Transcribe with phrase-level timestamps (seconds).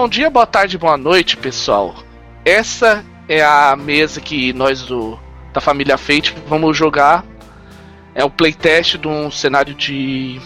[0.00, 1.92] Bom dia, boa tarde, boa noite, pessoal.
[2.44, 5.18] Essa é a mesa que nós do,
[5.52, 7.24] da família Fate vamos jogar.
[8.14, 10.40] É o playtest de um cenário de,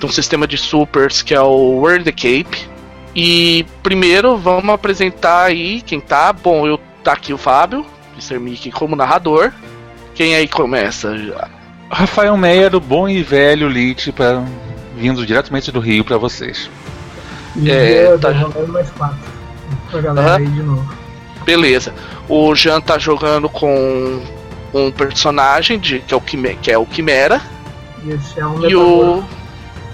[0.00, 2.66] de um sistema de supers que é o World Cape.
[3.14, 6.32] E primeiro vamos apresentar aí quem tá.
[6.32, 7.84] Bom, eu tá aqui o Fábio,
[8.14, 8.38] Mr.
[8.38, 9.52] Mickey como narrador.
[10.14, 11.14] Quem aí começa?
[11.90, 14.42] Rafael Meyer, o bom e velho Lit, pra,
[14.96, 16.70] vindo diretamente do Rio para vocês.
[17.66, 18.32] É, tá
[18.68, 19.18] mais quatro.
[19.90, 20.92] Pra galera aí de novo.
[21.44, 21.94] Beleza.
[22.28, 24.22] O Jean tá jogando com
[24.72, 27.40] um personagem de, que, é o Quimera, que é o Quimera.
[28.06, 29.22] Esse é um e o.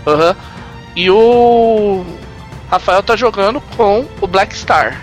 [0.07, 0.35] Uhum,
[0.97, 2.05] e o
[2.71, 5.01] Rafael tá jogando com o Black Star.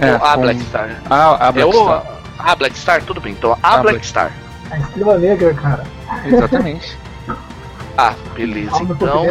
[0.00, 0.40] É, a com...
[0.40, 1.02] Black Star.
[1.10, 2.02] Ah, a Black é Star.
[2.02, 2.18] O...
[2.38, 3.32] A Black Star, tudo bem.
[3.32, 4.32] Então, a, a Black, Black Star.
[4.70, 5.84] A estrela negra, cara.
[6.24, 6.96] Exatamente.
[7.98, 8.82] ah, beleza.
[8.82, 9.26] Então.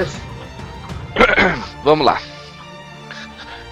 [1.83, 2.19] Vamos lá.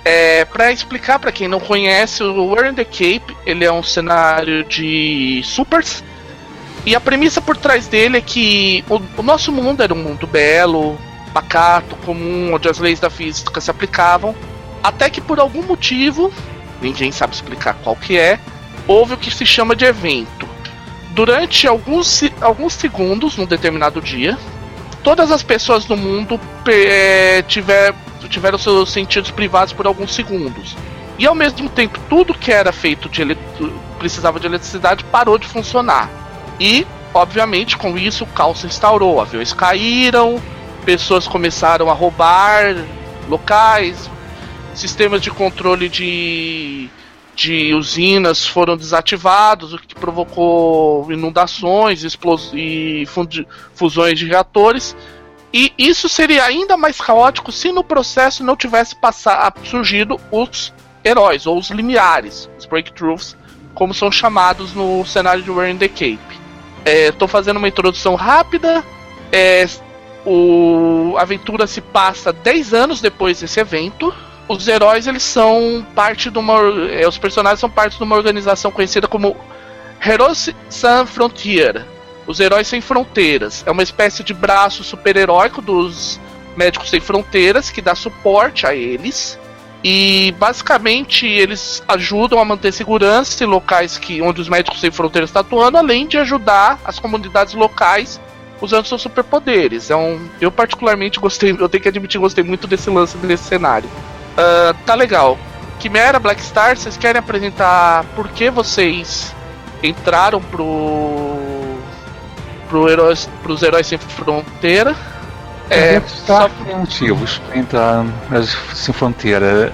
[0.06, 3.82] É, para explicar para quem não conhece, o War in the Cape ele é um
[3.82, 6.04] cenário de supers
[6.86, 10.28] e a premissa por trás dele é que o, o nosso mundo era um mundo
[10.28, 10.96] belo,
[11.34, 14.36] pacato, comum, onde as leis da física se aplicavam,
[14.84, 16.32] até que por algum motivo,
[16.80, 18.40] ninguém sabe explicar qual que é,
[18.88, 20.48] houve o que se chama de evento.
[21.10, 24.38] Durante alguns, alguns segundos, num determinado dia,
[25.04, 27.96] todas as pessoas do mundo é, tiver,
[28.28, 30.76] tiveram seus sentidos privados por alguns segundos.
[31.18, 33.22] E ao mesmo tempo, tudo que era feito de
[33.98, 36.10] precisava de eletricidade parou de funcionar.
[36.60, 39.22] E, obviamente, com isso o caos se instaurou.
[39.22, 40.42] Aviões caíram,
[40.86, 42.76] pessoas começaram a roubar
[43.28, 44.10] locais,
[44.74, 46.90] sistemas de controle de,
[47.36, 52.04] de usinas foram desativados, o que provocou inundações
[52.54, 53.06] e
[53.74, 54.96] fusões de reatores.
[55.58, 61.48] E isso seria ainda mais caótico se no processo não tivesse passado, surgido os heróis,
[61.48, 63.38] ou os limiares, os breakthroughs,
[63.74, 66.20] como são chamados no cenário de War in the Cape.
[66.84, 68.84] Estou é, fazendo uma introdução rápida.
[69.32, 69.66] É,
[70.26, 74.14] o a aventura se passa 10 anos depois desse evento.
[74.50, 76.60] Os heróis eles são parte de uma
[76.92, 79.38] é, os personagens são parte de uma organização conhecida como
[80.06, 81.95] Heroes Sans Frontier.
[82.28, 83.64] Os Heróis Sem Fronteiras.
[83.66, 86.20] É uma espécie de braço super-heróico dos
[86.56, 89.40] Médicos Sem Fronteiras que dá suporte a eles.
[89.84, 95.30] E basicamente eles ajudam a manter segurança em locais que, onde os Médicos Sem Fronteiras
[95.30, 98.20] estão atuando, além de ajudar as comunidades locais
[98.60, 99.92] usando seus superpoderes.
[99.92, 103.88] É um, eu particularmente gostei, eu tenho que admitir, gostei muito desse lance desse cenário.
[103.88, 105.38] Uh, tá legal.
[105.80, 109.36] Quimera, Black Star, vocês querem apresentar por que vocês
[109.84, 111.36] entraram pro,
[112.76, 114.94] pro heróis, pros Heróis Sem Fronteira?
[115.70, 118.06] É, só por motivos para entrar
[118.74, 119.72] Sem Fronteira.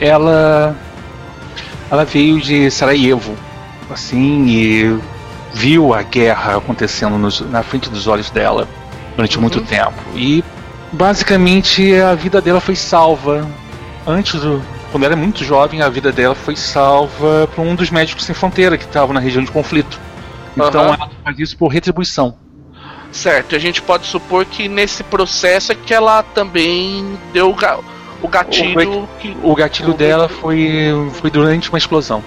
[0.00, 0.76] Ela,
[1.88, 3.36] ela veio de Sarajevo,
[3.88, 4.98] assim, e
[5.54, 8.66] viu a guerra acontecendo nos, na frente dos olhos dela
[9.14, 9.42] durante uhum.
[9.42, 9.94] muito tempo.
[10.16, 10.42] E
[10.90, 13.46] basicamente a vida dela foi salva.
[14.04, 14.60] Antes do.
[14.90, 18.34] Quando ela era muito jovem, a vida dela foi salva por um dos médicos sem
[18.34, 20.00] fronteira que estavam na região de conflito.
[20.56, 20.94] Então uhum.
[20.94, 22.36] ela faz isso por retribuição.
[23.12, 27.54] Certo, a gente pode supor que nesse processo é que ela também deu
[28.22, 29.02] o gatilho.
[29.02, 29.36] O, que...
[29.42, 32.22] o gatilho dela foi, foi durante uma explosão.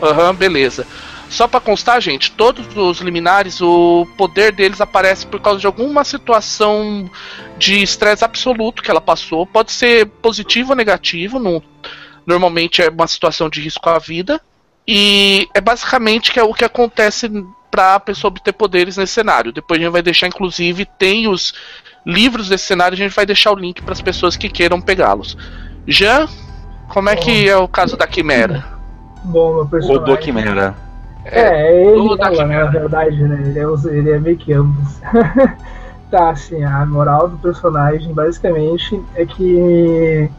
[0.00, 0.86] Aham, uhum, beleza.
[1.28, 6.02] Só para constar, gente, todos os liminares, o poder deles aparece por causa de alguma
[6.02, 7.10] situação
[7.58, 9.46] de estresse absoluto que ela passou.
[9.46, 11.62] Pode ser positivo ou negativo, não,
[12.26, 14.40] normalmente é uma situação de risco à vida.
[14.86, 17.28] E é basicamente que é o que acontece
[17.70, 19.52] para a pessoa obter poderes nesse cenário.
[19.52, 21.54] Depois a gente vai deixar, inclusive, tem os
[22.04, 25.36] livros desse cenário, a gente vai deixar o link para as pessoas que queiram pegá-los.
[25.86, 26.26] Jean,
[26.88, 28.64] como é que é o caso da Quimera?
[29.24, 30.02] Bom, meu personagem.
[30.02, 30.74] O do Quimera.
[31.24, 33.42] É, é ele e ela, né, na verdade, né?
[33.44, 35.00] Ele é, ele é meio que ambos.
[36.10, 40.30] tá, assim, a moral do personagem basicamente é que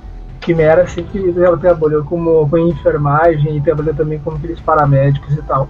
[0.41, 5.67] Quimera sempre ela trabalhou como, com enfermagem e trabalhou também como aqueles paramédicos e tal.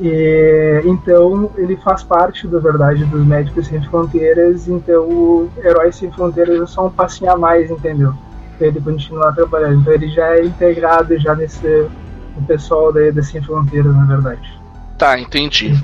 [0.00, 6.10] E, então ele faz parte da verdade dos Médicos Sem Fronteiras, então o Herói Sem
[6.10, 8.12] Fronteiras é só um passinho a mais, entendeu?
[8.58, 9.80] Pra ele continuar trabalhando.
[9.80, 11.86] Então ele já é integrado já nesse
[12.36, 14.62] o pessoal da, da Sem Fronteiras, na verdade.
[14.96, 15.74] Tá, entendi.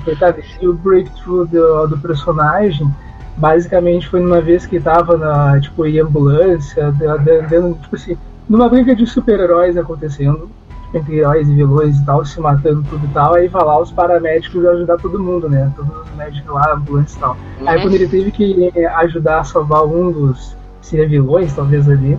[0.61, 2.89] E o breakthrough do, do personagem
[3.37, 8.17] basicamente foi numa vez que tava na, tipo, em ambulância, andando, tipo assim,
[8.47, 10.49] numa briga de super-heróis acontecendo,
[10.93, 13.91] entre heróis e vilões e tal, se matando tudo e tal, aí vai lá os
[13.91, 15.71] paramédicos ajudar todo mundo, né?
[15.75, 17.37] Todos os médicos lá, ambulância e tal.
[17.59, 17.69] Uhum.
[17.69, 22.17] Aí quando ele teve que ajudar a salvar um dos seria vilões, talvez ali,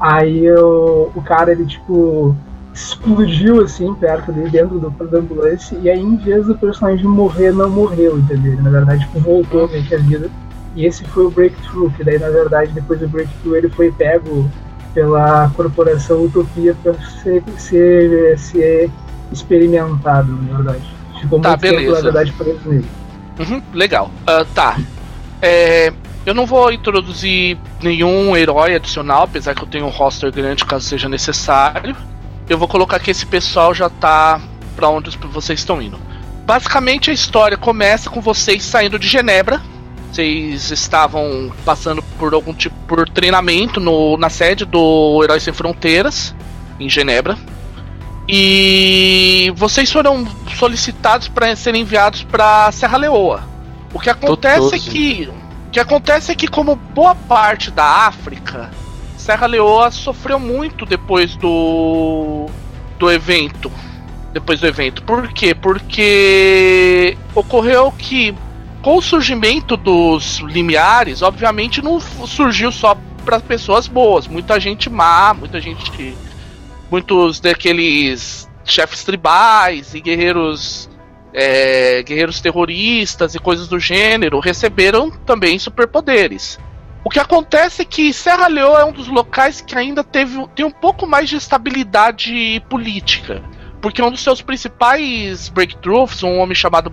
[0.00, 2.34] Aí eu, o cara, ele tipo,
[2.72, 7.52] explodiu assim, perto dele, dentro do, da ambulância, e aí em vez do personagem morrer,
[7.52, 8.54] não morreu, entendeu?
[8.54, 10.30] Ele, na verdade, tipo, voltou meio que a vida.
[10.74, 14.48] E esse foi o breakthrough, que daí, na verdade, depois do breakthrough, ele foi pego
[14.94, 18.90] pela corporação Utopia para ser, ser, ser
[19.32, 20.82] experimentado, na verdade.
[21.20, 21.80] Ficou tá, muito beleza.
[21.80, 22.86] tempo, na verdade, preso nele.
[23.38, 24.10] Uhum, legal.
[24.22, 24.78] Uh, tá.
[25.40, 25.92] É,
[26.26, 30.86] eu não vou introduzir nenhum herói adicional, apesar que eu tenho um roster grande caso
[30.86, 31.96] seja necessário.
[32.48, 34.40] Eu vou colocar que esse pessoal já tá
[34.76, 35.98] para onde vocês estão indo.
[36.44, 39.60] Basicamente a história começa com vocês saindo de Genebra.
[40.10, 46.34] Vocês estavam passando por algum tipo por treinamento no, na sede do Heróis Sem Fronteiras
[46.80, 47.38] em Genebra.
[48.28, 50.26] E vocês foram
[50.56, 53.42] solicitados para serem enviados para Serra Leoa.
[53.92, 55.30] O que acontece é que
[55.68, 58.70] o que acontece é que como boa parte da África,
[59.16, 62.46] Serra Leoa sofreu muito depois do
[62.98, 63.70] do evento.
[64.32, 65.02] Depois do evento.
[65.02, 65.54] Por quê?
[65.54, 68.34] Porque ocorreu que
[68.82, 75.34] com o surgimento dos limiares, obviamente não surgiu só para pessoas boas, muita gente má,
[75.34, 76.16] muita gente
[76.90, 80.90] muitos daqueles chefes tribais e guerreiros
[81.32, 86.58] é, guerreiros terroristas e coisas do gênero receberam também superpoderes.
[87.04, 90.66] O que acontece é que Serra Leoa é um dos locais que ainda teve, tem
[90.66, 93.42] um pouco mais de estabilidade política.
[93.80, 96.92] Porque um dos seus principais breakthroughs, um homem chamado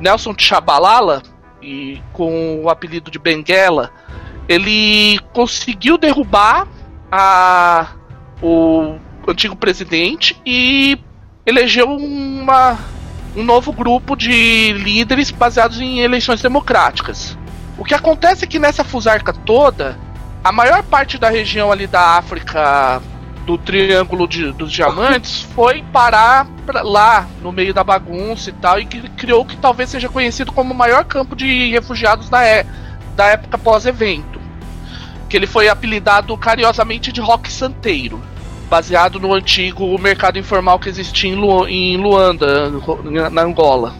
[0.00, 1.22] Nelson Chabalala,
[1.62, 3.92] e com o apelido de Benguela,
[4.48, 6.66] ele conseguiu derrubar
[7.12, 7.88] a,
[8.42, 8.96] o
[9.28, 10.98] antigo presidente e
[11.44, 12.78] elegeu uma,
[13.36, 17.36] um novo grupo de líderes baseados em eleições democráticas.
[17.78, 19.98] O que acontece é que nessa fusarca toda,
[20.42, 23.00] a maior parte da região ali da África
[23.50, 28.78] do Triângulo de, dos Diamantes foi parar pra lá no meio da bagunça e tal
[28.78, 32.44] e que criou o que talvez seja conhecido como o maior campo de refugiados da,
[32.44, 32.64] é,
[33.16, 34.40] da época pós-evento.
[35.28, 38.20] Que ele foi apelidado carinhosamente de Rock Santeiro
[38.68, 42.70] baseado no antigo mercado informal que existia em, Lu em Luanda,
[43.28, 43.92] na Angola.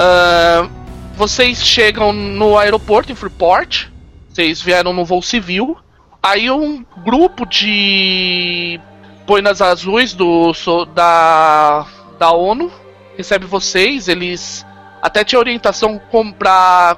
[0.00, 0.70] Uh,
[1.14, 3.88] vocês chegam no aeroporto, em Freeport.
[4.30, 5.76] Vocês vieram no voo civil.
[6.22, 8.80] Aí um grupo de
[9.26, 10.52] boinas azuis do,
[10.94, 11.86] da,
[12.18, 12.70] da ONU
[13.16, 14.08] recebe vocês.
[14.08, 14.64] Eles
[15.02, 16.00] até tinham orientação
[16.38, 16.96] para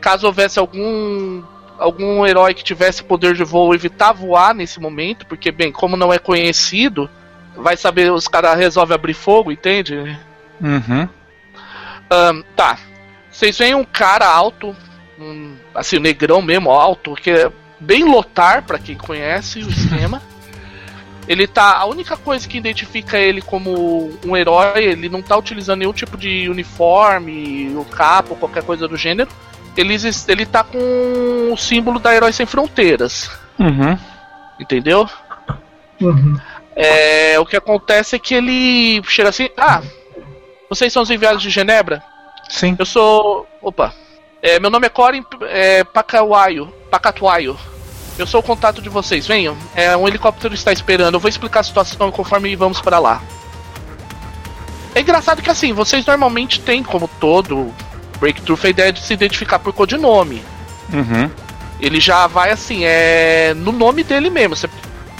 [0.00, 1.42] caso houvesse algum
[1.78, 6.12] algum herói que tivesse poder de voo evitar voar nesse momento, porque, bem, como não
[6.12, 7.08] é conhecido,
[7.54, 10.18] vai saber, os caras resolvem abrir fogo, entende?
[10.60, 11.08] Uhum.
[12.10, 12.78] Um, tá.
[13.30, 14.74] Vocês veem um cara alto,
[15.18, 20.22] um, assim, negrão mesmo, alto, que é bem lotar, para quem conhece o esquema.
[21.28, 21.76] ele tá.
[21.76, 26.16] A única coisa que identifica ele como um herói, ele não tá utilizando nenhum tipo
[26.16, 29.30] de uniforme, o capo, qualquer coisa do gênero
[29.76, 29.96] ele,
[30.28, 33.30] ele tá com o símbolo da Heróis Sem Fronteiras.
[33.58, 33.98] Uhum.
[34.58, 35.08] Entendeu?
[36.00, 36.38] Uhum.
[36.74, 39.82] É, o que acontece é que ele chega assim: Ah,
[40.68, 42.02] vocês são os enviados de Genebra?
[42.48, 42.74] Sim.
[42.78, 43.46] Eu sou.
[43.60, 43.92] Opa.
[44.42, 46.72] É, meu nome é Corin é, Pacatuaio.
[46.90, 47.58] Pacatuaio.
[48.18, 49.26] Eu sou o contato de vocês.
[49.26, 49.56] Venham.
[49.74, 51.14] É, um helicóptero está esperando.
[51.14, 53.22] Eu vou explicar a situação conforme vamos para lá.
[54.94, 57.70] É engraçado que assim, vocês normalmente têm, como todo
[58.18, 60.42] Breakthrough a ideia de se identificar por codinome.
[60.92, 61.30] Uhum.
[61.78, 63.52] Ele já vai assim, é.
[63.54, 64.56] no nome dele mesmo.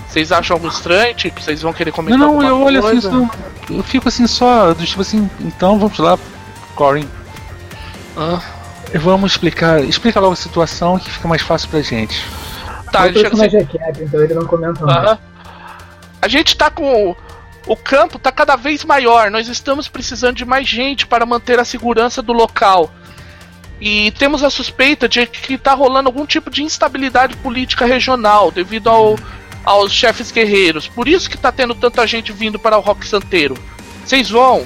[0.09, 1.15] Vocês acham algo estranho?
[1.15, 3.29] Tipo, vocês vão querer comentar Não, não, eu olho assim,
[3.69, 6.19] eu fico assim só, tipo assim, então vamos lá,
[6.75, 7.07] Corin.
[8.17, 8.41] Ah.
[8.95, 12.25] Vamos explicar, explica logo a situação que fica mais fácil pra gente.
[12.99, 13.57] Tá, ele chega assim...
[13.57, 15.19] é quieto, então ele não comenta uh -huh.
[16.23, 17.15] A gente tá com
[17.67, 19.31] o campo está cada vez maior.
[19.31, 22.91] Nós estamos precisando de mais gente para manter a segurança do local.
[23.81, 28.89] E temos a suspeita de que está rolando algum tipo de instabilidade política regional devido
[28.89, 29.19] ao,
[29.65, 30.89] aos chefes guerreiros.
[30.89, 33.57] Por isso que está tendo tanta gente vindo para o Rock Santeiro.
[34.05, 34.65] Vocês vão.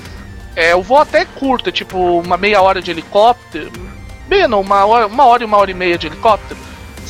[0.55, 3.73] É, o voo até curto, é tipo uma meia hora de helicóptero.
[4.29, 6.61] Bem, não, uma hora, uma hora e uma hora e meia de helicóptero.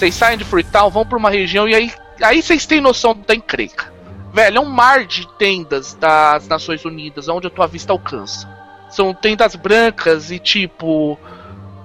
[0.00, 1.92] Vocês saem de Freetown, vão para uma região e aí,
[2.22, 3.92] aí vocês têm noção da encrenca.
[4.32, 8.48] Velho, é um mar de tendas das Nações Unidas, onde a tua vista alcança.
[8.88, 11.18] São tendas brancas e tipo.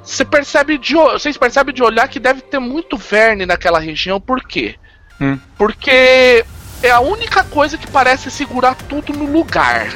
[0.02, 4.42] Você percebe de, vocês percebem de olhar que deve ter muito verme naquela região, por
[4.48, 4.76] quê?
[5.20, 5.38] Hum.
[5.58, 6.46] Porque
[6.82, 9.90] é a única coisa que parece segurar tudo no lugar.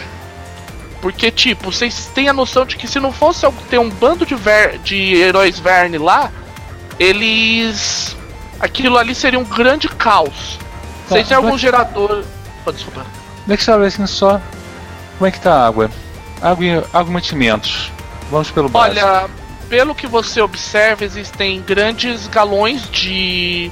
[1.01, 4.35] Porque, tipo, vocês têm a noção de que se não fosse ter um bando de,
[4.35, 6.29] ver, de heróis verne lá,
[6.99, 8.15] eles.
[8.59, 10.59] aquilo ali seria um grande caos
[11.07, 12.23] Vocês têm algum gerador.
[12.65, 13.05] Oh, desculpa.
[13.47, 14.39] Eu saber assim só.
[15.17, 15.89] Como é que tá a água?
[16.41, 17.91] Água e água e mantimentos.
[18.29, 19.05] Vamos pelo básico.
[19.05, 19.29] Olha,
[19.67, 23.71] pelo que você observa, existem grandes galões de.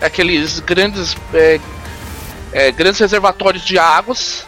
[0.00, 1.16] aqueles grandes.
[1.34, 1.60] É,
[2.52, 4.46] é, grandes reservatórios de águas.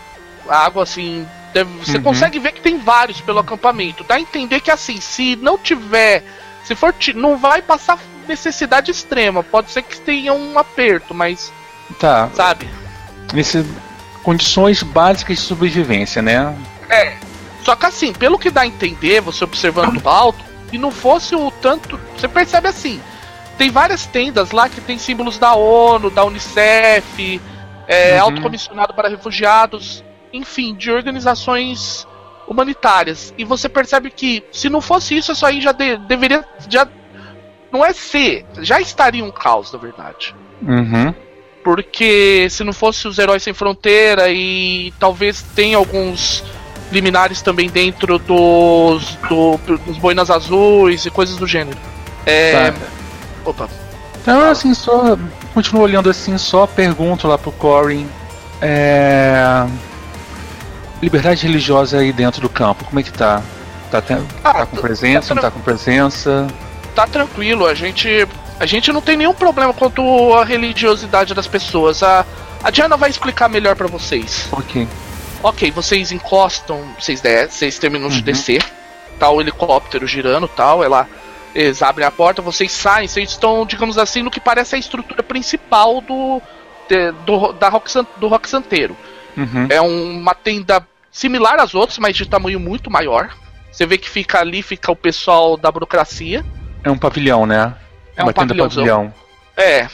[0.48, 1.26] Água assim.
[1.52, 2.02] Deve, você Uhum.
[2.04, 4.04] consegue ver que tem vários pelo acampamento.
[4.04, 6.24] Dá a entender que assim, se não tiver.
[6.70, 6.94] Se for.
[7.16, 7.98] Não vai passar
[8.28, 9.42] necessidade extrema.
[9.42, 11.52] Pode ser que tenha um aperto, mas.
[11.98, 12.30] Tá.
[12.32, 12.68] Sabe?
[13.34, 13.66] Nesse,
[14.22, 16.56] condições básicas de sobrevivência, né?
[16.88, 17.16] É.
[17.64, 20.38] Só que assim, pelo que dá a entender, você observando do alto,
[20.70, 21.98] se não fosse o tanto.
[22.16, 23.02] Você percebe assim.
[23.58, 27.40] Tem várias tendas lá que tem símbolos da ONU, da Unicef,
[27.88, 28.22] é, Uhum.
[28.22, 32.06] alto comissionado para refugiados, enfim, de organizações
[32.50, 33.32] humanitárias.
[33.38, 36.44] E você percebe que se não fosse isso, isso aí já de- deveria.
[36.68, 36.86] Já,
[37.72, 40.34] não é ser, já estaria um caos, na verdade.
[40.60, 41.14] Uhum.
[41.62, 46.42] Porque se não fosse os Heróis Sem Fronteira e talvez tenha alguns
[46.90, 51.78] liminares também dentro dos, do, dos Boinas Azuis e coisas do gênero.
[52.26, 52.72] É.
[52.72, 52.78] Tá.
[53.44, 53.68] Opa.
[54.20, 55.16] Então, assim, só.
[55.54, 58.08] Continuo olhando assim, só pergunto lá pro Corin.
[58.60, 59.64] É.
[61.02, 63.42] Liberdade religiosa aí dentro do campo, como é que tá?
[63.90, 63.98] Tá,
[64.44, 66.46] Ah, tá com tá- presença, tá não tá com presença?
[66.94, 68.26] Tá tranquilo, a gente.
[68.58, 70.02] A gente não tem nenhum problema quanto
[70.34, 72.02] à religiosidade das pessoas.
[72.02, 72.24] A,
[72.62, 74.48] a Diana vai explicar melhor pra vocês.
[74.52, 74.86] Ok.
[75.42, 78.22] Ok, vocês encostam, vocês, des vocês terminam de Uhum.
[78.22, 78.62] descer,
[79.18, 81.08] tá o helicóptero girando tal, ela,
[81.54, 85.22] eles abrem a porta, vocês saem, vocês estão, digamos assim, no que parece a estrutura
[85.22, 86.42] principal do,
[86.90, 88.94] de- do, da rock, do rock santeiro.
[89.36, 89.66] Uhum.
[89.70, 93.30] É um- uma tenda similar às outras, mas de tamanho muito maior.
[93.70, 96.44] Você vê que fica ali, fica o pessoal da burocracia.
[96.82, 97.74] É um pavilhão, né?
[98.16, 99.12] É Uma um tenda pavilhão.
[99.56, 99.86] É.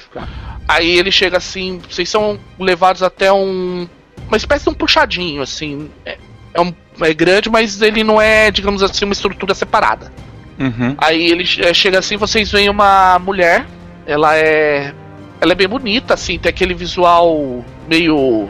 [0.68, 3.88] Aí ele chega assim, vocês são levados até um.
[4.26, 5.90] Uma espécie de um puxadinho, assim.
[6.04, 6.18] É,
[6.54, 10.10] é, um, é grande, mas ele não é, digamos assim, uma estrutura separada.
[10.58, 10.94] Uhum.
[10.98, 13.66] Aí ele é, chega assim, vocês veem uma mulher.
[14.06, 14.92] Ela é.
[15.40, 18.48] Ela é bem bonita, assim, tem aquele visual meio.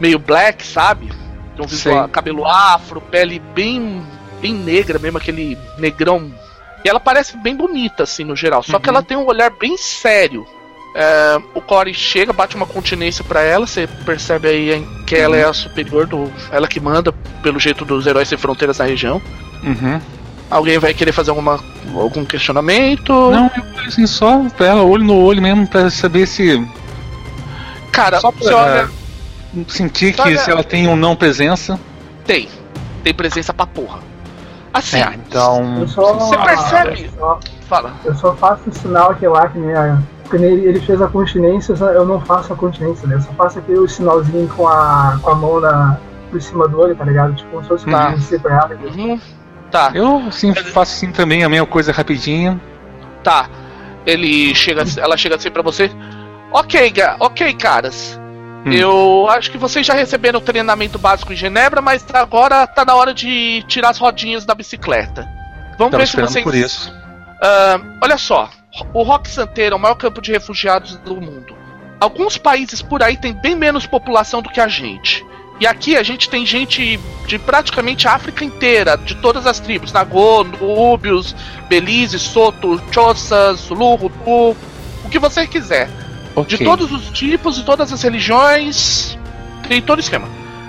[0.00, 1.08] Meio black, sabe?
[1.56, 2.08] Tem um visual, Sei.
[2.12, 4.02] cabelo afro, pele bem.
[4.40, 6.30] bem negra mesmo, aquele negrão.
[6.84, 8.62] E ela parece bem bonita, assim, no geral.
[8.62, 8.96] Só que Uhum.
[8.96, 10.46] ela tem um olhar bem sério.
[10.94, 15.44] É, o Corey chega, bate uma continência pra ela, você percebe aí que ela é
[15.44, 16.30] a superior do.
[16.52, 17.10] Ela que manda,
[17.42, 19.20] pelo jeito dos heróis sem fronteiras na região.
[19.62, 20.00] Uhum.
[20.50, 21.58] Alguém vai querer fazer alguma,
[21.94, 23.12] algum questionamento?
[23.12, 26.62] Não, eu assim só pra ela, olho no olho mesmo, pra saber se.
[27.90, 28.90] Cara, Só você pra- olha,
[29.68, 31.78] Sentir que se ela tem um não presença.
[32.26, 32.48] tem.
[33.02, 33.98] Tem presença pra porra.
[34.72, 35.86] Assim, É, então.
[35.86, 37.04] Só, Você percebe?
[37.04, 37.92] Eu só, fala.
[38.04, 39.98] eu só faço o sinal aquele lá que nem a.
[40.32, 43.16] Ele, ele fez a continência, eu não faço a continência, né?
[43.16, 45.96] Eu só faço aquele sinalzinho com a, com a mão na,
[46.30, 47.34] por cima do olho, tá ligado?
[47.34, 48.14] Tipo, como se fosse Tá.
[48.42, 48.70] pra ela.
[48.96, 49.20] Uhum.
[49.70, 52.60] Tá, Eu sim faço assim também, a mesma coisa rapidinho.
[53.22, 53.48] tá.
[54.06, 55.90] Ele chega, ela chega assim pra você.
[56.52, 58.20] Ok, ok, caras.
[58.64, 58.72] Hum.
[58.72, 62.94] Eu acho que vocês já receberam o treinamento básico em Genebra, mas agora tá na
[62.94, 65.28] hora de tirar as rodinhas da bicicleta.
[65.78, 66.44] Vamos ver se vocês.
[66.44, 66.92] por isso.
[67.42, 68.48] Ah, olha só,
[68.92, 71.54] o Rock Santeiro é o maior campo de refugiados do mundo.
[72.00, 75.24] Alguns países por aí têm bem menos população do que a gente.
[75.60, 79.92] E aqui a gente tem gente de praticamente a África inteira, de todas as tribos:
[79.92, 81.34] Nagô, Núbios,
[81.68, 84.56] Belize, Soto, Chossas, Hutu,
[85.04, 85.88] o que você quiser.
[86.36, 86.58] Ok.
[86.58, 89.16] De todos os tipos, de todas as religiões,
[89.68, 90.28] tem todo o esquema.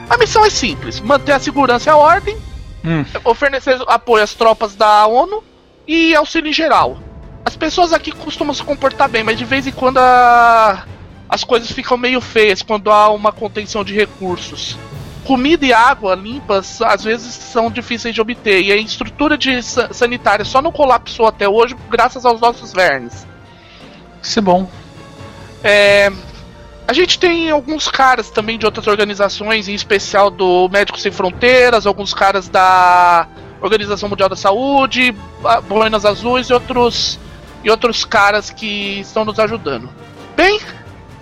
[0.10, 2.38] A missão é simples: manter a segurança e a ordem,
[2.84, 5.44] Hum, oferecer apoio às tropas da ONU
[5.88, 7.00] e auxílio em geral.
[7.44, 10.84] As pessoas aqui costumam se comportar bem, mas de vez em quando a-
[11.28, 14.78] as coisas ficam meio feias quando há uma contenção de recursos.
[15.24, 19.92] Comida e água limpas às vezes são difíceis de obter e a estrutura de sa-
[19.92, 23.26] sanitária só não colapsou até hoje graças aos nossos vermes.
[24.22, 24.70] isso é bom.
[25.66, 26.12] É,
[26.88, 31.88] a gente tem alguns caras também de outras organizações, em especial do Médicos Sem Fronteiras,
[31.88, 33.28] alguns caras da
[33.60, 35.16] Organização Mundial da Saúde,
[35.68, 37.20] Boinas Azuis e outros,
[37.64, 39.90] e outros caras que estão nos ajudando.
[40.38, 40.60] Bem,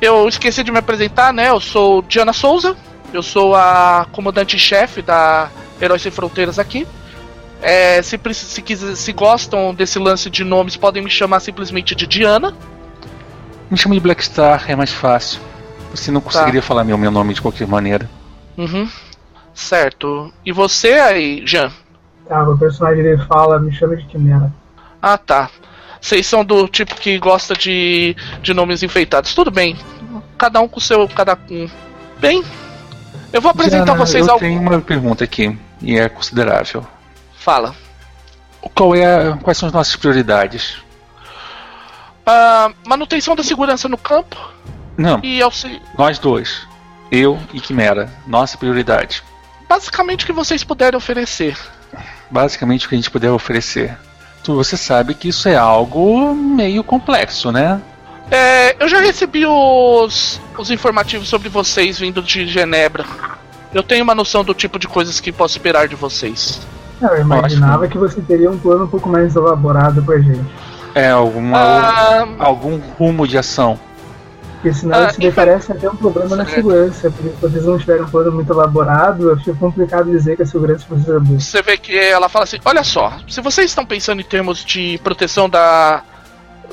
[0.02, 1.50] eu esqueci de me apresentar, né?
[1.50, 2.76] Eu sou Diana Souza,
[3.14, 5.50] eu sou a comandante-chefe da
[5.82, 6.86] Heróis Sem Fronteiras aqui.
[7.62, 12.06] É, se, se, quiser- se gostam desse lance de nomes, podem me chamar simplesmente de
[12.06, 12.54] Diana.
[13.70, 15.40] Me chama de Black Star, é mais fácil.
[15.92, 18.10] Você não conseguiria falar meu, meu nome de qualquer maneira.
[18.58, 18.90] Uhum.
[19.54, 20.32] Certo.
[20.46, 21.72] E você aí, Jean?
[22.28, 24.52] Tá, o personagem dele fala, me chama de Quimera.
[25.02, 25.50] Ah, tá.
[26.02, 29.34] Vocês são do tipo que gosta de, de nomes enfeitados.
[29.34, 29.78] Tudo bem.
[30.38, 31.08] cada um com o seu.
[31.08, 31.70] Cada um.
[32.20, 32.44] Bem,
[33.32, 34.40] eu vou apresentar Diana, vocês eu ao.
[34.40, 36.86] tenho uma pergunta aqui, e é considerável.
[37.38, 37.76] Fala.
[38.74, 40.78] Qual é, a- quais são as nossas prioridades?
[42.26, 44.38] Ah, manutenção da segurança no campo
[44.98, 45.82] Não, e auxílio.
[45.98, 46.68] nós dois.
[47.12, 48.10] Eu e Quimera.
[48.26, 49.24] Nossa prioridade.
[49.68, 51.58] Basicamente o que vocês puderem oferecer.
[52.30, 53.98] Basicamente o que a gente puder oferecer.
[54.44, 57.82] Tu, você sabe que isso é algo meio complexo, né?
[58.32, 63.06] É, eu já recebi os, os informativos sobre vocês vindo de Genebra.
[63.74, 66.62] Eu tenho uma noção do tipo de coisas que posso esperar de vocês.
[67.02, 70.46] Eu imaginava que você teria um plano um pouco mais elaborado pra gente.
[70.96, 73.80] É alguma, Ah, algum rumo de ação.
[74.62, 77.12] Porque senão Ah, isso infa- parece até um problema na segurança.
[77.12, 80.86] Porque se vocês não tiverem um plano muito elaborado, fica complicado dizer que a segurança
[80.88, 81.40] precisa boa.
[81.40, 84.98] você vê que ela fala assim: olha só, se vocês estão pensando em termos de
[85.04, 86.02] proteção da.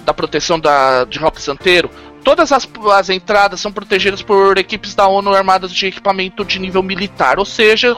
[0.04, 1.90] da proteção da, de Rock Santeiro,
[2.22, 6.82] todas as, as entradas são protegidas por equipes da ONU armadas de equipamento de nível
[6.82, 7.38] militar.
[7.40, 7.96] Ou seja,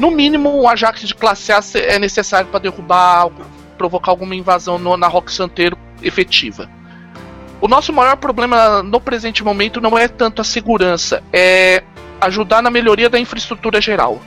[0.00, 3.42] no mínimo um Ajax de classe A é necessário para derrubar, algo-
[3.76, 6.68] provocar alguma invasão no- na Rock Santeiro efetiva.
[7.60, 11.82] O nosso maior problema no presente momento não é tanto a segurança, é
[12.20, 14.20] ajudar na melhoria da infraestrutura geral.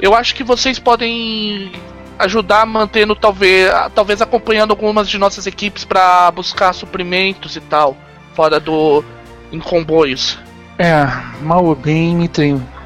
[0.00, 1.72] Eu acho que vocês podem
[2.18, 7.96] ajudar mantendo talvez, talvez acompanhando algumas de nossas equipes para buscar suprimentos e tal,
[8.34, 9.04] fora do
[9.52, 10.38] em comboios.
[10.78, 11.06] É,
[11.40, 12.28] mal ou bem,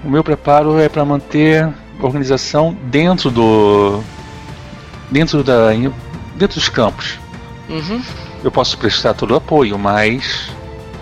[0.05, 4.03] o meu preparo é para manter a organização dentro do.
[5.11, 5.71] Dentro da.
[6.35, 7.19] dentro dos campos.
[7.69, 8.03] Uhum.
[8.43, 10.49] Eu posso prestar todo o apoio, mas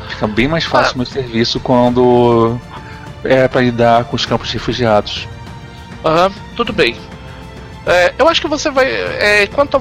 [0.09, 2.59] fica bem mais fácil o meu serviço quando
[3.23, 5.29] é para lidar com os campos refugiados.
[6.05, 6.97] Aham, tudo bem.
[7.85, 8.87] É, eu acho que você vai.
[8.91, 9.81] É, quanto a,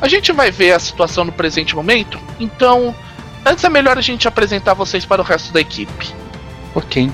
[0.00, 2.94] a gente vai ver a situação no presente momento, então
[3.44, 6.12] antes é melhor a gente apresentar vocês para o resto da equipe.
[6.74, 7.10] Ok.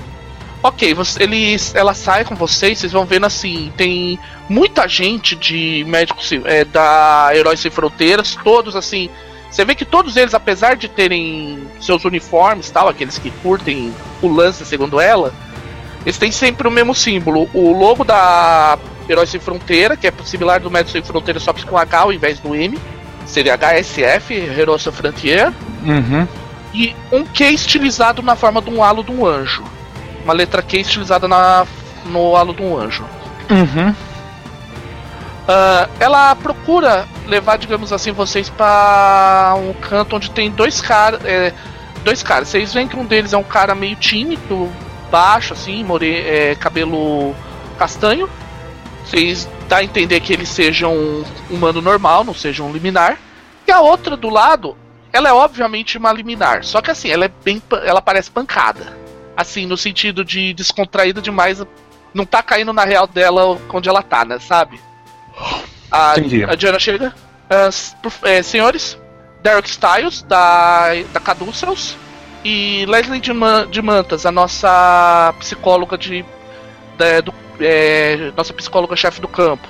[0.61, 5.83] Ok, você- eles, ela sai com vocês, vocês vão vendo assim, tem muita gente de
[5.87, 9.09] médicos Sem- é, da Heróis Sem Fronteiras, todos assim.
[9.49, 14.27] Você vê que todos eles, apesar de terem seus uniformes tal, aqueles que curtem o
[14.27, 15.33] lance, segundo ela,
[16.05, 17.49] eles têm sempre o mesmo símbolo.
[17.53, 18.77] O logo da
[19.07, 22.11] Heróis Sem Fronteira, que é similar do Médicos Sem Fronteira, só que com H ao
[22.11, 22.77] invés do M.
[23.25, 25.51] Seria HSF, Heroes Sans Frontier
[25.83, 26.27] Uhum.
[26.73, 29.63] e um Q estilizado na forma de um halo de um anjo.
[30.23, 31.65] Uma letra Q estilizada na,
[32.07, 33.03] no halo de um anjo.
[33.49, 33.95] Uhum.
[35.47, 41.21] Ah, ela procura levar, digamos assim, vocês para um canto onde tem dois caras.
[42.03, 42.49] dois caras.
[42.49, 44.71] Vocês veem que um deles é um cara meio tímido,
[45.11, 47.35] baixo, assim, more, é, cabelo
[47.77, 48.29] castanho.
[49.05, 53.19] Vocês dá a entender que ele seja um humano normal, não seja um liminar.
[53.67, 54.75] E a outra do lado,
[55.13, 56.63] ela é obviamente uma liminar.
[56.63, 57.61] Só que assim, ela é bem.
[57.83, 58.97] Ela parece pancada.
[59.37, 61.63] Assim, no sentido de descontraída demais.
[62.13, 64.39] Não tá caindo na real dela onde ela tá, né?
[64.39, 64.79] Sabe?
[65.91, 66.13] A,
[66.51, 67.13] a Diana chega.
[67.49, 67.69] Ah,
[68.23, 68.97] é, senhores,
[69.43, 71.95] Derek Styles, da, da Caduceus.
[72.43, 76.23] E Leslie de, Man- de Mantas, a nossa psicóloga de.
[76.97, 79.67] da- do, é, nossa psicóloga-chefe do campo.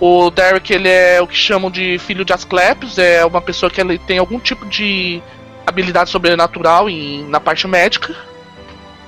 [0.00, 3.80] O Derek, ele é o que chamam de filho de Asclepios, é uma pessoa que
[3.80, 5.22] ele tem algum tipo de
[5.66, 8.14] habilidade sobrenatural em, na parte médica.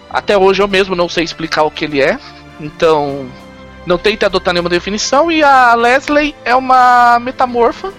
[0.08, 2.18] Até hoje eu mesmo não sei explicar o que ele é,
[2.60, 3.26] então
[3.88, 5.32] não tente adotar nenhuma definição.
[5.32, 7.90] E a Leslie é uma metamorfa.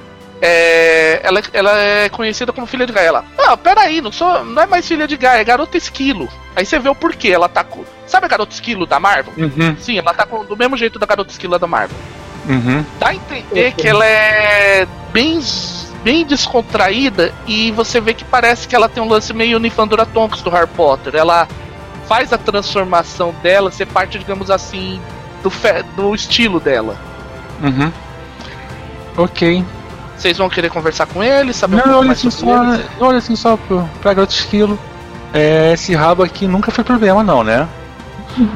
[0.41, 3.07] É, ela, ela é conhecida como filha de Gaia.
[3.07, 6.29] Ela, ah, peraí, não, sou, não é mais filha de Gaia, é garota esquilo.
[6.55, 7.29] Aí você vê o porquê.
[7.29, 7.83] Ela tá com.
[8.05, 9.33] Sabe a garota esquilo da Marvel?
[9.35, 9.75] Uhum.
[9.79, 11.97] Sim, ela tá com, do mesmo jeito da garota esquilo da Marvel.
[12.47, 12.85] Uhum.
[12.99, 15.39] Dá a entender que ela é bem,
[16.03, 20.41] bem descontraída e você vê que parece que ela tem um lance meio Nifandora Tonks
[20.41, 21.15] do Harry Potter.
[21.15, 21.47] Ela
[22.07, 24.99] faz a transformação dela ser parte, digamos assim,
[25.43, 26.95] do, fe- do estilo dela.
[27.61, 27.91] Uhum.
[29.17, 29.63] Ok.
[30.17, 32.85] Vocês vão querer conversar com ele, saber um Não, pouco olha mais assim só, ele?
[32.99, 34.77] olha assim só pro, pra garoto esquilo.
[35.33, 37.67] É, esse rabo aqui nunca foi problema não, né?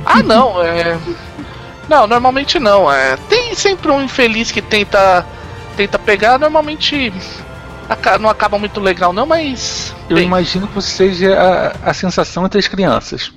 [0.05, 0.97] Ah, não, é.
[1.87, 2.91] Não, normalmente não.
[2.91, 3.17] É...
[3.29, 5.25] Tem sempre um infeliz que tenta
[5.75, 7.11] tenta pegar, normalmente
[8.19, 9.93] não acaba muito legal, não, mas.
[10.09, 13.31] Eu bem, imagino que você seja a, a sensação entre as crianças.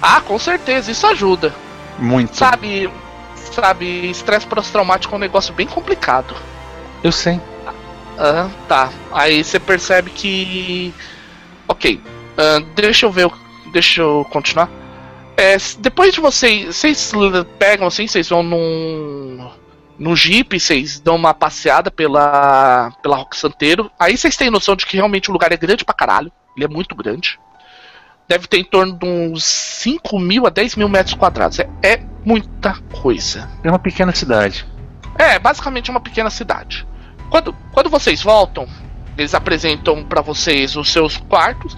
[0.00, 1.54] Ah, com certeza, isso ajuda.
[1.98, 2.36] Muito.
[2.36, 2.90] Sabe,
[3.52, 6.34] sabe, estresse pós-traumático é um negócio bem complicado.
[7.02, 7.40] Eu sei.
[8.18, 8.90] Ah, tá.
[9.12, 10.92] Aí você percebe que.
[11.66, 12.00] Ok.
[12.74, 13.26] deixa eu ver.
[13.26, 14.68] o- Deixa eu continuar.
[15.36, 16.74] É, depois de vocês.
[16.74, 17.12] Vocês
[17.58, 19.50] pegam assim, vocês vão num.
[19.98, 22.90] No Jeep, vocês dão uma passeada pela.
[23.02, 23.90] pela Rock Santeiro.
[23.98, 26.32] Aí vocês têm noção de que realmente o lugar é grande pra caralho.
[26.56, 27.38] Ele é muito grande.
[28.28, 31.58] Deve ter em torno de uns 5 mil a 10 mil metros quadrados.
[31.58, 33.48] É, é muita coisa.
[33.64, 34.66] É uma pequena cidade.
[35.18, 36.86] É, basicamente uma pequena cidade.
[37.30, 38.68] Quando, quando vocês voltam,
[39.16, 41.76] eles apresentam para vocês os seus quartos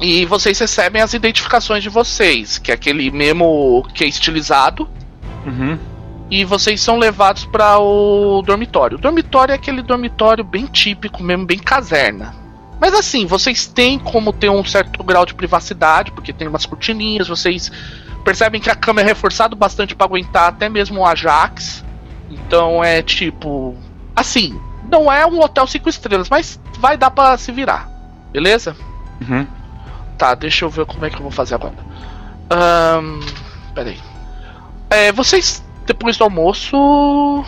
[0.00, 4.88] e vocês recebem as identificações de vocês, que é aquele mesmo que é estilizado.
[5.46, 5.78] Uhum.
[6.30, 8.96] E vocês são levados para o dormitório.
[8.96, 12.39] O dormitório é aquele dormitório bem típico mesmo, bem caserna.
[12.80, 17.28] Mas assim, vocês têm como ter um certo grau de privacidade, porque tem umas cortininhas,
[17.28, 17.70] vocês
[18.24, 21.84] percebem que a cama é reforçada bastante para aguentar até mesmo o Ajax.
[22.30, 23.76] Então é tipo.
[24.16, 24.58] Assim,
[24.90, 27.88] não é um hotel cinco estrelas, mas vai dar para se virar.
[28.32, 28.76] Beleza?
[29.20, 29.46] Uhum.
[30.16, 31.74] Tá, deixa eu ver como é que eu vou fazer agora.
[32.50, 33.20] Um,
[33.74, 33.98] peraí.
[34.88, 37.44] É, vocês, depois do almoço.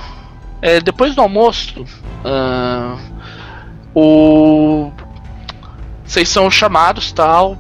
[0.61, 1.85] É, depois do almoço.
[2.25, 2.99] Uh,
[3.95, 4.92] o.
[6.05, 7.57] Vocês são chamados tal.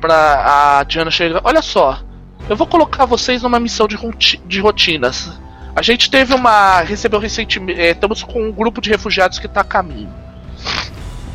[0.00, 1.40] Pra a Diana chegar.
[1.44, 2.00] Olha só.
[2.48, 3.96] Eu vou colocar vocês numa missão de,
[4.44, 5.30] de rotinas.
[5.74, 6.80] A gente teve uma.
[6.80, 7.80] recebeu recentemente.
[7.80, 10.12] É, estamos com um grupo de refugiados que está a caminho.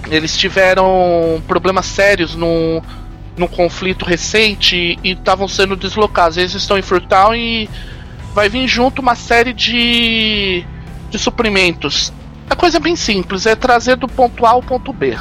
[0.09, 2.81] Eles tiveram problemas sérios num,
[3.35, 6.37] num conflito recente e estavam sendo deslocados.
[6.37, 7.69] Eles estão em Freetown e
[8.33, 10.63] vai vir junto uma série de,
[11.09, 12.13] de suprimentos.
[12.49, 15.17] A coisa é bem simples, é trazer do ponto A ao ponto B.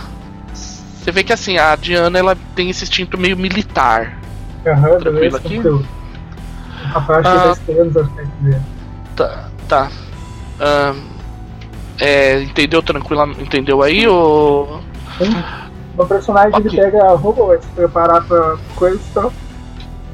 [1.06, 4.18] Você vê que assim, a Diana ela tem esse instinto meio militar.
[4.66, 5.62] Aham, Tranquilo aqui?
[6.82, 8.02] Rapaz, ah, tá
[8.42, 8.60] dele.
[9.14, 9.48] Tá.
[9.68, 9.90] tá.
[10.60, 11.04] Um,
[12.00, 13.22] é, entendeu tranquilo?
[13.40, 14.08] Entendeu aí?
[14.08, 14.80] Ou...
[15.96, 16.72] O personagem okay.
[16.72, 19.32] pega a roupa, vai se preparar pra coisa e tal.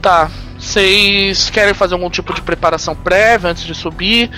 [0.02, 0.30] Tá.
[0.58, 4.30] Vocês querem fazer algum tipo de preparação prévia antes de subir?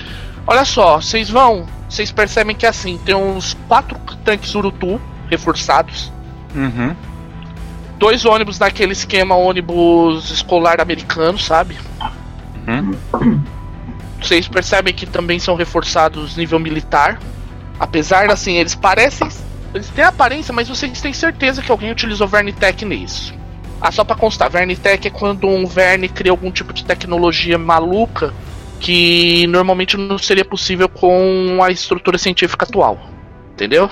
[0.46, 1.66] Olha só, vocês vão.
[1.88, 6.14] Vocês percebem que assim, tem uns quatro tanques Urutu reforçados.
[6.54, 6.94] Uhum.
[7.98, 11.76] Dois ônibus naquele esquema ônibus escolar americano, sabe?
[12.66, 13.40] Uhum.
[14.20, 17.18] Vocês percebem que também são reforçados nível militar.
[17.78, 19.28] Apesar assim, eles parecem.
[19.74, 23.34] Eles têm aparência, mas vocês têm certeza que alguém utilizou Vernitech nisso.
[23.80, 28.32] Ah, só pra constar, Vernitech é quando um Verne cria algum tipo de tecnologia maluca
[28.80, 32.98] que normalmente não seria possível com a estrutura científica atual.
[33.52, 33.90] Entendeu?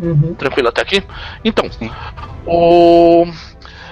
[0.00, 0.34] Uhum.
[0.34, 1.02] Tranquilo até aqui?
[1.44, 1.64] Então,
[2.46, 3.26] o...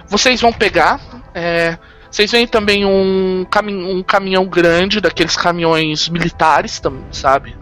[0.07, 1.01] vocês vão pegar.
[1.35, 1.79] É...
[2.11, 7.57] Vocês veem também um, cami um caminhão grande, daqueles caminhões militares, sabe?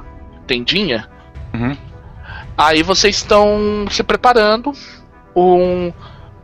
[0.47, 1.09] Tendinha.
[1.53, 1.77] Uhum.
[2.57, 4.73] Aí vocês estão se preparando.
[5.35, 5.93] Um,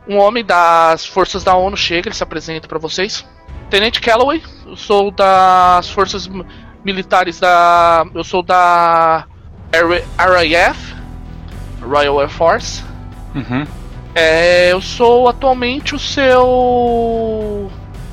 [0.08, 3.24] um homem das forças da ONU chega, ele se apresenta para vocês.
[3.68, 6.28] Tenente Calloway, eu sou das forças
[6.84, 8.04] militares da.
[8.12, 9.26] Eu sou da
[9.72, 10.96] RAF,
[11.90, 12.82] Royal Air Force.
[13.34, 13.66] Uhum.
[14.14, 17.70] É, eu sou atualmente o seu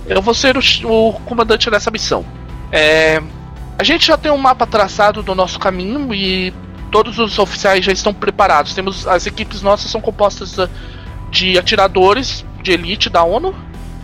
[0.07, 2.25] eu vou ser o, o comandante dessa missão.
[2.71, 3.21] É,
[3.77, 6.53] a gente já tem um mapa traçado do nosso caminho e
[6.91, 8.73] todos os oficiais já estão preparados.
[8.73, 10.55] Temos as equipes nossas são compostas
[11.29, 13.53] de atiradores de elite da ONU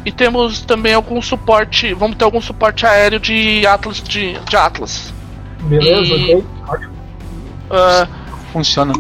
[0.06, 1.94] e temos também algum suporte.
[1.94, 5.14] Vamos ter algum suporte aéreo de Atlas de, de Atlas.
[5.62, 6.94] Beleza, e, ok, ótimo.
[7.72, 8.08] Uh,
[8.52, 8.94] funciona.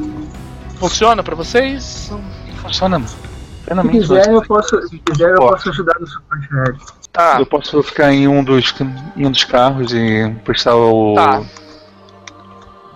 [0.77, 2.11] Funciona para vocês?
[2.61, 3.01] Funciona.
[3.07, 6.77] Se quiser, eu posso, se quiser, eu posso ajudar no suporte aéreo.
[7.13, 7.37] Tá.
[7.39, 8.73] Eu posso ficar em um dos,
[9.15, 11.41] em um dos carros e prestar o tá.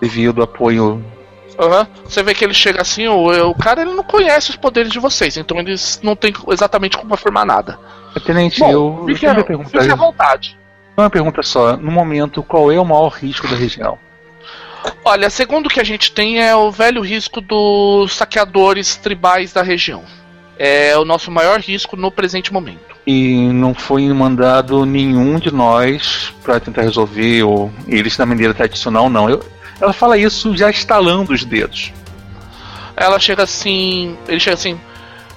[0.00, 1.02] devido apoio.
[1.58, 1.86] Uhum.
[2.04, 4.98] Você vê que ele chega assim, o, o cara ele não conhece os poderes de
[4.98, 7.78] vocês, então eles não tem exatamente como afirmar nada.
[8.24, 10.58] Tenente, Bom, eu, fique, eu pergunta, fique à vontade.
[10.96, 13.98] Uma pergunta só, no momento, qual é o maior risco da região?
[15.04, 19.62] Olha, segundo o que a gente tem é o velho risco dos saqueadores tribais da
[19.62, 20.04] região
[20.58, 22.96] é o nosso maior risco no presente momento.
[23.06, 29.08] E não foi mandado nenhum de nós para tentar resolver ou eles da maneira tradicional,
[29.08, 29.30] não.
[29.30, 29.42] Eu,
[29.80, 31.92] ela fala isso já estalando os dedos.
[32.96, 34.18] Ela chega assim.
[34.26, 34.78] Ele chega assim.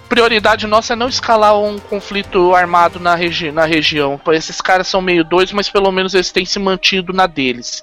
[0.09, 4.19] Prioridade nossa é não escalar um conflito armado na, regi na região.
[4.31, 7.81] Esses caras são meio doidos, mas pelo menos eles têm se mantido na deles.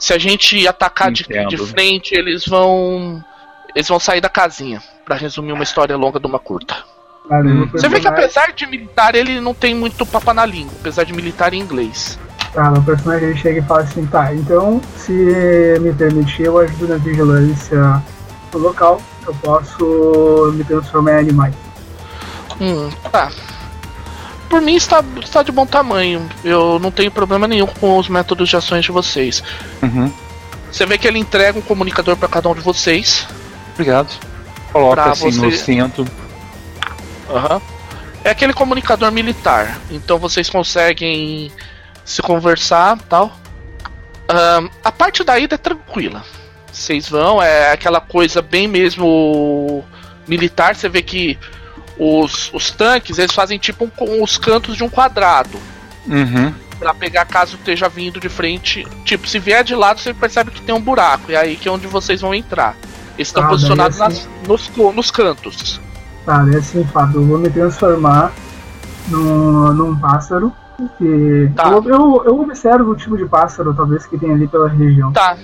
[0.00, 3.22] Se a gente atacar de, de frente, eles vão.
[3.74, 6.76] Eles vão sair da casinha para resumir uma história longa de uma curta.
[7.72, 11.12] Você vê que apesar de militar, ele não tem muito papa na língua, apesar de
[11.12, 12.18] militar em inglês.
[12.52, 15.12] Tá, meu personagem chega e fala assim, tá, então se
[15.80, 18.02] me permitir, eu ajudo na vigilância
[18.50, 21.54] do local, eu posso me transformar em animais.
[22.58, 23.30] Hum, tá.
[24.48, 26.28] Por mim está, está de bom tamanho.
[26.42, 29.42] Eu não tenho problema nenhum com os métodos de ações de vocês.
[29.82, 30.12] Uhum.
[30.70, 33.26] Você vê que ele entrega um comunicador para cada um de vocês.
[33.74, 34.08] Obrigado.
[34.72, 35.74] Coloca assim você...
[35.76, 36.06] no.
[37.30, 37.54] Aham.
[37.56, 37.60] Uhum.
[38.24, 39.78] É aquele comunicador militar.
[39.90, 41.52] Então vocês conseguem
[42.04, 43.32] se conversar tal.
[44.30, 46.22] Um, a parte da ida é tranquila.
[46.70, 49.84] Vocês vão, é aquela coisa bem mesmo
[50.26, 50.74] militar.
[50.74, 51.38] Você vê que
[51.98, 55.58] os, os tanques eles fazem tipo um, os cantos de um quadrado.
[56.06, 56.52] Uhum.
[56.78, 58.86] Pra pegar caso esteja vindo de frente.
[59.04, 61.30] Tipo, se vier de lado, você percebe que tem um buraco.
[61.30, 62.76] E é aí que é onde vocês vão entrar.
[63.16, 65.80] Eles estão Ah, posicionados assim- nas- nos, nos cantos.
[66.24, 68.32] Tá, é assim, Fábio, eu vou me transformar
[69.08, 70.52] num, num pássaro.
[70.96, 71.68] Que Tá.
[71.70, 75.12] eu, eu, eu observo o tipo de pássaro, talvez, que tem ali pela região.
[75.12, 75.36] Tá,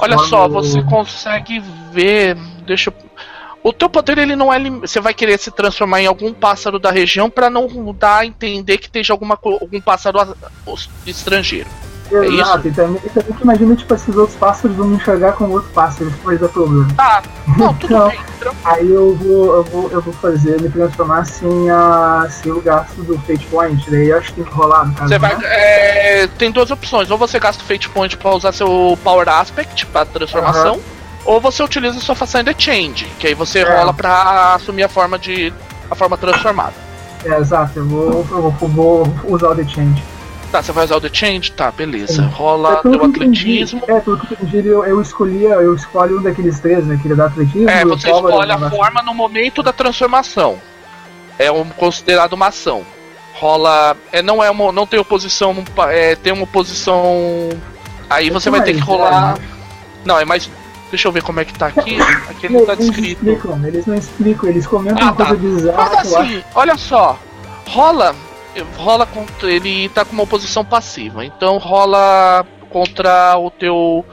[0.00, 1.60] olha só, você consegue
[1.92, 2.36] ver.
[2.64, 2.94] Deixa eu.
[3.62, 4.58] O teu poder ele não é.
[4.70, 7.66] Você vai querer se transformar em algum pássaro da região pra não
[7.98, 10.18] dar a entender que esteja alguma, algum pássaro
[11.06, 11.68] estrangeiro.
[12.12, 15.32] é Exato, e também, e também que imagina, tipo, esses outros pássaros vão me enxergar
[15.32, 16.88] como outro pássaro, isso pode dar problema.
[16.96, 17.22] Tá,
[17.58, 18.20] não, tudo Então, bem.
[18.64, 22.94] Aí eu vou, eu vou, eu vou fazer, me transformar sem, a, sem o gasto
[23.02, 25.36] do Fate Point, daí eu acho que tem que rolar, no caso, Você vai.
[25.36, 25.42] né?
[25.44, 27.10] é, tem duas opções.
[27.10, 30.80] Ou você gasta o Fate Point pra usar seu Power Aspect pra transformação.
[31.28, 33.76] Ou você utiliza sua façanha de Change, que aí você É.
[33.78, 35.52] rola pra assumir a forma de.
[35.90, 36.72] a forma transformada.
[37.22, 40.02] É, exato, eu vou, eu vou, vou usar o The Change.
[40.50, 41.52] Tá, você vai usar o The Change?
[41.52, 42.22] Tá, beleza.
[42.22, 42.28] Sim.
[42.32, 43.82] Rola É, teu que entendi- atletismo.
[43.86, 46.94] É, pelo que eu entendi, eu, eu escolhia, eu escolho um daqueles três, né?
[46.94, 47.68] Aquele da atletismo.
[47.68, 50.58] É, você escolhe a forma no momento da transformação.
[51.38, 52.86] É um, considerado uma ação.
[53.34, 53.94] Rola.
[54.10, 55.54] É, não é uma, não tem oposição.
[55.90, 57.50] É, tem uma oposição.
[58.08, 59.34] Aí você vai ter que mais, rolar.
[59.38, 59.44] né?
[60.06, 60.48] Não, é mais.
[60.90, 61.98] Deixa eu ver como é que tá aqui.
[62.30, 63.28] Aqui Eles não tá não descrito.
[63.28, 65.36] explicam, eles não explicam, eles comentam Ah, uma coisa tá.
[65.36, 67.18] bizarra Mas assim, olha só.
[67.68, 68.14] Rola.
[68.76, 69.50] Rola contra.
[69.52, 71.24] Ele tá com uma oposição passiva.
[71.24, 74.04] Então rola contra o teu.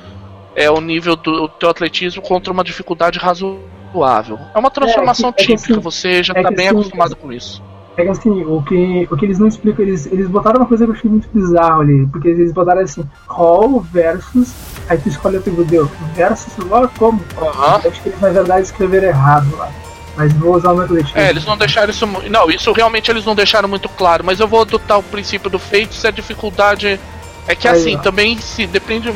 [0.56, 4.38] É o nível do o teu atletismo contra uma dificuldade razoável.
[4.54, 7.16] É uma transformação é é que típica, assim- você já é tá bem assim, acostumado
[7.16, 7.62] com isso.
[7.98, 10.84] É que assim, o que, o que eles não explicam, eles, eles botaram uma coisa
[10.84, 14.54] que eu achei muito bizarro ali, porque eles botaram assim, roll versus,
[14.90, 17.22] aí tu escolhe o atributo, versus, ó, como?
[17.38, 17.82] Aham.
[17.84, 19.72] Eu acho que eles na verdade escreveram errado lá.
[20.18, 21.18] Mas vou usar o meu atletismo.
[21.18, 22.08] É, eles não deixaram isso.
[22.08, 25.60] Não, isso realmente eles não deixaram muito claro, mas eu vou adotar o princípio do
[25.60, 27.00] feito se a dificuldade.
[27.48, 28.00] É que Aí, assim, ó.
[28.00, 29.14] também se depende.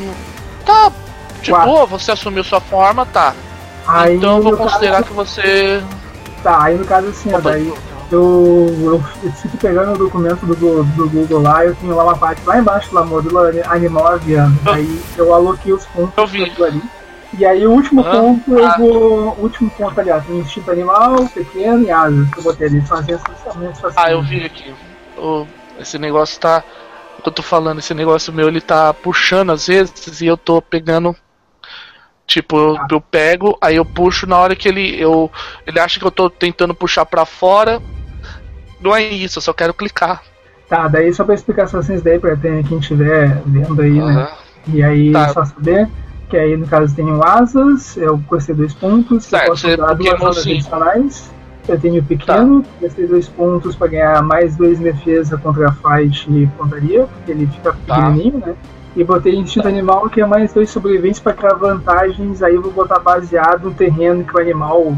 [0.66, 0.92] Tá.
[1.42, 1.70] De Quatro.
[1.70, 3.34] boa, você assumiu sua forma, tá.
[3.88, 5.82] Aí, então eu vou considerar caso, que você.
[6.44, 7.74] Tá, aí no caso assim, ó, daí
[8.12, 12.18] eu, eu, eu fico pegando o documento do, do Google lá, eu tenho lá uma
[12.18, 14.58] parte lá embaixo lá, módulo animal aviano.
[14.66, 16.40] Eu- Aí eu aloquei os pontos Eu vi.
[16.40, 16.82] pra aquilo ali.
[17.38, 18.76] E aí o último Ah, ponto eu ah.
[18.78, 19.36] vou.
[19.38, 22.82] O último ponto ali, ó, tem instinto animal, pequeno e asas que eu botei ali,
[22.82, 23.94] fazendo essas facinho.
[23.96, 24.74] Ah, eu vi aqui.
[25.18, 25.46] O-
[25.80, 26.64] esse negócio tá.
[27.18, 30.38] O que eu tô falando, esse negócio meu, ele tá puxando às vezes e eu
[30.38, 31.16] tô pegando.
[32.26, 32.88] Tipo, eu, Ah.
[32.92, 35.00] eu pego, aí eu puxo na hora que ele.
[35.00, 35.32] Eu,
[35.68, 37.82] ele acha que eu tô tentando puxar pra fora.
[38.80, 40.22] Não é isso, eu só quero clicar.
[40.68, 44.14] Tá, daí só pra explicar as fações daí pra quem estiver vendo aí, né?
[44.14, 44.28] Aham.
[44.68, 45.30] E aí Tá.
[45.30, 45.88] só saber
[46.30, 49.94] que aí no caso tenho asas, eu gostei dois pontos, Certo, eu posso você usar
[49.96, 50.56] duas cinco.
[50.56, 51.32] adicionais.
[51.68, 56.28] Eu tenho pequeno, gastei dois pontos pra ganhar mais dois em defesa contra a fight
[56.32, 57.96] e pontaria, porque ele fica Tá.
[57.96, 58.56] pequenininho, né?
[58.96, 62.72] E botei instinto animal, que é mais dois sobreviventes pra criar vantagens, aí eu vou
[62.72, 64.96] botar baseado no terreno que o animal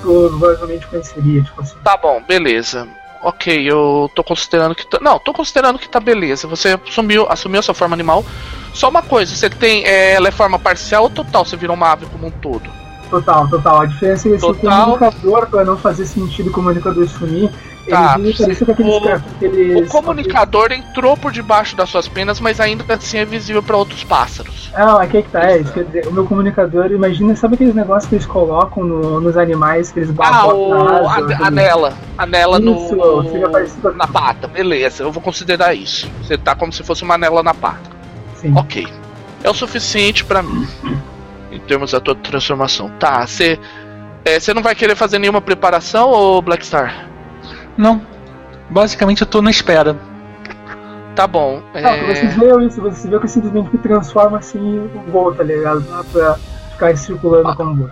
[0.00, 1.76] provavelmente conheceria, tipo assim.
[1.84, 2.88] Tá bom, beleza.
[3.22, 4.98] Ok, eu tô considerando que tá.
[5.00, 6.46] Não, tô considerando que tá beleza.
[6.46, 8.24] Você assumiu, assumiu a sua forma animal.
[8.72, 9.84] Só uma coisa, você tem.
[9.84, 11.44] é, ela é forma parcial ou total?
[11.44, 12.70] Você virou uma ave como um todo?
[13.10, 13.80] Total, total.
[13.80, 14.84] A diferença é que o Total.
[14.84, 17.50] comunicador, pra não fazer sentido o comunicador sumir,
[17.88, 23.76] Tá, o- comunicador entrou por debaixo das suas penas, mas ainda assim é visível para
[23.76, 24.70] outros pássaros.
[24.74, 25.62] Ah, aqui é que tá, é.
[25.64, 29.90] Quer dizer, o meu comunicador, imagina, sabe aqueles negócios que eles colocam no- nos animais
[29.90, 30.68] que eles Ah, botam
[31.04, 31.92] o, asa, a, anela.
[32.16, 33.92] Anela Isso, no.
[33.94, 36.08] Na pata, beleza, eu vou considerar isso.
[36.22, 37.90] Você tá como se fosse uma anela na pata.
[38.36, 38.52] Sim.
[38.56, 38.86] Ok.
[39.42, 40.66] É o suficiente pra mim.
[41.50, 42.90] Em termos da tua transformação.
[42.98, 43.58] Tá, você.
[44.24, 47.07] é, Você não vai querer fazer nenhuma preparação, ô Blackstar?
[47.78, 48.02] Não.
[48.68, 49.96] Basicamente eu tô na espera.
[51.14, 51.62] Tá bom.
[51.74, 52.28] Não, pra você É...
[52.28, 55.80] ver isso, você vê que simplesmente me transforma assim e volta, tá ligado?
[55.88, 56.36] Não pra
[56.72, 57.56] ficar circulando Ah.
[57.56, 57.90] como.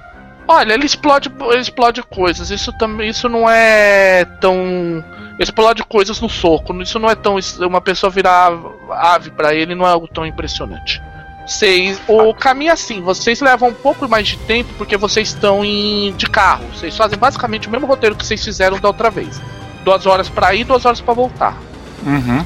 [0.49, 2.51] Olha, ele explode, ele explode coisas.
[2.51, 5.03] Isso também, isso não é tão
[5.40, 6.72] explode coisas no soco.
[6.83, 8.53] Isso não é tão uma pessoa virar
[8.90, 11.03] ave pra ele não é algo tão impressionante.
[11.44, 15.64] Vocês, o caminho é assim, vocês levam um pouco mais de tempo porque vocês estão
[15.64, 16.64] em, de carro.
[16.75, 19.40] Vocês fazem basicamente o mesmo roteiro que vocês fizeram da outra vez.
[19.87, 21.57] Duas horas pra ir, duas horas pra voltar.
[22.05, 22.44] Uhum.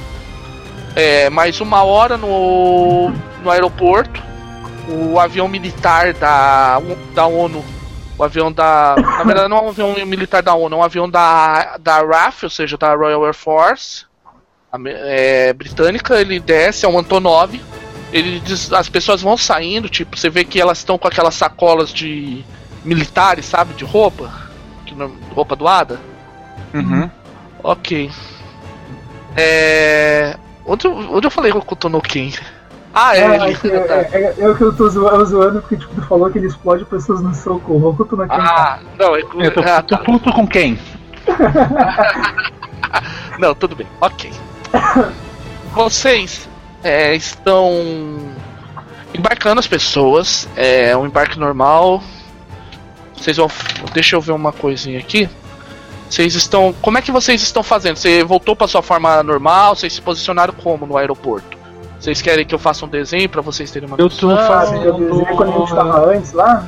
[0.94, 3.10] É, mais uma hora no,
[3.42, 4.22] no aeroporto.
[4.86, 6.78] O avião militar da,
[7.14, 7.64] da ONU
[8.18, 8.94] O avião da.
[8.98, 12.44] Na verdade, não é um avião militar da ONU, é um avião da, da RAF,
[12.44, 14.04] ou seja, da Royal Air Force
[14.86, 16.20] é, britânica.
[16.20, 17.58] Ele desce, é um Antonov.
[18.12, 21.90] Ele diz, as pessoas vão saindo, tipo, você vê que elas estão com aquelas sacolas
[21.90, 22.44] de
[22.84, 24.30] militares, sabe, de roupa,
[25.34, 25.98] roupa doada.
[26.74, 27.08] Uhum.
[27.62, 28.10] Ok.
[29.36, 30.36] É.
[30.66, 32.32] Onde, onde eu falei com o Tonoken?
[32.92, 33.58] Ah, é, é, ele.
[33.64, 36.48] É, é, é, o que eu tô zoando, zoando, porque tipo, tu falou que ele
[36.48, 37.72] explode pessoas no soco.
[37.72, 40.02] O Hokuto no Ah, não, é eu tô, ah, tô tá.
[40.02, 40.78] puto com quem?
[43.38, 44.32] não, tudo bem, ok.
[45.72, 46.48] Vocês
[46.82, 47.70] é, estão
[49.14, 52.02] embarcando as pessoas, é um embarque normal.
[53.16, 53.48] Vocês vão.
[53.92, 55.28] Deixa eu ver uma coisinha aqui.
[56.10, 56.74] Vocês estão.
[56.82, 57.96] Como é que vocês estão fazendo?
[57.96, 59.76] Você voltou para sua forma normal?
[59.76, 61.56] Vocês se posicionaram como no aeroporto?
[62.00, 64.84] Vocês querem que eu faça um desenho para vocês terem uma Eu tô fazendo.
[64.84, 66.66] Eu quando a gente tava antes lá?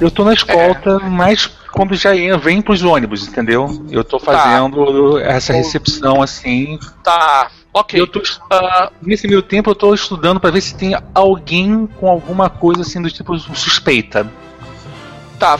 [0.00, 1.08] Eu tô na escolta, é.
[1.10, 3.84] mas quando já vem pros ônibus, entendeu?
[3.90, 4.32] Eu tô tá.
[4.32, 5.26] fazendo tá.
[5.26, 6.78] essa recepção assim.
[7.04, 7.50] Tá.
[7.74, 8.00] Ok.
[8.00, 12.08] Eu tô, uh, nesse meio tempo eu tô estudando para ver se tem alguém com
[12.08, 14.26] alguma coisa assim do tipo suspeita.
[15.38, 15.58] Tá.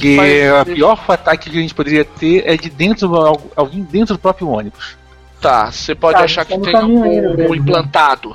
[0.00, 3.14] Que Mas, o pior ataque que a gente poderia ter é de dentro
[3.54, 4.96] alguém dentro do próprio ônibus.
[5.40, 8.34] Tá, você pode tá, achar que tem um, um implantado.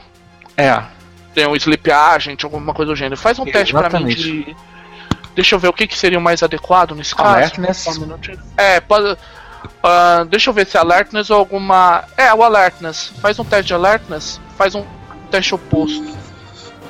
[0.56, 0.84] É.
[1.34, 3.18] Tem um sleep agent, alguma coisa do gênero.
[3.18, 4.56] Faz um teste para mim de.
[5.36, 7.30] Deixa eu ver o que, que seria o mais adequado nesse caso.
[7.30, 7.86] Alertness.
[8.56, 9.14] É, pode.
[9.14, 12.06] Uh, deixa eu ver se é alertness ou alguma.
[12.16, 13.12] É, o alertness.
[13.20, 14.40] Faz um teste de alertness.
[14.56, 14.86] Faz um
[15.32, 16.16] teste oposto.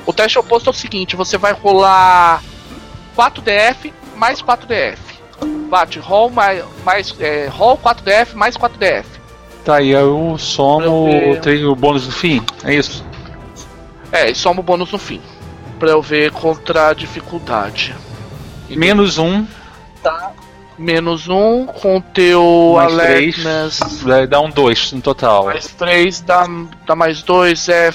[0.04, 2.42] O teste oposto é o seguinte: você vai rolar
[3.16, 4.98] 4DF mais 4DF.
[5.68, 9.04] Bate roll mais, mais é, roll 4DF mais 4DF.
[9.64, 13.04] Tá, e eu somo eu tenho o bônus no fim, é isso?
[14.12, 15.20] É, e soma o bônus no fim.
[15.78, 17.94] Pra eu ver contra a dificuldade.
[18.70, 19.44] Menos um.
[20.02, 20.32] Tá.
[20.78, 23.78] Menos um com teu mais alertness.
[24.02, 25.46] Três, dá um dois no total.
[25.46, 26.46] Mais três dá,
[26.86, 27.92] dá mais dois, é.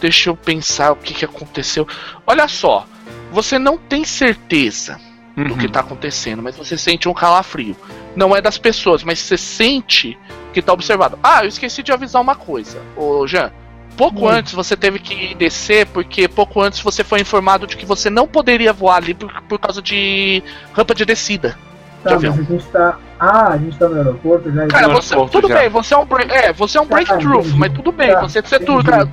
[0.00, 1.86] Deixa eu pensar o que, que aconteceu.
[2.26, 2.86] Olha só,
[3.30, 4.98] você não tem certeza
[5.36, 5.44] uhum.
[5.44, 7.76] do que está acontecendo, mas você sente um calafrio.
[8.16, 10.18] Não é das pessoas, mas você sente
[10.52, 11.18] que está observado.
[11.22, 13.52] Ah, eu esqueci de avisar uma coisa, ô Jean.
[13.96, 14.28] Pouco hum.
[14.28, 18.26] antes você teve que descer, porque pouco antes você foi informado de que você não
[18.26, 20.42] poderia voar ali por, por causa de
[20.72, 21.56] rampa de descida.
[22.04, 22.98] Tá, de mas a gente tá.
[23.18, 24.66] Ah, a gente tá no aeroporto já.
[24.66, 25.58] Cara, você, tudo já.
[25.58, 28.12] bem, você é um, é, você é um breakthrough, mas tudo bem.
[28.12, 28.60] Tá, você ser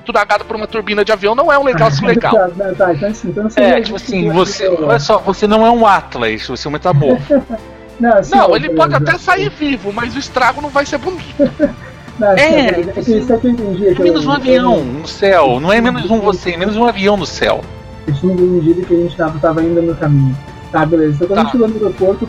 [0.04, 2.32] turagado por uma turbina de avião não é um negócio legal.
[2.32, 4.68] tá, tá, então assim, então É, tipo assim, você.
[4.68, 7.42] Olha só, você não é um Atlas, você é um metamorfo.
[7.98, 11.50] não, assim, não ele pode até sair vivo, mas o estrago não vai ser bonito.
[12.18, 16.20] Não, é, é, é, é, é menos um avião no céu, não é menos um
[16.20, 17.62] você, é menos um avião no céu.
[18.06, 20.36] Eu tinha entendido que a gente tava, tava indo no caminho.
[20.72, 21.16] Tá, beleza.
[21.16, 21.42] Então quando tá.
[21.42, 22.28] gente chegou no aeroporto,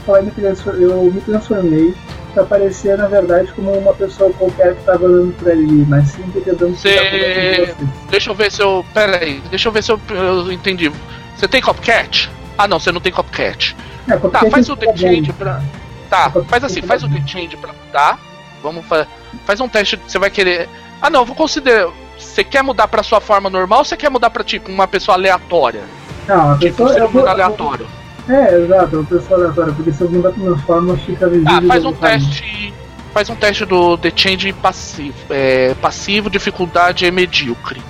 [0.78, 1.96] eu me transformei
[2.34, 6.24] pra parecer, na verdade, como uma pessoa qualquer que tava andando por ali, mas sim
[6.34, 7.74] tentando Cê...
[8.10, 8.86] Deixa eu ver se eu.
[8.94, 10.92] Pera aí, deixa eu ver se eu, eu entendi.
[11.38, 12.30] Você tem copcat?
[12.58, 13.76] Ah não, você não tem copcat.
[14.10, 15.62] É, tá, faz o The Change pra.
[16.10, 18.20] Tá, faz assim, faz o The Change pra mudar.
[18.62, 19.08] Vamos fazer.
[19.46, 20.68] Faz um teste, você vai querer.
[21.02, 21.90] Ah não, vou considerar.
[22.18, 25.16] Você quer mudar pra sua forma normal ou você quer mudar pra tipo uma pessoa
[25.16, 25.84] aleatória?
[26.28, 27.08] Não, a tipo, pessoa.
[27.08, 27.88] Tipo, um aleatório.
[28.30, 31.54] É, exato, uma pessoa aleatória, porque se eu mudar pra forma, fica visível.
[31.54, 32.74] Ah, faz um teste.
[33.14, 35.16] Faz um teste do The Change passivo.
[35.30, 37.82] É, passivo, dificuldade é medíocre.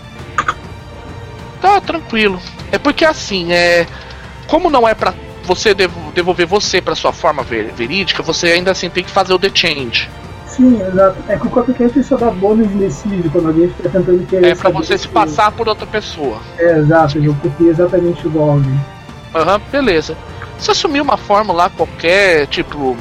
[1.62, 2.39] Tá, tranquilo.
[2.72, 3.88] É porque assim, é.
[4.48, 5.13] Como não é pra
[5.46, 9.52] você devolver você pra sua forma verídica, você ainda assim tem que fazer o The
[9.54, 10.10] Change.
[10.48, 11.17] Sim, exato.
[11.28, 14.48] É que o copycat só dá bônus indeciso quando alguém está tentando querer.
[14.48, 16.39] É pra você se passar por outra pessoa.
[16.58, 18.80] É, exato, eu copiei exatamente igual alguém.
[19.34, 20.17] Aham, uhum, beleza.
[20.60, 22.96] Se assumir uma forma lá qualquer, tipo.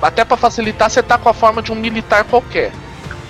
[0.00, 2.72] Até para facilitar, você tá com a forma de um militar qualquer.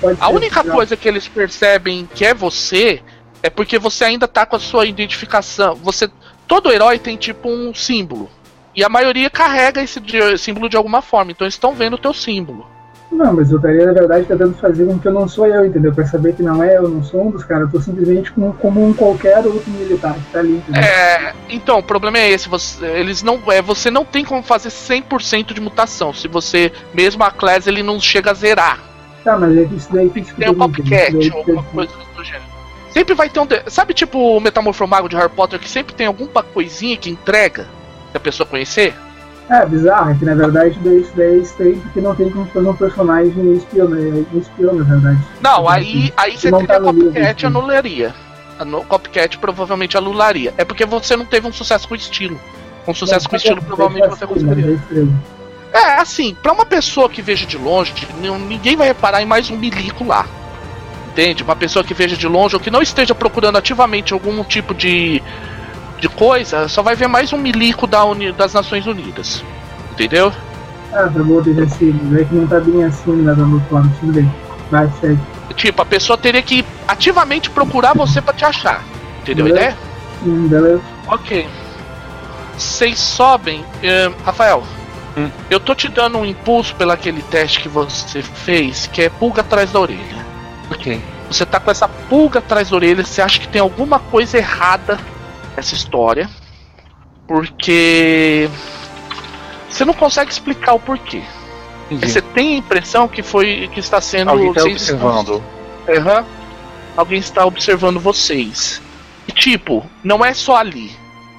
[0.01, 3.03] Pode a única coisa que eles percebem que é você
[3.43, 5.75] é porque você ainda tá com a sua identificação.
[5.77, 6.11] Você.
[6.47, 8.31] Todo herói tem tipo um símbolo.
[8.75, 10.01] E a maioria carrega esse
[10.39, 11.31] símbolo de alguma forma.
[11.31, 12.67] Então eles estão vendo o teu símbolo.
[13.11, 15.93] Não, mas eu estaria, na verdade, tentando fazer com que eu não sou eu, entendeu?
[15.93, 18.53] Pra saber que não é eu, não sou um dos caras, eu tô simplesmente como,
[18.55, 20.83] como um qualquer outro militar que tá ali, entendeu?
[20.83, 24.69] É, então, o problema é esse, você, eles não, é, você não tem como fazer
[24.69, 28.79] 100% de mutação, se você, mesmo a class, ele não chega a zerar.
[29.25, 32.45] Tá, mas é isso daí tem que ter um copycat ou alguma coisa do gênero.
[32.91, 33.47] Sempre vai ter um.
[33.67, 37.65] Sabe, tipo o Metamorfomago de Harry Potter, que sempre tem alguma coisinha que entrega,
[38.11, 38.95] se a pessoa conhecer?
[39.51, 42.77] É, bizarro, é que na verdade isso daí tem porque não tem como fazer um
[42.77, 44.25] personagem espião, né?
[44.35, 45.19] Espião, na verdade.
[45.41, 48.15] Não, aí, aí você teria tá copycat anularia.
[48.67, 50.53] No copycat provavelmente anularia.
[50.59, 52.39] É porque você não teve um sucesso com estilo.
[52.85, 54.79] Com sucesso com estilo, provavelmente você conseguiria.
[55.73, 57.93] É, assim, para uma pessoa que veja de longe,
[58.49, 60.27] ninguém vai reparar em mais um milico lá.
[61.09, 61.43] Entende?
[61.43, 65.23] Uma pessoa que veja de longe ou que não esteja procurando ativamente algum tipo de,
[65.99, 69.45] de coisa, só vai ver mais um milico da Uni, das Nações Unidas.
[69.93, 70.33] Entendeu?
[70.93, 73.93] Ah, tá bom, deixa assim, é que não tá bem assim na né, do plano,
[74.01, 74.33] tudo bem.
[74.71, 75.19] Vai, segue.
[75.55, 78.85] Tipo, a pessoa teria que ativamente procurar você para te achar.
[79.23, 79.67] Entendeu beleza.
[79.67, 79.79] a ideia?
[80.25, 80.83] Hum, beleza.
[81.09, 81.49] Ok.
[82.57, 83.61] Vocês sobem.
[83.61, 84.63] Uh, Rafael,
[85.17, 85.29] hum.
[85.51, 89.41] eu tô te dando um impulso pelo aquele teste que você fez, que é pulga
[89.41, 90.27] atrás da orelha.
[90.71, 91.03] Ok.
[91.31, 94.99] Você tá com essa pulga atrás da orelha, você acha que tem alguma coisa errada
[95.59, 96.31] nessa história.
[97.27, 98.49] Porque.
[99.69, 101.23] Você não consegue explicar o porquê.
[101.91, 104.31] Você tem a impressão que foi que está sendo.
[104.31, 105.31] Alguém está observando.
[105.35, 106.25] Uhum.
[106.97, 108.81] Alguém está observando vocês.
[109.27, 110.91] E tipo, não é só ali.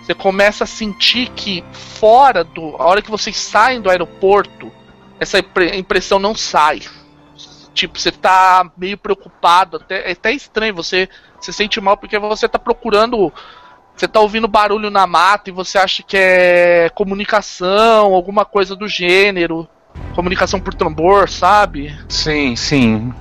[0.04, 2.76] Você começa a sentir que fora do.
[2.78, 4.72] A hora que vocês saem do aeroporto,
[5.20, 5.40] essa
[5.76, 6.82] impressão não sai.
[7.74, 11.08] Tipo, você tá meio preocupado, até, é até estranho, você
[11.40, 13.32] se sente mal porque você tá procurando.
[14.00, 18.88] Você tá ouvindo barulho na mata e você acha que é comunicação, alguma coisa do
[18.88, 19.68] gênero
[20.16, 21.94] comunicação por tambor, sabe?
[22.08, 23.14] Sim, sim.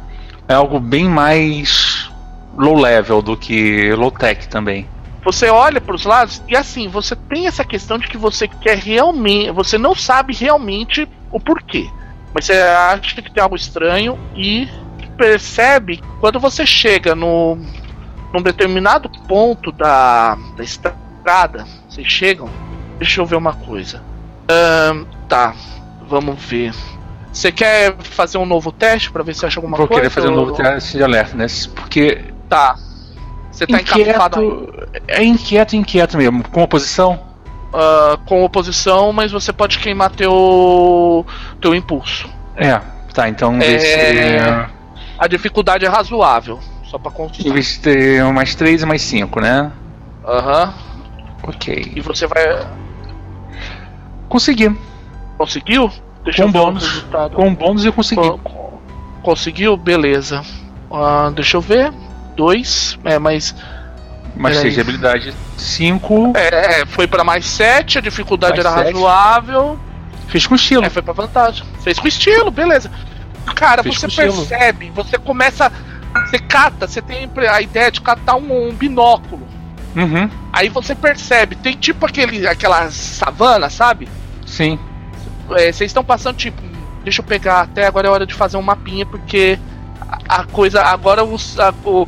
[0.47, 2.09] É algo bem mais
[2.57, 4.87] low level do que low tech também.
[5.25, 8.79] Você olha para os lados e assim, você tem essa questão de que você quer
[8.79, 11.91] realmente, você não sabe realmente o porquê,
[12.33, 14.69] mas você acha que tem algo estranho e
[15.17, 17.59] percebe quando você chega no
[18.33, 22.49] num determinado ponto da, da estrada, vocês chegam.
[22.99, 24.03] Deixa eu ver uma coisa.
[25.29, 25.55] Tá,
[26.09, 26.73] Vamos ver.
[27.31, 30.03] Você quer fazer um novo teste para ver se acha alguma Vou coisa?
[30.03, 30.33] Vou querer fazer ou...
[30.33, 31.47] um novo teste de alerta, né?
[31.75, 32.25] Porque.
[32.49, 32.77] Tá.
[33.53, 34.73] Você tá inquieto.
[35.07, 36.43] É inquieto, inquieto mesmo.
[36.49, 37.21] Com oposição?
[37.69, 41.27] Uh, com oposição, mas você pode queimar teu.
[41.61, 42.29] teu impulso.
[42.57, 42.81] É,
[43.13, 43.79] tá, então é...
[43.79, 44.79] se...
[45.19, 46.59] A dificuldade é razoável.
[46.91, 47.47] Só pra constar.
[48.33, 49.71] Mais 3 e mais 5, né?
[50.27, 50.65] Aham.
[50.65, 51.51] Uhum.
[51.51, 51.93] Ok.
[51.95, 52.67] E você vai.
[54.29, 54.77] Conseguir.
[55.37, 55.91] Conseguiu?
[56.25, 57.05] Deixa com bônus.
[57.35, 58.31] Com bônus eu consegui.
[59.23, 59.77] conseguiu?
[59.77, 60.43] Beleza.
[60.91, 61.93] Uh, deixa eu ver.
[62.37, 62.99] Dois.
[63.05, 63.55] É, mas.
[64.37, 65.35] Mais 6 de habilidade.
[65.57, 66.33] 5.
[66.37, 68.93] É, foi para mais 7, a dificuldade mais era sete.
[68.95, 69.79] razoável.
[70.29, 70.85] Fez com estilo.
[70.85, 71.65] É, foi pra vantagem.
[71.81, 72.91] Fez com estilo, beleza.
[73.55, 74.93] Cara, Fez você percebe, estilo.
[74.95, 75.73] você começa.
[76.27, 79.47] Você cata, você tem a ideia de catar um, um binóculo.
[79.97, 80.31] Uhum.
[80.53, 84.09] Aí você percebe, tem tipo aquele, aquela savana, sabe?
[84.47, 84.79] Sim
[85.57, 86.61] é, vocês estão passando tipo,
[87.03, 89.59] deixa eu pegar, até agora é hora de fazer um mapinha, porque
[90.29, 92.07] a, a coisa, agora os, a, o,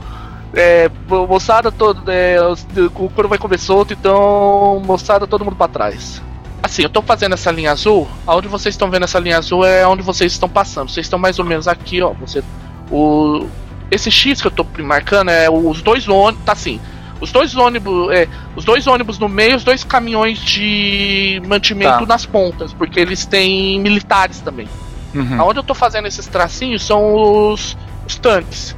[0.55, 0.91] é,
[1.29, 2.37] moçada todo, é,
[2.77, 6.23] o couro vai comer solto, então moçada todo mundo para trás.
[6.63, 9.87] Assim, eu tô fazendo essa linha azul, aonde vocês estão vendo essa linha azul é
[9.87, 10.91] onde vocês estão passando.
[10.91, 12.13] Vocês estão mais ou menos aqui, ó.
[12.21, 12.45] Você,
[12.91, 13.47] o,
[13.91, 16.81] esse X que eu tô marcando é os dois ônibus, tá assim.
[17.21, 18.27] Os dois ônibus, é,
[18.57, 22.07] os dois ônibus no meio, os dois caminhões de mantimento tá.
[22.07, 24.67] nas pontas, porque eles têm militares também.
[25.15, 25.49] Uhum.
[25.49, 27.77] Onde eu tô fazendo esses tracinhos são os,
[28.07, 28.75] os tanques.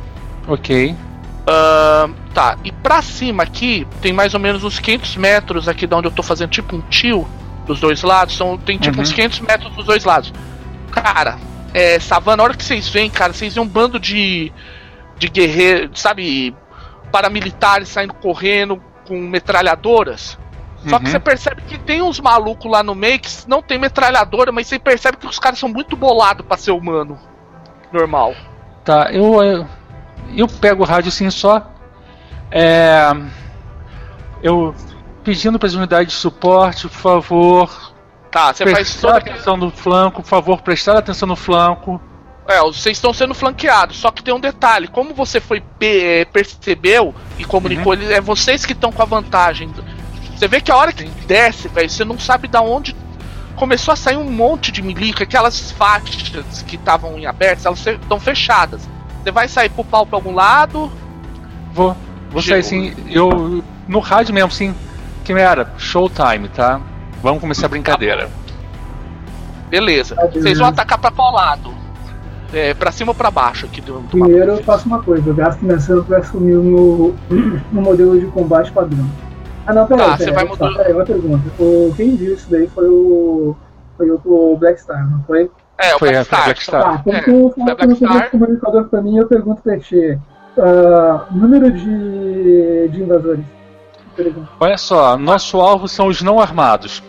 [0.49, 0.97] Ok.
[1.43, 5.95] Uh, tá, e pra cima aqui tem mais ou menos uns 500 metros aqui de
[5.95, 7.27] onde eu tô fazendo tipo um tio
[7.67, 8.37] dos dois lados.
[8.37, 9.03] São, tem tipo uhum.
[9.03, 10.33] uns 500 metros dos dois lados.
[10.91, 11.39] Cara,
[11.73, 14.53] é, savana, a hora que vocês veem, cara, vocês veem um bando de,
[15.19, 16.55] de guerreiros, sabe,
[17.11, 20.39] paramilitares saindo correndo com metralhadoras.
[20.87, 21.03] Só uhum.
[21.03, 24.67] que você percebe que tem uns malucos lá no meio que não tem metralhadora, mas
[24.67, 27.19] você percebe que os caras são muito bolados para ser humano.
[27.93, 28.35] Normal.
[28.85, 29.67] Tá, eu, eu,
[30.35, 31.71] eu pego o rádio assim só.
[32.51, 33.13] É,
[34.43, 34.75] eu
[35.23, 37.93] pedindo para as unidades de suporte, por favor.
[38.31, 42.01] Tá, você faz toda atenção no flanco, por favor, prestar atenção no flanco.
[42.49, 43.99] É, vocês estão sendo flanqueados.
[43.99, 48.11] Só que tem um detalhe: como você foi é, percebeu e comunicou, uhum.
[48.11, 49.73] é vocês que estão com a vantagem.
[50.37, 52.97] Você vê que a hora que desce, velho, você não sabe da onde
[53.55, 58.19] começou a sair um monte de milico, aquelas faixas que estavam em abertas, elas estão
[58.19, 58.89] fechadas.
[59.23, 60.91] Você vai sair pro pau pra algum lado?
[61.73, 61.97] Vou.
[62.31, 62.95] Vou sair sim.
[63.09, 63.63] Eu.
[63.87, 64.75] No rádio mesmo, sim.
[65.25, 65.73] Que era?
[65.79, 66.81] Showtime, tá?
[67.23, 68.29] Vamos começar a brincadeira.
[69.69, 70.17] Beleza.
[70.33, 71.82] Vocês vão atacar pra qual lado?
[72.53, 74.61] É, pra cima ou pra baixo aqui do, do Primeiro mapa.
[74.61, 77.15] eu faço uma coisa, eu gasto minha ação pra assumir no,
[77.73, 79.09] no modelo de combate padrão.
[79.67, 81.43] Ah não, peraí, tá, peraí, peraí, peraí, peraí, uma pergunta.
[81.59, 83.57] O, quem viu isso daí foi o.
[83.97, 85.51] Foi o, o Black Star, não foi?
[85.79, 86.45] É, o foi, Black, Star.
[86.45, 86.83] Black Star.
[86.83, 87.13] Tá, então
[87.69, 90.19] é, quando você o comunicador pra mim, eu pergunto pra ti.
[90.57, 93.45] Uh, número de, de invasores.
[94.61, 97.03] Olha só, nosso alvo são os não armados.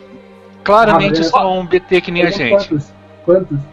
[0.64, 2.70] Claramente ah, são um BT que nem a gente.
[2.70, 2.94] Quantos?
[3.26, 3.73] Quantos?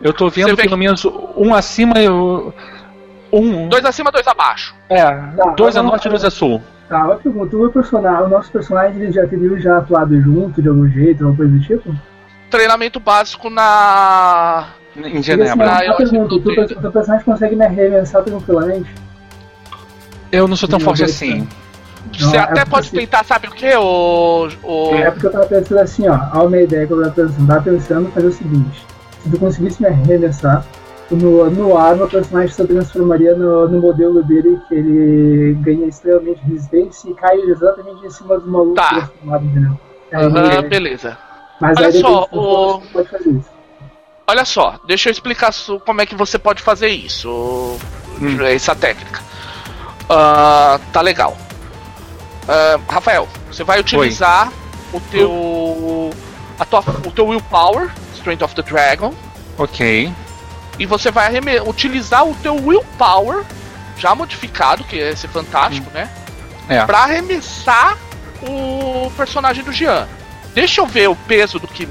[0.00, 1.04] Eu tô vendo pelo menos
[1.36, 3.68] um acima e um.
[3.68, 4.74] Dois acima, dois abaixo.
[4.88, 6.62] É, tá, dois a norte e dois a sul.
[6.88, 10.68] Tá, uma pergunta, o, personagem, o nosso personagem ele já teria já atuado junto de
[10.68, 11.94] algum jeito, alguma coisa do tipo?
[12.50, 14.68] Treinamento básico na.
[14.96, 15.72] Em Genebra.
[15.72, 18.94] Assim, uma pergunta, o teu personagem consegue me arremessar tranquilamente?
[20.30, 21.48] Eu não sou tão forte assim.
[22.12, 23.74] Você não, até é pode tentar, sabe o que?
[23.76, 24.94] O, o...
[24.94, 26.14] É porque eu tava pensando assim, ó.
[26.14, 27.46] Há uma ideia que eu tava pensando.
[27.46, 28.86] Tava pensando fazer o seguinte:
[29.24, 30.64] se tu conseguisse me arremessar,
[31.10, 36.40] no, no ar, meu personagem se transformaria no, no modelo dele, que ele ganha extremamente
[36.44, 38.88] resistência e cai exatamente em cima dos malucos tá.
[38.94, 39.78] transformados, entendeu?
[40.12, 41.18] Uhum, beleza.
[41.60, 42.80] Mas Olha só, o...
[42.92, 43.50] pode fazer isso.
[44.26, 45.52] Olha só, deixa eu explicar
[45.84, 47.28] como é que você pode fazer isso.
[48.20, 48.42] Hum.
[48.42, 49.20] Essa técnica.
[50.04, 51.36] Uh, tá legal.
[52.44, 54.52] Uh, Rafael, você vai utilizar
[54.92, 54.98] Oi.
[54.98, 56.10] o teu.
[56.58, 57.90] A tua, o teu Willpower,
[58.24, 59.12] Strength of the Dragon.
[59.58, 60.12] Ok.
[60.78, 61.30] E você vai
[61.66, 63.44] utilizar o teu Willpower,
[63.98, 65.94] já modificado, que é esse fantástico, hum.
[65.94, 66.10] né?
[66.68, 66.84] É.
[66.86, 67.98] Pra arremessar
[68.42, 70.08] o personagem do Jean.
[70.54, 71.84] Deixa eu ver o peso do que.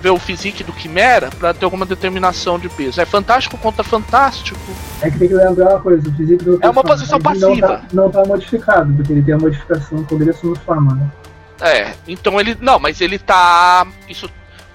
[0.00, 3.00] ver o physique do Quimera pra ter alguma determinação de peso.
[3.00, 4.60] É fantástico contra fantástico.
[5.00, 7.48] É que tem que lembrar uma coisa, o physique do É uma posição passiva.
[7.48, 11.10] Não tá, não tá modificado, porque ele tem a modificação quando ele assume forma, né?
[11.62, 12.56] É, então ele.
[12.60, 13.86] Não, mas ele tá.
[14.08, 14.30] Isso.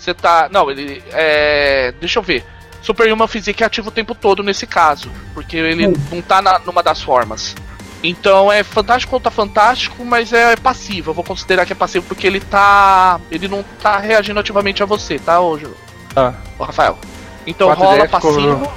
[0.06, 0.48] Você tá.
[0.52, 1.04] Não, ele.
[1.12, 1.92] É.
[2.00, 2.46] Deixa eu ver.
[2.80, 5.10] Superhuman Physique é ativo o tempo todo nesse caso.
[5.34, 5.94] Porque ele hum.
[6.12, 7.56] não tá na, numa das formas.
[8.04, 11.10] Então é fantástico contra fantástico, mas é passivo.
[11.10, 13.20] Eu vou considerar que é passivo porque ele tá.
[13.32, 15.68] Ele não tá reagindo ativamente a você, tá, hoje?
[16.16, 16.34] Ah.
[16.60, 17.00] Ô, Rafael.
[17.48, 18.72] Então rola passivo.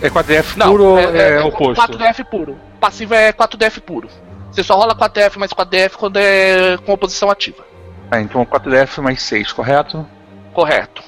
[0.00, 1.78] É 4DF puro ou é, é, é oposto?
[1.78, 2.58] 4DF puro.
[2.80, 4.08] Passivo é 4DF puro.
[4.50, 7.62] Você só rola 4DF mais 4DF quando é com oposição ativa.
[8.10, 10.06] Ah, então 4DF mais 6, correto?
[10.52, 11.02] Correto.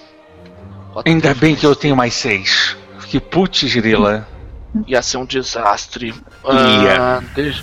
[1.05, 2.77] Ainda bem que eu tenho mais 6.
[3.07, 4.29] Que putz, grila.
[4.87, 6.15] Ia ser um desastre.
[6.45, 7.63] Ah, deixa...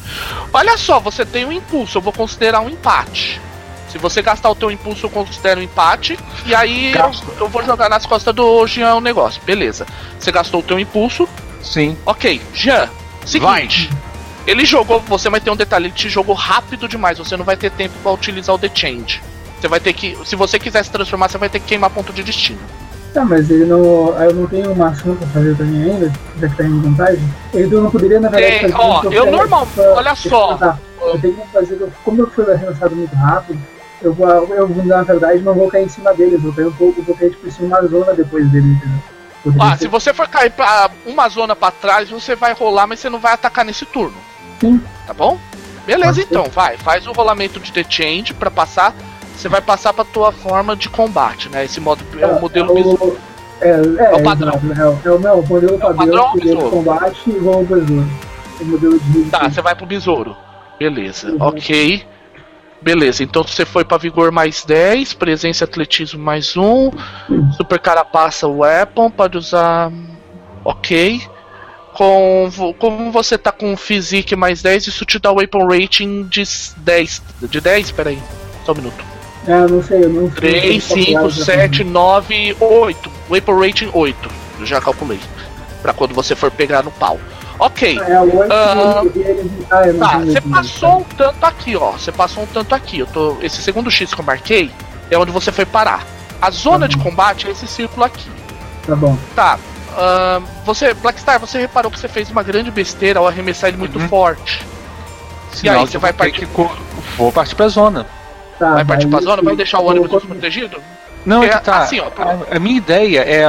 [0.53, 3.41] Olha só, você tem um impulso, eu vou considerar um empate.
[3.89, 6.17] Se você gastar o teu impulso, eu considero um empate.
[6.45, 9.41] E aí eu, eu, vou jogar nas costas do Jean o negócio.
[9.43, 9.87] Beleza.
[10.19, 11.27] Você gastou o teu impulso.
[11.63, 11.97] Sim.
[12.05, 12.87] Ok, Jean,
[13.25, 13.89] seguinte.
[13.89, 13.99] Vai.
[14.45, 17.17] Ele jogou, você vai ter um detalhe, ele te jogou rápido demais.
[17.17, 19.21] Você não vai ter tempo para utilizar o The Change.
[19.59, 20.17] Você vai ter que.
[20.25, 22.59] Se você quiser se transformar, você vai ter que queimar ponto de destino.
[23.13, 24.13] Tá, mas ele não.
[24.21, 27.33] Eu não tenho uma ação pra fazer também ainda, já que tá em vantagem.
[27.53, 28.75] Ele não poderia, na verdade, fazer.
[28.75, 30.55] Ó, eu, eu normal, pra, olha só.
[30.55, 31.79] Tá, eu tenho que fazer.
[32.05, 33.59] Como eu fui arremessado muito rápido,
[34.01, 37.01] eu vou, eu na verdade não vou cair em cima deles, vou cair um pouco,
[37.01, 39.61] vou cair tipo em uma zona depois dele, entendeu?
[39.61, 43.09] ah, se você for cair pra uma zona pra trás, você vai rolar, mas você
[43.09, 44.15] não vai atacar nesse turno.
[44.59, 44.81] Sim.
[45.07, 45.39] Tá bom?
[45.85, 46.77] Beleza, então, vai.
[46.77, 48.93] Faz o rolamento de The Change pra passar
[49.39, 51.63] você vai passar pra tua forma de combate, né?
[51.63, 53.17] Esse modo é, o modelo é o,
[53.61, 54.53] é, é, é, o padrão.
[54.53, 57.63] É, é, o, não, o modelo é o padrão, padrão de combate e vou ao
[57.63, 58.07] besouro.
[58.59, 59.23] O modelo de.
[59.29, 60.35] Tá, você vai pro besouro.
[60.77, 61.37] Beleza, uhum.
[61.39, 62.05] ok.
[62.81, 66.91] Beleza, então você foi para vigor mais 10, presença e atletismo mais 1,
[67.55, 69.91] super carapaça weapon, pode usar.
[70.65, 71.21] Ok.
[71.93, 76.43] Com, como você tá com physique mais 10, isso te dá o weapon rating de
[76.77, 77.21] 10.
[77.49, 77.91] De 10?
[77.91, 78.19] Peraí,
[78.65, 79.18] só um minuto.
[79.49, 80.61] Ah, não sei, eu não sei.
[80.61, 83.11] 3, 5, 7, 9, 8.
[83.29, 84.29] Weapon rating 8.
[84.59, 85.19] Eu já calculei.
[85.81, 87.19] Pra quando você for pegar no pau.
[87.57, 87.99] Ok.
[87.99, 88.55] É, o 8 uh,
[89.71, 91.91] ah, Tá, você passou um tanto aqui, ó.
[91.93, 92.99] Você passou um tanto aqui.
[92.99, 94.71] Eu tô, esse segundo X que eu marquei
[95.09, 96.05] é onde você foi parar.
[96.39, 98.29] A zona tá de combate é esse círculo aqui.
[98.85, 99.17] Tá bom.
[99.35, 99.57] Tá.
[99.89, 103.97] Uh, você, Blackstar, você reparou que você fez uma grande besteira ao arremessar ele muito
[103.97, 104.07] uhum.
[104.07, 104.65] forte.
[105.51, 106.45] Sinal e aí, você vai partir.
[106.45, 106.69] Que...
[107.17, 108.05] Vou partir pra zona.
[108.59, 109.41] Tá, vai partir pra zona?
[109.41, 110.81] Vai deixar o ônibus desprotegido?
[111.25, 111.79] Não, é, tá.
[111.79, 113.47] Assim, ó, a, a, minha ideia é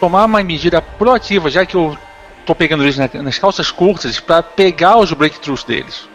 [0.00, 1.96] tomar uma medida proativa, já que eu
[2.44, 6.08] tô pegando eles nas calças curtas, para pegar os breakthroughs deles.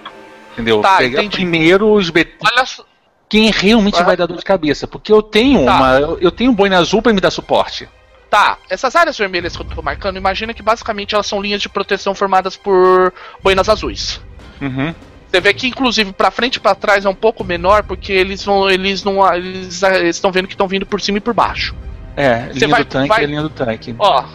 [0.53, 0.81] Entendeu?
[0.81, 1.37] Tá, pegar entendi.
[1.37, 2.35] primeiro os BT.
[2.45, 2.83] Olha só.
[3.29, 4.03] Quem realmente ah.
[4.03, 4.85] vai dar dor de cabeça.
[4.85, 5.77] Porque eu tenho tá.
[5.77, 6.17] uma.
[6.19, 7.87] Eu tenho um boina azul para me dar suporte.
[8.29, 11.67] Tá, essas áreas vermelhas que eu tô marcando, imagina que basicamente elas são linhas de
[11.67, 14.21] proteção formadas por boinas azuis.
[14.61, 14.95] Uhum.
[15.31, 18.43] Você vê que inclusive para frente e para trás é um pouco menor porque eles
[18.43, 21.73] vão eles não eles estão vendo que estão vindo por cima e por baixo.
[22.17, 23.95] É, linha vai, do tanque vai, é linha do tanque.
[23.97, 24.25] Ó,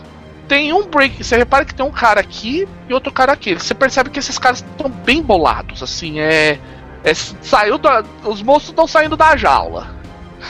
[0.49, 3.55] tem um break, você repara que tem um cara aqui e outro cara aqui.
[3.55, 6.59] Você percebe que esses caras estão bem bolados, assim, é,
[7.05, 9.95] é saiu da, os monstros estão saindo da jaula.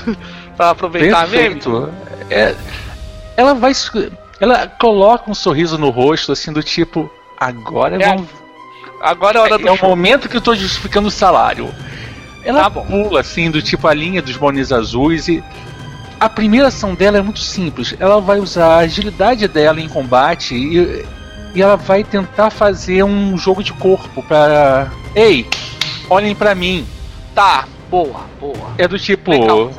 [0.56, 1.70] pra aproveitar Perfeito.
[1.70, 1.94] mesmo.
[2.30, 2.54] É,
[3.36, 3.72] ela vai
[4.40, 8.28] ela coloca um sorriso no rosto assim do tipo, agora é, vamos
[9.06, 9.68] Agora é a hora do.
[9.68, 11.72] É o momento que eu tô justificando o salário.
[12.44, 15.42] Ela tá pula assim, do tipo a linha dos bones azuis e
[16.18, 17.94] a primeira ação dela é muito simples.
[18.00, 21.06] Ela vai usar a agilidade dela em combate e,
[21.54, 24.90] e ela vai tentar fazer um jogo de corpo para.
[25.14, 25.46] Ei,
[26.10, 26.84] olhem para mim.
[27.32, 28.72] Tá, boa, boa.
[28.76, 29.30] É do tipo.
[29.30, 29.70] Legal.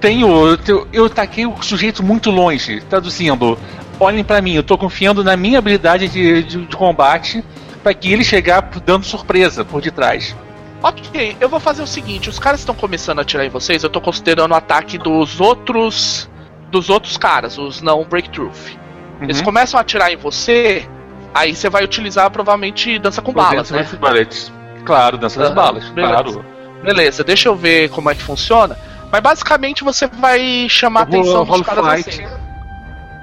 [0.00, 0.58] Tenho.
[0.66, 3.56] Eu, eu taquei o sujeito muito longe, traduzindo.
[4.00, 7.44] Olhem para mim, eu tô confiando na minha habilidade de, de, de combate
[7.78, 10.34] para que ele chegar dando surpresa por detrás.
[10.82, 13.82] Ok, eu vou fazer o seguinte: os caras estão começando a atirar em vocês.
[13.82, 16.28] Eu tô considerando o ataque dos outros.
[16.70, 18.48] Dos outros caras, os não breakthrough.
[18.48, 19.22] Uhum.
[19.22, 20.86] Eles começam a atirar em você,
[21.34, 23.88] aí você vai utilizar provavelmente dança com balas, né?
[23.98, 24.52] Ballets.
[24.84, 26.12] Claro, dança das balas, beleza.
[26.12, 26.44] claro.
[26.82, 28.76] Beleza, deixa eu ver como é que funciona.
[29.10, 32.22] Mas basicamente você vai chamar a atenção dos caras fight.
[32.22, 32.34] assim.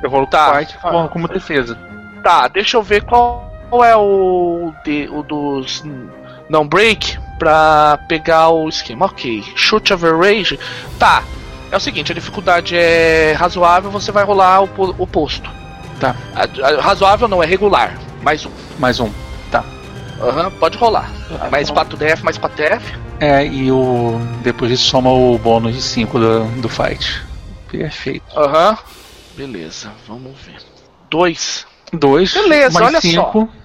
[0.03, 0.55] Eu rolo tá.
[0.55, 1.77] fight como, como defesa.
[2.23, 5.83] Tá, deixa eu ver qual, qual é o, de, o dos
[6.49, 9.05] não break pra pegar o esquema.
[9.05, 10.57] Ok, shoot average.
[10.97, 11.23] Tá,
[11.69, 15.49] é o seguinte, a dificuldade é razoável, você vai rolar o, o posto.
[15.99, 16.15] Tá.
[16.33, 17.97] A, a, razoável não, é regular.
[18.21, 18.51] Mais um.
[18.79, 19.11] Mais um.
[19.51, 19.63] Tá.
[20.21, 21.11] Aham, uhum, pode rolar.
[21.41, 22.81] Ah, mais 4DF, mais 4DF.
[23.19, 24.17] É, e o.
[24.41, 27.21] Depois disso soma o bônus de 5 do, do fight.
[27.69, 28.25] Perfeito.
[28.37, 28.71] Aham.
[28.71, 28.77] Uhum.
[29.35, 30.61] Beleza, vamos ver.
[31.09, 31.67] 2.
[31.91, 32.33] 2.
[32.33, 33.49] Beleza, olha cinco.
[33.51, 33.64] só.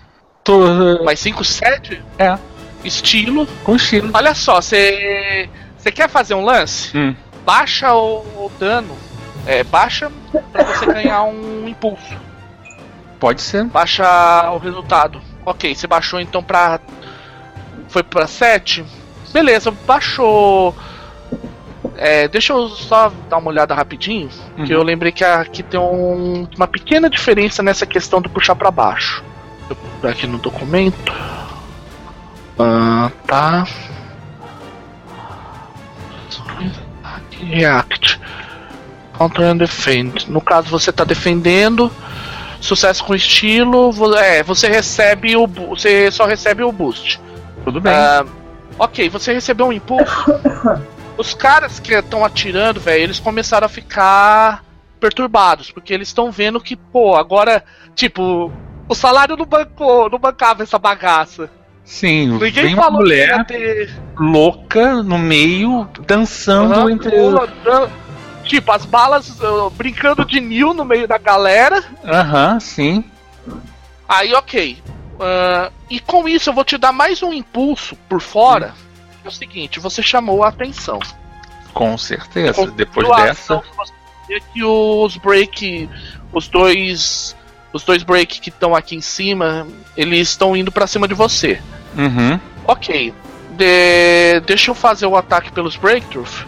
[0.51, 1.05] Tô...
[1.05, 2.03] Mais 5, 7?
[2.18, 2.36] É.
[2.84, 3.46] Estilo.
[3.62, 4.11] Com estilo.
[4.12, 5.48] Olha só, você.
[5.78, 6.96] Você quer fazer um lance?
[6.96, 7.14] Hum.
[7.46, 8.96] Baixa o, o dano.
[9.46, 10.11] É, baixa
[10.53, 12.16] pra você ganhar um impulso.
[13.20, 13.64] Pode ser.
[13.66, 15.22] Baixa o resultado.
[15.46, 16.80] Ok, você baixou então pra.
[17.88, 18.84] Foi pra 7?
[19.32, 20.74] Beleza, baixou.
[21.96, 24.28] É, deixa eu só dar uma olhada rapidinho,
[24.59, 24.64] uhum.
[24.64, 28.70] que eu lembrei que aqui tem um, uma pequena diferença nessa questão do puxar para
[28.70, 29.22] baixo.
[29.70, 31.12] Eu, aqui no documento.
[32.58, 33.66] Ah, tá.
[37.40, 38.20] React.
[39.16, 40.30] Counter and defend.
[40.30, 41.90] No caso, você está defendendo.
[42.60, 43.92] Sucesso com estilo.
[44.18, 45.46] É, você recebe o.
[45.46, 47.20] Você só recebe o boost.
[47.64, 47.92] Tudo bem.
[47.92, 48.28] Uh,
[48.78, 50.34] ok, você recebeu um impulso.
[51.16, 54.64] Os caras que estão atirando, velho, eles começaram a ficar
[54.98, 57.62] perturbados, porque eles estão vendo que, pô, agora,
[57.94, 58.50] tipo,
[58.91, 61.49] o salário não bancou, não bancava essa bagaça.
[61.84, 63.88] Sim, Ninguém vem uma mulher ter...
[64.18, 67.16] louca no meio, dançando uhum, entre.
[68.43, 71.84] Tipo, as balas uh, brincando de Nil no meio da galera.
[72.05, 73.05] Aham, uhum, sim.
[74.09, 74.76] Aí, ok.
[75.14, 78.74] Uh, e com isso eu vou te dar mais um impulso por fora.
[79.24, 80.99] É o seguinte, você chamou a atenção.
[81.72, 82.66] Com certeza.
[82.72, 83.62] Depois dessa.
[84.53, 85.88] Que os break.
[86.32, 87.36] Os dois.
[87.72, 89.66] Os dois break que estão aqui em cima,
[89.96, 91.60] eles estão indo para cima de você.
[91.96, 92.40] Uhum.
[92.66, 93.14] Ok.
[93.50, 94.40] De...
[94.46, 96.46] Deixa eu fazer o ataque pelos breakthroughs.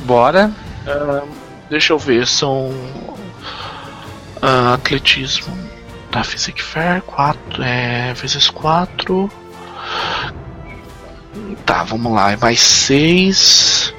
[0.00, 0.50] Bora.
[0.86, 1.28] Uh,
[1.68, 2.70] deixa eu ver, são.
[4.42, 5.56] Uh, atletismo.
[6.10, 9.30] Tá, Physic Fair, 4 é, vezes 4.
[11.64, 13.94] Tá, vamos lá, é mais 6.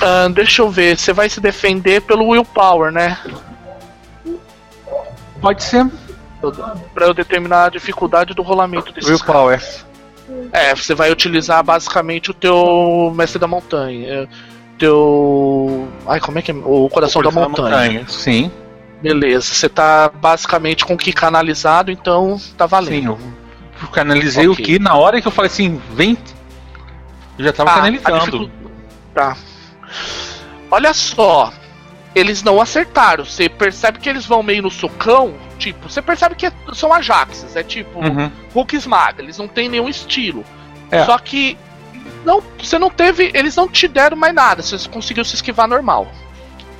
[0.00, 3.18] Uh, deixa eu ver, você vai se defender pelo Willpower, né?
[5.40, 5.86] Pode ser.
[6.94, 9.62] Pra eu determinar a dificuldade do rolamento desse Willpower.
[10.52, 14.28] É, você vai utilizar basicamente o teu Mestre da Montanha
[14.80, 15.86] teu.
[16.06, 16.54] Ai, como é que é?
[16.54, 17.70] O Coração, o coração da, montanha.
[17.70, 18.08] da, montanha.
[18.08, 18.50] Sim.
[19.00, 23.16] Beleza, você tá basicamente com o que canalizado, então tá valendo.
[23.16, 23.32] Sim,
[23.82, 24.64] eu canalizei okay.
[24.64, 26.18] o que na hora que eu falei assim, vem.
[27.38, 28.50] Eu já tava ah, canalizando.
[29.14, 29.36] Tá.
[30.70, 31.52] Olha só,
[32.14, 33.24] eles não acertaram.
[33.24, 35.34] Você percebe que eles vão meio no socão.
[35.58, 37.56] Tipo, você percebe que são Ajaxes.
[37.56, 38.30] É tipo uhum.
[38.54, 39.22] Hulk esmaga.
[39.22, 40.44] Eles não têm nenhum estilo.
[40.90, 41.04] É.
[41.04, 41.56] Só que
[42.24, 43.30] não, você não teve.
[43.34, 46.08] Eles não te deram mais nada, você conseguiu se esquivar normal.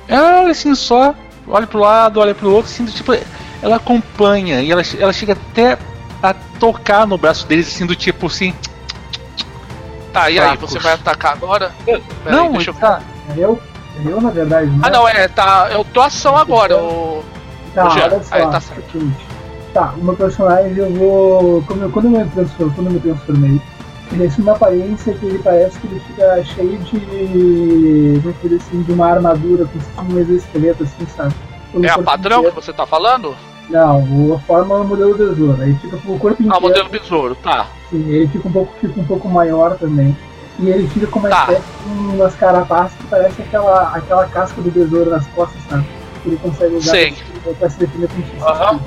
[0.07, 1.15] Ela assim só
[1.47, 3.13] olha pro lado, olha pro outro, assim, tipo,
[3.61, 5.77] ela acompanha e ela, ela chega até
[6.21, 8.53] a tocar no braço deles, assim, do tipo assim.
[10.13, 11.73] Tá, e aí, você vai atacar agora?
[11.85, 13.01] Pera não, aí, deixa eu tá.
[13.29, 13.61] É eu?
[13.97, 14.67] É eu, na verdade.
[14.67, 15.69] Não ah, não, é, tá.
[15.71, 17.23] Eu tô ação agora, o.
[17.73, 18.35] Tá, o olha só.
[18.35, 19.13] Aí, tá, certo.
[19.73, 21.63] tá, o meu personagem eu vou.
[21.63, 23.61] Quando eu, quando eu me transformei, quando eu me transformei
[24.13, 28.21] ele assume uma aparência que ele parece que ele fica cheio de.
[28.21, 31.33] Como é assim, de uma armadura com um exoesqueleto, assim, sabe?
[31.81, 32.55] é a padrão inteiro.
[32.55, 33.35] que você tá falando?
[33.69, 35.61] Não, a forma é o modelo besouro.
[35.61, 36.53] Aí fica com o corpo inteiro.
[36.53, 37.67] Ah, o modelo besouro, tá.
[37.89, 40.15] Sim, ele fica um pouco, fica um pouco maior também.
[40.61, 41.41] E ele fica com uma tá.
[41.41, 45.85] espécie de umas carapaças que parece aquela, aquela casca do besouro nas costas, sabe?
[46.21, 46.97] Que ele consegue usar
[47.57, 48.45] pra se defender com isso.
[48.45, 48.79] Aham.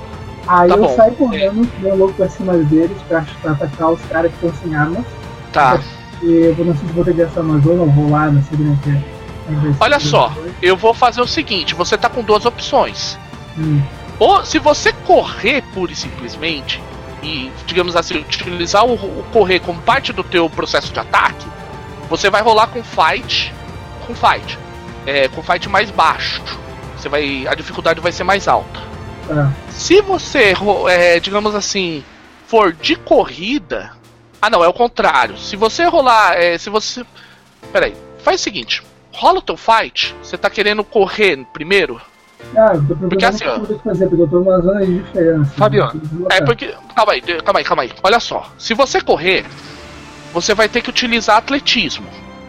[0.47, 0.95] Aí tá eu bom.
[0.95, 1.95] saio correndo, é.
[1.95, 5.05] louco pra cima deles pra, pra atacar os caras que estão sem armas.
[5.53, 5.81] Tá.
[6.22, 8.72] E eu não sei se vou ter essa Amazônia ou vou lá, não sei como
[8.72, 9.14] é que é.
[9.79, 13.18] Olha só, eu vou fazer o seguinte: você tá com duas opções.
[13.59, 13.83] Hum.
[14.18, 16.81] Ou se você correr pura e simplesmente,
[17.22, 21.47] e, digamos assim, utilizar o, o, correr como parte do teu processo de ataque,
[22.17, 23.53] você vai rolar com fight,
[24.07, 24.59] com fight,
[25.05, 26.41] é, com fight mais baixo.
[26.97, 28.81] Você vai, a dificuldade vai ser mais alta.
[29.29, 29.73] É.
[29.73, 30.55] Se você,
[30.89, 32.05] é, digamos assim,
[32.47, 33.91] for de corrida,
[34.41, 35.37] ah não, é o contrário.
[35.37, 37.05] Se você rolar, é, se você,
[37.73, 40.15] peraí, faz o seguinte, rola o teu fight.
[40.23, 42.01] Você tá querendo correr primeiro?
[42.57, 43.59] Ah, eu tô porque assim, ó.
[43.83, 45.51] Fazer, porque eu tô numa zona de diferença.
[45.57, 46.01] Fabiano,
[46.31, 46.75] é porque.
[46.95, 47.93] Calma aí, calma aí, calma aí.
[48.03, 48.53] Olha só.
[48.57, 49.45] Se você correr,
[50.35, 52.07] você vai ter que utilizar atletismo.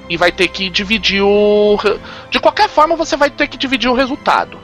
[0.09, 1.77] E vai ter que dividir o.
[2.29, 4.59] De qualquer forma, você vai ter que dividir o resultado.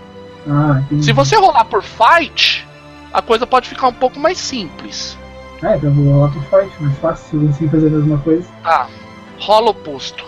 [0.48, 2.68] Ah, Se você rolar por fight,
[3.14, 5.18] a coisa pode ficar um pouco mais simples.
[5.64, 8.48] É, então eu vou rolar por fight, mais fácil, assim fazer a mesma coisa.
[8.64, 8.88] Tá.
[9.40, 10.24] Rola o posto.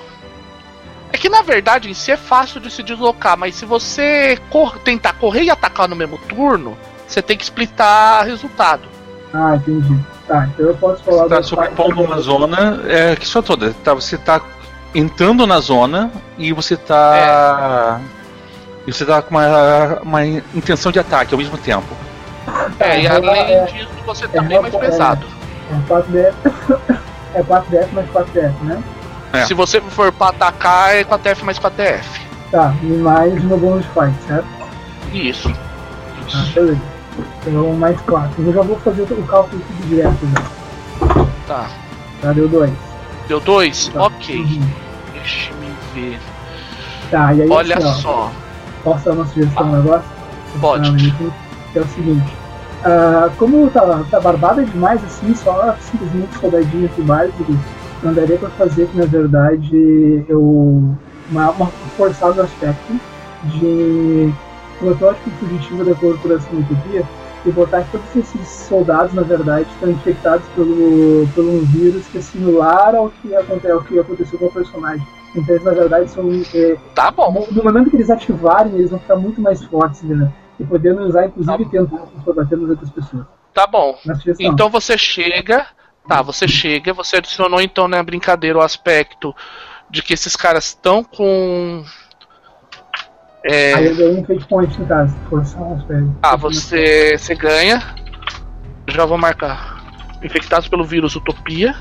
[1.11, 4.79] É que na verdade em si é fácil de se deslocar, mas se você cor
[4.79, 6.75] tentar correr e atacar no mesmo turno,
[7.07, 8.87] você tem que splitar resultado.
[9.31, 9.95] Ah, entendi.
[10.27, 11.23] Tá, então eu posso falar.
[11.23, 13.73] Você tá sobrepondo uma zona é, que só toda.
[13.83, 14.41] Tá, você tá
[14.95, 17.99] entrando na zona e você tá.
[17.99, 18.23] É.
[18.85, 21.87] E você tá com uma, uma intenção de ataque ao mesmo tempo.
[22.79, 25.25] É, e além é, disso você tá é, bem mais pesado.
[25.71, 26.33] É, é 4DF.
[27.35, 28.83] É 4DF mais 4DF, né?
[29.33, 29.45] É.
[29.45, 32.21] Se você for pra atacar, é com a TF mais com a TF.
[32.51, 34.47] Tá, e mais no bônus fight, certo?
[35.11, 35.51] Isso.
[36.33, 36.92] Ah, beleza.
[37.45, 38.43] Então mais 4.
[38.43, 41.25] Eu já vou fazer o cálculo aqui direto já.
[41.47, 41.69] Tá.
[42.21, 42.71] Tá, deu 2.
[43.27, 43.87] Deu 2?
[43.89, 44.03] Tá.
[44.03, 44.37] Ok.
[44.37, 44.61] Uhum.
[45.13, 46.19] Deixa me ver.
[47.11, 48.31] Tá, e aí Olha assim, só.
[48.83, 50.09] Posso dar uma sugestão ah, um negócio?
[50.59, 51.13] Pode.
[51.75, 52.33] é o seguinte.
[52.85, 57.55] Uh, como tá, tá barbada demais assim, só simplesmente soldadinhos e básicos
[58.03, 60.83] não daria para fazer que na verdade eu
[61.31, 62.99] uma, uma forçado aspecto
[63.45, 64.33] de
[64.79, 67.05] protótipo fugitivo da corporação Utopia
[67.45, 72.17] e botar que todos esses soldados na verdade estão infectados pelo, pelo um vírus que
[72.17, 75.05] é similar ao que, aconteceu, ao que aconteceu com o personagem.
[75.35, 76.29] Então eles na verdade são.
[76.53, 77.47] É, tá bom.
[77.51, 80.31] No momento que eles ativarem, eles vão ficar muito mais fortes, né?
[80.59, 83.25] E podendo usar, inclusive, tá bater nas outras pessoas.
[83.53, 83.97] Tá bom.
[84.39, 85.65] Então você chega
[86.07, 89.33] Tá, você chega, você adicionou então na né, brincadeira o aspecto
[89.89, 91.83] de que esses caras estão com.
[93.43, 93.73] É...
[93.73, 95.83] Aí eu ganhei um fate point no caso, forçar os
[96.21, 97.83] Ah, você, você ganha.
[98.87, 99.83] Já vou marcar.
[100.23, 101.75] Infectados pelo vírus Utopia.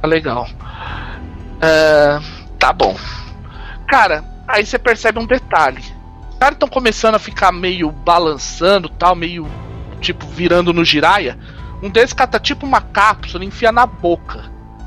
[0.00, 0.46] Tá legal.
[1.56, 2.22] Uh,
[2.58, 2.96] tá bom.
[3.88, 5.82] Cara, aí você percebe um detalhe.
[6.30, 9.48] Os caras estão começando a ficar meio balançando, tal, meio
[10.00, 11.36] tipo virando no giraia.
[11.82, 14.44] Um deles cata tipo uma cápsula e enfia na boca.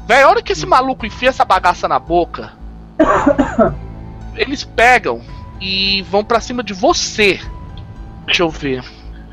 [0.07, 2.53] Véi, a hora que esse maluco enfia essa bagaça na boca,
[4.35, 5.21] eles pegam
[5.63, 7.39] e vão para cima de você.
[8.25, 8.83] Deixa eu ver.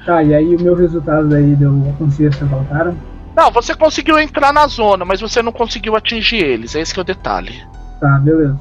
[0.07, 2.97] Tá, e aí o meu resultado aí deu conseguir se voltaram?
[3.37, 6.74] Não, você conseguiu entrar na zona, mas você não conseguiu atingir eles.
[6.74, 7.61] É esse que é o detalhe.
[8.01, 8.59] Tá, beleza.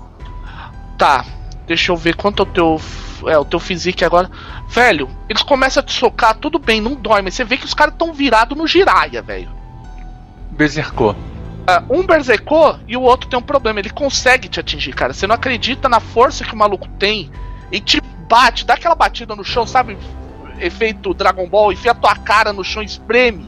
[0.97, 1.23] Tá,
[1.67, 2.81] deixa eu ver quanto é o teu
[3.27, 4.29] é, o teu físico agora.
[4.67, 7.73] Velho, eles começam a te socar, tudo bem, não dói, mas você vê que os
[7.73, 9.49] caras estão virados no giraia, velho.
[10.51, 11.11] Bersercou.
[11.11, 13.79] Uh, um bersercou e o outro tem um problema.
[13.79, 15.13] Ele consegue te atingir, cara.
[15.13, 17.29] Você não acredita na força que o maluco tem
[17.71, 19.97] e te bate, dá aquela batida no chão, sabe?
[20.59, 23.47] Efeito Dragon Ball, enfia a tua cara no chão, espreme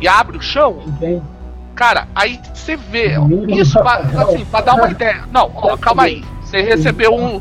[0.00, 0.82] e abre o chão.
[0.96, 1.20] Okay.
[1.74, 3.14] Cara, aí você vê.
[3.48, 5.24] Isso, pra, assim, pra dar uma ideia.
[5.32, 6.24] Não, ó, calma aí.
[6.42, 7.40] Você recebeu um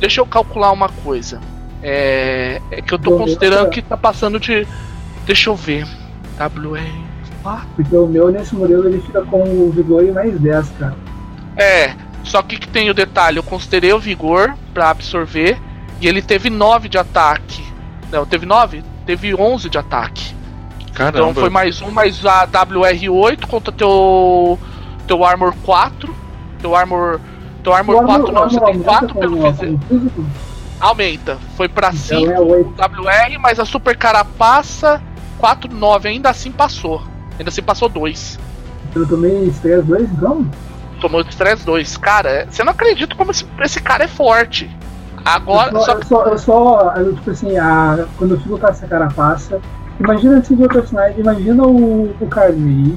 [0.00, 1.38] Deixa eu calcular uma coisa.
[1.82, 4.66] É, é que eu tô considerando que tá passando de.
[5.26, 5.86] Deixa eu ver.
[6.38, 7.60] WR.
[7.76, 10.96] Porque o meu nesse modelo ele fica com o vigor mais 10, cara.
[11.56, 11.94] É,
[12.24, 15.58] só que, que tem o detalhe, eu considerei o vigor para absorver
[16.00, 17.64] e ele teve 9 de ataque.
[18.10, 18.82] Não, teve 9?
[19.06, 20.34] Teve 11 de ataque.
[20.94, 21.30] Caramba.
[21.30, 24.58] Então foi mais um, mais a WR8 contra teu
[25.06, 26.14] teu Armor 4,
[26.60, 27.20] teu Armor
[27.62, 30.26] teu Armor 4 não, você tem 4 pelo físico.
[30.80, 31.38] Aumenta.
[31.56, 35.02] Foi pra 5 então é WR, mas a Super Carapaça
[35.38, 37.02] 4, 9 ainda assim passou.
[37.38, 38.38] Ainda assim passou 2.
[38.94, 40.46] Eu tomei Stress 2 então?
[41.00, 41.96] Tomou Stress 2.
[41.96, 44.70] Cara, você não acredita como esse, esse cara é forte.
[45.24, 45.72] Agora.
[45.72, 48.86] Eu só, eu só, eu só eu, tipo assim, a, quando eu fico com essa
[48.86, 49.60] carapaça,
[49.98, 52.96] imagina se o personagem, imagina o, o Carnage.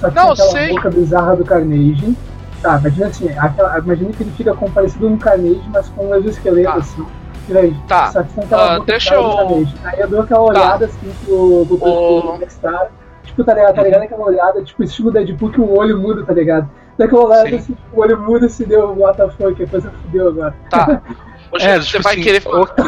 [0.00, 0.68] Só que não, aquela sei.
[0.68, 2.16] boca bizarra do Carnage
[2.62, 6.14] Tá, imagina assim, aquela, imagina que ele fica com parecido um Carnage, mas com um
[6.14, 6.78] exoesqueleto tá.
[6.78, 7.06] assim.
[7.54, 8.10] Aí, tá.
[8.10, 9.64] Só que uh, deixa eu.
[9.84, 10.44] Aí eu dou aquela tá.
[10.46, 12.88] olhada assim pro, pro, pro, pro
[13.22, 14.02] Tipo, tá ligado, tá ligado?
[14.02, 16.68] Aquela olhada, tipo, estilo Deadpool que o olho muda, tá ligado?
[16.98, 20.54] Daquela hora, assim, o olho muda se deu o WTF, que a coisa fudeu agora.
[20.70, 21.02] Tá.
[21.52, 22.42] Hoje é, você tipo vai assim, querer.
[22.46, 22.84] Ok.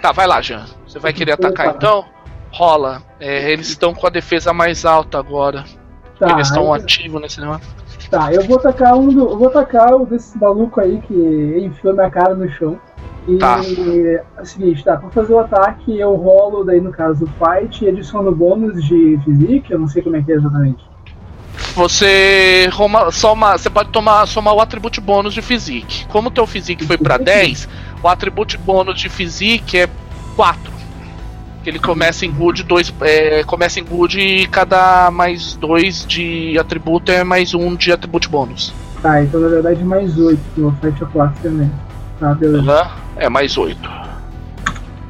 [0.00, 0.64] Tá, vai lá, Jean.
[0.86, 2.04] Você vai querer atacar então?
[2.50, 3.02] Rola.
[3.20, 5.64] É, eles estão com a defesa mais alta agora.
[6.18, 7.66] Tá, eles estão ativos nesse negócio.
[8.10, 11.14] Tá, eu vou atacar um do, eu vou atacar o desse maluco aí que
[11.64, 12.78] enfiou minha cara no chão.
[13.26, 13.60] E tá.
[13.60, 17.84] é o seguinte, tá, pra fazer o ataque eu rolo daí no caso do fight
[17.84, 20.84] e adiciono bônus de physique, eu não sei como é que é exatamente.
[21.74, 22.68] Você
[23.12, 26.06] soma, você pode tomar, somar o atributo bônus de physique.
[26.06, 27.68] Como o teu physique foi para 10,
[28.02, 29.88] o atributo bônus de physique é
[30.36, 30.72] 4.
[31.62, 36.58] Que ele começa em good, dois, é, começa em good e cada mais 2 de
[36.58, 38.74] atributo é mais 1 um de atributo bônus.
[39.00, 41.70] Tá, então na verdade mais 8, que o fight é 4 também.
[42.18, 42.82] Tá, beleza.
[42.82, 43.78] Uhum, é mais 8.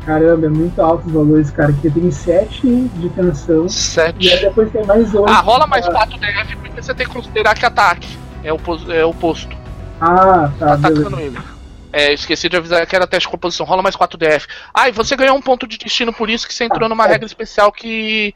[0.05, 1.71] Caramba, é muito alto os valores, cara.
[1.71, 3.69] Aqui tem 7 de tensão.
[3.69, 4.17] 7.
[4.21, 5.29] E aí depois tem mais 8.
[5.29, 8.19] Ah, rola mais 4 DF porque você tem que considerar que ataque.
[8.43, 8.59] É o,
[8.91, 9.57] é o posto.
[10.01, 10.67] Ah, tá.
[10.67, 11.39] tá atacando beleza.
[11.39, 11.53] ele.
[11.93, 13.65] É, esqueci de avisar que era teste de composição.
[13.65, 14.47] Rola mais 4 DF.
[14.75, 17.07] Ah, e você ganhou um ponto de destino por isso que você entrou ah, numa
[17.07, 17.09] é.
[17.09, 18.35] regra especial que.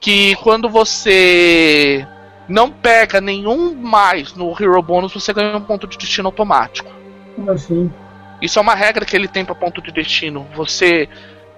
[0.00, 2.04] Que quando você
[2.48, 6.90] não pega nenhum mais no Hero Bônus, você ganha um ponto de destino automático.
[7.36, 7.90] Como assim?
[8.42, 10.46] Isso é uma regra que ele tem para ponto de destino.
[10.54, 11.08] Você.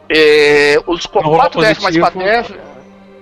[0.07, 2.55] É, os 4 DF mais 4 DF.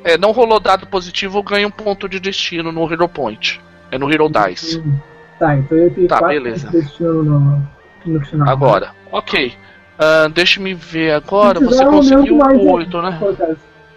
[0.03, 3.61] É, não rolou dado positivo, ganha um ponto de destino no Hero Point.
[3.93, 4.83] É no Hero Dice.
[5.39, 6.71] Tá, então eu tenho tá, beleza.
[6.71, 7.69] de destino no,
[8.05, 8.49] no final.
[8.49, 8.93] Agora, né?
[9.13, 9.55] ok.
[9.95, 11.61] Uh, Deixa-me ver agora.
[11.61, 13.21] Você conseguiu 8, né?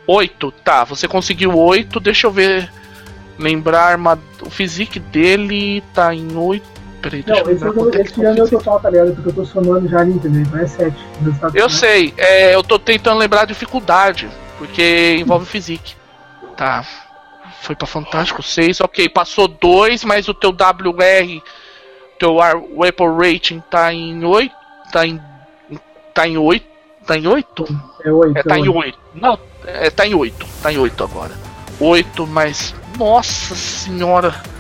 [0.06, 0.84] 8, tá.
[0.84, 2.00] Você conseguiu 8.
[2.00, 2.72] Deixa eu ver.
[3.38, 4.00] Lembrar,
[4.42, 6.75] o physique dele tá em 8
[7.06, 8.02] peraí, deixa não, eu ver.
[8.02, 9.14] Esse, já é meu total, tá ligado?
[9.14, 10.42] Porque eu tô somando já ali, entendeu?
[10.42, 10.96] Então é 7.
[11.54, 14.28] Eu sei, é, eu tô tentando lembrar a dificuldade,
[14.58, 15.96] porque envolve physique.
[16.58, 16.84] Tá.
[17.62, 19.10] Foi pra Fantástico 6, ok.
[19.10, 21.42] Passou 2, mas o teu WR,
[22.20, 24.56] teu Weapon Rating tá em 8.
[24.92, 25.22] Tá em.
[26.14, 26.66] Tá em 8.
[27.06, 27.80] Tá em 8?
[28.04, 28.38] É 8.
[28.38, 29.00] É, tá é em 8.
[29.14, 30.46] Não, é, tá em 8.
[30.62, 31.32] Tá em 8 agora.
[31.80, 32.74] 8, mas.
[32.98, 34.55] Nossa senhora.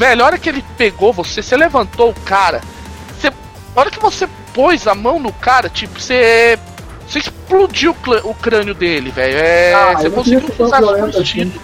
[0.00, 2.62] Velho, a hora que ele pegou você, você levantou o cara.
[3.18, 3.32] Você, a
[3.78, 6.58] hora que você pôs a mão no cara, tipo, você.
[7.06, 7.94] Você explodiu
[8.24, 9.36] o crânio dele, velho.
[9.36, 11.50] É, ah, você conseguiu usar o estilo.
[11.50, 11.60] Assim.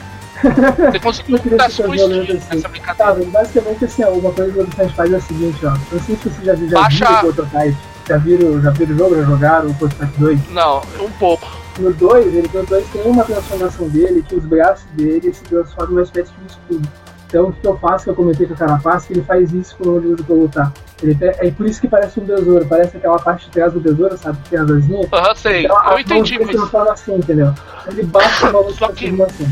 [0.93, 2.41] Você conseguiu usar o estilo assim.
[2.53, 3.15] nessa brincadeira.
[3.15, 5.71] Tá, basicamente assim, uma coisa que você faz é a seguinte, ó.
[5.71, 7.07] Não sei se você já, já Baixa...
[7.07, 7.77] viu o Prototype.
[8.07, 10.51] Já viram, já viram o jogo, já jogaram o Prototype 2?
[10.51, 11.49] Não, um pouco.
[11.79, 15.95] No 2, ele no 2 tem uma transformação dele que os braços dele se transformam
[15.95, 16.87] numa espécie de escudo.
[17.27, 19.77] Então o que eu faço, que eu comentei com o Carapace, que ele faz isso
[19.77, 20.73] quando ele usa lutar.
[21.03, 24.17] Ele, é por isso que parece um besouro, parece aquela parte de trás do besouro,
[24.17, 24.39] sabe?
[24.45, 25.13] Que tem as asinhas.
[25.13, 25.65] Aham, sei.
[25.65, 26.39] Então, eu entendi.
[26.39, 26.57] Mas...
[26.57, 27.53] não fala assim, entendeu?
[27.87, 29.23] Ele bate o valor Só que...
[29.23, 29.47] assim.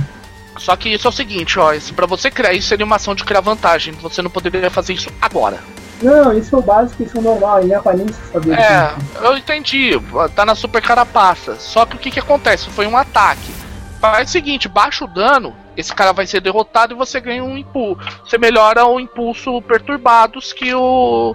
[0.57, 3.25] Só que isso é o seguinte, ó, para você criar isso seria uma ação de
[3.25, 3.93] criar vantagem.
[3.95, 5.59] Você não poderia fazer isso agora.
[6.01, 8.55] Não, isso é o básico, isso é o normal, em aparência sabia.
[8.55, 10.01] É, eu entendi,
[10.35, 11.57] tá na super carapaça.
[11.57, 12.71] Só que o que que acontece?
[12.71, 13.53] Foi um ataque.
[14.01, 17.57] Faz o seguinte, baixa o dano esse cara vai ser derrotado e você ganha um
[17.57, 18.01] impulso.
[18.25, 21.35] Você melhora o impulso perturbados que o.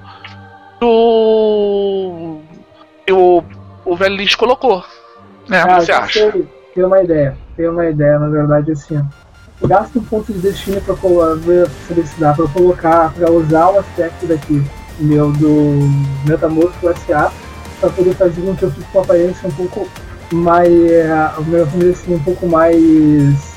[0.82, 2.42] o.
[3.12, 3.44] o,
[3.86, 4.84] o velho lixo colocou.
[5.52, 6.32] É, ah, você acha?
[6.32, 7.38] Tem, tem uma ideia.
[7.56, 9.02] Tem uma ideia, na verdade, assim.
[9.62, 10.96] Gasta um ponto de destino pra
[11.88, 14.64] felicidade, pra colocar, pra usar o aspecto daqui,
[15.00, 15.90] meu, do
[16.26, 17.30] Metamorfo SA,
[17.82, 19.90] pra poder fazer com que eu fique com a aparência um pouco
[20.32, 20.72] mais.
[21.92, 23.49] Assim, um pouco mais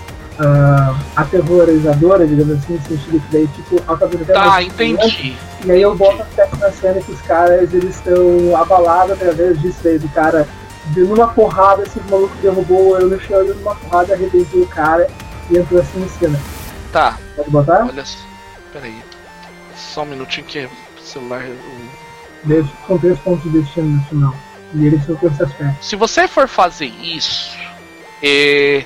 [0.43, 5.36] uh, aterrorizadora, digamos assim, no sentido que daí, tipo, a Tá, entendi.
[5.64, 9.78] E aí eu boto até na cena que os caras, eles estão abalados através disso
[9.82, 10.47] daí, do cara,
[10.86, 15.07] de numa porrada, assim, o maluco derrubou eu no chão, numa porrada arrebentou o cara
[15.51, 16.40] e entrou assim em cena.
[16.93, 17.18] Tá.
[17.36, 17.86] Pode botar?
[17.86, 18.18] Olha só,
[18.72, 19.03] peraí.
[19.76, 20.70] Só um minutinho que o
[21.03, 21.45] celular...
[22.45, 24.34] Desde com três pontos de destino no final.
[24.74, 25.84] E são com esse aspecto.
[25.84, 27.57] Se você for fazer isso,
[28.20, 28.84] é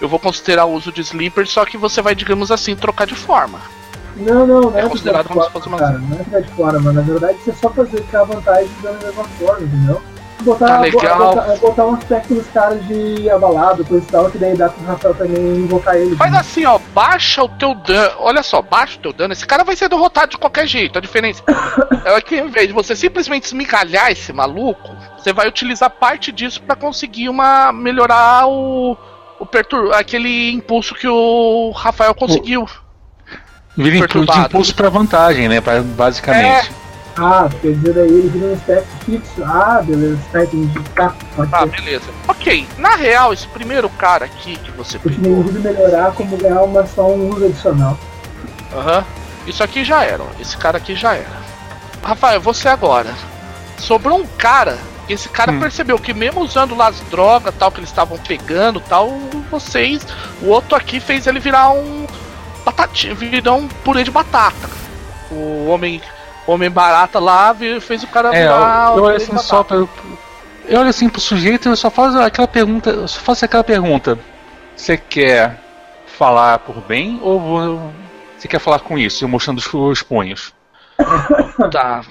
[0.00, 3.14] eu vou considerar o uso de sleeper, só que você vai, digamos assim, trocar de
[3.14, 3.60] forma.
[4.16, 5.78] Não, não, não é, é considerado como se fosse uma.
[5.78, 9.24] Cara, não é trocar de forma, na verdade é só fazer a vantagem da mesma
[9.24, 10.00] forma, entendeu?
[10.42, 11.34] Botar, tá legal.
[11.34, 14.84] Botar, botar um aspecto nos caras de abalado, coisa e tal, que daí dá pro
[14.84, 16.14] Rafael também invocar ele.
[16.16, 16.38] Faz né?
[16.38, 18.14] assim, ó, baixa o teu dano.
[18.18, 19.32] Olha só, baixa o teu dano.
[19.32, 20.98] Esse cara vai ser derrotado de qualquer jeito.
[20.98, 21.42] A diferença
[22.04, 26.60] é que em vez de você simplesmente esmigalhar esse maluco, você vai utilizar parte disso
[26.62, 27.72] para conseguir uma.
[27.72, 28.96] melhorar o
[29.44, 32.66] o pertur aquele impulso que o Rafael conseguiu.
[33.76, 35.60] Vira impulso, de impulso para vantagem, né?
[35.60, 36.70] Pra, basicamente.
[36.70, 36.84] É.
[37.16, 39.44] Ah, quer dizer aí ele vira um fixo.
[39.44, 40.18] Ah, beleza,
[40.94, 41.14] tá.
[41.36, 42.10] Tá, tá beleza.
[42.26, 45.44] Ok, na real, esse primeiro cara aqui que você pegou.
[45.46, 47.96] Eu melhorar como ganhar uma, só um uso adicional.
[48.72, 48.98] Aham.
[48.98, 49.04] Uhum.
[49.46, 50.26] Isso aqui já era, ó.
[50.40, 51.44] esse cara aqui já era.
[52.02, 53.14] Rafael, você agora.
[53.76, 54.78] Sobrou um cara.
[55.08, 55.60] Esse cara hum.
[55.60, 59.10] percebeu que mesmo usando lá as drogas tal que eles estavam pegando tal,
[59.50, 60.06] vocês,
[60.40, 62.06] o outro aqui fez ele virar um
[62.64, 64.70] batatinha, virar um purê de batata.
[65.30, 66.00] O homem,
[66.46, 68.92] homem barata lá fez o cara é, virar.
[68.92, 72.18] Eu, eu olho assim só pra, eu olho assim pro sujeito e eu só faço
[72.18, 74.18] aquela pergunta, eu só faço aquela pergunta.
[74.74, 75.60] Você quer
[76.06, 77.92] falar por bem ou
[78.36, 80.54] você quer falar com isso, eu mostrando os, os punhos?
[81.70, 82.02] tá.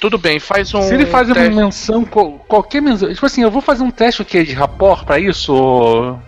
[0.00, 0.80] Tudo bem, faz um.
[0.82, 1.42] Se ele faz teste.
[1.42, 3.12] uma menção, qualquer menção.
[3.12, 5.52] Tipo assim, eu vou fazer um teste o que de rapport pra isso?
[5.52, 6.18] Ou...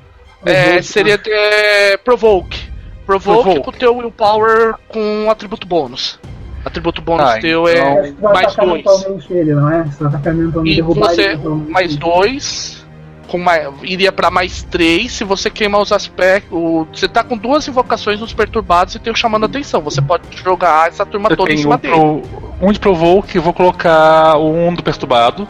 [0.44, 2.70] É, seria de, é, Provoke.
[3.06, 3.64] Provoke, Provoke.
[3.64, 6.20] com o teu Willpower com um atributo bônus.
[6.64, 8.30] Atributo bônus ah, teu é então...
[8.30, 9.30] é mais dois.
[9.30, 9.84] Ele, não é?
[9.84, 10.20] Você vai
[10.64, 11.36] e você,
[11.68, 12.81] mais dois
[13.28, 16.58] com mais, iria para mais 3 se você queima os aspectos.
[16.92, 19.80] Você tá com duas invocações nos perturbados e tem o chamando atenção.
[19.80, 21.94] Você pode jogar essa turma eu toda em cima um dele.
[21.94, 22.22] Pro,
[22.60, 25.48] um de Provoke, vou colocar um do perturbado.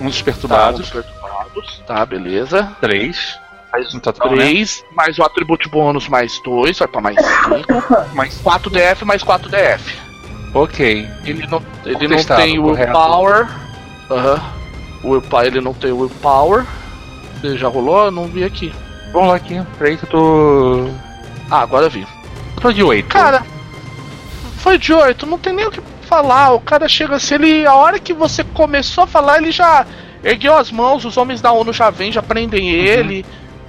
[0.00, 0.64] Um dos perturbados.
[0.64, 1.82] Tá, um dos perturbados.
[1.86, 2.72] Tá, beleza.
[2.80, 3.40] 3.
[3.72, 4.88] Mais um tá 3, né?
[4.94, 8.12] mais o atributo bônus mais 2, vai pra mais 5.
[8.14, 9.98] mais 4 DF mais 4 DF.
[10.54, 11.08] Ok.
[11.24, 13.48] Ele não, ele não tem willpower.
[14.10, 14.42] Aham.
[15.02, 15.42] Uhum.
[15.44, 16.66] Ele não tem willpower.
[17.42, 18.04] Você já rolou?
[18.04, 18.72] Eu não vi aqui.
[19.12, 19.60] Vamos lá aqui.
[19.76, 20.88] Peraí que eu tô.
[21.50, 22.06] Ah, agora vi.
[22.60, 23.08] Tô de 8.
[23.08, 23.44] Cara,
[24.58, 26.52] foi de 8, não tem nem o que falar.
[26.52, 27.66] O cara chega assim, ele.
[27.66, 29.84] A hora que você começou a falar, ele já
[30.22, 32.86] ergueu as mãos, os homens da ONU já vêm, já prendem uhum.
[32.86, 33.26] ele.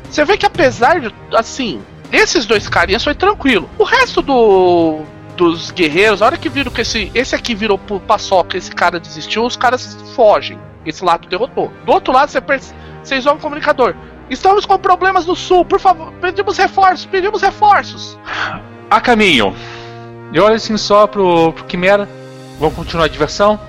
[0.08, 1.12] Você vê que apesar de.
[1.34, 3.68] Assim, esses dois carinhas foi tranquilo.
[3.80, 5.02] O resto do.
[5.36, 9.44] Dos guerreiros, a hora que viram que esse, esse aqui virou paçoca, esse cara desistiu,
[9.44, 10.60] os caras fogem.
[10.86, 11.74] Esse lado derrotou.
[11.84, 13.96] Do outro lado, você percebe vocês ouvem o comunicador.
[14.30, 16.12] Estamos com problemas no sul, por favor.
[16.22, 18.18] Pedimos reforços, pedimos reforços.
[18.90, 19.54] A caminho.
[20.34, 22.08] Eu olho assim só pro, pro Quimera.
[22.60, 23.60] Vamos continuar a diversão?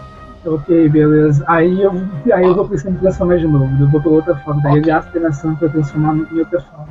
[0.47, 1.45] Ok, beleza.
[1.49, 1.93] Aí eu,
[2.33, 3.69] aí eu vou precisar me transformar de novo.
[3.81, 4.63] Eu vou pra outra forma.
[4.63, 4.93] Daí okay.
[4.93, 6.89] eu gasto pra transformar em outra forma.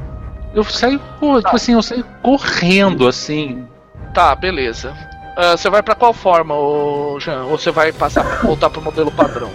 [0.53, 1.51] Eu saio, tipo tá.
[1.53, 3.65] assim, eu saio correndo, assim.
[4.13, 4.93] Tá, beleza.
[5.35, 7.45] Uh, você vai para qual forma, ô Jean?
[7.45, 9.49] Ou você vai passar voltar pro modelo padrão?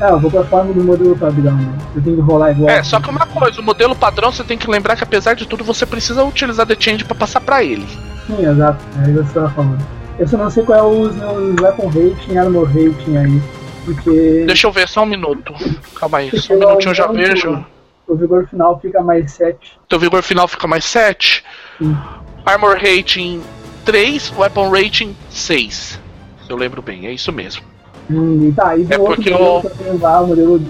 [0.00, 1.78] É, eu vou pra forma do modelo padrão, né?
[1.94, 2.70] Eu tenho que rolar igual.
[2.70, 5.46] É, só que uma coisa, o modelo padrão você tem que lembrar que apesar de
[5.46, 7.86] tudo você precisa utilizar The Change pra passar pra ele.
[8.26, 9.86] Sim, exato, é isso que eu tava falando.
[10.18, 13.42] Eu só não sei qual é o meu weapon rating e armor rating aí.
[13.84, 14.44] Porque.
[14.46, 15.54] Deixa eu ver só um minuto.
[15.94, 17.64] Calma aí, só um minutinho eu já vejo.
[18.06, 19.78] O vigor final fica mais 7.
[19.88, 21.44] Teu vigor final fica mais 7?
[21.78, 21.96] Sim.
[22.44, 23.42] Armor rating
[23.84, 26.00] 3, weapon rating 6.
[26.46, 27.62] Se eu lembro bem, é isso mesmo.
[28.10, 29.70] Hum, tá, e do é outro modelo eu...
[29.70, 30.60] também lá, o modelo,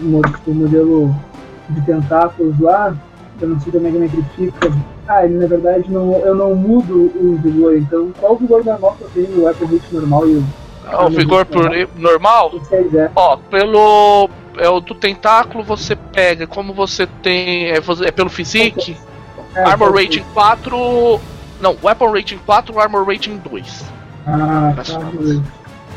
[0.47, 1.15] o modelo
[1.71, 2.97] de tentáculos lá,
[3.41, 4.73] eu não sei também como é que ele fica.
[5.07, 8.97] Ah, ele na verdade não, eu não mudo o vigor, então qual o vigor normal
[8.99, 9.43] que eu tenho?
[9.43, 10.45] O Apple Hit normal e o.
[10.87, 12.53] Ah, o vigor por normal?
[12.73, 13.11] é.
[13.15, 14.29] Ó, pelo.
[14.57, 17.71] É o do tentáculo você pega, como você tem.
[17.71, 18.97] É, é pelo physique,
[19.55, 21.21] é, Armor Rating 4.
[21.61, 23.85] Não, Weapon Rating 4, Armor Rating 2.
[24.27, 24.83] Ah, tá.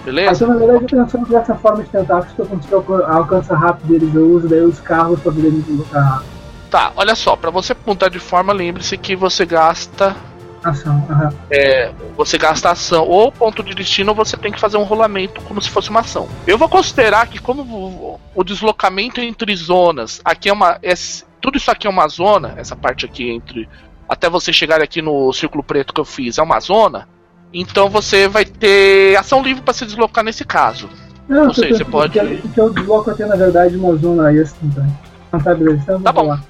[0.03, 0.43] Beleza?
[0.43, 4.15] Então, na verdade, eu pensando dessa forma de tentáculos que eu consigo alcançar rápido eles,
[4.15, 6.41] eu uso daí os carros pra poder me deslocar rápido.
[6.69, 10.15] Tá, olha só, para você montar de forma, lembre-se que você gasta.
[10.63, 11.37] Ação, uhum.
[11.49, 15.59] é, você gasta ação ou ponto de destino, você tem que fazer um rolamento como
[15.61, 16.29] se fosse uma ação.
[16.45, 20.77] Eu vou considerar que, como o deslocamento entre zonas, aqui é uma.
[20.83, 20.93] É,
[21.41, 23.67] tudo isso aqui é uma zona, essa parte aqui entre.
[24.07, 27.07] Até você chegar aqui no círculo preto que eu fiz, é uma zona.
[27.53, 30.89] Então você vai ter ação livre para se deslocar nesse caso.
[31.27, 32.19] Não, Ou seja, você pode.
[32.53, 34.97] Que eu desloco até na verdade uma zona extra então.
[35.31, 36.27] Não tá beleza, então tá bom.
[36.27, 36.41] Lá.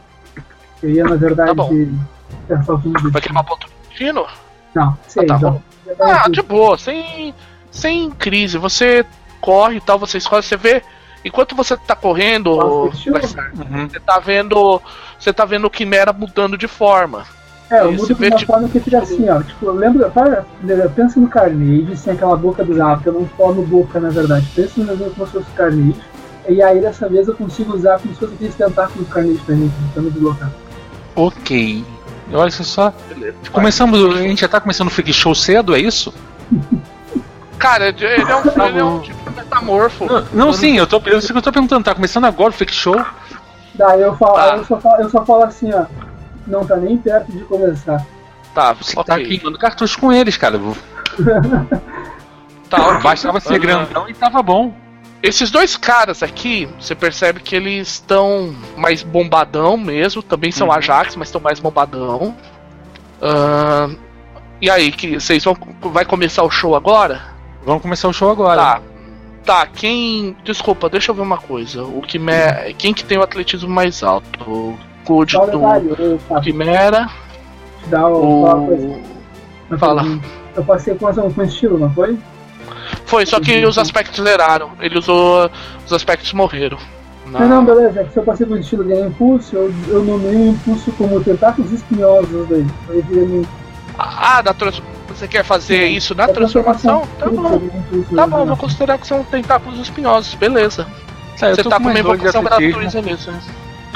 [0.82, 1.50] Eu ia na verdade.
[1.50, 1.70] Tá bom.
[3.12, 4.26] Vai queimar ponto de destino?
[4.74, 5.64] Não, sei, ah, tá então.
[6.00, 7.34] Ah, de boa, sem,
[7.70, 8.58] sem crise.
[8.58, 9.06] Você
[9.40, 10.82] corre e tal, você escolhe, você vê.
[11.24, 12.90] Enquanto você tá correndo, uhum.
[12.92, 14.82] você tá vendo.
[15.20, 17.26] Você tá vendo o Quimera mudando de forma.
[17.72, 18.52] É, eu mudo de uma tipo...
[18.52, 19.42] forma que fica assim, ó.
[19.42, 20.46] Tipo, lembra, para,
[20.94, 24.46] pensa no Carnage, sem aquela boca bizarra, que eu não formo boca na verdade.
[24.54, 25.96] Pensa no mesmo como se fosse Carnage.
[26.50, 29.72] E aí dessa vez eu consigo usar como se fosse aqueles tentáculos do Carnage também,
[29.94, 30.52] pra me deslocar.
[31.16, 31.86] Ok.
[32.34, 32.94] Olha só.
[33.08, 33.38] Beleza.
[33.54, 34.16] Começamos.
[34.18, 36.14] A gente já tá começando o Freak Show cedo, é isso?
[37.58, 40.06] Cara, ele é um, tá ele é um tipo metamorfo.
[40.08, 43.00] Não, não sim, eu tô, eu, eu tô perguntando, tá começando agora o Freak Show?
[43.76, 44.58] Daí eu falo, ah.
[44.58, 45.86] eu, só falo, eu só falo assim, ó
[46.48, 48.06] não tá nem perto de começar.
[48.54, 49.16] Tá, você tá okay.
[49.16, 50.60] tá queimando cartucho com eles, cara.
[52.70, 53.00] tá.
[53.00, 54.74] Bastava ser grandão e tava bom.
[55.24, 60.24] Esses dois caras aqui, você percebe que eles estão mais bombadão mesmo.
[60.24, 60.74] Também são uhum.
[60.74, 62.36] Ajax, mas estão mais bombadão.
[63.22, 63.96] Uh,
[64.62, 65.58] E aí, que vocês vão.
[65.82, 67.22] Vai começar o show agora?
[67.66, 68.62] Vamos começar o show agora.
[68.62, 68.82] Tá.
[69.44, 70.38] Tá, quem.
[70.44, 71.84] Desculpa, deixa eu ver uma coisa.
[71.84, 72.32] O que me...
[72.78, 74.78] Quem que tem o atletismo mais alto?
[75.04, 77.08] O Code um do detalhe, eu faço- Quimera.
[77.88, 78.44] dá o.
[79.72, 79.78] O...
[79.78, 80.04] Fala.
[80.56, 82.18] Eu passei com, essa- com estilo, não foi?
[83.06, 84.72] Foi, só que os aspectos zeraram.
[84.80, 85.50] Ele usou.
[85.86, 86.78] Os aspectos morreram.
[87.28, 88.02] Na- Não, não, beleza.
[88.02, 91.22] É que se eu passei com estilo ganhei impulso, eu, eu nomeei o impulso como
[91.24, 93.46] tentáculos espinhosos meu-
[93.98, 94.82] Ah, da trans...
[95.08, 95.96] você quer fazer Sim.
[95.96, 97.04] isso na da transformação?
[97.20, 97.60] Tá Isso, bom.
[98.16, 98.28] Tá né?
[98.28, 100.86] bom, vou considerar que são tentáculos espinhosos, beleza.
[101.40, 103.32] Tá, Você tá com uma invocação gratuita nisso.
[103.32, 103.40] né?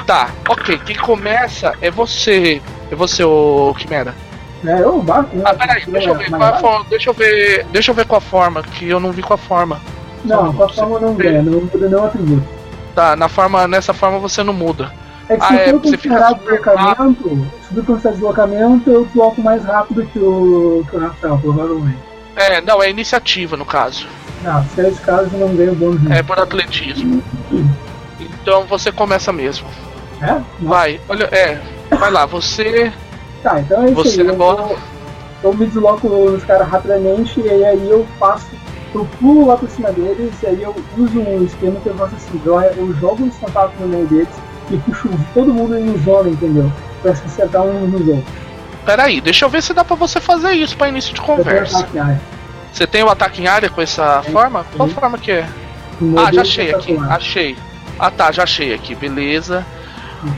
[0.06, 0.80] Tá, ok.
[0.80, 2.62] Quem começa é você.
[2.92, 4.14] É você, ô Quimera.
[4.66, 5.44] É, eu bato, né?
[5.46, 6.86] Ah, peraí, deixa eu ver qual a forma.
[6.90, 7.66] Deixa eu ver.
[7.72, 9.80] Deixa eu ver qual a forma, que eu não vi qual a forma.
[10.24, 12.48] Não, com a forma não ganha, não muda nenhum atributo.
[12.96, 14.92] Tá, na forma, nessa forma você não muda.
[15.28, 19.42] É que Ah, se é, for você fica deslocamento, se for considerar deslocamento, eu desloco
[19.42, 21.98] mais rápido que o, que o Rafael, provavelmente.
[22.36, 24.08] É, não, é iniciativa no caso.
[24.44, 26.10] Não, se é esse caso, eu não ganho bônus.
[26.12, 27.24] É por atletismo.
[28.46, 29.66] Então você começa mesmo.
[30.22, 30.28] É?
[30.34, 30.44] Nossa.
[30.62, 31.60] Vai, olha, é.
[31.90, 32.94] Vai lá, você.
[33.42, 34.28] Tá, então é isso Você aí.
[34.28, 34.78] Eu, agora- vou-
[35.44, 38.46] eu me desloco nos caras rapidamente e aí eu faço.
[38.94, 42.16] Eu pulo lá por cima deles e aí eu uso um esquema que eu faço
[42.16, 44.28] assim: eu, eu jogo um tentáculo no meio deles
[44.70, 46.72] e puxo todo mundo em zona, entendeu?
[47.02, 48.26] Pra se acertar uns nos outros.
[48.86, 51.88] Peraí, deixa eu ver se dá pra você fazer isso pra início de Eu conversa.
[52.72, 54.64] Você tem o ataque em área com essa forma?
[54.78, 55.48] Qual forma que é?
[56.16, 57.58] Ah, já achei aqui, achei.
[58.00, 59.66] Ah tá, já achei aqui, beleza.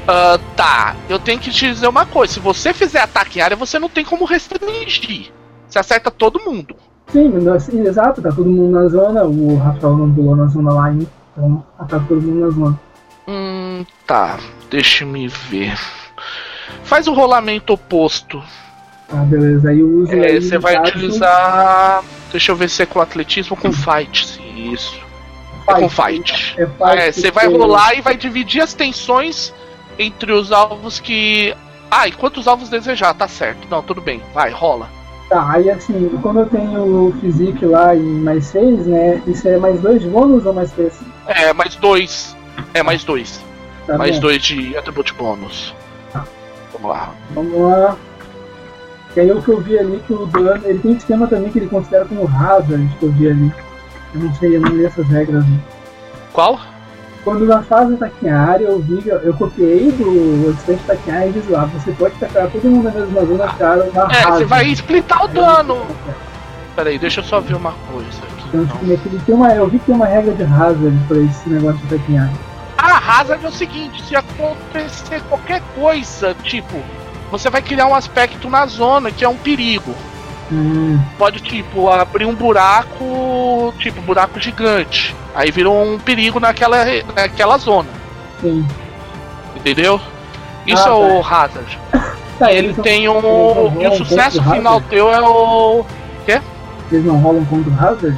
[0.07, 3.55] Ah, tá, eu tenho que te dizer uma coisa: se você fizer ataque em área,
[3.55, 5.31] você não tem como restringir.
[5.67, 6.75] Você acerta todo mundo.
[7.11, 9.23] Sim, assim, exato, tá todo mundo na zona.
[9.23, 10.91] O Rafael não pulou na zona lá.
[10.91, 12.79] Então ataca todo mundo na zona.
[13.27, 14.37] Hum, tá,
[14.69, 15.77] deixa me ver.
[16.83, 18.41] Faz o rolamento oposto.
[19.07, 19.69] Tá, beleza.
[19.69, 20.11] Aí eu uso.
[20.13, 22.03] É, você vai utilizar.
[22.31, 24.37] Deixa eu ver se é com atletismo ou com fight.
[24.55, 25.06] Isso.
[25.67, 26.55] É com fight.
[26.57, 26.99] É fight.
[26.99, 29.53] É, você vai rolar e vai dividir as tensões
[29.99, 31.55] entre os alvos que.
[31.89, 33.67] Ah, e quantos alvos desejar, tá certo.
[33.69, 34.89] Não, tudo bem, vai, rola.
[35.29, 39.21] Tá, aí assim, como eu tenho o Physique lá em mais 6, né?
[39.27, 40.93] Isso é mais 2 de bônus ou mais 3?
[41.27, 42.35] É, mais dois.
[42.73, 43.43] É, mais dois.
[43.85, 44.21] Tá mais bom.
[44.21, 45.73] dois de atributo bônus.
[46.71, 47.13] Vamos lá.
[47.31, 47.97] Vamos lá.
[49.15, 50.61] E aí o que eu vi ali que o dano.
[50.63, 53.53] Ele tem um esquema também que ele considera como hazard que eu vi ali.
[54.17, 55.45] Eu não sei, eu não li essas regras.
[55.45, 55.59] né?
[56.33, 56.59] Qual?
[57.23, 57.97] Quando na fase
[58.29, 62.69] área, eu vi, eu copiei do assistente área e diz lá, você pode tacar todo
[62.69, 65.85] mundo na mesma zona, cara, uma É, você vai splitar o dano.
[66.75, 68.47] Peraí, deixa eu só ver uma coisa aqui.
[68.47, 68.97] Então, Não.
[68.97, 72.17] tipo, tem uma, eu vi que tem uma regra de hazard pra esse negócio de
[72.17, 72.33] área.
[72.77, 76.77] A hazard é o seguinte, se acontecer qualquer coisa, tipo,
[77.29, 79.93] você vai criar um aspecto na zona que é um perigo.
[80.51, 85.13] Hum, Pode, tipo, abrir um buraco, tipo, buraco gigante.
[85.35, 86.77] Aí virou um perigo naquela,
[87.15, 87.89] naquela zona,
[88.41, 88.65] sim.
[89.55, 89.99] entendeu?
[90.65, 91.79] Isso Ah, é o hazard.
[92.37, 93.81] Tá, ele tem um.
[93.81, 95.83] E o sucesso final teu é o.
[96.91, 98.15] Eles não rolam contra o hazard?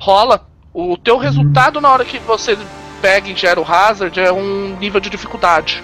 [0.00, 0.40] Rola.
[0.74, 2.58] O teu resultado na hora que você
[3.00, 5.80] pega e gera o hazard é um nível de dificuldade.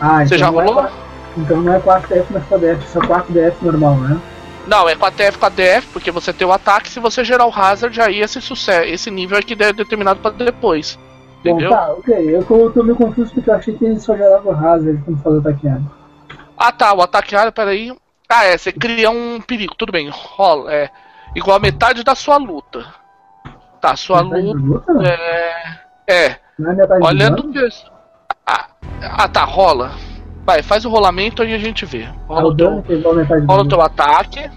[0.00, 0.82] Ah, Você já não é rolou?
[0.82, 0.90] qua-
[1.36, 4.18] então não é 4DF, mas 4DF, só 4DF normal, né?
[4.66, 7.24] Não, é com a TF com a DF, porque você tem o ataque, se você
[7.24, 10.98] gerar o hazard, aí esse sucesso, esse nível é que é determinado pra depois.
[11.40, 11.70] Entendeu?
[11.70, 12.36] Bom, tá, ok.
[12.36, 15.22] Eu tô, tô meio confuso porque eu achei que ele só gerava o hazard quando
[15.22, 15.90] falou ataqueando.
[16.56, 17.96] Ah tá, o ataque área, peraí.
[18.28, 20.90] Ah, é, você cria um perigo, tudo bem, rola, é.
[21.34, 22.84] Igual a metade da sua luta.
[23.80, 24.92] Tá, sua luta luta?
[25.08, 25.90] é.
[26.06, 27.50] É, Não é olhando.
[28.44, 28.66] Ah,
[29.00, 29.92] ah, tá, rola.
[30.44, 32.08] Vai, faz o rolamento aí a gente vê.
[32.28, 34.50] Rola o o teu, do rola o teu ataque.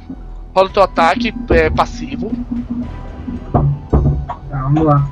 [0.56, 2.32] Rola o teu ataque é, passivo.
[3.52, 5.08] Tá, vamos lá.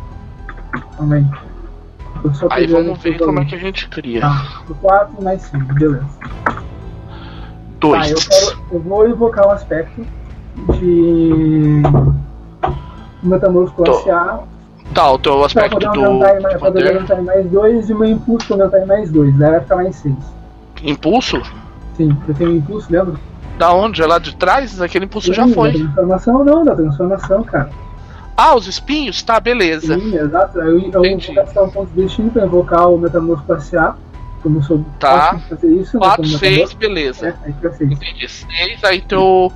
[0.98, 1.26] Calma aí.
[2.22, 4.22] Tô Aí vamos ver o como é que a gente cria.
[4.22, 6.06] Tá, 4 mais 5, beleza.
[7.80, 8.02] Dois.
[8.03, 10.06] Tá, eu, quero, eu vou invocar o aspecto
[10.80, 11.81] de
[13.23, 13.84] metamorfo Tô.
[13.84, 14.39] classe A
[14.93, 17.89] Tá, o teu pra aspecto poder do aumentar, mais- pra poder aumentar em mais 2
[17.89, 19.35] e o meu impulso pra aumentar em mais 2.
[19.38, 20.15] Daí vai ficar mais 6.
[20.84, 21.41] Impulso?
[21.95, 23.16] Sim, eu tenho um impulso, lembra?
[23.58, 24.02] Da onde?
[24.02, 24.82] É lá de trás?
[24.82, 25.72] Aquele impulso já Sim, foi.
[25.72, 27.70] Da transformação não, da transformação, cara.
[28.36, 29.22] Ah, os espinhos?
[29.22, 29.99] Tá, beleza.
[29.99, 30.58] Sim, exato.
[30.60, 33.94] Eu, eu vou gastar um ponto de destino pra invocar o metamorfo classe A.
[34.41, 35.40] Como eu sou Tá.
[35.48, 36.78] fazer isso, né, 4, como 6, metamorfo.
[36.78, 37.28] beleza.
[37.28, 37.91] É, aí fica 6.
[37.91, 38.28] Entendi.
[38.28, 39.52] 6, aí teu.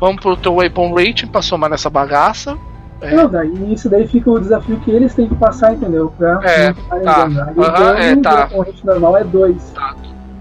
[0.00, 2.56] Vamos pro teu weapon rating pra somar nessa bagaça.
[3.00, 3.14] É.
[3.14, 6.12] Não, daí isso daí fica o desafio que eles têm que passar, entendeu?
[6.18, 7.28] Pra É, tá.
[7.54, 8.46] o Aham, dano é, tá.
[8.48, 9.72] corrente normal é 2.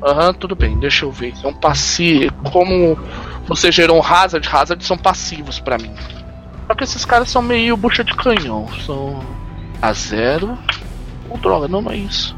[0.04, 1.34] Aham, tudo bem, deixa eu ver.
[1.38, 2.32] Então, passe.
[2.52, 2.98] Como
[3.48, 5.94] você gerou um Hazard, Hazard são passivos para mim.
[6.68, 8.68] Só que esses caras são meio bucha de canhão.
[8.86, 9.20] São
[9.82, 10.58] a zero.
[11.30, 12.36] Oh, droga, não, não é isso.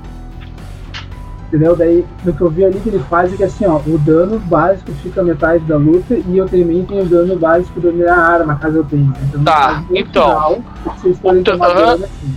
[1.48, 1.76] Entendeu?
[1.76, 4.40] Daí, no que eu vi ali que ele faz é que assim, ó, o dano
[4.40, 8.56] básico fica metade da luta e eu também tenho o dano básico da minha arma,
[8.56, 9.12] caso eu tenha.
[9.24, 10.28] Então, tá, então.
[10.28, 10.64] Final,
[10.96, 12.36] vocês podem tomar dano assim.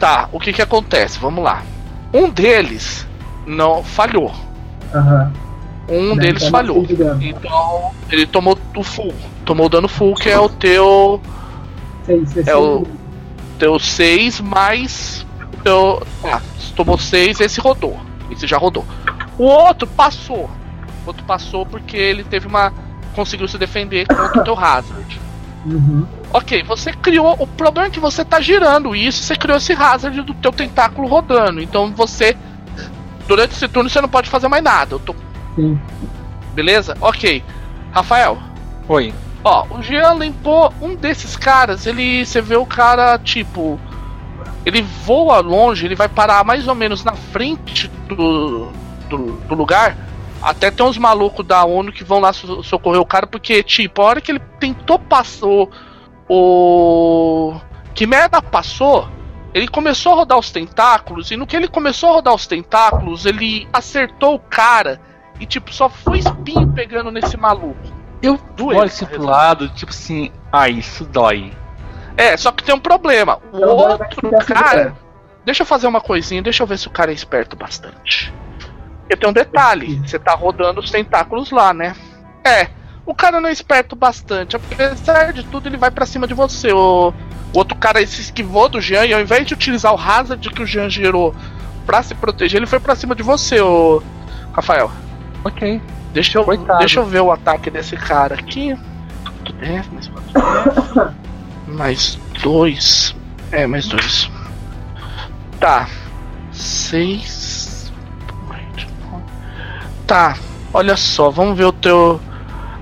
[0.00, 1.20] Tá, o que que acontece?
[1.20, 1.62] Vamos lá.
[2.12, 3.06] Um deles
[3.46, 4.32] não falhou.
[4.94, 5.32] Aham.
[5.88, 6.84] Um deles tá falhou.
[7.20, 9.14] Então, ele tomou o full.
[9.44, 11.20] Tomou o dano full, que é o teu.
[12.04, 12.86] Seis, é o
[13.58, 15.26] teu 6 mais.
[15.64, 16.40] Teu, ah,
[16.76, 17.98] tomou 6, esse rodou.
[18.30, 18.84] Esse já rodou.
[19.38, 20.50] O outro passou.
[21.04, 22.72] O outro passou porque ele teve uma.
[23.14, 25.20] conseguiu se defender contra o teu Hazard.
[25.64, 26.06] Uhum.
[26.32, 27.34] Ok, você criou.
[27.38, 31.08] O problema é que você tá girando isso, você criou esse hazard do teu tentáculo
[31.08, 31.60] rodando.
[31.60, 32.36] Então você.
[33.28, 34.94] Durante esse turno você não pode fazer mais nada.
[34.94, 35.14] Eu tô
[35.54, 35.78] Sim.
[36.54, 36.96] Beleza?
[37.00, 37.44] Ok.
[37.92, 38.38] Rafael.
[38.88, 39.12] Oi.
[39.44, 41.86] Ó, o Jean limpou um desses caras.
[41.86, 42.24] Ele.
[42.24, 43.78] Você vê o cara, tipo.
[44.64, 48.70] Ele voa longe, ele vai parar mais ou menos na frente do,
[49.08, 49.96] do, do lugar.
[50.42, 54.04] Até tem uns malucos da ONU que vão lá socorrer o cara, porque, tipo, a
[54.04, 55.46] hora que ele tentou passar.
[56.28, 57.54] O.
[57.94, 59.08] Que merda passou,
[59.54, 63.26] ele começou a rodar os tentáculos, e no que ele começou a rodar os tentáculos,
[63.26, 65.00] ele acertou o cara
[65.40, 67.98] e, tipo, só foi espinho pegando nesse maluco.
[68.20, 71.52] Eu olho assim pro lado, tipo assim, ah, isso dói.
[72.16, 73.38] É, só que tem um problema.
[73.52, 74.96] O outro cara.
[75.44, 78.34] Deixa eu fazer uma coisinha, deixa eu ver se o cara é esperto bastante.
[79.00, 81.94] Porque tem um detalhe: você tá rodando os tentáculos lá, né?
[82.44, 82.68] É,
[83.08, 84.54] o cara não é esperto bastante.
[84.54, 86.70] Apesar de tudo, ele vai para cima de você.
[86.70, 87.08] O,
[87.54, 90.62] o, outro cara se esquivou do Jean e ao invés de utilizar o hazard que
[90.62, 91.34] o Jean gerou
[91.86, 94.02] pra se proteger, ele foi para cima de você, o
[94.52, 94.90] Rafael.
[95.42, 95.80] Ok.
[96.12, 96.44] Deixa eu,
[96.78, 98.76] deixa eu ver o ataque desse cara aqui.
[99.62, 100.10] É, mais,
[101.66, 103.16] mais dois.
[103.50, 104.30] É, mais dois.
[105.58, 105.88] Tá.
[106.52, 107.90] Seis.
[110.06, 110.36] Tá.
[110.74, 112.20] Olha só, vamos ver o teu.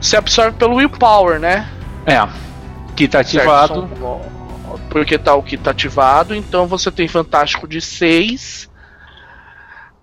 [0.06, 1.68] Você absorve pelo willpower, né?
[2.06, 2.16] É.
[2.94, 3.90] Que tá ativado.
[4.88, 8.70] Porque tá o que tá ativado, então você tem fantástico de 6.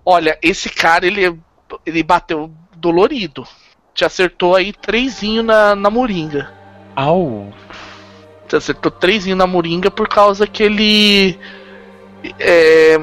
[0.04, 1.40] Olha, esse cara ele,
[1.86, 3.48] ele bateu dolorido.
[3.94, 6.52] Te acertou aí trezinho na, na moringa.
[6.94, 7.50] Au!
[8.46, 11.38] Te acertou trezinho na moringa por causa que ele.
[12.38, 12.98] É,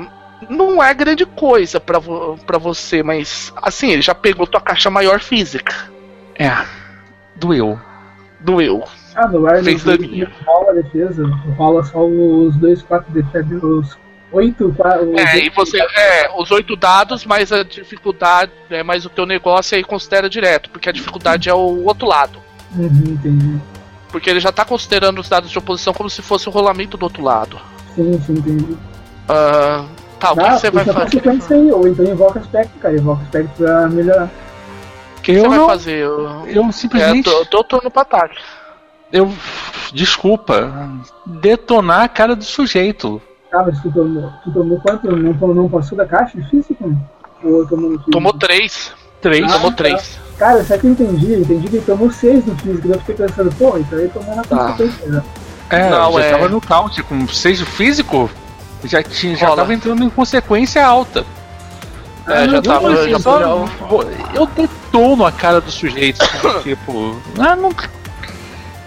[0.47, 5.19] não é grande coisa para vo você, mas assim, ele já pegou tua caixa maior
[5.19, 5.91] física.
[6.35, 6.80] É.
[7.41, 7.79] Doeu.
[8.39, 8.83] Doeu.
[9.15, 10.29] Ah, no ar Fez daninho.
[10.45, 11.25] rola a defesa,
[11.57, 13.97] rola só os dois, quatro defesas, os
[14.31, 14.73] Oito.
[15.17, 15.77] É, e você.
[15.77, 20.69] É, os oito dados, mais a dificuldade, é, mais o teu negócio aí considera direto,
[20.69, 22.39] porque a dificuldade é o outro lado.
[22.73, 23.59] Uhum, entendi.
[24.09, 27.03] Porque ele já tá considerando os dados de oposição como se fosse o rolamento do
[27.03, 27.59] outro lado.
[27.93, 28.71] Sim, sim, entendi.
[28.71, 29.85] Uh,
[30.17, 31.21] tá, o que, você vai fazer?
[31.27, 32.95] Aí, ou então invoca aspecto, cara.
[32.95, 34.29] Invoca aspecto pra melhorar.
[35.21, 35.97] O que, você vai fazer?
[35.97, 37.29] Eu, eu simplesmente.
[37.29, 38.41] É, tô, tô turno pra ataque.
[39.13, 39.31] Eu.
[39.93, 40.89] Desculpa.
[41.27, 43.21] Detonar a cara do sujeito.
[43.53, 45.15] Ah, mas tu tomou, tu tomou quanto?
[45.15, 46.97] Não, não passou da caixa de físico?
[47.43, 48.93] Ou tomou, tomou três.
[49.21, 49.77] Três, ah, tomou tá.
[49.77, 50.19] três.
[50.39, 51.33] Cara, sabe que eu entendi?
[51.33, 52.87] Eu entendi que ele tomou seis no físico.
[52.87, 54.57] Eu fiquei pensando, pô, então ele tomou na tá.
[54.57, 55.23] consequência, né?
[55.69, 56.31] É, não, já é...
[56.31, 58.29] tava no count com seis no físico,
[58.83, 61.23] já, tinha, já tava entrando em consequência alta.
[62.27, 62.93] É, já tava.
[62.93, 63.65] Assim, já só,
[64.33, 66.19] eu detono a cara do sujeito,
[66.63, 67.73] tipo, ah, não.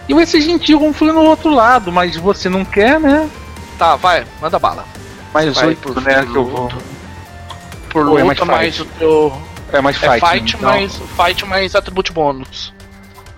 [0.09, 3.28] E vai ser gentil como foi no outro lado, mas você não quer, né?
[3.78, 4.85] Tá, vai, manda bala.
[5.32, 6.24] Mais oito, né?
[6.24, 6.73] Que eu vou.
[7.89, 9.43] Por luta, é mais, mais o teu.
[9.73, 10.24] É mais fight.
[10.24, 10.70] É fight, então.
[10.70, 12.73] mais, fight mais atribute bônus.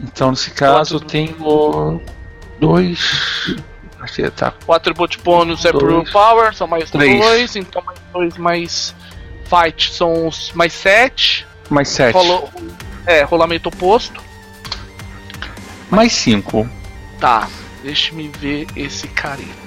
[0.00, 2.00] Então, nesse caso, eu tenho.
[2.60, 3.56] Dois.
[4.00, 4.52] Achei, tá.
[4.66, 7.18] O atribute bônus é por power, são mais três.
[7.18, 7.56] dois.
[7.56, 8.94] Então, mais dois mais.
[9.48, 11.46] Fight são os mais sete.
[11.70, 12.14] Mais sete.
[12.14, 12.50] Rolou,
[13.06, 14.22] é, rolamento oposto.
[15.90, 16.68] Mais cinco.
[17.20, 17.48] Tá,
[17.82, 19.66] deixa-me ver esse careta.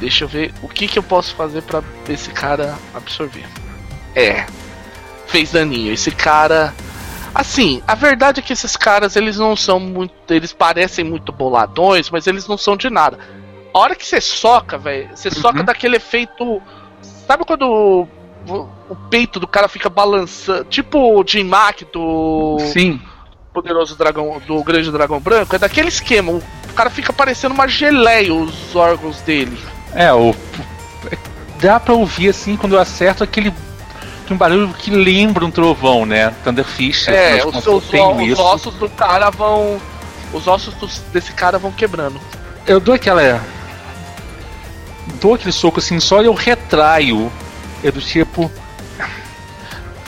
[0.00, 3.46] Deixa eu ver o que, que eu posso fazer para esse cara absorver.
[4.14, 4.44] É.
[5.26, 5.92] Fez daninho.
[5.92, 6.74] Esse cara.
[7.34, 10.14] Assim, a verdade é que esses caras, eles não são muito.
[10.32, 13.18] Eles parecem muito boladões, mas eles não são de nada.
[13.72, 15.34] A hora que você soca, velho, você uhum.
[15.34, 16.60] soca daquele efeito.
[17.26, 18.06] Sabe quando
[18.48, 20.64] o, peito do cara fica balançando?
[20.64, 22.58] Tipo o Jim Mack do.
[22.72, 23.00] Sim.
[23.52, 24.40] Poderoso Dragão.
[24.46, 25.54] Do Grande Dragão Branco.
[25.54, 26.32] É daquele esquema.
[26.32, 26.42] O
[26.74, 29.58] cara fica parecendo uma geleia os órgãos dele.
[29.94, 30.34] É, o.
[31.60, 33.52] Dá pra ouvir assim quando eu acerto aquele
[34.32, 36.32] um barulho que lembra um trovão, né?
[36.42, 37.08] Thunderfish.
[37.08, 39.78] É, os, os, os ossos do cara vão.
[40.32, 42.20] Os ossos do, desse cara vão quebrando.
[42.66, 43.40] Eu dou aquela.
[45.20, 47.30] Dou aquele soco assim, só eu retraio.
[47.84, 48.50] É do tipo.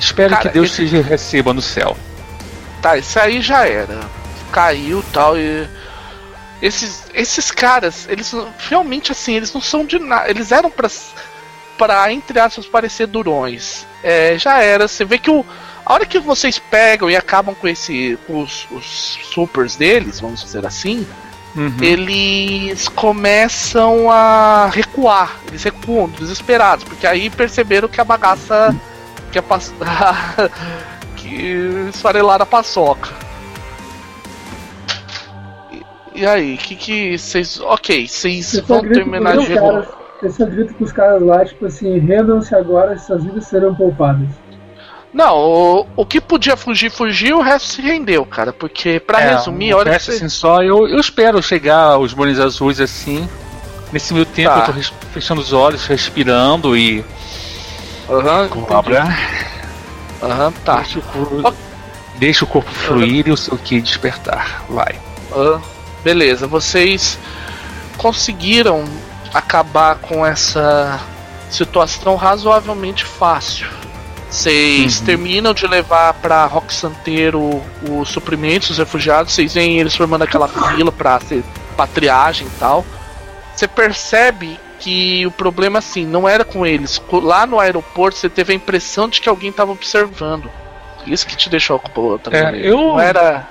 [0.00, 0.88] Espero cara, que Deus esse...
[0.88, 1.94] te receba no céu.
[2.80, 4.00] Tá, isso aí já era.
[4.50, 5.68] Caiu tal e.
[6.62, 8.34] Esses, esses caras, eles
[8.70, 10.30] realmente assim, eles não são de nada.
[10.30, 10.88] Eles eram pra,
[11.76, 13.86] pra entre aspas, parecer durões.
[14.02, 14.88] É, já era.
[14.88, 15.44] Você vê que o.
[15.84, 18.18] A hora que vocês pegam e acabam com esse.
[18.26, 21.06] Com os, os supers deles, vamos dizer assim.
[21.56, 21.72] Uhum.
[21.80, 25.36] Eles começam a recuar.
[25.48, 28.76] Eles recuam, desesperados, porque aí perceberam que a bagaça.
[29.32, 29.42] Que a,
[31.16, 33.10] que esfarelaram a paçoca.
[35.72, 37.58] E, e aí, que que vocês.
[37.60, 39.54] Ok, vocês vão terminar de.
[39.54, 39.88] Cara,
[40.22, 44.28] eu só grito pros caras lá, tipo assim, rendam-se agora, suas vidas serão poupadas.
[45.16, 48.52] Não, o, o que podia fugir, fugiu, o resto se rendeu, cara.
[48.52, 49.90] Porque, pra é, resumir, olha.
[49.90, 50.18] Resto, você...
[50.18, 53.26] assim, só eu, eu espero chegar os bones azuis assim.
[53.90, 54.66] Nesse meio tempo tá.
[54.66, 57.02] eu tô fechando os olhos, respirando e.
[58.10, 58.66] Aham, uhum.
[60.22, 60.76] Aham, tá.
[60.80, 61.54] Deixa o corpo,
[62.16, 63.30] Deixa o corpo fluir uhum.
[63.30, 64.64] e o seu que despertar.
[64.68, 65.00] Vai.
[65.34, 65.58] Uhum.
[66.04, 67.18] Beleza, vocês
[67.96, 68.84] conseguiram
[69.32, 71.00] acabar com essa
[71.48, 73.85] situação razoavelmente fácil.
[74.28, 75.06] Vocês uhum.
[75.06, 80.48] terminam de levar para Rock Santeiro os suprimentos, os refugiados, vocês veem eles formando aquela
[80.48, 81.44] fila para ser
[81.76, 82.84] patriagem e tal.
[83.54, 87.00] Você percebe que o problema assim não era com eles.
[87.10, 90.50] Lá no aeroporto você teve a impressão de que alguém estava observando.
[91.06, 91.80] Isso que te deixou
[92.22, 92.40] também.
[92.40, 93.48] É, eu não era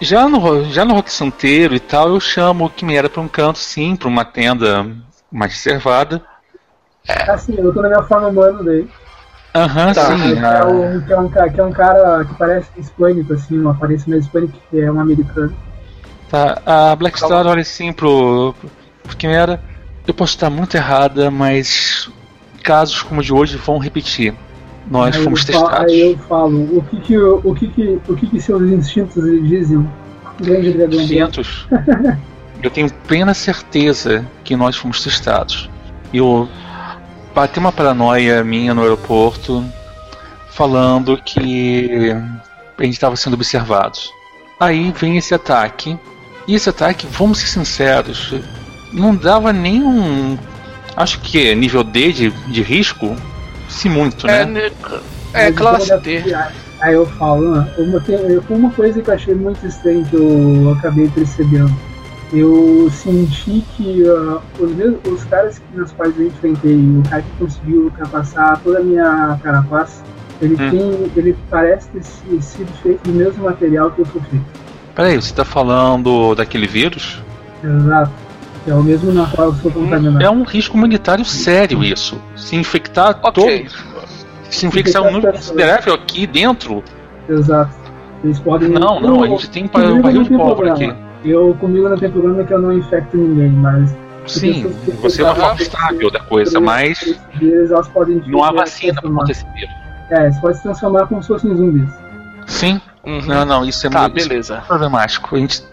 [0.00, 3.58] já no já no Rock Santeiro e tal, eu chamo o Quimera para um canto
[3.58, 4.86] sim, para uma tenda
[5.30, 6.22] mais reservada.
[7.06, 7.30] É.
[7.30, 8.88] Assim, eu tô na minha forma humana daí.
[9.54, 10.06] Aham, uhum, tá.
[10.06, 10.34] sim.
[10.34, 13.72] Que é, um, que, é um, que é um cara que parece hispânico, assim, uma
[13.72, 15.54] aparência mais hispânica, que é um americano.
[16.28, 18.70] Tá, a Black Star olha assim pro, pro,
[19.02, 19.60] pro Quimera.
[20.06, 22.08] Eu posso estar muito errada, mas
[22.62, 24.34] casos como o de hoje vão repetir.
[24.88, 25.70] Nós aí fomos testados.
[25.70, 29.22] Falo, aí eu falo, o que que, o que, que, o que, que seus instintos
[29.42, 29.88] dizem?
[30.40, 31.00] Grande dragão.
[31.00, 31.68] Instintos?
[32.62, 35.68] eu tenho plena certeza que nós fomos testados.
[36.14, 36.48] Eu
[37.40, 39.64] bati uma paranoia minha no aeroporto
[40.50, 42.12] falando que
[42.76, 44.12] a gente estava sendo observados.
[44.58, 45.98] Aí vem esse ataque.
[46.46, 48.34] E esse ataque, vamos ser sinceros,
[48.92, 50.38] não dava nenhum.
[50.94, 53.16] Acho que é nível D de, de risco,
[53.70, 54.70] se muito, é, né?
[55.32, 56.22] É, é classe D.
[56.82, 58.02] Aí eu falo, ah, uma,
[58.50, 61.74] uma coisa que eu achei muito estranha que eu acabei percebendo.
[62.32, 67.30] Eu senti que uh, os, os caras que, nos quais eu enfrentei, o cara que
[67.38, 70.02] conseguiu ultrapassar toda a minha carapaça,
[70.40, 70.70] ele hum.
[70.70, 71.12] tem.
[71.16, 74.44] ele parece ter sido feito do mesmo material que eu fui feito.
[74.94, 77.22] Peraí, você tá falando daquele vírus?
[77.64, 78.12] Exato.
[78.66, 80.22] É o mesmo na qual eu sou contaminado.
[80.22, 82.20] É um risco humanitário sério isso.
[82.36, 83.64] Se infectar okay.
[83.64, 83.90] todo.
[84.50, 86.82] Se infectar um número considerável aqui dentro.
[87.28, 87.74] Exato.
[88.22, 88.68] Eles podem.
[88.68, 90.92] Não, não, a gente tem um barril de pólvora aqui.
[91.24, 93.94] Eu comigo não tem problema que eu não infecto ninguém, mas.
[94.26, 97.18] Sim, você é uma forma estável da coisa, mas.
[97.40, 99.74] Elas podem não há vacina para esse vírus.
[100.10, 101.88] É, eles podem se transformar como se fossem zumbis.
[102.46, 102.80] Sim.
[103.04, 103.22] Uhum.
[103.22, 104.62] Não, não, isso é tá, muito beleza.
[104.66, 105.34] problemático.
[105.34, 105.64] A gente,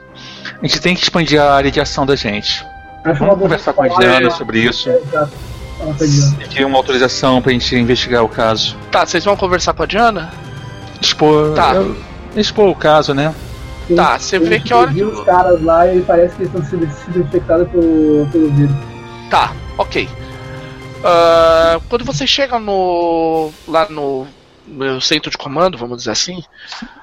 [0.61, 2.65] a gente tem que expandir a área de ação da gente.
[3.03, 4.89] Acho Vamos conversar com a Diana sobre isso.
[4.89, 5.01] É,
[6.53, 8.75] Tem uma autorização pra gente investigar o caso.
[8.91, 10.31] Tá, vocês vão conversar com a Diana?
[11.01, 11.53] Expor.
[11.53, 11.75] Tá.
[11.75, 11.95] Eu,
[12.35, 13.33] expor o caso, né?
[13.95, 14.91] Tá, você vê que a hora.
[14.91, 18.75] os caras lá e parece que eles estão sendo, sendo infectados pelo, pelo vírus.
[19.29, 20.07] Tá, ok.
[20.97, 23.51] Uh, quando você chega no.
[23.67, 24.27] lá no,
[24.67, 26.43] no, centro de comando, vamos dizer assim,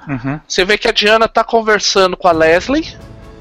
[0.08, 0.38] uhum.
[0.46, 2.84] você vê que a Diana tá conversando com a Leslie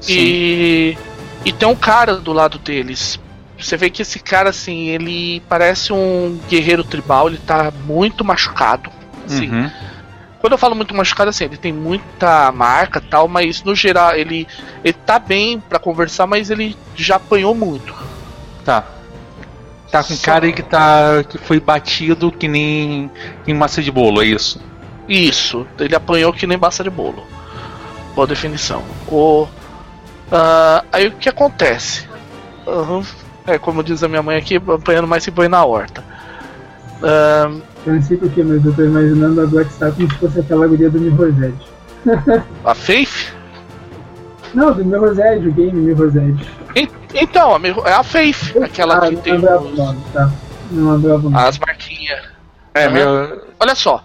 [0.00, 0.12] Sim.
[0.12, 0.98] e
[1.44, 3.20] e tem um cara do lado deles.
[3.58, 8.90] Você vê que esse cara, assim, ele parece um guerreiro tribal, ele tá muito machucado.
[9.26, 9.50] Assim.
[9.50, 9.70] Uhum.
[10.44, 14.46] Quando eu falo muito machucado, assim, ele tem muita marca tal, mas no geral ele,
[14.84, 17.94] ele tá bem para conversar, mas ele já apanhou muito.
[18.62, 18.84] Tá.
[19.90, 20.22] Tá com Só...
[20.22, 21.24] cara aí que tá.
[21.26, 23.10] que foi batido que nem
[23.46, 24.60] em massa de bolo, é isso?
[25.08, 27.26] Isso, ele apanhou que nem massa de bolo.
[28.14, 28.84] Boa definição.
[29.08, 29.48] O
[30.26, 32.06] Uh, aí o que acontece?
[32.66, 33.02] Uhum.
[33.46, 36.04] É como diz a minha mãe aqui, apanhando mais se põe na horta.
[37.00, 40.40] Uh, eu não sei porquê, mas eu tô imaginando a Black Star como se fosse
[40.40, 41.66] aquela guria do Mirror's Edge.
[42.64, 43.32] a Faith?
[44.54, 46.46] Não, do Mirror's Edge, o game Mirror's Edge.
[47.14, 47.56] Então,
[47.86, 49.36] é a Faith, aquela ah, que tem.
[49.36, 49.42] Os...
[49.42, 50.30] Nome, tá.
[50.70, 52.20] Não As marquinhas.
[52.74, 52.92] É, uhum.
[52.92, 54.04] meu, olha só.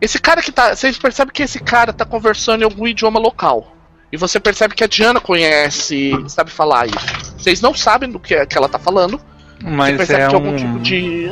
[0.00, 0.74] Esse cara que tá.
[0.74, 3.74] Vocês percebem que esse cara tá conversando em algum idioma local.
[4.10, 7.34] E você percebe que a Diana conhece, sabe falar isso.
[7.36, 9.20] Vocês não sabem do que, é, que ela tá falando.
[9.62, 10.56] Mas é um...
[10.56, 11.30] Tipo de...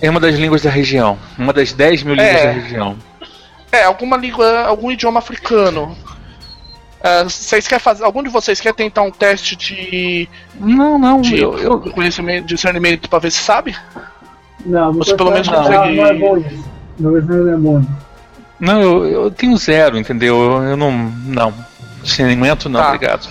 [0.00, 1.18] É uma das línguas da região.
[1.38, 2.46] Uma das 10 mil línguas é.
[2.46, 2.96] da região.
[3.72, 5.96] É, alguma língua, algum idioma africano.
[7.00, 8.04] Uh, vocês querem fazer.
[8.04, 10.28] Algum de vocês quer tentar um teste de.
[10.58, 11.20] Não, não.
[11.20, 11.80] De eu, eu...
[11.80, 13.74] conhecimento, discernimento pra ver se sabe?
[14.66, 15.96] Não, Você pelo menos não, consegue.
[15.96, 16.64] Não, não é bom isso.
[16.98, 17.84] Não, não é bom.
[18.58, 20.36] Não, eu, eu tenho zero, entendeu?
[20.36, 20.92] Eu, eu não.
[21.24, 21.54] Não.
[22.02, 22.88] Discernimento não, tá.
[22.88, 23.28] obrigado.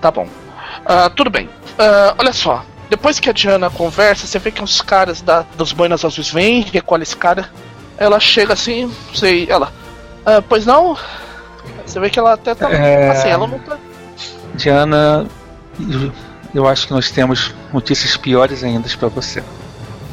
[0.00, 0.24] Tá bom.
[0.24, 1.46] Uh, tudo bem.
[1.46, 2.64] Uh, olha só.
[2.88, 6.62] Depois que a Diana conversa, você vê que os caras da, dos boinas azuis vêm,
[6.62, 7.50] recolhe esse cara.
[7.98, 9.72] Ela chega assim, sei, ela.
[10.20, 10.96] Uh, pois não?
[11.84, 12.70] Você vê que ela até tá.
[12.70, 13.10] É...
[13.10, 13.76] Assim, ela não tá.
[14.54, 15.26] Diana,
[16.54, 19.42] eu acho que nós temos notícias piores ainda para você.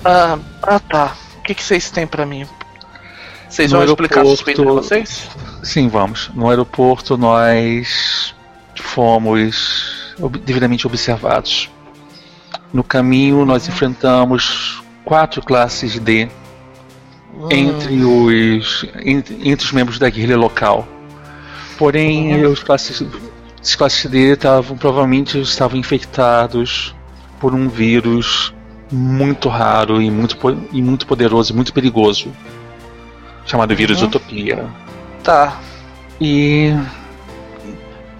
[0.03, 1.15] Ah, ah tá.
[1.39, 2.47] O que, que vocês têm para mim?
[3.49, 5.29] Vocês vão explicar a suspeita de vocês?
[5.61, 6.31] Sim, vamos.
[6.33, 8.33] No aeroporto nós
[8.75, 11.69] fomos devidamente observados.
[12.73, 16.27] No caminho nós enfrentamos quatro classes D
[17.35, 17.47] hum.
[17.51, 20.87] entre, os, entre, entre, os membros da guerrilha local.
[21.77, 22.51] Porém, hum.
[22.51, 23.05] os classes,
[23.61, 26.95] os classes D estavam provavelmente estavam infectados
[27.39, 28.53] por um vírus
[28.91, 30.37] muito raro e muito,
[30.71, 32.31] e muito poderoso e muito perigoso
[33.45, 34.07] chamado vírus uhum.
[34.07, 34.65] Utopia.
[35.23, 35.59] Tá.
[36.19, 36.73] E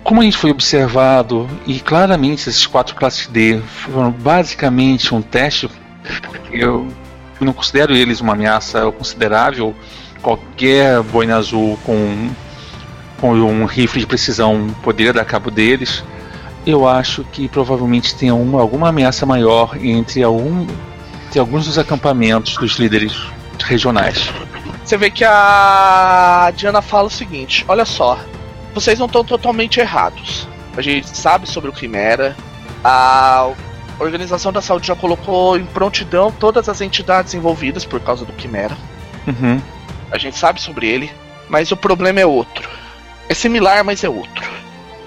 [0.04, 5.70] como a gente foi observado, e claramente esses quatro classes D foram basicamente um teste,
[6.52, 6.88] eu
[7.40, 9.76] não considero eles uma ameaça considerável.
[10.22, 12.30] Qualquer boina azul com,
[13.20, 16.04] com um rifle de precisão poderia dar cabo deles.
[16.66, 20.66] Eu acho que provavelmente tem uma, alguma ameaça maior entre, algum,
[21.28, 23.14] entre alguns dos acampamentos dos líderes
[23.66, 24.32] regionais
[24.84, 28.20] você vê que a Diana fala o seguinte: olha só,
[28.74, 30.48] vocês não estão totalmente errados.
[30.76, 32.36] A gente sabe sobre o Quimera.
[32.84, 33.52] A
[34.00, 38.76] Organização da Saúde já colocou em prontidão todas as entidades envolvidas por causa do Quimera.
[39.28, 39.62] Uhum.
[40.12, 41.12] A gente sabe sobre ele,
[41.48, 42.70] mas o problema é outro.
[43.30, 44.44] É similar, mas é outro.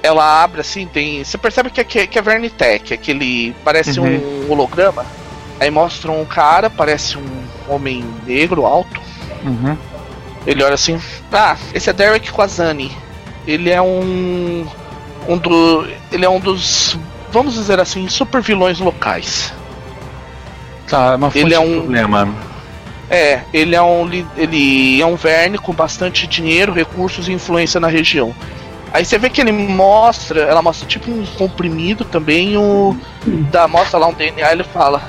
[0.02, 1.22] Ela abre assim, tem.
[1.22, 3.55] Você percebe que é, que é Vernitech, aquele.
[3.64, 4.47] parece uhum.
[4.47, 5.05] um holograma.
[5.59, 9.01] Aí mostra um cara, parece um homem negro alto,
[9.47, 9.76] Uhum.
[10.47, 11.01] Ele olha assim:
[11.32, 12.90] Ah, esse é Derek Quazani.
[13.47, 14.66] Ele é um.
[15.28, 16.98] um do, ele é um dos.
[17.31, 19.52] Vamos dizer assim, super vilões locais.
[20.89, 22.28] Tá, é uma fonte ele é um problema.
[23.09, 27.89] É, ele é um ele é um verne com bastante dinheiro, recursos e influência na
[27.89, 28.35] região.
[28.93, 32.97] Aí você vê que ele mostra, ela mostra tipo um comprimido também, o
[33.51, 35.02] da mostra lá um DNA, ele fala: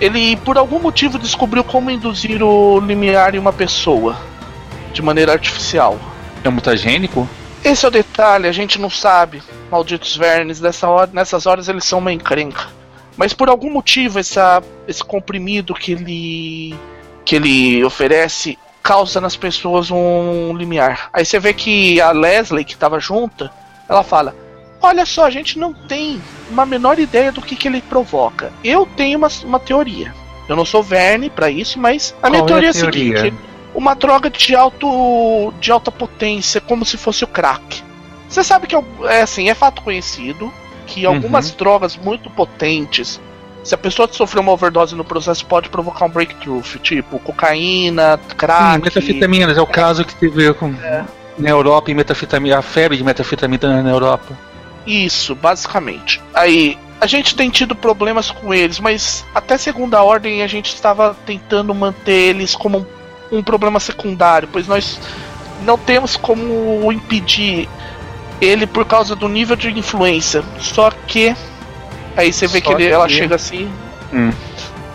[0.00, 4.16] ele por algum motivo descobriu como induzir o limiar em uma pessoa
[4.92, 5.98] de maneira artificial.
[6.44, 7.28] É mutagênico?
[7.66, 9.42] Esse é o detalhe, a gente não sabe.
[9.68, 12.68] Malditos vermes, nessa hora, nessas horas eles são uma encrenca.
[13.16, 16.76] Mas por algum motivo essa, esse comprimido que ele
[17.24, 21.10] que ele oferece causa nas pessoas um limiar.
[21.12, 23.50] Aí você vê que a Leslie que estava junta,
[23.88, 24.32] ela fala:
[24.80, 28.52] Olha só, a gente não tem uma menor ideia do que, que ele provoca.
[28.62, 30.14] Eu tenho uma, uma teoria.
[30.48, 33.18] Eu não sou Verne para isso, mas a Qual minha teoria é, a teoria?
[33.18, 33.34] seguinte:
[33.76, 37.84] uma droga de alto de alta potência, como se fosse o crack.
[38.28, 40.52] Você sabe que é, é assim, é fato conhecido
[40.86, 41.14] que uhum.
[41.14, 43.20] algumas drogas muito potentes,
[43.62, 48.74] se a pessoa sofrer uma overdose no processo, pode provocar um breakthrough, tipo cocaína, crack.
[48.74, 51.04] Sim, metafetaminas, é o caso que teve com é.
[51.36, 54.36] na Europa e a febre de metafetamina na Europa.
[54.86, 56.22] Isso, basicamente.
[56.32, 61.16] Aí, a gente tem tido problemas com eles, mas até segunda ordem a gente estava
[61.26, 62.86] tentando manter eles como
[63.30, 65.00] um, problema secundário, pois nós
[65.62, 67.68] não temos como impedir
[68.40, 70.42] ele por causa do nível de influência.
[70.58, 71.34] Só que
[72.16, 73.70] aí você vê que, ele, ela chega assim.
[74.12, 74.30] Hum.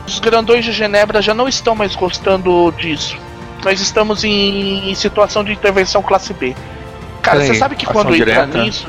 [0.06, 3.18] Os grandões de Genebra já não estão mais gostando disso.
[3.64, 6.56] Nós estamos em, em situação de intervenção classe B.
[7.22, 8.88] Cara, você sabe que quando entra nisso.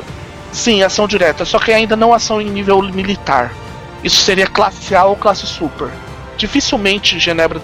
[0.52, 3.52] Sim, ação direta, só que ainda não ação em nível militar.
[4.04, 5.88] Isso seria classe A ou classe super.
[6.36, 7.60] Dificilmente Genebra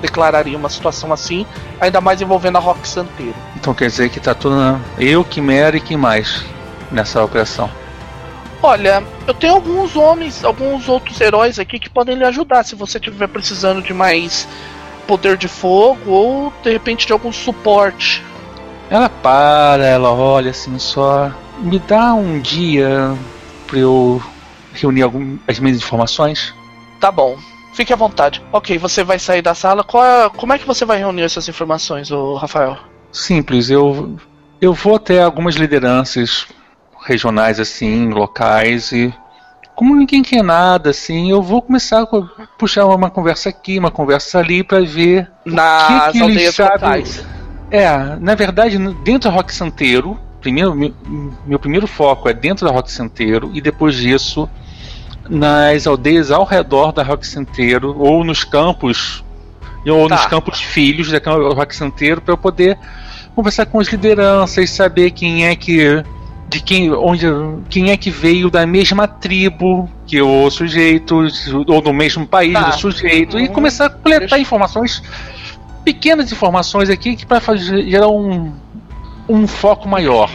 [0.00, 1.46] declararia uma situação assim,
[1.80, 3.34] ainda mais envolvendo a Rock Santeiro.
[3.56, 4.80] Então quer dizer que tá tudo na...
[4.98, 6.44] eu, Quimera e quem mais
[6.90, 7.70] nessa operação?
[8.62, 12.98] Olha, eu tenho alguns homens, alguns outros heróis aqui que podem lhe ajudar se você
[12.98, 14.46] estiver precisando de mais
[15.06, 18.22] poder de fogo ou de repente de algum suporte.
[18.90, 21.30] Ela para, ela olha assim só
[21.60, 23.16] me dá um dia
[23.66, 24.22] para eu
[24.72, 26.54] reunir algumas minhas informações?
[26.98, 27.36] Tá bom.
[27.72, 28.42] Fique à vontade.
[28.52, 29.82] Ok, você vai sair da sala.
[29.82, 32.76] É, como é que você vai reunir essas informações, o Rafael?
[33.12, 34.16] Simples, eu
[34.60, 36.46] eu vou até algumas lideranças
[37.06, 39.12] regionais assim, locais e
[39.74, 42.06] como ninguém quer nada assim, eu vou começar a
[42.58, 47.24] puxar uma conversa aqui, uma conversa ali para ver nas que que aldeias locais.
[47.70, 50.74] É, na verdade, dentro da Rock Santeiro, primeiro
[51.46, 54.48] meu primeiro foco é dentro da Rock Santeiro e depois disso
[55.30, 59.24] nas aldeias ao redor da Rock Santeiro ou nos campos
[59.86, 60.16] ou tá.
[60.16, 61.18] nos campos filhos da
[61.54, 62.76] Rock Santeiro para eu poder
[63.34, 66.02] conversar com as lideranças, saber quem é que
[66.48, 67.26] de quem onde
[67.68, 71.24] quem é que veio da mesma tribo que o sujeito
[71.68, 72.70] ou do mesmo país tá.
[72.70, 73.44] do sujeito uhum.
[73.44, 75.00] e começar a coletar informações
[75.84, 78.52] pequenas informações aqui que para gerar um
[79.30, 80.28] um foco maior.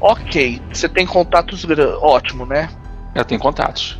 [0.00, 1.64] Ok, você tem contatos
[2.00, 2.68] ótimo, né?
[3.14, 3.98] Eu tenho contatos.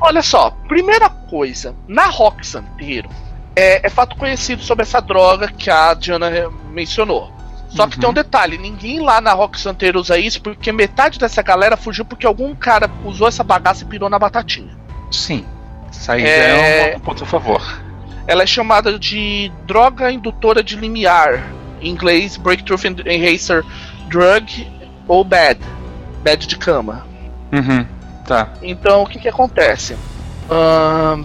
[0.00, 3.08] Olha só, primeira coisa, na Rock Santeiro,
[3.54, 6.30] é, é, fato conhecido sobre essa droga que a Diana
[6.70, 7.32] mencionou.
[7.68, 7.90] Só uhum.
[7.90, 11.76] que tem um detalhe: ninguém lá na Rock Santeiro usa isso porque metade dessa galera
[11.76, 14.76] fugiu porque algum cara usou essa bagaça e pirou na batatinha.
[15.10, 15.44] Sim.
[15.90, 17.62] Isso aí é, é um ponto a favor.
[18.26, 21.42] Ela é chamada de droga indutora de limiar.
[21.80, 23.64] Em inglês, Breakthrough Enhancer
[24.08, 24.66] Drug
[25.06, 25.60] ou BAD.
[26.24, 27.06] BAD de cama.
[27.52, 27.86] Uhum.
[28.26, 28.48] Tá.
[28.62, 29.96] Então o que que acontece?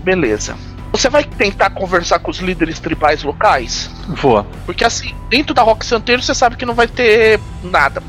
[0.04, 0.56] Beleza.
[0.92, 3.90] Você vai tentar conversar com os líderes tribais locais?
[4.10, 4.46] Vou.
[4.66, 8.04] Porque assim, dentro da Rock Santeiro você sabe que não vai ter nada.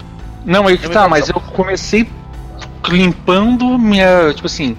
[0.44, 2.08] Não, aí que tá, mas eu comecei
[2.88, 4.34] limpando minha.
[4.34, 4.76] Tipo assim,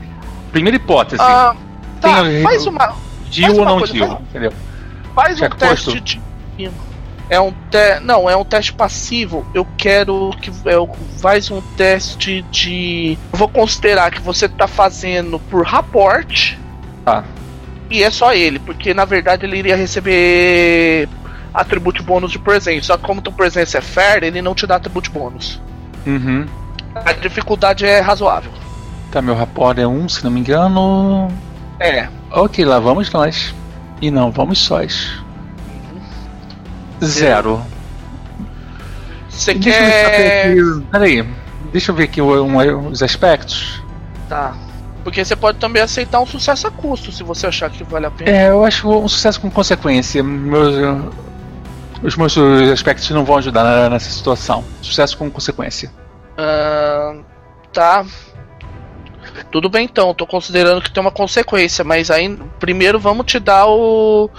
[0.52, 1.22] primeira hipótese.
[1.22, 1.56] Ah,
[2.02, 2.94] tá, faz uma.
[3.30, 4.52] Dio ou não Dio, entendeu?
[5.16, 6.22] Faz um teste de
[7.34, 8.00] é um te...
[8.02, 9.46] não, é um teste passivo.
[9.54, 10.90] Eu quero que eu
[11.20, 16.56] faz um teste de eu vou considerar que você tá fazendo por rapport.
[17.04, 17.24] Tá.
[17.90, 21.10] E é só ele, porque na verdade ele iria receber
[21.52, 22.88] atributo bônus de presença.
[22.88, 25.60] Só que como tua presença é fair, ele não te dá atributo bônus.
[26.06, 26.46] Uhum.
[26.94, 28.52] A dificuldade é razoável.
[29.12, 31.30] Tá, meu rapport é um, se não me engano.
[31.80, 32.08] É.
[32.30, 33.54] Ok, lá vamos nós.
[34.00, 35.24] E não, vamos sós.
[37.04, 37.62] Zero.
[39.30, 40.56] Você quer.
[40.92, 41.28] Peraí,
[41.72, 43.82] deixa eu ver aqui os aspectos.
[44.30, 44.56] Tá.
[45.04, 48.12] Porque você pode também aceitar um sucesso a custo, se você achar que vale a
[48.12, 48.32] pena.
[48.32, 50.24] É, eu acho um sucesso com consequência.
[50.24, 50.76] Meus,
[52.02, 52.38] os meus
[52.72, 54.64] aspectos não vão ajudar nessa situação.
[54.82, 55.92] Sucesso com consequência.
[56.38, 57.24] Uh,
[57.74, 58.06] tá.
[59.52, 63.68] Tudo bem então, tô considerando que tem uma consequência, mas aí primeiro vamos te dar
[63.68, 64.30] o,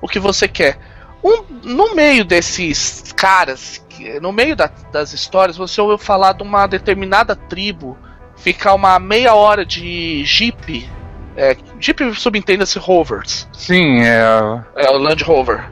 [0.00, 0.78] o que você quer.
[1.22, 3.84] Um, no meio desses caras,
[4.20, 7.96] no meio da, das histórias, você ouviu falar de uma determinada tribo
[8.36, 10.88] ficar uma meia hora de jeep.
[11.36, 13.48] É, jeep subentenda-se rovers.
[13.52, 14.62] Sim, é.
[14.76, 15.64] É o Land Rover.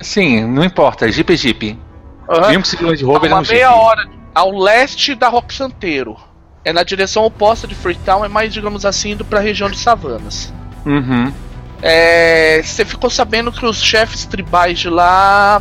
[0.00, 1.78] Sim, não importa, jeep é jeep.
[2.28, 2.48] Uhum.
[2.48, 3.80] Mesmo que seja Land Rover, uma é um meia jeep.
[3.80, 6.16] hora ao leste da Rock Santeiro.
[6.64, 10.52] É na direção oposta de Freetown, é mais, digamos assim, indo pra região de Savanas.
[10.86, 11.32] Uhum.
[11.82, 15.60] É, você ficou sabendo que os chefes tribais de lá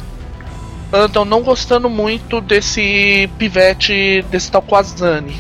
[0.93, 5.35] andam não gostando muito desse pivete, desse tal Quazani.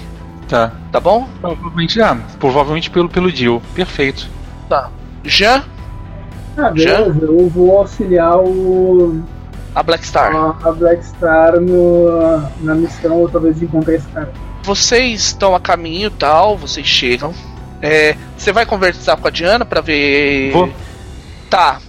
[0.47, 0.71] Tá.
[0.91, 1.29] Tá bom?
[1.39, 3.61] Provavelmente, ah, provavelmente pelo, pelo Dio.
[3.75, 4.27] Perfeito.
[4.67, 4.89] Tá.
[5.23, 5.63] Jean?
[6.57, 7.13] Ah, beleza.
[7.13, 7.17] Jean?
[7.21, 9.21] Eu vou auxiliar o.
[9.73, 10.35] A Black Star.
[10.35, 14.33] A, a Black Star no, na missão, ou talvez encontrar esse cara.
[14.63, 17.33] Vocês estão a caminho e tal, vocês chegam.
[17.81, 20.51] É, você vai conversar com a Diana para ver.
[20.51, 20.71] Vou.
[21.49, 21.79] Tá.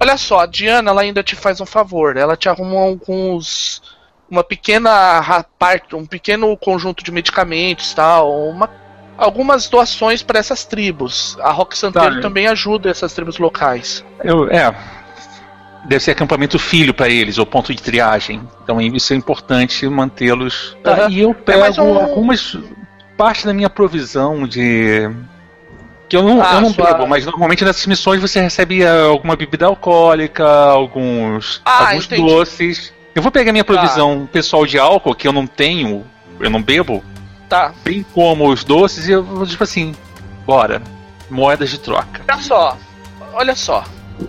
[0.00, 2.16] Olha só, a Diana ela ainda te faz um favor.
[2.16, 3.82] Ela te arruma alguns.
[4.30, 8.70] Uma pequena parte, um pequeno conjunto de medicamentos, tal, uma,
[9.18, 11.36] algumas doações para essas tribos.
[11.40, 14.04] A Rock Santeiro tá, também ajuda essas tribos locais.
[14.24, 14.74] Eu, é,
[15.84, 18.40] deve ser acampamento filho para eles, ou ponto de triagem.
[18.62, 20.76] Então isso é importante mantê-los.
[20.82, 21.98] Tá, E eu é pego é um...
[21.98, 22.56] algumas
[23.16, 25.10] parte da minha provisão de.
[26.08, 26.92] Que eu não, ah, eu não sua...
[26.92, 32.92] bebo, mas normalmente nessas missões você recebe alguma bebida alcoólica, alguns, ah, alguns doces.
[33.14, 33.72] Eu vou pegar minha tá.
[33.72, 34.32] provisão tá.
[34.32, 36.04] pessoal de álcool, que eu não tenho,
[36.38, 37.02] eu não bebo.
[37.48, 37.72] Tá.
[37.82, 39.94] Bem como os doces, e eu vou tipo assim,
[40.44, 40.82] bora.
[41.30, 42.22] Moedas de troca.
[42.28, 42.78] Olha só,
[43.32, 43.84] olha só.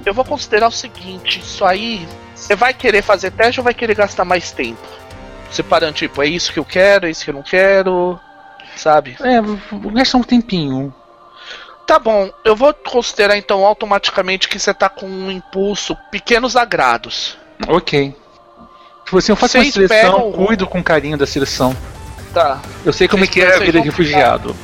[0.06, 2.07] Eu vou considerar o seguinte, isso aí.
[2.34, 4.82] Você vai querer fazer teste ou vai querer gastar mais tempo?
[5.52, 8.20] Separando, tipo, é isso que eu quero, é isso que eu não quero
[8.76, 9.15] sabe?
[9.22, 10.93] É, vou gastar um tempinho.
[11.85, 17.38] Tá bom, eu vou considerar então automaticamente que você tá com um impulso pequenos agrados.
[17.68, 18.15] Ok.
[19.06, 20.31] Tipo assim, eu faço Vocês uma seleção, pegam...
[20.31, 21.76] cuido com carinho da seleção.
[22.34, 22.60] Tá.
[22.84, 24.56] Eu sei como é que é a vida de refugiado.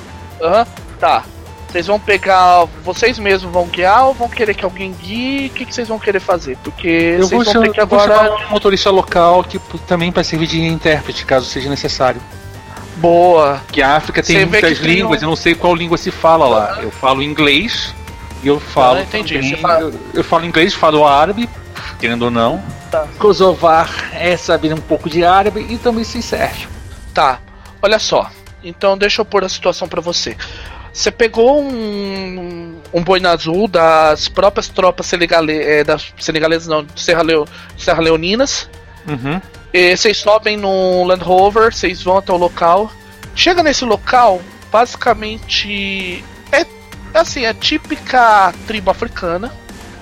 [0.41, 0.65] Aham, uhum,
[0.99, 1.23] tá.
[1.71, 2.65] Vocês vão pegar.
[2.83, 5.47] Vocês mesmos vão guiar ou vão querer que alguém guie?
[5.47, 6.57] O que, que vocês vão querer fazer?
[6.63, 8.25] Porque Eu vocês vão chamar, ter que eu vou agora.
[8.25, 9.57] chamar um motorista local que
[9.87, 12.19] também para servir de intérprete, caso seja necessário.
[13.01, 13.61] Boa.
[13.71, 15.97] Que a África tem Você muitas que tem línguas, um- eu não sei qual língua
[15.97, 16.79] se fala lá.
[16.81, 17.93] Eu falo inglês
[18.43, 18.99] e eu falo.
[18.99, 19.33] Ah, entendi.
[19.33, 21.49] também- fala- eu, eu falo inglês, falo árabe,
[21.99, 22.63] querendo ou não.
[22.91, 23.07] Tá.
[23.17, 26.69] Kosovar é saber um pouco de árabe e também sei sérvio.
[27.13, 27.39] Tá.
[27.81, 28.29] Olha só.
[28.63, 30.37] Então deixa eu pôr a situação pra você.
[30.93, 37.23] Você pegou um, um boina azul das próprias tropas senegale, é, das senegalesas, não, Serra,
[37.23, 37.47] Leo,
[37.77, 38.69] Serra Leoninas.
[39.07, 39.41] Uhum.
[39.73, 42.91] E vocês sobem no Land Rover, vocês vão até o local.
[43.33, 44.41] Chega nesse local,
[44.71, 46.65] basicamente é
[47.13, 49.51] assim, é típica tribo africana.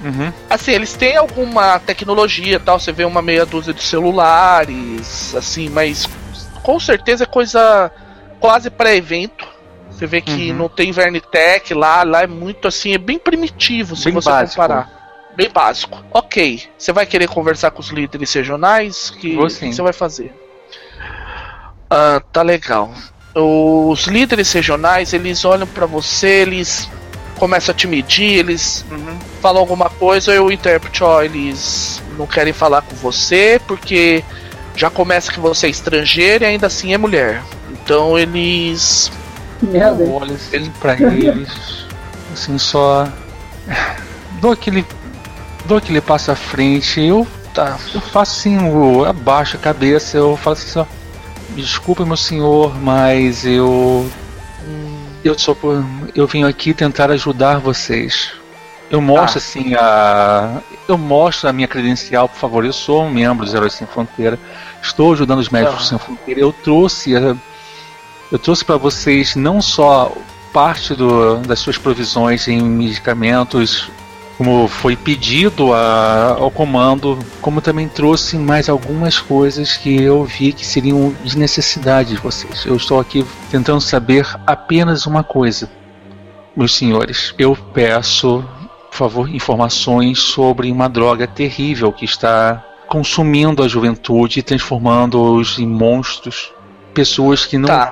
[0.04, 0.32] Uhum.
[0.50, 5.70] Assim, eles têm alguma tecnologia e tal, você vê uma meia dúzia de celulares, assim,
[5.70, 6.08] mas
[6.64, 7.91] com certeza é coisa
[8.40, 9.46] quase pré-evento.
[9.91, 10.58] Você vê que Uhum.
[10.58, 14.62] não tem Vernitech lá, lá é muito assim, é bem primitivo se Bem você básico.
[14.62, 14.90] comparar.
[15.35, 16.03] Bem básico.
[16.11, 19.10] Ok, você vai querer conversar com os líderes regionais?
[19.10, 20.34] Que, você vai fazer?
[21.89, 22.93] Ah, tá legal.
[23.34, 26.89] Os líderes regionais, eles olham pra você, eles
[27.38, 28.85] começam a te medir, eles
[29.41, 34.23] falam alguma coisa, eu interpreto, ó, eles não querem falar com você porque
[34.76, 37.41] já começa que você é estrangeiro e ainda assim é mulher.
[37.72, 39.11] Então eles.
[39.61, 40.03] Merda?
[40.03, 41.85] Eu olho assim pra eles,
[42.34, 43.07] assim, só.
[44.41, 44.85] Dou aquele.
[45.70, 47.78] Dou aquele passo à frente, eu, Tá.
[47.94, 50.88] eu faço assim, eu abaixo a cabeça, eu falo assim só.
[51.52, 54.10] Desculpa, meu senhor, mas eu.
[55.24, 55.56] Eu só.
[56.16, 58.32] Eu vim aqui tentar ajudar vocês.
[58.90, 59.38] Eu mostro Tá.
[59.38, 60.58] assim a.
[60.88, 62.66] Eu mostro a minha credencial, por favor.
[62.66, 64.40] Eu sou um membro dos Heróis Sem Fronteira.
[64.82, 65.90] Estou ajudando os médicos Ah.
[65.90, 66.40] sem fronteira.
[66.41, 67.12] Eu trouxe.
[68.32, 70.12] Eu trouxe para vocês não só
[70.52, 73.88] parte do, das suas provisões em medicamentos,
[74.40, 80.53] como foi pedido a- ao comando, como também trouxe mais algumas coisas que eu vi
[80.53, 82.66] que seriam de necessidade de vocês.
[82.66, 85.70] Eu estou aqui tentando saber apenas uma coisa,
[86.56, 87.34] meus senhores.
[87.38, 88.41] Eu peço,
[88.90, 95.68] por favor, informações sobre uma droga terrível que está consumindo a juventude e transformando-os em
[95.68, 96.53] monstros,
[96.94, 97.91] pessoas que não Tá.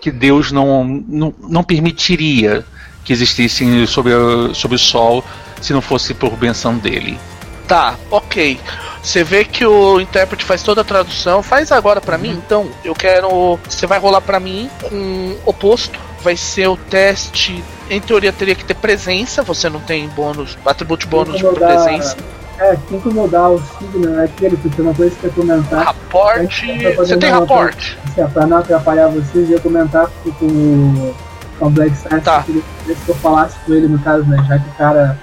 [0.00, 2.64] que Deus não, não, não permitiria
[3.04, 4.12] que existissem sobre,
[4.54, 5.24] sobre o sol
[5.60, 7.18] se não fosse por benção dele.
[7.66, 8.58] Tá, ok.
[9.02, 11.42] Você vê que o intérprete faz toda a tradução.
[11.42, 12.68] Faz agora pra mim, então.
[12.84, 13.58] Eu quero.
[13.68, 15.98] Você vai rolar pra mim com oposto.
[16.22, 17.62] Vai ser o teste.
[17.90, 19.42] Em teoria teria que ter presença.
[19.42, 21.54] Você não tem bônus, atributo bônus Tem dar-
[21.84, 22.16] presença.
[22.58, 24.24] É, tem que mudar o signo, né?
[24.24, 26.66] Aquele, porque uma coisa que ia comentar, Raporte.
[26.82, 27.96] Pra Você tem raporte.
[28.10, 31.14] assim, ó, pra não atrapalhar vocês, eu ia comentar com, com,
[31.56, 32.42] com o Black Star, Tá.
[32.42, 32.62] que
[33.06, 34.44] eu falasse com ele, no caso, né?
[34.48, 35.16] Já que o cara.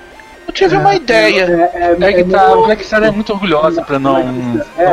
[0.56, 1.72] Eu tive é, uma ideia.
[1.74, 4.18] É, é, É que é tá, meio- a Black Star é muito orgulhosa pra não,
[4.20, 4.24] É,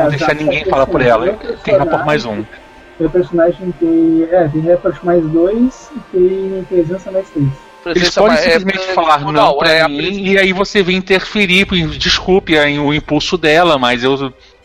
[0.03, 0.35] não deixar exato.
[0.35, 1.33] ninguém falar por ela.
[1.63, 2.45] Tem rapport mais um.
[2.99, 4.29] Meu personagem tem.
[4.31, 7.49] É, tem report mais dois e tem presença mais três.
[7.87, 11.65] Eles podem é, simplesmente é, falar não pra é mim e aí você vem interferir,
[11.99, 14.17] desculpe aí o impulso dela, mas eu,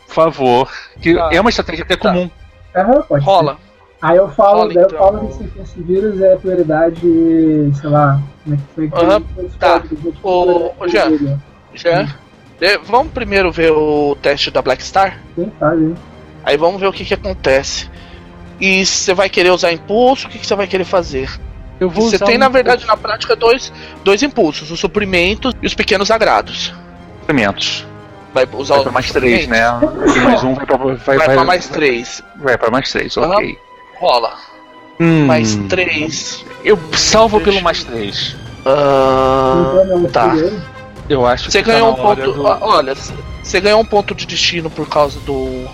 [0.06, 0.70] por favor,
[1.00, 1.30] que Tá.
[1.32, 2.10] é uma estratégia até Tá.
[2.12, 2.30] comum.
[2.76, 3.56] Aham, pode ser.
[4.00, 4.98] Aí eu falo, daí eu então.
[4.98, 9.22] falo que esse, esse vírus é prioridade, sei lá, como é que foi que Aham,
[9.36, 9.80] os tá.
[9.80, 10.88] prioridade ô,
[11.74, 12.06] Jean.
[12.60, 15.18] De- Vamos primeiro ver o teste da Black Star?
[15.34, 15.94] Quem sabe, hein?
[16.44, 17.90] Aí vamos ver o que, que acontece.
[18.60, 21.30] E você vai querer usar impulso, o que, que você vai querer fazer?
[21.78, 23.72] Eu vou Você tem, um na verdade, na prática, dois,
[24.02, 26.72] dois impulsos: os suprimentos e os pequenos agrados.
[27.20, 27.86] suprimentos.
[28.34, 29.62] Vai usar Vai os pra mais três, né?
[30.16, 32.22] E mais um vai pra, vai, Vai, vai, pra mais três.
[32.36, 33.58] vai pra mais três, ok.
[33.98, 34.34] Rola.
[35.00, 36.44] Hum, Mais três.
[36.64, 38.36] Eu salvo Deixa pelo mais três.
[38.66, 40.34] Ah, Então, não, tá.
[41.08, 42.32] Eu acho Você que tá ganhou um na hora ponto.
[42.34, 42.94] do- ó, Olha,
[43.42, 45.66] você ganhou um ponto de destino por causa do.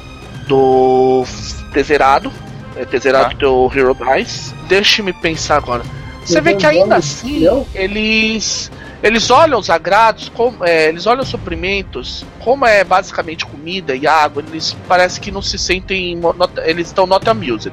[0.47, 1.25] do.
[1.73, 2.31] Tezerado.
[2.77, 3.37] É, Tezerado Tá.
[3.41, 4.55] teu Hero Dice.
[4.69, 5.83] Deixa-me pensar agora.
[6.25, 8.71] Você vê que ainda assim, eles.
[9.03, 14.07] Eles olham os agrados, como, é, eles olham os suprimentos, como é basicamente comida e
[14.07, 16.19] água, eles parece que não se sentem.
[16.65, 17.73] eles estão not amused.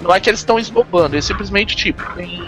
[0.00, 2.44] Não é que eles estão esbobando, eles simplesmente, tipo, tem,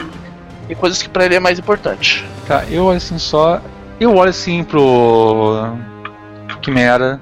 [0.66, 2.24] tem coisas que pra ele é mais importante.
[2.46, 3.60] Tá, eu olho assim só.
[4.00, 5.76] Eu olho assim pro.
[6.60, 7.20] Quimera,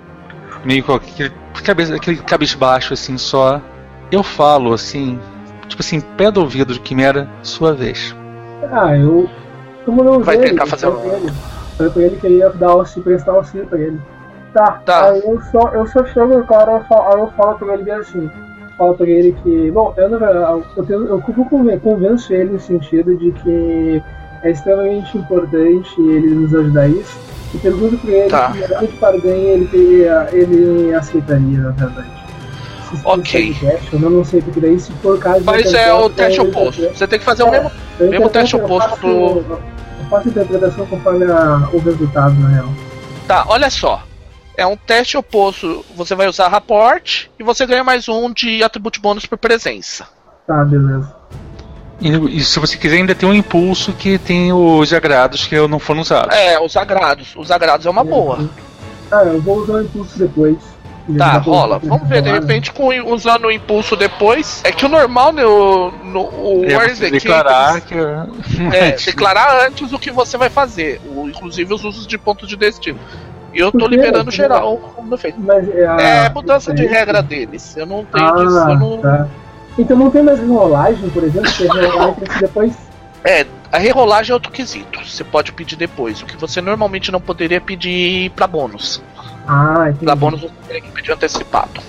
[0.64, 1.32] meio com aquele,
[1.64, 3.60] cabeça, aquele cabisbaixo assim só.
[4.12, 5.18] Eu falo assim,
[5.68, 8.14] tipo assim, pé do ouvido de Quimera, sua vez.
[8.70, 9.28] Ah, eu.
[9.84, 11.32] Como não Vai tentar eu fazer falei um- pra ele.
[11.76, 14.00] Falei pra ele que eu ia dar auxílio, prestar auxílio pra ele.
[14.52, 15.04] Tá, Tá.
[15.10, 17.84] aí eu só, eu só chego no cara, eu falo, aí eu falo pra ele
[17.84, 18.30] bem assim.
[18.80, 19.70] Falo pra ele que.
[19.72, 20.08] Bom, eu,
[20.74, 24.02] eu, tenho, eu conven- convenço ele no sentido de que
[24.42, 27.18] é extremamente importante ele nos ajudar isso.
[27.54, 28.50] E pergunto pra ele Tá.
[28.52, 28.96] que melhor de
[29.50, 32.08] ele, teria, ele aceitaria, na verdade.
[32.90, 33.54] Se Ok.
[33.60, 35.42] teste, eu não sei, porque daí se for caso.
[35.44, 36.80] Mas é o teste oposto.
[36.88, 37.50] Você tem que fazer o É.
[37.50, 37.70] mesmo.
[38.00, 42.68] eu mesmo teste oposto do- Eu faço a interpretação conforme a- o resultado, na real.
[43.28, 44.02] Tá, olha só.
[44.60, 45.82] É um teste oposto.
[45.96, 50.06] Você vai usar rapport e você ganha mais um de atributo bônus por presença.
[50.46, 51.10] Tá, beleza.
[51.98, 55.78] E, e se você quiser, ainda tem um impulso que tem os agrados que não
[55.78, 56.36] foram usados.
[56.36, 57.34] É, os agrados.
[57.36, 58.50] Os agrados é uma boa.
[59.10, 60.58] Ah, eu vou usar o impulso depois.
[61.16, 61.78] Tá, rola.
[61.78, 62.38] Vamos ver, de né?
[62.38, 64.60] repente, com, usando o impulso depois.
[64.62, 67.94] É que o normal no, no o É the declarar que.
[67.94, 71.00] é, declarar antes o que você vai fazer.
[71.06, 72.98] O, inclusive os usos de pontos de destino.
[73.52, 75.40] E eu tô liberando geral como defeito.
[75.40, 77.76] Mas é, a- É mudança de regra deles.
[77.76, 78.56] Eu não tenho disso.
[78.56, 78.98] Eu Ah, não...
[78.98, 79.28] tá.
[79.78, 82.76] Então não tem mais enrolagem, por exemplo, que a depois.
[83.24, 84.98] É, a rerolagem é outro quesito.
[85.04, 86.22] Você pode pedir depois.
[86.22, 89.02] O que você normalmente não poderia pedir pra bônus.
[89.46, 90.04] Ah, entendi.
[90.04, 91.80] Pra bônus você teria que pedir antecipado.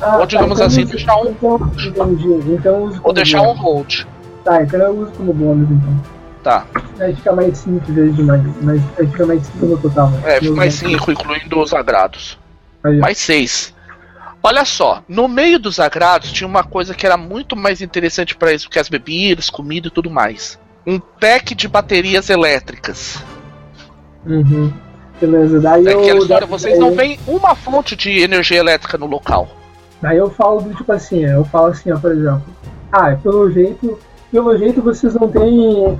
[0.00, 2.52] Ah, ou digamos então assim, uso- deixar um- Então, entendi.
[2.52, 4.04] Então Ou deixar um hold.
[4.44, 6.17] Tá, então eu uso como bônus então.
[6.48, 6.64] Tá.
[6.98, 8.42] Aí fica mais 5 vezes de mais.
[8.62, 10.08] Mas aí fica mais 5 no total.
[10.08, 10.22] né?
[10.24, 12.38] É, fica mais 5, incluindo os agrados.
[12.82, 12.96] Aí.
[13.00, 13.74] Mais 6.
[14.42, 18.50] Olha só, no meio dos agrados tinha uma coisa que era muito mais interessante pra
[18.50, 20.58] isso que as bebidas, comida e tudo mais.
[20.86, 23.22] Um pack de baterias elétricas.
[24.24, 24.72] Uhum.
[25.20, 26.16] Beleza, daí É eu.
[26.16, 29.48] história, daí- vocês não veem uma fonte de energia elétrica no local.
[30.00, 32.42] Daí eu falo do tipo assim, eu falo assim, ó, por exemplo.
[32.90, 33.98] Ah, pelo jeito.
[34.30, 35.98] Pelo jeito vocês não têm.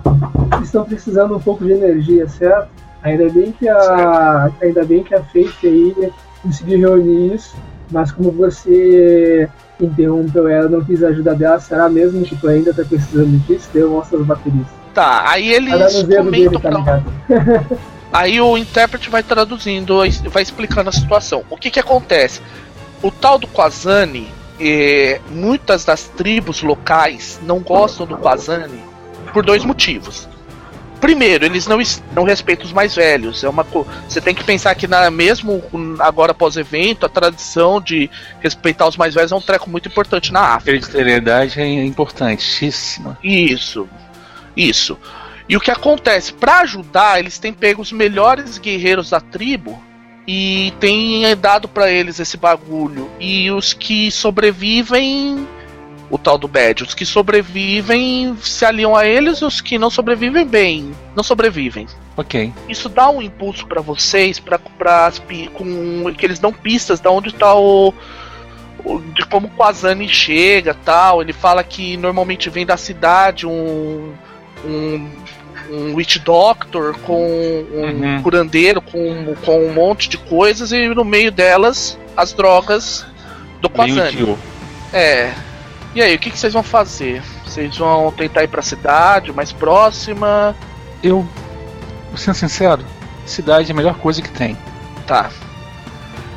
[0.62, 2.68] Estão precisando um pouco de energia, certo?
[3.02, 4.50] Ainda bem que a.
[4.60, 7.56] Ainda bem que a Faith aí conseguiu reunir isso.
[7.90, 9.48] Mas como você
[9.80, 13.70] interrompeu ela, não quis ajudar dela, será mesmo que tu ainda tá precisando disso?
[13.72, 14.66] Daí eu mostro as baterias.
[14.92, 17.04] Tá, aí eles Tá comentam tá pra ligado?
[18.10, 19.98] Aí o intérprete vai traduzindo,
[20.30, 21.44] vai explicando a situação.
[21.50, 22.40] O que que acontece?
[23.02, 24.28] O tal do Kwazani,
[24.60, 28.82] eh, muitas das tribos locais não gostam do Kwazani
[29.32, 30.28] por dois motivos.
[31.00, 31.78] Primeiro, eles não,
[32.12, 33.44] não respeitam os mais velhos.
[33.44, 33.64] É uma
[34.08, 35.62] você tem que pensar que na, mesmo
[36.00, 38.10] agora após evento, a tradição de
[38.40, 40.70] respeitar os mais velhos é um treco muito importante na África.
[40.70, 43.16] Hereditariedade é importantíssima.
[43.22, 43.88] Isso.
[44.56, 44.98] Isso.
[45.48, 46.32] E o que acontece?
[46.32, 49.80] Pra ajudar, eles têm pego os melhores guerreiros da tribo
[50.30, 53.10] e têm dado pra eles esse bagulho.
[53.18, 55.48] E os que sobrevivem.
[56.10, 60.46] O tal do Bad, os que sobrevivem se aliam a eles, os que não sobrevivem
[60.46, 61.86] bem, não sobrevivem.
[62.16, 62.50] Ok.
[62.66, 67.54] Isso dá um impulso pra vocês, para com que eles dão pistas de onde tá
[67.54, 67.92] o,
[69.14, 71.20] de como o Kwazani chega, tal.
[71.20, 74.14] Ele fala que normalmente vem da cidade um
[74.64, 75.08] um,
[75.70, 77.22] um witch doctor com
[77.72, 78.22] um Uhum.
[78.22, 83.06] curandeiro com, com um monte de coisas e no meio delas as drogas
[83.60, 84.38] do útil.
[84.92, 85.32] É.
[85.94, 87.22] E aí, o que, que vocês vão fazer?
[87.44, 90.54] Vocês vão tentar ir pra cidade mais próxima?
[91.02, 91.26] Eu,
[92.16, 92.84] sendo sincero,
[93.26, 94.56] cidade é a melhor coisa que tem.
[95.06, 95.30] Tá.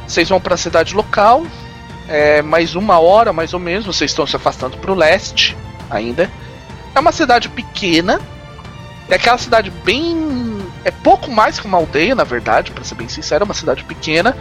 [0.08, 1.46] Vocês vão pra cidade local.
[2.08, 3.86] É mais uma hora, mais ou menos.
[3.86, 5.56] Vocês estão se afastando pro leste
[5.90, 6.30] ainda.
[6.94, 8.20] É uma cidade pequena.
[9.12, 10.58] É aquela cidade bem.
[10.84, 13.44] É pouco mais que uma aldeia, na verdade, pra ser bem sincero.
[13.44, 14.36] É uma cidade pequena.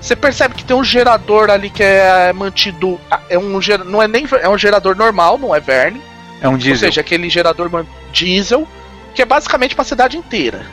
[0.00, 3.00] Você percebe que tem um gerador ali que é mantido.
[3.30, 6.02] É um ger- não é nem é um gerador normal, não é Verne.
[6.40, 6.88] É um Ou diesel.
[6.88, 7.70] seja, aquele gerador
[8.12, 8.68] diesel,
[9.14, 10.66] que é basicamente para a cidade inteira.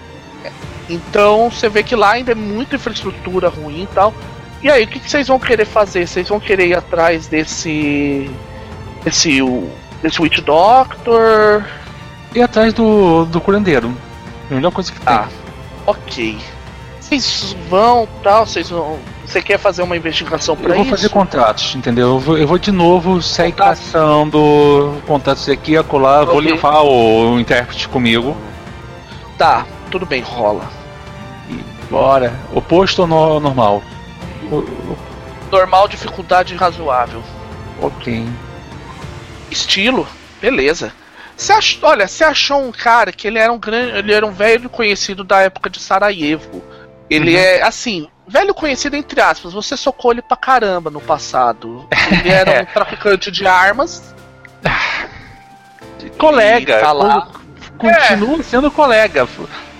[0.89, 4.13] Então você vê que lá ainda é muita infraestrutura ruim e tal.
[4.61, 6.07] E aí, o que, que vocês vão querer fazer?
[6.07, 8.29] Vocês vão querer ir atrás desse.
[9.03, 9.39] desse.
[10.01, 11.63] desse Witch Doctor?
[12.35, 13.95] E atrás do, do curandeiro.
[14.49, 15.13] É a melhor coisa que tem.
[15.13, 15.27] Ah,
[15.85, 16.37] ok.
[16.99, 18.97] Vocês vão tal, vocês vão.
[19.25, 20.91] Você quer fazer uma investigação pra eu vou isso?
[20.91, 22.07] fazer contratos, entendeu?
[22.09, 23.83] Eu vou, eu vou de novo sair Contatos.
[23.85, 26.51] caçando contatos aqui, acolá, vou Ok.
[26.51, 28.35] levar o, intérprete comigo.
[29.37, 30.63] Tá, tudo bem, rola.
[31.49, 32.33] E bora.
[32.53, 33.81] Oposto ou no- normal?
[34.51, 34.97] O- o-
[35.51, 37.21] Normal, dificuldade razoável.
[37.81, 38.25] ok.
[39.51, 40.07] Estilo,
[40.41, 40.91] beleza.
[41.35, 41.79] Você ach...
[41.81, 43.97] Olha, você achou um cara que ele era um grande.
[43.97, 46.63] Ele era um velho conhecido da época de Sarajevo.
[47.09, 47.39] Ele Uhum.
[47.41, 51.87] é assim, velho conhecido entre aspas, você socou ele pra caramba no passado.
[52.11, 54.13] Ele era um traficante de armas.
[56.17, 56.79] Colega.
[56.79, 57.21] tá lá.
[57.21, 57.39] co-
[57.77, 59.27] Continua sendo colega.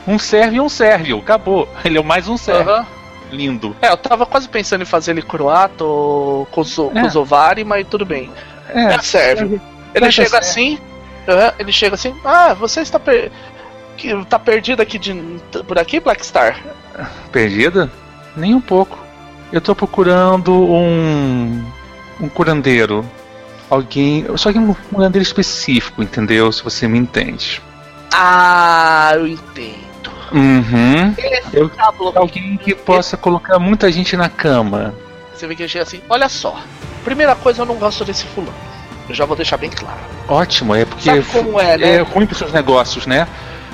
[0.07, 1.13] Um serve e um serve.
[1.13, 1.69] Acabou.
[1.85, 2.69] Ele é mais um serve.
[2.69, 2.85] Aham.
[3.31, 3.75] Lindo.
[3.81, 7.01] É, eu tava quase pensando em fazer ele croata ou koso- É.
[7.01, 8.31] kosovari, mas tudo bem.
[8.69, 9.59] É, É, serve.
[9.95, 10.77] Ele chega assim,
[11.58, 13.32] ele chega assim, ah, você está per...
[13.95, 15.14] Que tá perdida aqui de,
[15.68, 16.60] por aqui, Blackstar?
[17.32, 17.91] Perdida?
[18.36, 18.98] Nem um pouco.
[19.52, 21.64] Eu tô procurando um.
[22.20, 23.06] um curandeiro.
[23.70, 24.26] Alguém.
[24.36, 26.52] Só que um curandeiro específico, entendeu?
[26.52, 27.62] Se você me entende.
[28.12, 30.12] Ah, eu entendo.
[30.32, 31.14] Uhum.
[31.54, 31.70] Eu,
[32.16, 34.94] alguém que possa colocar muita gente na cama.
[35.34, 36.60] Você vê que eu chega assim, olha só.
[37.04, 38.73] Primeira coisa, eu não gosto desse fulano.
[39.07, 39.99] Eu já vou deixar bem claro.
[40.27, 41.95] Ótimo, é porque é, né?
[41.95, 43.27] é ruim pros seus negócios, né?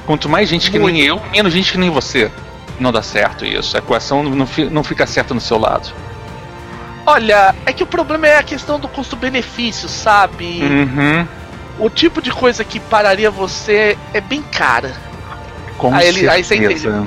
[0.05, 0.95] Quanto mais gente que Muito.
[0.95, 2.31] nem eu, menos gente que nem você.
[2.79, 3.75] Não dá certo isso.
[3.75, 5.89] A equação não, não fica certa no seu lado.
[7.05, 10.61] Olha, é que o problema é a questão do custo-benefício, sabe?
[10.63, 11.27] Uhum.
[11.77, 14.93] O tipo de coisa que pararia você é bem cara.
[15.77, 17.05] Com Aí ele- aí você certeza.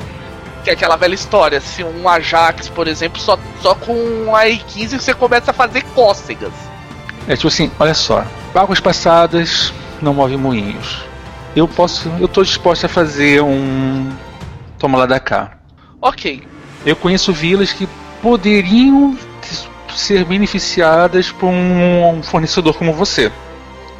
[0.64, 1.60] Que é aquela velha história.
[1.60, 6.52] Se um Ajax, por exemplo, só, só com a E15 você começa a fazer cócegas.
[7.28, 8.24] É tipo assim, olha só.
[8.54, 11.02] Águas passadas não movem moinhos.
[11.54, 12.08] Eu posso.
[12.18, 14.10] Eu tô disposto a fazer um.
[14.78, 15.58] Toma lá da cá.
[16.00, 16.42] Ok.
[16.84, 17.88] Eu conheço vilas que
[18.20, 19.16] poderiam
[19.94, 23.30] ser beneficiadas por um fornecedor como você.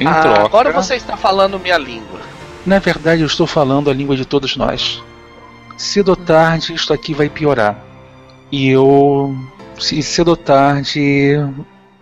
[0.01, 0.41] Em Ah, troca.
[0.45, 2.21] agora você está falando minha língua.
[2.67, 5.03] Na verdade, eu estou falando a língua de todos nós.
[5.77, 7.77] Cedo ou tarde, isto aqui vai piorar.
[8.51, 9.37] E eu.
[9.79, 11.37] Se cedo ou tarde.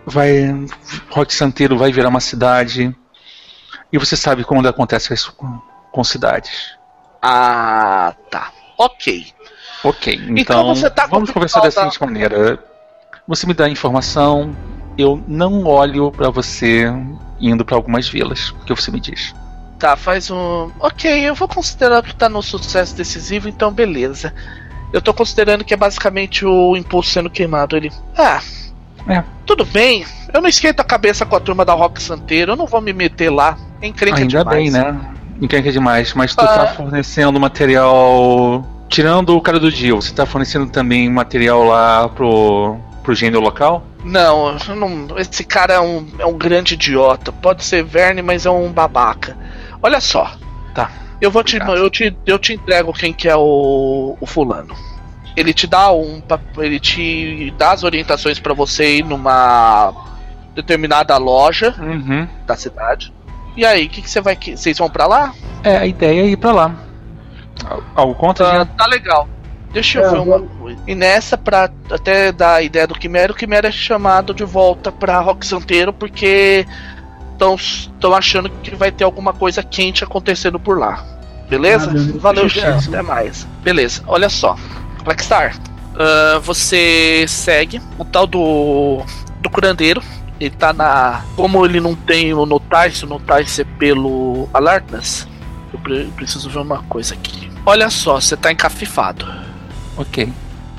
[0.07, 0.67] Vai.
[1.11, 2.95] Rock Santeiro vai virar uma cidade.
[3.93, 5.61] E você sabe quando acontece isso com,
[5.91, 6.77] com cidades.
[7.21, 8.53] Ah, tá.
[8.79, 9.33] Ok.
[9.83, 12.63] Ok, então, Então você tá vamos conversar da seguinte maneira.
[13.27, 14.55] Você me dá a informação,
[14.97, 16.87] eu não olho pra você
[17.41, 19.35] indo pra algumas vilas, o que você me diz.
[19.79, 20.71] Tá, faz um.
[20.79, 24.35] Ok, eu vou considerar que tá no sucesso decisivo, então beleza.
[24.93, 27.77] Eu tô considerando que é basicamente o impulso sendo queimado.
[27.77, 27.91] Ele.
[28.17, 28.43] Ah.
[29.09, 29.23] É.
[29.47, 30.05] Tudo bem.
[30.33, 32.93] Eu não esquento a cabeça com a turma da Rock Santeiro, eu não vou me
[32.93, 33.57] meter lá.
[33.83, 34.57] É encrenca Ainda demais.
[34.57, 35.01] bem, né?
[35.41, 36.47] Encrenca demais, mas tu Ah.
[36.49, 38.65] tá fornecendo material.
[38.89, 43.85] Tirando o cara do Dio, você tá fornecendo também material lá pro, pro gênero local?
[44.05, 47.31] Não, não- esse cara é um, é um grande idiota.
[47.33, 49.37] Pode ser Verne, mas é um babaca.
[49.83, 50.33] Olha só.
[50.75, 50.91] Tá.
[51.21, 54.75] Eu vou te, eu te, eu te entrego quem que é o, o fulano.
[55.37, 56.21] Ele te dá um,
[56.59, 59.93] ele te dá as orientações pra você ir numa
[60.55, 62.27] determinada loja Uhum.
[62.47, 63.13] da cidade.
[63.57, 65.33] E aí, o que, que você vai, que- vocês vão pra lá?
[65.63, 66.75] É, a ideia é ir pra lá.
[67.65, 68.45] Al- Algo contra?
[68.47, 68.67] Tá, Jean?
[68.67, 69.29] tá legal.
[69.73, 70.81] Deixa eu É, ver uma coisa.
[70.87, 74.91] E nessa, pra até dar a ideia do Quimera, o Quimera é chamado de volta
[74.91, 76.67] pra Rock Santeiro porque
[77.33, 81.05] estão achando que vai ter alguma coisa quente acontecendo por lá.
[81.49, 81.91] Beleza?
[81.91, 82.19] Ah.
[82.19, 82.49] Valeu.
[82.49, 82.79] Jean.
[82.79, 83.47] Até mais.
[83.63, 84.57] Beleza, olha só.
[85.03, 85.57] Blackstar,
[85.97, 89.03] ah, você segue o tal do,
[89.41, 90.03] do curandeiro.
[90.39, 91.23] Ele tá na.
[91.37, 95.29] Como ele não tem o Notice, o Notice é pelo Alertness.
[95.73, 97.51] Eu pre- preciso ver uma coisa aqui.
[97.67, 99.27] Olha só, você tá encafifado.
[99.99, 100.33] Ok.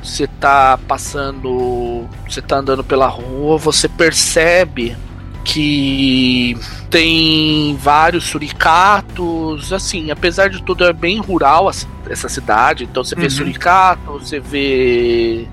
[0.03, 2.07] Você tá passando.
[2.27, 4.98] Você tá andando pela rua, você percebe
[5.43, 6.57] que
[6.89, 9.72] tem vários suricatos.
[9.73, 11.69] Assim, apesar de tudo, é bem rural
[12.09, 12.84] essa cidade.
[12.84, 13.30] Então você vê Uhum.
[13.30, 15.47] suricato, você vê.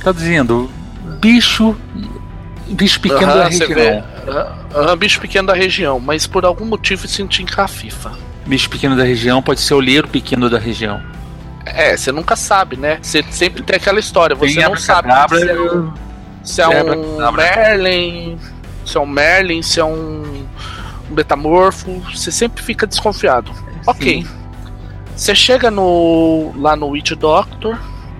[0.00, 0.70] Traduzindo,
[1.20, 1.76] bicho.
[2.66, 3.68] Bicho pequeno Aham, da região.
[3.68, 4.02] vê,
[4.74, 8.10] aham, bicho pequeno da região, mas por algum motivo se sentir encafifa.
[8.46, 10.98] Bicho pequeno da região pode ser olheiro pequeno da região.
[11.66, 12.98] É, você nunca sabe, né?
[13.02, 15.92] Você sempre tem aquela história, você Tem não sabe se é um,
[16.42, 17.32] se é um.
[17.32, 18.38] Merlin,
[18.94, 20.46] se é um Merlin, se é um,
[21.10, 23.50] um Betamorfo, você sempre fica desconfiado.
[23.86, 24.24] Ok.
[25.16, 27.76] Você chega no lá no Witch Doctor,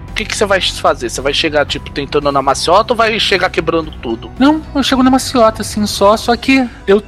[0.09, 1.09] o que, que você vai fazer?
[1.09, 4.31] Você vai chegar, tipo, tentando na maciota ou vai chegar quebrando tudo?
[4.39, 7.03] Não, eu chego na maciota, assim, só, só que eu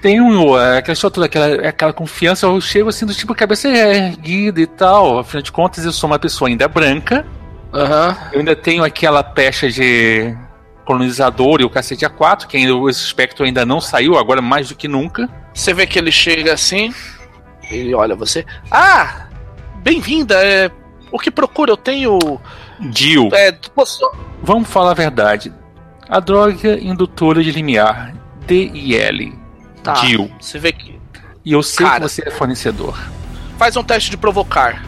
[0.00, 4.66] tenho é, aquela toda, aquela, aquela confiança, eu chego assim, do tipo, cabeça erguida e
[4.66, 5.18] tal.
[5.18, 7.26] Afinal de contas, eu sou uma pessoa ainda branca,
[7.74, 8.16] Aham.
[8.32, 10.36] eu ainda tenho aquela pecha de
[10.92, 14.74] colonizador e o cacete A4, que ainda, esse espectro ainda não saiu, agora mais do
[14.74, 15.28] que nunca.
[15.52, 16.94] Você vê que ele chega assim,
[17.70, 18.46] ele olha você.
[18.70, 19.26] Ah!
[19.82, 20.70] Bem-vinda, é.
[21.12, 21.72] O que procura?
[21.72, 22.18] Eu tenho.
[22.80, 24.10] Dio, É, posso-
[24.42, 25.52] vamos falar a verdade.
[26.08, 28.14] A droga indutora de limiar,
[28.46, 29.34] DIL,
[29.82, 29.92] Tá.
[29.94, 30.30] Dio.
[30.40, 30.98] Você vê que.
[31.44, 32.00] E eu sei Cara.
[32.00, 32.98] que você é fornecedor.
[33.58, 34.82] Faz um teste de provocar.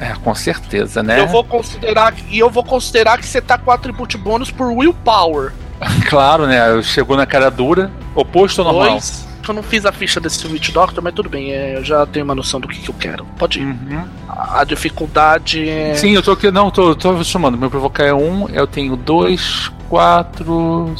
[0.00, 1.20] É, com certeza, né?
[1.20, 2.14] Eu vou considerar.
[2.30, 5.52] E eu vou considerar que você tá com atribute bônus por willpower.
[6.08, 6.82] Claro, né?
[6.82, 8.90] Chegou na cara dura, oposto ao normal.
[8.92, 9.28] Dois.
[9.46, 12.24] Eu não fiz a ficha desse Witch Doctor, mas tudo bem, é, eu já tenho
[12.24, 13.24] uma noção do que, que eu quero.
[13.38, 13.64] Pode ir.
[13.64, 14.04] Uhum.
[14.28, 15.94] A a dificuldade é.
[15.94, 16.50] Sim, eu tô aqui.
[16.50, 17.56] Não, tô, tô somando.
[17.56, 20.94] Meu provocar é um, eu tenho dois, quatro.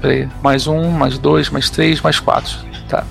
[0.00, 0.28] Peraí.
[0.42, 2.56] Mais um, mais dois, mais três, mais quatro.
[2.88, 3.04] Tá.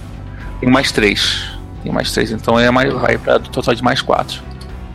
[0.60, 1.54] Tenho mais três.
[1.84, 4.42] Tem mais 3, então é mais, vai para total de mais 4.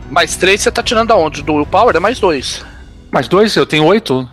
[0.09, 1.41] Mais 3 você tá tirando aonde?
[1.43, 2.65] Do Willpower é mais 2.
[3.11, 3.55] Mais 2?
[3.55, 4.29] Eu tenho 8?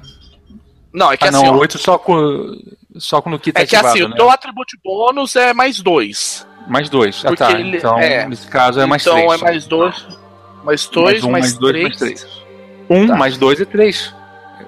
[0.93, 1.45] Não, é que ah, assim.
[1.45, 2.57] Não, 8 só com,
[2.97, 4.15] só com o que tá É que ativado, assim, né?
[4.15, 6.47] o teu atributo bônus é mais 2.
[6.67, 7.25] Mais 2.
[7.27, 7.53] Ah, tá.
[7.53, 8.27] ele- então, é.
[8.27, 9.33] nesse caso, é mais então 3.
[9.41, 10.07] é mais 2.
[10.65, 11.85] Mais 2, um, mais mais dois, 3.
[11.85, 12.27] mais três.
[12.91, 13.17] 1 Tá.
[13.17, 14.15] mais 2 é 3.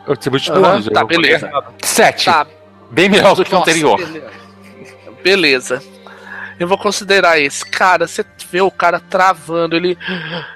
[0.06, 0.86] Eu atributo de bônus.
[0.86, 1.46] tá, beleza.
[1.46, 1.74] errado.
[1.82, 2.24] 7.
[2.26, 2.46] Tá,
[2.90, 3.96] Bem melhor do que o anterior.
[3.98, 4.30] Beleza.
[5.22, 5.82] Beleza.
[6.58, 7.64] Eu vou considerar esse.
[7.64, 9.96] Cara, você vê o cara travando, ele.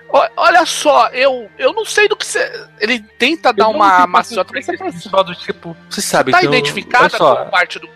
[0.08, 2.50] Ó, Olha só, eu, eu não sei do que você.
[2.80, 4.52] Ele tenta dar uma maciota.
[4.60, 5.76] Você tá só do tipo.
[5.88, 7.88] Você sabe Tá que eu- identificada só, como parte do.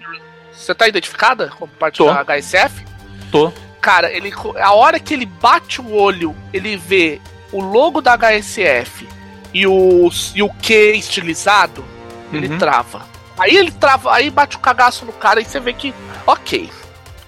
[0.52, 2.06] Você tá identificada como parte Tô.
[2.12, 2.84] da HSF?
[3.30, 3.52] Tô.
[3.80, 4.32] Cara, ele.
[4.60, 7.20] A hora que ele bate o olho, ele vê
[7.52, 9.08] o logo da HSF
[9.52, 11.84] e o, e o Q estilizado,
[12.32, 12.58] ele Uhum.
[12.58, 13.02] trava.
[13.38, 15.92] Aí ele trava, aí bate o cagaço no cara e você vê que.
[16.26, 16.70] Ok.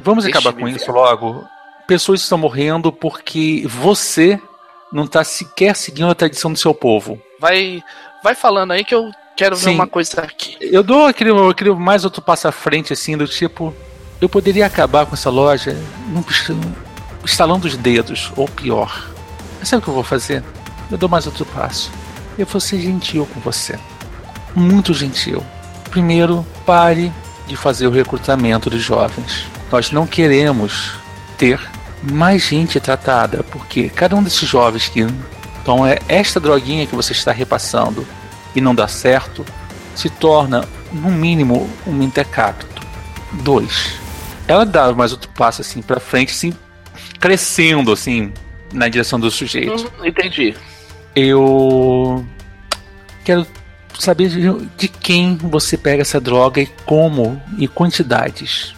[0.08, 0.76] Vamos Deixa acabar com ver.
[0.76, 1.44] isso logo.
[1.86, 4.40] Pessoas estão morrendo porque você
[4.90, 7.20] não tá sequer seguindo a tradição do seu povo.
[7.38, 7.82] Vai,
[8.24, 9.74] vai falando aí que eu quero ver Sim.
[9.74, 10.56] uma coisa aqui.
[10.60, 13.74] Eu dou aquele, aquele mais outro passo à frente, assim, do tipo.
[14.20, 15.76] Eu poderia acabar com essa loja
[16.26, 16.50] pist-
[17.24, 19.10] estalando os dedos, ou pior.
[19.58, 20.42] Mas sabe o que eu vou fazer?
[20.90, 21.90] Eu dou mais outro passo.
[22.38, 23.78] Eu vou ser gentil com você.
[24.56, 25.44] Muito gentil.
[25.90, 27.12] Primeiro, pare
[27.46, 29.44] de fazer o recrutamento de jovens.
[29.70, 30.92] Nós não queremos
[31.36, 31.60] ter
[32.02, 35.06] mais gente tratada, porque cada um desses jovens que
[35.64, 38.06] toma esta droguinha que você está repassando
[38.54, 39.44] e não dá certo,
[39.94, 42.86] se torna, no mínimo, um mentecapto.
[43.42, 43.98] Dois.
[44.46, 46.54] Ela dá mais outro passo assim pra frente, assim,
[47.20, 48.32] crescendo assim
[48.72, 49.92] na direção do sujeito.
[50.00, 50.54] Hum, entendi.
[51.14, 52.24] Eu
[53.24, 53.46] quero
[53.98, 58.74] saber de, de quem você pega essa droga e como e quantidades.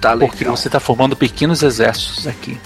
[0.00, 0.16] Tá.
[0.16, 2.58] Porque você está formando pequenos exércitos aqui.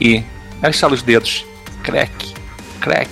[0.00, 0.24] E
[0.70, 1.44] estala os dedos.
[1.82, 2.34] Crack,
[2.80, 3.10] crack.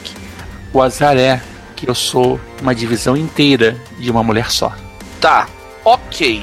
[0.73, 1.43] O azar é
[1.77, 4.73] que eu sou uma divisão inteira de uma mulher só.
[5.21, 5.49] Tá,
[5.85, 6.43] ok.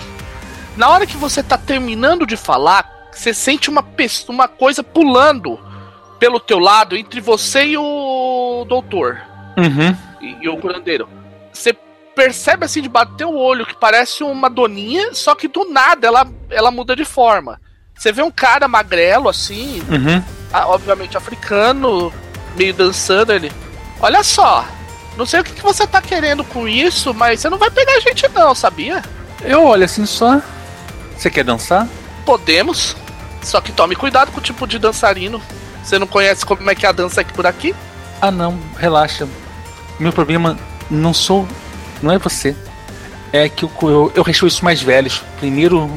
[0.76, 3.85] Na hora que você tá terminando de falar, você sente uma,
[4.27, 5.60] uma coisa pulando
[6.19, 9.19] pelo teu lado entre você e o doutor.
[9.57, 9.95] Uhum.
[10.22, 11.10] e, e o curandeiro.
[11.52, 11.76] Você
[12.18, 16.27] percebe assim de bater o olho que parece uma doninha, só que do nada ela,
[16.49, 17.61] ela muda de forma.
[17.95, 20.23] Você vê um cara magrelo assim, Uhum.
[20.52, 22.11] ah, obviamente africano,
[22.56, 23.52] meio dançando ele.
[24.02, 24.65] Olha só,
[25.15, 27.94] não sei o que, que você tá querendo com isso, mas você não vai pegar
[27.94, 29.03] a gente não, sabia?
[29.44, 30.41] Eu olho assim só.
[31.15, 31.88] Você quer dançar?
[32.26, 32.95] Podemos,
[33.44, 35.39] só que tome cuidado com o tipo de dançarino.
[35.84, 37.76] Você não conhece como é que é a dança aqui por aqui?
[38.19, 39.27] Ah não, relaxa.
[39.99, 40.57] Meu problema
[40.89, 41.48] não sou.
[42.02, 42.56] Não é você.
[43.32, 45.24] É que eu, eu, eu recho isso mais velhos.
[45.40, 45.90] Primeiro,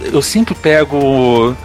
[0.00, 1.56] eu sempre pego.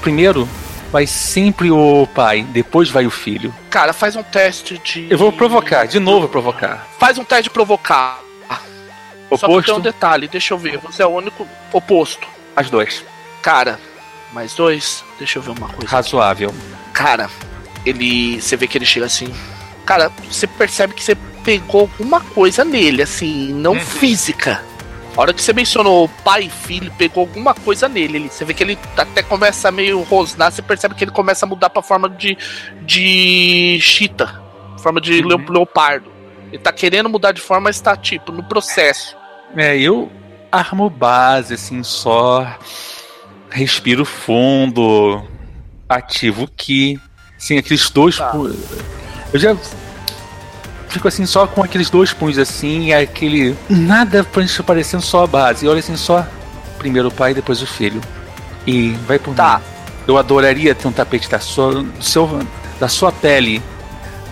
[0.00, 0.48] Primeiro
[0.90, 3.54] vai sempre o pai, depois vai o filho.
[3.70, 5.06] Cara, faz um teste de.
[5.10, 6.86] Eu vou provocar, de novo provocar.
[6.98, 8.20] Faz um teste de provocar.
[9.30, 10.78] Só que tem Oposto, um detalhe, deixa eu ver.
[10.78, 12.28] Você é o único oposto.
[12.54, 13.02] as dois.
[13.40, 13.80] Cara,
[14.32, 15.02] mais dois.
[15.18, 15.88] Deixa eu ver uma coisa.
[15.90, 16.54] Razoável.
[16.92, 17.30] Cara,
[17.86, 18.40] ele.
[18.40, 19.32] Você vê que ele chega assim.
[19.86, 24.62] Cara, você percebe que você pegou alguma coisa nele, assim, não física.
[25.16, 28.16] A hora que você mencionou pai e filho, pegou alguma coisa nele.
[28.16, 31.44] Ele, você vê que ele até começa a meio rosnar, você percebe que ele começa
[31.44, 32.36] a mudar pra forma de.
[32.82, 33.78] de.
[33.80, 34.40] chita.
[34.78, 35.28] Forma de Uhum.
[35.28, 36.10] leo- leopardo.
[36.48, 39.16] Ele tá querendo mudar de forma, mas tá, tipo, no processo.
[39.56, 40.10] É, eu
[40.50, 42.58] armo base, assim, só.
[43.50, 45.22] Respiro fundo.
[45.88, 46.98] Ativo que.
[47.36, 48.16] Sim, aqueles dois.
[48.16, 48.32] Tá.
[49.32, 49.54] Eu já.
[50.92, 53.56] Fico assim só com aqueles dois punhos assim, e aquele.
[53.68, 54.24] Nada
[54.66, 55.64] parecendo só a base.
[55.64, 56.26] E olha assim só.
[56.78, 58.00] Primeiro o pai, depois o filho.
[58.66, 59.58] E vai por Tá.
[59.58, 59.64] mim.
[60.06, 62.28] Eu adoraria ter um tapete da sua, seu,
[62.78, 63.62] da sua pele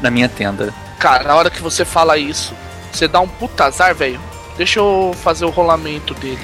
[0.03, 0.75] na minha tenda.
[0.99, 2.53] Cara, na hora que você fala isso,
[2.93, 4.21] você dá um puta azar, velho.
[4.59, 6.39] Deixa eu fazer o rolamento dele.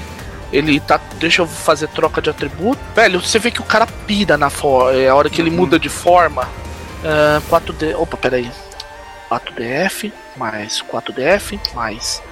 [0.52, 0.98] Ele tá.
[1.18, 2.78] Deixa eu fazer troca de atributo.
[2.94, 4.92] Velho, você vê que o cara pira na forma.
[4.96, 5.56] É a hora que ele Uhum.
[5.56, 6.48] muda de forma.
[7.04, 7.94] Ah, 4D.
[7.96, 8.50] Opa, peraí.
[9.30, 12.22] 4DF mais 4DF mais.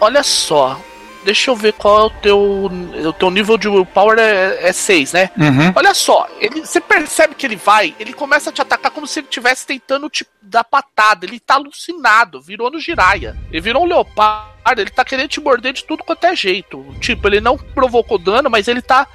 [0.00, 0.80] Olha só.
[1.24, 2.38] Deixa eu ver qual é o teu.
[2.38, 5.30] O teu nível de willpower é, é 6, né?
[5.36, 5.72] Uhum.
[5.74, 9.18] Olha só, ele, você percebe que ele vai, ele começa a te atacar como se
[9.18, 11.26] ele estivesse tentando te dar patada.
[11.26, 13.36] Ele tá alucinado, virou no giraia.
[13.50, 16.86] Ele virou um leopardo, ele tá querendo te morder de tudo quanto é jeito.
[17.00, 19.06] Tipo, ele não provocou dano, mas ele tá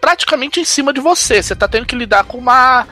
[0.00, 1.42] praticamente em cima de você.
[1.42, 2.86] Você tá tendo que lidar com uma.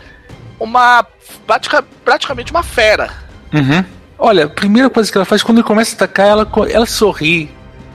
[0.58, 1.06] Uma.
[1.46, 3.27] pratica- praticamente uma fera.
[3.52, 3.84] Uhum.
[4.18, 7.50] Olha, a primeira coisa que ela faz quando ele começa a atacar, ela, ela sorri.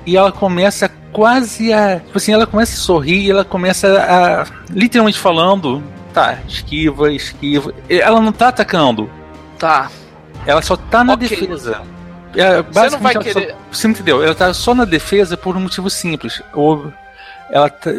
[0.06, 2.00] E ela começa quase a.
[2.00, 4.46] Tipo assim, ela começa a sorrir e ela começa a.
[4.72, 7.74] Literalmente falando, tá, esquiva, esquiva.
[7.90, 9.10] Ela não tá atacando.
[9.58, 9.90] Tá.
[10.46, 11.30] Ela só tá na okay.
[11.30, 11.82] defesa.
[12.36, 13.50] É, Você não vai querer.
[13.50, 14.24] Só, você entendeu?
[14.24, 16.42] Ela tá só na defesa por um motivo simples.
[16.54, 16.92] Ou
[17.50, 17.92] ela tá,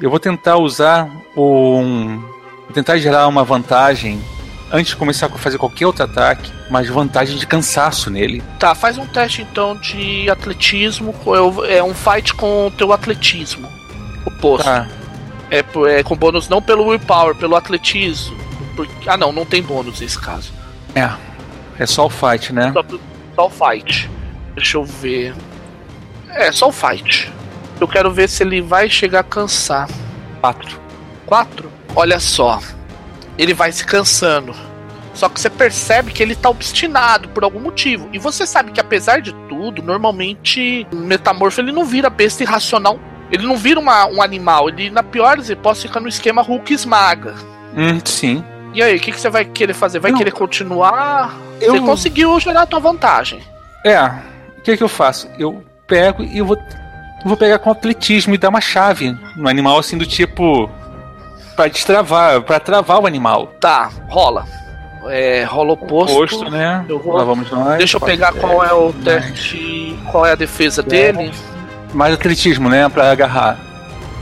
[0.00, 2.18] eu vou tentar usar um.
[2.64, 4.20] Vou tentar gerar uma vantagem
[4.72, 8.42] antes de começar a fazer qualquer outro ataque, mas vantagem de cansaço nele.
[8.58, 11.14] Tá, faz um teste então de atletismo.
[11.68, 13.68] É um fight com o teu atletismo.
[14.26, 14.64] Oposto.
[14.64, 14.88] Tá.
[15.50, 15.64] É,
[15.98, 18.36] é com bônus não pelo willpower, pelo atletismo.
[18.76, 20.52] Porque, ah não, não tem bônus nesse caso.
[20.94, 21.10] É.
[21.78, 22.72] É só o fight, né?
[22.72, 22.84] Só,
[23.34, 24.10] só o fight.
[24.54, 25.34] Deixa eu ver.
[26.28, 27.32] É, só o fight.
[27.80, 29.88] Eu quero ver se ele vai chegar a cansar.
[30.40, 30.80] Quatro.
[31.24, 31.70] Quatro?
[31.94, 32.60] Olha só.
[33.38, 34.54] Ele vai se cansando.
[35.14, 38.08] Só que você percebe que ele tá obstinado por algum motivo.
[38.12, 43.00] E você sabe que apesar de tudo, normalmente o metamorfo ele não vira besta irracional.
[43.30, 44.68] Ele não vira uma, um animal.
[44.68, 47.34] Ele, na pior hipóteses, fica no esquema Hulk esmaga.
[47.76, 48.44] Hum, sim.
[48.74, 49.98] E aí, o que, que você vai querer fazer?
[49.98, 51.36] Vai não, querer continuar?
[51.60, 51.74] Eu...
[51.74, 53.40] Você conseguiu gerar a tua vantagem.
[53.84, 54.04] É.
[54.58, 55.28] O que, que eu faço?
[55.38, 56.58] Eu pego e eu vou
[57.24, 60.70] vou pegar com atletismo e dar uma chave no animal assim do tipo
[61.58, 63.48] para destravar, para travar o animal.
[63.58, 64.46] Tá, rola.
[65.06, 66.14] É, rola oposto.
[66.14, 66.84] Oposto, né?
[66.88, 67.16] Eu vou...
[67.16, 67.78] Lá vamos nós.
[67.78, 71.32] Deixa eu pegar qual é o teste, qual é a defesa dele.
[71.92, 73.58] Mais atletismo, né, para agarrar.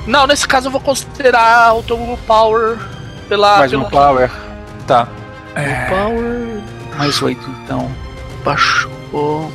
[0.06, 2.78] Não, nesse caso eu vou considerar o teu power
[3.28, 4.30] pela mais um power.
[4.86, 5.06] Tá.
[5.54, 5.90] É...
[5.90, 6.62] Power
[6.96, 7.90] mais 8 então.
[8.42, 9.52] Baixou.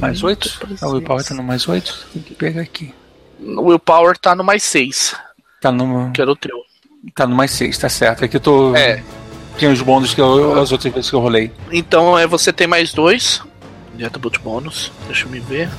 [0.00, 0.66] Mais 8?
[0.82, 2.08] Ah, o Willpower tá no mais 8?
[2.12, 2.94] Tem que pegar aqui.
[3.40, 5.16] O Willpower tá no mais 6.
[5.62, 6.12] Tá no.
[6.12, 6.66] Que era o teu.
[7.14, 8.24] Tá no mais 6, tá certo.
[8.24, 8.74] É que eu tô.
[8.74, 9.02] É.
[9.56, 11.50] Tinha os bônus que eu, as outras vezes que eu rolei.
[11.72, 13.42] Então é você tem mais 2.
[14.04, 14.92] Attribute bônus.
[15.06, 15.70] Deixa eu me ver.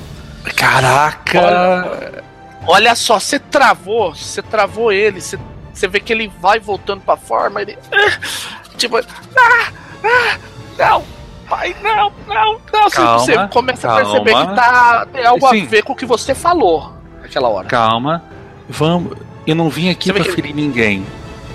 [0.56, 1.38] Caraca!
[1.40, 2.24] Olha,
[2.66, 4.14] olha só, você travou.
[4.14, 5.20] Você travou ele.
[5.20, 5.38] Você,
[5.72, 7.62] você vê que ele vai voltando pra forma.
[7.62, 7.78] Ele.
[8.76, 8.98] Tipo.
[8.98, 9.72] Ah,
[10.04, 10.38] ah,
[10.76, 11.18] não!
[11.48, 12.90] pai, não, não, não.
[12.90, 14.00] Calma, você começa calma.
[14.00, 15.62] a perceber que tá, tem algo Sim.
[15.62, 16.92] a ver com o que você falou
[17.22, 17.68] naquela hora.
[17.68, 18.22] Calma,
[18.68, 19.16] vamos.
[19.48, 20.32] Eu não vim aqui para que...
[20.32, 21.04] ferir ninguém.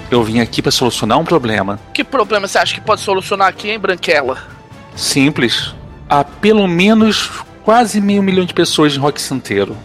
[0.09, 1.79] Eu vim aqui para solucionar um problema.
[1.93, 4.37] Que problema você acha que pode solucionar aqui, hein, Branquela?
[4.95, 5.73] Simples.
[6.09, 7.29] Há pelo menos
[7.63, 9.77] quase meio milhão de pessoas em Rock Santeiro.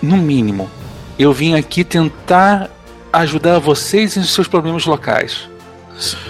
[0.00, 0.70] No mínimo.
[1.18, 2.70] Eu vim aqui tentar
[3.12, 5.48] ajudar vocês em seus problemas locais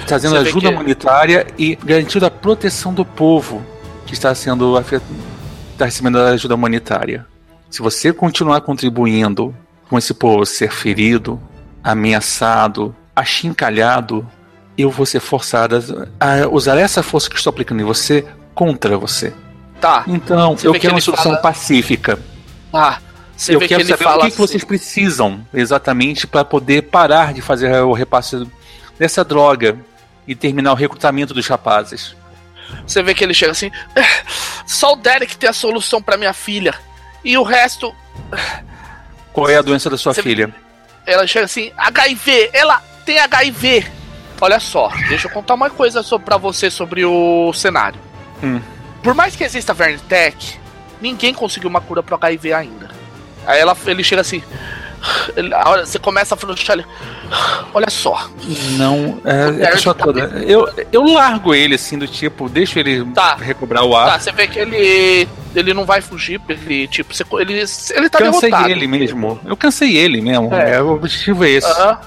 [0.07, 0.75] trazendo ajuda que...
[0.75, 3.65] humanitária e garantindo a proteção do povo
[4.07, 5.11] que está sendo afetado,
[5.73, 7.27] está recebendo ajuda humanitária.
[7.69, 9.55] Se você continuar contribuindo
[9.89, 11.41] com esse povo ser ferido,
[11.83, 14.27] ameaçado, achincalhado,
[14.77, 15.79] eu vou ser forçada
[16.21, 19.33] a usar essa força que estou aplicando em você contra você.
[19.81, 20.05] Tá.
[20.07, 21.39] Então, você eu quero que uma solução fala...
[21.39, 22.19] pacífica.
[22.73, 22.99] Ah,
[23.37, 24.31] você eu quero que saber o que, assim...
[24.31, 28.47] que vocês precisam exatamente para poder parar de fazer o repasse
[28.99, 29.79] dessa droga
[30.27, 32.17] e terminar o recrutamento dos rapazes.
[32.87, 34.03] Você vê que ele chega assim: ah,
[34.67, 36.75] só o Derek tem a solução para minha filha.
[37.25, 37.95] E o resto.
[39.37, 40.51] Qual é a doença da sua Você filha?
[41.05, 43.87] Ela chega assim: HIV, ela tem HIV.
[44.41, 48.01] Olha só, deixa eu contar uma coisa para você sobre o cenário.
[48.43, 48.63] Hum.
[49.03, 50.59] Por mais que exista Vernitech,
[51.03, 52.91] ninguém conseguiu uma cura pro HIV ainda.
[53.47, 54.43] Aí ela, ele chega assim:
[55.85, 56.87] você começa a frouxar ele.
[57.75, 58.31] Olha só.
[58.77, 60.21] Não, é, é a pessoa toda.
[60.21, 63.35] Eu, eu largo ele assim, do tipo, deixo ele tá.
[63.37, 64.13] recobrar o ar.
[64.13, 65.29] Tá, você vê que ele.
[65.55, 67.55] Ele não vai fugir, ele, tipo, você, ele,
[67.95, 68.71] ele tá cansei derrotado.
[68.71, 69.41] ele mesmo.
[69.43, 70.55] Eu cansei ele mesmo.
[70.55, 70.75] É.
[70.75, 71.71] é o objetivo é esse.
[71.71, 71.99] Uh -huh.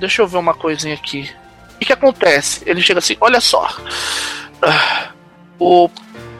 [0.00, 1.30] Deixa eu ver uma coisinha aqui.
[1.74, 2.62] O que, que acontece?
[2.64, 3.68] Ele chega assim, olha só.
[4.62, 5.08] Uh,
[5.58, 5.90] o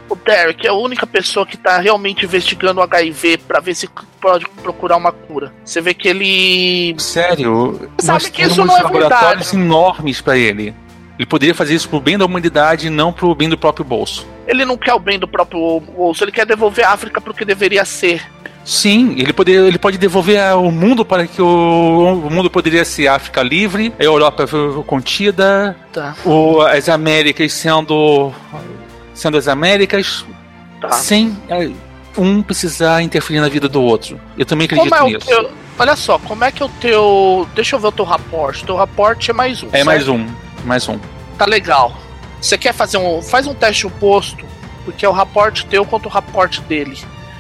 [0.09, 3.89] o Derek é a única pessoa que tá realmente investigando o HIV para ver se
[4.21, 5.53] pode procurar uma cura.
[5.65, 6.95] Você vê que ele.
[6.99, 7.91] Sério?
[7.99, 9.57] Sabe que isso não é laboratórios verdade.
[9.57, 10.75] enormes para ele.
[11.19, 14.27] Ele poderia fazer isso pro bem da humanidade e não pro bem do próprio bolso.
[14.47, 17.45] Ele não quer o bem do próprio bolso, ele quer devolver a África pro que
[17.45, 18.23] deveria ser.
[18.65, 23.07] Sim, ele, poder, ele pode devolver o mundo para que o, o mundo poderia ser
[23.07, 24.45] África livre, a Europa
[24.85, 26.17] contida, tá.
[26.25, 28.33] o, as Américas sendo
[29.17, 30.25] sendo as Américas,
[30.81, 30.93] tá.
[30.93, 31.71] sem é,
[32.17, 34.21] um precisar interferir na vida do outro.
[34.39, 35.27] Eu também acredito é nisso.
[35.27, 37.49] Teu, olha só, como é que o teu.
[37.55, 38.63] Deixa eu ver o teu raporte.
[38.63, 39.69] O teu raporte é mais um.
[39.69, 39.87] É certo?
[39.87, 40.27] mais um.
[40.65, 40.99] Mais um.
[41.37, 41.97] Tá legal.
[42.41, 43.23] Você quer fazer um.
[43.23, 44.45] Faz um teste oposto,
[44.85, 46.97] porque é o raporte teu contra o raporte dele.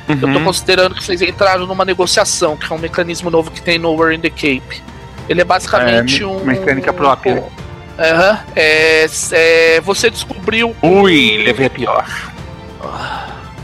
[0.09, 0.15] Uhum.
[0.15, 0.45] Eu tô uhum.
[0.45, 4.13] considerando que vocês entraram numa negociação, que é um mecanismo novo que tem no War
[4.13, 4.83] in the Cape.
[5.29, 6.43] Ele é basicamente é, um.
[6.43, 7.35] Mecânica própria.
[7.35, 7.66] Um,
[7.99, 8.33] Aham.
[8.33, 8.53] Uhum.
[8.55, 10.75] É, é, você descobriu.
[10.83, 12.07] Ui, levei a pior.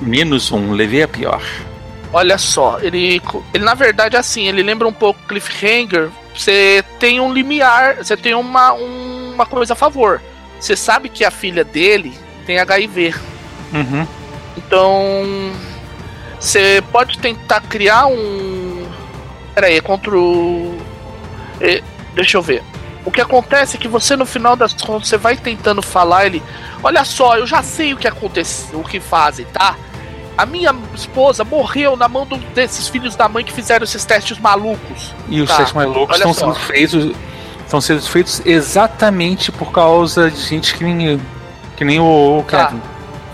[0.01, 1.43] Menos um, levei a pior.
[2.13, 3.23] Olha só, ele,
[3.55, 6.11] ele na verdade assim, ele lembra um pouco Cliffhanger.
[6.35, 10.21] Você tem um limiar, você tem uma um uma coisa a favor.
[10.61, 12.15] Você sabe que a filha dele
[12.47, 13.15] tem HIV.
[13.73, 14.07] Uhum.
[14.57, 15.53] Então.
[16.39, 18.87] Você pode tentar criar um.
[19.55, 20.77] Pera aí, é contra o.
[21.61, 21.83] É,
[22.15, 22.63] deixa eu ver.
[23.05, 26.43] O que acontece é que você, no final das contas, você vai tentando falar ele.
[26.83, 29.77] Olha só, eu já sei o que aconteceu, o que fazem, tá?
[30.39, 34.39] A minha esposa morreu na mão do, desses filhos da mãe que fizeram esses testes
[34.39, 35.13] malucos.
[35.29, 36.41] E os Tá, testes malucos olha estão só.
[36.55, 37.17] sendo feitos.
[37.65, 41.21] Estão sendo feitos exatamente por causa de gente que nem,
[41.77, 42.67] que nem o, o Tá.
[42.67, 42.81] Kevin.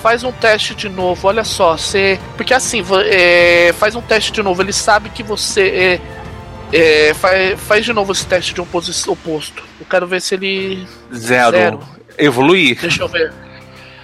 [0.01, 2.21] Faz um teste de novo, olha só, você.
[2.37, 5.69] Porque assim, é, faz um teste de novo, ele sabe que você.
[5.69, 6.01] É,
[6.73, 9.63] é, faz, faz de novo esse teste de oposi- oposto.
[9.81, 10.87] Eu quero ver se ele.
[11.15, 11.57] Zero.
[11.57, 11.81] Zero.
[12.19, 12.79] Evoluir.
[12.81, 13.33] Deixa eu ver.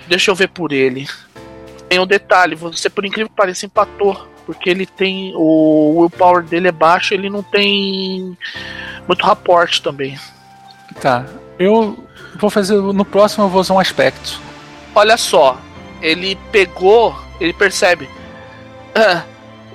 [0.07, 1.09] Deixa eu ver por ele.
[1.89, 4.29] Tem um detalhe, você por incrível que pareça empatou.
[4.47, 5.33] Porque ele tem.
[5.35, 8.37] O willpower dele é baixo, ele não tem
[9.09, 10.19] muito raporte também.
[11.01, 11.25] Tá.
[11.59, 12.07] Eu
[12.39, 12.75] vou fazer.
[12.77, 14.39] No próximo eu vou usar um aspecto.
[14.95, 15.59] Olha só,
[16.03, 18.09] ele pegou, ele percebe.
[18.95, 19.23] Ah,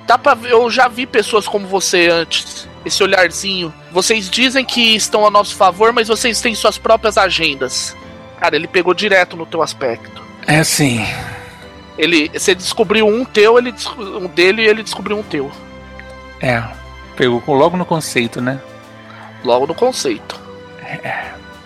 [0.06, 2.68] dá pra ver, eu já vi pessoas como você antes.
[2.84, 3.72] Esse olharzinho.
[3.92, 7.96] Vocês dizem que estão a nosso favor, mas vocês têm suas próprias agendas.
[8.38, 10.22] Cara, ele pegou direto no teu aspecto.
[10.46, 11.04] É assim.
[11.98, 15.50] Ele, você descobriu um teu, ele um dele e ele descobriu um teu.
[16.40, 16.62] É.
[17.16, 18.58] Pegou logo no conceito, né?
[19.44, 20.40] Logo no conceito.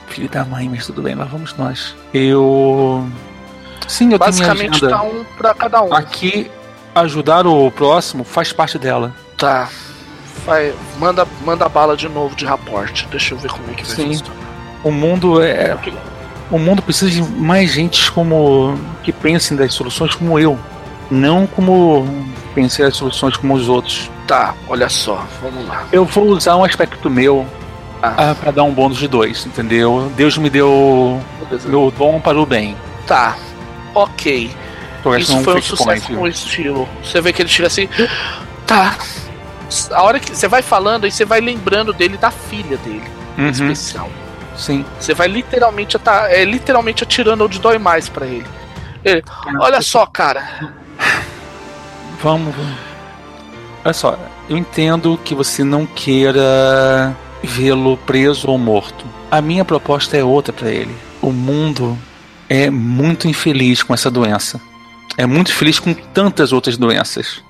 [0.08, 1.94] Filho da mãe, mas tudo bem, lá vamos nós.
[2.12, 3.08] Eu.
[3.86, 5.20] Sim, eu Basicamente tenho minha tá agenda.
[5.20, 5.94] um pra cada um.
[5.94, 6.50] Aqui,
[6.94, 9.14] ajudar o próximo faz parte dela.
[9.36, 9.68] Tá.
[10.44, 13.06] Vai, manda, manda bala de novo de raporte.
[13.10, 14.22] Deixa eu ver como é que vai Sim.
[14.82, 15.76] O mundo é.
[16.50, 18.78] O mundo precisa de mais gente como.
[19.02, 20.58] que pensem das soluções como eu.
[21.10, 22.06] Não como
[22.54, 24.10] pensei as soluções como os outros.
[24.26, 25.84] Tá, olha só, vamos lá.
[25.92, 27.46] Eu vou usar um aspecto meu
[28.02, 28.30] Ah.
[28.30, 30.10] ah, para dar um bônus de dois, entendeu?
[30.16, 31.20] Deus me deu
[31.66, 32.76] meu dom para o bem.
[33.06, 33.36] Tá,
[33.94, 34.50] ok.
[35.18, 36.14] Isso foi um sucesso point.
[36.14, 36.88] com o estilo.
[37.02, 37.88] Você vê que ele chega assim.
[38.66, 38.96] Tá.
[39.92, 43.04] A hora que você vai falando, aí você vai lembrando dele da filha dele,
[43.38, 44.10] Uhum, especial.
[44.56, 44.84] sim.
[45.00, 48.46] Você vai literalmente, ata- é, literalmente atirando onde dói mais pra ele.
[49.04, 49.22] Ele,
[49.60, 50.72] Olha só, cara.
[52.22, 52.54] Vamos.
[53.84, 54.18] Olha só,
[54.48, 59.04] eu entendo que você não queira vê-lo preso ou morto.
[59.30, 60.94] A minha proposta é outra para ele.
[61.20, 61.98] O mundo
[62.48, 64.60] é muito infeliz com essa doença.
[65.16, 67.42] É muito feliz com tantas outras doenças.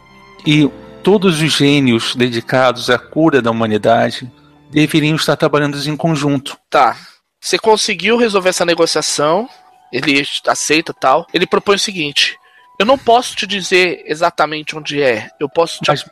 [0.46, 0.68] E
[1.04, 4.32] todos os gênios dedicados à cura da humanidade
[4.70, 6.58] deveriam estar trabalhando em conjunto.
[6.70, 6.96] Tá.
[7.40, 9.48] Você conseguiu resolver essa negociação.
[9.92, 11.26] Ele aceita tal.
[11.32, 12.36] Ele propõe o seguinte:
[12.80, 15.28] Eu não posso te dizer exatamente onde é.
[15.38, 15.88] Eu posso te.
[15.88, 16.04] Mas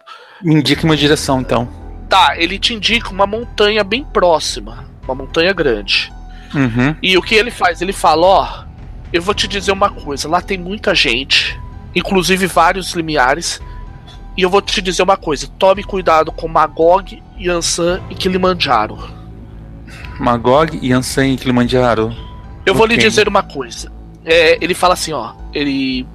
[0.43, 1.66] me indique uma direção, então.
[2.09, 4.85] Tá, ele te indica uma montanha bem próxima.
[5.02, 6.12] Uma montanha grande.
[6.55, 6.94] Uhum.
[7.02, 7.81] E o que ele faz?
[7.81, 8.64] Ele fala: Ó,
[9.10, 10.28] eu vou te dizer uma coisa.
[10.28, 11.59] Lá tem muita gente.
[11.94, 13.60] Inclusive vários limiares.
[14.36, 18.98] E eu vou te dizer uma coisa: tome cuidado com Magog, Yansan e Kilimanjaro.
[20.18, 22.14] Magog, Yansan e Kilimanjaro.
[22.64, 23.09] Eu vou lhe Ok.
[23.09, 23.90] dizer uma coisa.
[24.24, 25.32] É, ele fala assim, ó.
[25.52, 26.06] Ele.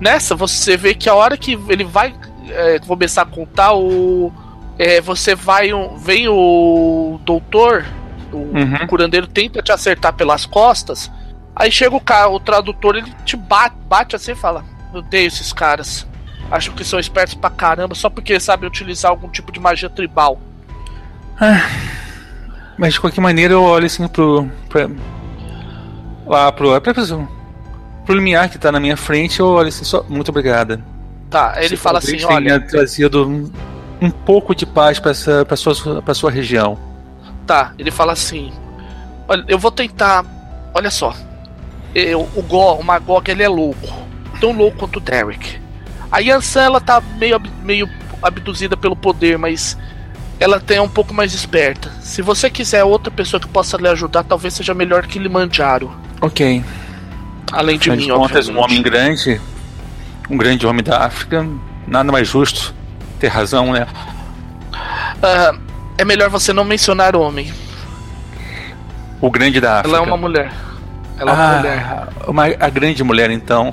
[0.00, 2.14] Nessa, você vê que a hora que ele vai
[2.48, 4.32] é, começar a contar, o.
[4.78, 5.72] é, você vai.
[5.72, 7.84] um- vem o doutor,
[8.32, 8.86] o Uhum.
[8.88, 11.10] curandeiro tenta te acertar pelas costas.
[11.54, 14.64] Aí chega o cara, o tradutor, ele te bate, bate assim e fala:
[14.94, 16.06] Eu odeio esses caras.
[16.50, 20.38] Acho que são espertos pra caramba, só porque sabem utilizar algum tipo de magia tribal.
[22.76, 24.48] Mas de qualquer maneira eu olho assim pro.
[24.68, 24.90] Pra,
[26.26, 26.80] lá pro.
[26.80, 27.04] Pra, pra,
[28.04, 30.04] pro limiar que tá na minha frente, eu olho assim, só.
[30.08, 30.82] Muito obrigada.
[31.30, 32.60] Tá, ele Você fala assim: olha.
[32.60, 33.50] trazido um,
[34.00, 36.78] um pouco de paz pra, essa, pra, sua, pra sua região.
[37.46, 38.52] Tá, ele fala assim:
[39.26, 40.24] Olha, eu vou tentar.
[40.74, 41.14] Olha só.
[41.94, 43.88] Eu, o Go, o Magog, ele é louco.
[44.40, 45.61] Tão louco quanto o Derek.
[46.12, 47.88] A Yansan, ela tá meio, meio
[48.22, 49.78] abduzida pelo poder, mas
[50.38, 51.90] ela tem um pouco mais esperta.
[52.02, 55.90] Se você quiser outra pessoa que possa lhe ajudar, talvez seja melhor que Kilimanjaro.
[56.20, 56.62] Ok.
[57.50, 59.40] Além de Afinal mim, de contas, um homem grande,
[60.28, 61.46] um grande homem da África,
[61.86, 62.74] nada mais justo.
[63.18, 63.86] Ter razão, né?
[65.22, 65.54] Ah,
[65.96, 67.52] é melhor você não mencionar homem.
[69.20, 69.96] O grande da África.
[69.96, 70.52] Ela é uma mulher.
[71.18, 71.86] Ela é uma mulher.
[71.86, 73.72] ah, uma, a grande mulher, então.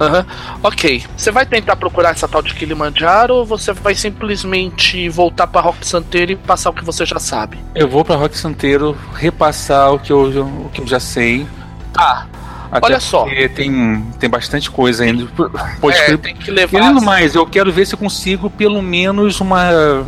[0.00, 0.24] Aham.
[0.62, 1.04] Ok.
[1.16, 5.86] Você vai tentar procurar essa tal de Kilimanjaro ou você vai simplesmente voltar pra Rock
[5.86, 7.58] Santeiro e passar o que você já sabe?
[7.74, 11.46] Eu vou pra Rock Santeiro repassar o que eu, o que eu já sei.
[11.92, 12.26] Tá.
[12.70, 13.24] Até Olha só.
[13.24, 15.26] porque Tem, tem bastante coisa ainda.
[15.80, 16.78] Pode É, tem que levar.
[16.78, 20.04] Querendo mais, eu quero ver se consigo pelo menos uma.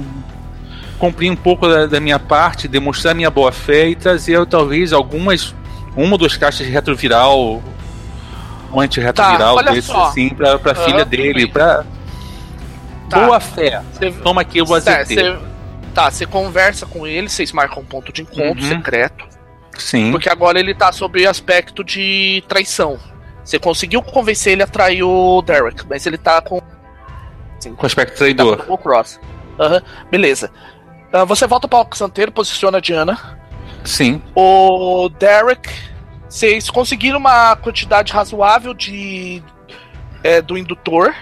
[0.99, 5.55] cumprir um pouco da, da minha parte, demonstrar minha boa fé e trazer talvez algumas,
[5.97, 7.63] uma ou duas caixas de retroviral,
[8.73, 10.05] um antirretroviral Tá, desse só.
[10.07, 11.85] assim, pra, pra Aham, filha dele, pra.
[13.09, 13.25] Tá.
[13.27, 13.83] Boa fé.
[13.99, 15.15] Cê- Toma aqui o azeite.
[15.15, 15.39] cê-
[15.95, 18.69] Tá, você conversa com ele, vocês marcam um ponto de encontro Uhum.
[18.69, 19.25] secreto.
[19.77, 20.13] Sim.
[20.13, 22.97] Porque agora ele tá sob aspecto de traição.
[23.43, 26.61] Você conseguiu convencer ele a trair o Derek, mas ele tá com.
[27.77, 28.59] Com aspecto Tá traidor.
[28.65, 29.19] com o Cross.
[29.59, 30.51] Aham, beleza.
[31.13, 33.19] Ah, você volta para o Santeiro, posiciona a Diana.
[33.85, 34.23] Sim.
[34.35, 35.69] O Derek,
[36.31, 39.43] vocês conseguiram uma quantidade razoável de.
[40.23, 41.13] é, do indutor.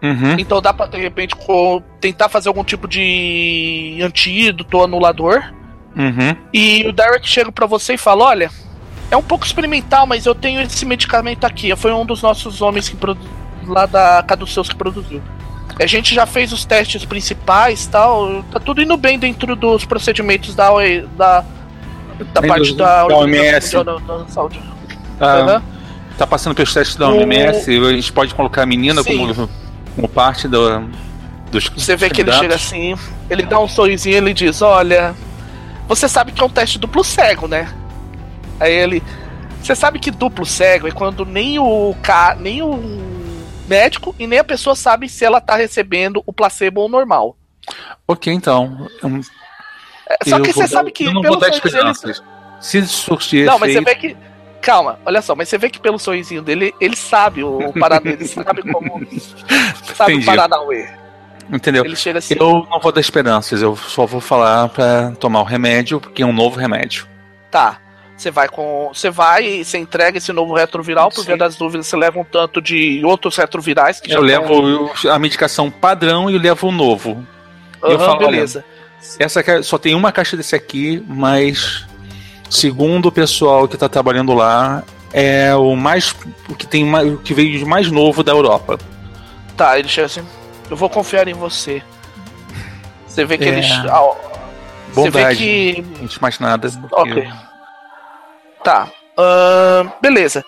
[0.00, 0.36] Uhum.
[0.38, 1.34] Então dá pra de repente
[2.00, 5.52] tentar fazer algum tipo de antídoto ou anulador.
[5.96, 6.36] Uhum.
[6.52, 8.50] E o Derek chega pra você e fala: Olha,
[9.10, 11.74] é um pouco experimental, mas eu tenho esse medicamento aqui.
[11.76, 13.20] Foi um dos nossos homens que produ...
[13.66, 15.20] lá da Caduceus que produziu.
[15.80, 18.44] A gente já fez os testes principais tal.
[18.44, 21.44] Tá tudo indo bem dentro dos procedimentos da OE da,
[22.32, 23.72] da parte do- da, da OMS.
[23.84, 24.60] Da, da- saúde.
[25.20, 25.62] Aham.
[26.18, 29.16] Tá passando pelos testes da O- OMS, a gente pode colocar a menina Sim.
[29.34, 29.48] como,
[29.96, 30.80] como parte do,
[31.50, 31.68] dos.
[31.68, 32.94] Você vê que ele chega assim,
[33.30, 35.14] ele dá um sorrisinho e ele diz: Olha,
[35.88, 37.72] você sabe que é um teste duplo cego, né?
[38.60, 39.02] Aí ele.
[39.62, 42.36] Você sabe que duplo cego é quando nem o ca...
[42.38, 43.00] nem o
[43.68, 47.36] médico e nem a pessoa sabe se ela tá recebendo o placebo ou o normal.
[48.08, 48.88] Ok, então.
[50.26, 52.22] Só eu que você sabe que Eu não pelo vou dar sorriso dele- esperanças.
[52.60, 54.16] Se surgir Não, mas você vê que.
[54.60, 58.12] Calma, olha só, mas você vê que pelo sorrisinho dele, ele sabe o, o Paraná,
[58.12, 59.04] ele sabe como.
[59.94, 60.22] Sabe Entendi.
[60.22, 60.88] o Paranauê.
[61.52, 61.84] Entendeu?
[61.84, 62.34] Ele chega assim.
[62.38, 66.26] Eu não vou dar esperanças, eu só vou falar pra tomar o remédio, porque é
[66.26, 67.06] um novo remédio.
[67.50, 67.78] Tá.
[68.16, 68.88] Você vai com.
[68.94, 72.24] Você vai e você entrega esse novo retroviral, por via das dúvidas, você leva um
[72.24, 76.72] tanto de outros retrovirais que Eu tão- levo a medicação padrão e eu levo o
[76.72, 77.26] novo.
[77.82, 78.64] eu Aham, falo, beleza.
[79.18, 81.84] Essa só tem uma caixa desse aqui, mas
[82.48, 86.14] segundo o pessoal que tá trabalhando lá, é o mais
[86.48, 88.78] o que tem mais, o que veio de mais novo da Europa.
[89.56, 90.22] Tá, ele chega assim.
[90.70, 91.82] Eu vou confiar em você.
[93.06, 93.48] Você vê que É.
[93.48, 93.66] ele.
[93.90, 94.12] ah,
[94.92, 95.36] Você vê Bondade.
[95.38, 95.84] que.
[96.02, 96.70] Antes mais nada.
[96.92, 97.28] Ok.
[98.64, 98.88] Tá.
[99.18, 100.42] ahn, beleza.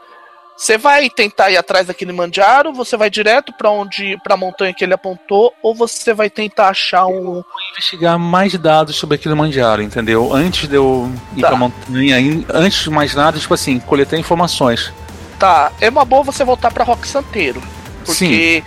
[0.56, 4.16] Você vai tentar ir atrás daquele Mandiaro, você vai direto pra onde.
[4.22, 7.42] pra montanha que ele apontou, ou você vai tentar achar um.
[7.72, 10.32] investigar mais dados sobre aquele Mandiaro, entendeu?
[10.32, 11.48] Antes de eu ir Tá.
[11.48, 14.92] pra montanha, in- antes de mais nada, tipo assim, coletar informações.
[15.40, 17.60] Tá, é uma boa você voltar pra Rock Santeiro.
[18.06, 18.62] Porque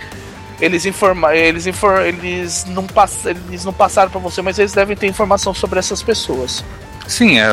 [0.60, 4.96] eles informa eles infor eles não pass eles não passaram pra você, mas eles devem
[4.96, 6.62] ter informação sobre essas pessoas.
[7.06, 7.48] Sim, é,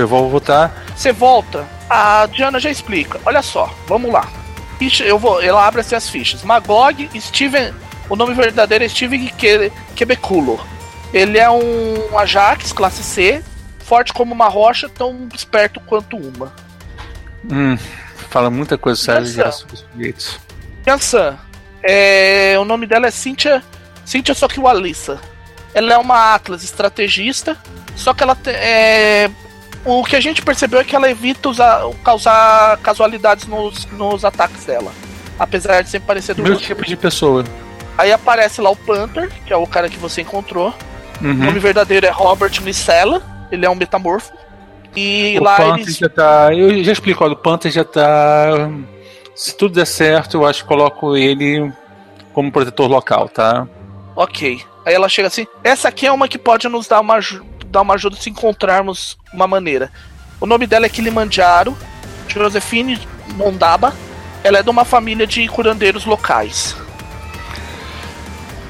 [0.00, 0.84] eu vou votar.
[0.96, 3.20] Você volta, a Diana já explica.
[3.24, 4.28] Olha só, vamos lá.
[5.04, 6.42] Eu vou, ela abre assim as fichas.
[6.42, 7.72] Magog Steven,
[8.08, 10.60] o nome verdadeiro é Steven Que- Quebeculo.
[11.12, 13.42] Ele é um Ajax classe C,
[13.78, 16.52] forte como uma rocha, tão esperto quanto uma.
[17.50, 17.78] Hum,
[18.30, 20.38] fala muita coisa séria sobre os.
[20.86, 21.38] Yansan,
[21.82, 23.62] é, o nome dela é Cynthia,
[24.04, 25.20] Cynthia Sokiwalissa.
[25.72, 27.56] Ela é uma Atlas estrategista,
[27.96, 29.30] só que ela te- é,
[29.84, 34.64] o que a gente percebeu é que ela evita usar, causar casualidades nos, nos ataques
[34.64, 34.92] dela.
[35.38, 37.44] Apesar de sempre parecer do Meu tipo de pessoa.
[37.98, 40.72] Aí aparece lá o Panther, que é o cara que você encontrou.
[41.20, 41.32] O Uhum.
[41.34, 44.32] nome verdadeiro é Robert Nicella, ele é um metamorfo.
[44.96, 45.96] E O lá Panther eles.
[45.96, 46.52] já tá.
[46.54, 48.46] Eu já explico, olha, o Panther já tá.
[49.34, 51.72] Se tudo der certo, eu acho que coloco ele
[52.32, 53.66] como protetor local, tá?
[54.16, 54.60] Ok.
[54.86, 57.18] Aí ela chega assim: essa aqui é uma que pode nos dar uma,
[57.74, 59.90] dar uma ajuda se encontrarmos uma maneira.
[60.40, 61.76] O nome dela é Kilimanjaro,
[62.28, 63.00] Josephine
[63.36, 63.92] Mondaba.
[64.44, 66.76] Ela é de uma família de curandeiros locais.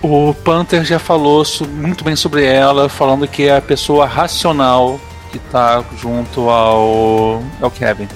[0.02, 5.00] O Panther já falou muito bem sobre ela, falando que é a pessoa racional
[5.32, 8.08] que tá junto ao, ao Kevin.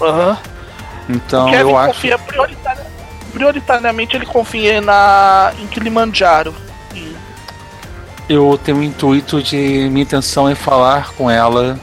[0.00, 0.36] Aham.
[1.08, 2.00] Então Kevin eu acho.
[2.26, 2.80] prioritari-
[3.32, 6.54] prioritariamente ele confia na em Kilimanjaro.
[8.28, 9.56] Eu tenho o intuito de.
[9.90, 11.78] Minha intenção é falar com ela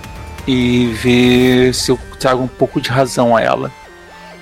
[0.46, 3.72] e ver se eu trago um pouco de razão a ela.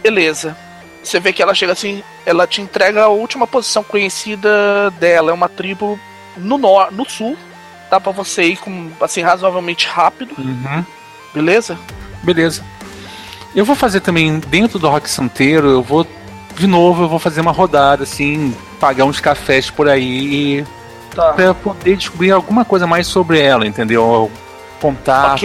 [0.02, 0.58] Beleza.
[1.04, 5.32] Você vê que ela chega assim, ela te entrega a última posição conhecida dela.
[5.32, 6.00] É uma tribo
[6.38, 7.38] no, nor no sul.
[7.90, 10.86] Dá pra você ir com, assim, razoavelmente rápido, Uhum.
[11.34, 11.78] beleza?
[12.24, 12.64] Beleza.
[13.54, 16.08] Eu vou fazer também dentro do Rock Santeiro, eu vou.
[16.56, 20.66] De novo, eu vou fazer uma rodada, assim, pagar uns cafés por aí e.
[21.16, 21.34] Tá.
[21.34, 24.32] Pra poder descobrir alguma coisa mais sobre ela, entendeu?
[24.80, 25.42] Contatos.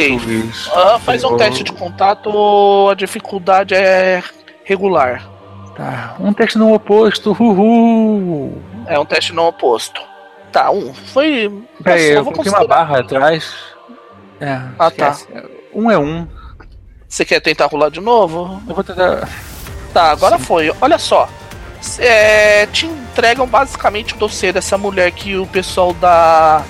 [0.74, 4.22] Ah, faz um Eu- teste de contato, a dificuldade é
[4.64, 5.28] regular.
[5.76, 6.16] Tá.
[6.18, 8.62] Um teste no oposto, uhul!
[8.86, 10.00] É um teste não oposto.
[10.50, 10.94] Tá, um.
[10.94, 11.52] Foi.
[11.82, 13.52] Peraí, eu coloquei uma barra atrás.
[14.40, 15.08] É, ah, tá.
[15.10, 15.26] esquece.
[15.26, 15.42] tá.
[15.74, 16.26] Um é um.
[17.06, 18.60] Você quer tentar rolar de novo?
[18.66, 19.28] Eu vou tentar.
[19.92, 20.44] Tá, agora Sim.
[20.44, 20.72] foi.
[20.80, 21.28] Olha só.
[21.98, 26.62] É, te entregam basicamente o dossiê dessa mulher que o pessoal da,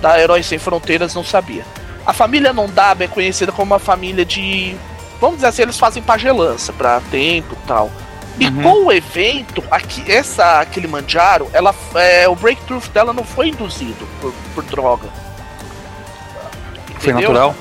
[0.00, 1.64] da Heróis Sem Fronteiras não sabia.
[2.04, 4.76] A família Nondaba é conhecida como uma família de.
[5.20, 7.90] Vamos dizer assim, eles fazem pagelança pra tempo e tal.
[8.38, 8.62] E uhum.
[8.62, 14.08] com o evento, aqui, essa aquele Manjaro, ela, é, o breakthrough dela não foi induzido
[14.20, 15.08] por, por droga.
[16.90, 16.98] Entendeu?
[16.98, 17.54] Foi natural?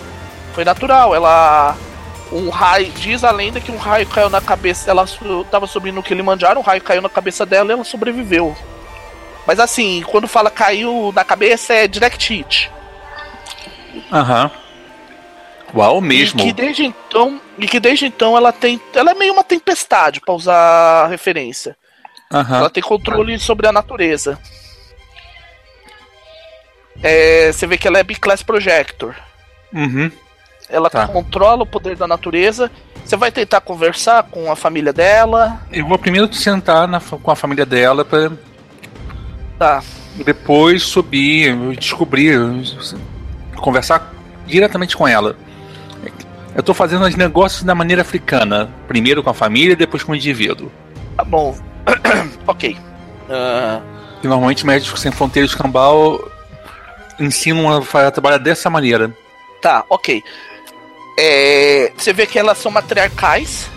[0.53, 1.15] Foi natural.
[1.15, 1.75] Ela
[2.31, 2.91] um raio.
[2.91, 4.89] Diz a lenda que um raio caiu na cabeça.
[4.89, 8.55] Ela estava subindo o Kilimanjaro, um raio caiu na cabeça dela e ela sobreviveu.
[9.45, 12.71] Mas assim, quando fala caiu na cabeça é direct hit.
[14.11, 14.45] Aham.
[14.53, 14.61] Uhum.
[15.73, 16.41] Uau, mesmo.
[16.41, 20.19] E que desde então, e que desde então ela tem, ela é meio uma tempestade
[20.19, 21.77] para usar a referência.
[22.31, 22.55] Uhum.
[22.55, 24.37] Ela tem controle sobre a natureza.
[27.01, 29.15] É, você vê que ela é B-Class Projector.
[29.73, 30.11] Uhum.
[30.71, 31.07] Ela tá.
[31.07, 32.71] controla o poder da natureza.
[33.03, 35.59] Você vai tentar conversar com a família dela.
[35.71, 38.31] Eu vou primeiro sentar na, com a família dela para
[39.57, 39.83] Tá.
[40.25, 42.39] Depois subir, descobrir,
[43.57, 44.11] conversar
[44.47, 45.35] diretamente com ela.
[46.55, 48.69] Eu tô fazendo os negócios da maneira africana.
[48.87, 50.71] Primeiro com a família, depois com o indivíduo.
[51.15, 51.55] Tá bom.
[52.47, 52.75] ok.
[53.29, 53.81] Uh...
[54.23, 56.19] E normalmente médicos sem fronteiras cambal
[57.19, 59.15] ensinam a trabalhar dessa maneira.
[59.61, 60.23] Tá, ok.
[61.23, 63.69] É, você vê que elas são matriarcais.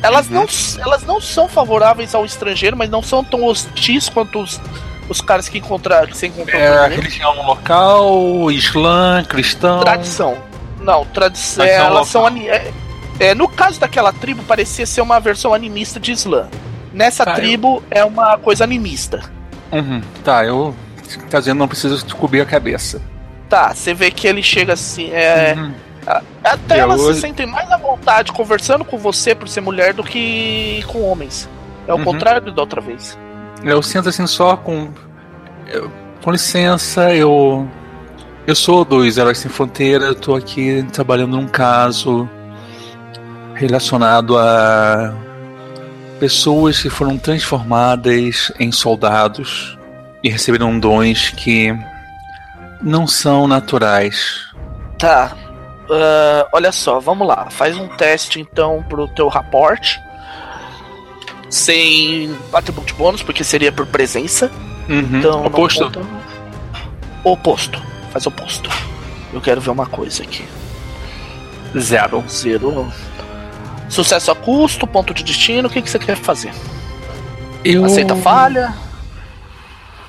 [0.00, 0.34] Elas, uhum.
[0.34, 0.46] não,
[0.78, 4.60] elas não são favoráveis ao estrangeiro, mas não são tão hostis quanto os,
[5.08, 6.60] os caras que encontraram que você encontrou.
[6.60, 9.80] É, religião local, islã, cristão.
[9.80, 10.38] Tradição.
[10.80, 11.64] Não, tradição.
[11.64, 12.28] É, elas são.
[12.28, 12.70] É,
[13.18, 16.48] é, no caso daquela tribo, parecia ser uma versão animista de Islã.
[16.92, 17.98] Nessa tá, tribo eu...
[17.98, 19.28] é uma coisa animista.
[19.72, 20.72] Uhum, tá, eu.
[21.28, 23.02] Tá dizendo, não preciso cobrir a cabeça.
[23.48, 25.10] Tá, você vê que ele chega assim.
[25.10, 25.87] É, uhum
[26.42, 30.82] até elas se sentem mais à vontade conversando com você por ser mulher do que
[30.86, 31.48] com homens.
[31.86, 32.04] É o uhum.
[32.04, 33.18] contrário da outra vez.
[33.62, 34.88] Eu sinto assim só com.
[35.66, 35.90] Eu,
[36.22, 37.68] com licença, eu.
[38.46, 42.28] Eu sou dos Heróis Sem Fronteira, eu tô aqui trabalhando num caso
[43.54, 45.12] relacionado a
[46.18, 49.78] pessoas que foram transformadas em soldados
[50.22, 51.76] e receberam dons que
[52.80, 54.48] não são naturais.
[54.98, 55.36] Tá,
[55.88, 57.48] Uh, olha só, vamos lá.
[57.50, 59.98] Faz um teste então pro teu rapport.
[61.48, 64.50] Sem atributo bônus, porque seria por presença.
[64.88, 65.18] Uhum.
[65.18, 66.06] Então, oposto.
[67.24, 67.82] Oposto.
[68.12, 68.70] Faz oposto.
[69.32, 70.46] Eu quero ver uma coisa aqui.
[71.76, 72.22] Zero.
[72.28, 72.92] Zero.
[73.88, 76.52] Sucesso a custo, ponto de destino, o que, que você quer fazer?
[77.64, 77.84] Eu...
[77.84, 78.74] Aceita falha?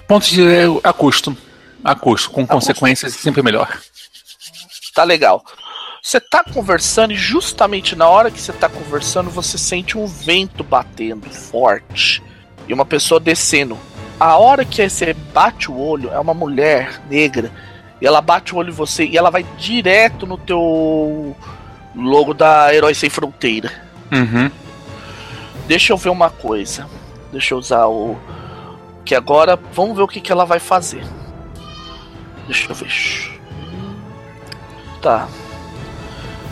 [0.08, 0.44] Ponto de
[0.84, 1.36] a custo.
[1.84, 3.24] A custo, com a consequências custo.
[3.24, 3.80] sempre melhor.
[4.94, 5.44] Tá legal.
[6.02, 10.64] Você tá conversando e justamente na hora que você tá conversando, você sente um vento
[10.64, 12.24] batendo forte
[12.68, 13.78] e uma pessoa descendo.
[14.20, 17.52] A hora que você bate o olho, é uma mulher negra,
[18.02, 21.36] e ela bate o olho em você e ela vai direto no teu
[21.96, 23.72] logo da Herói Sem Fronteira.
[24.12, 24.50] Uhum.
[25.68, 26.88] Deixa eu ver uma coisa.
[27.32, 28.18] Deixa eu usar o.
[29.06, 31.04] Que agora vamos ver o que, que ela vai fazer.
[32.48, 33.40] Deixa eu ver.
[35.02, 35.28] Tá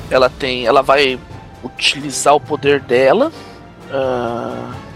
[0.09, 1.19] ela tem, ela vai
[1.63, 3.31] utilizar o poder dela.
[3.89, 4.88] Uh,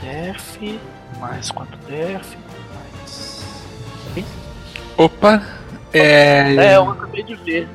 [0.00, 0.78] 4DF,
[1.18, 2.24] mais 4DF,
[2.74, 3.44] mais.
[4.96, 5.42] Opa!
[5.92, 6.54] É...
[6.56, 7.68] é, eu acabei de ver.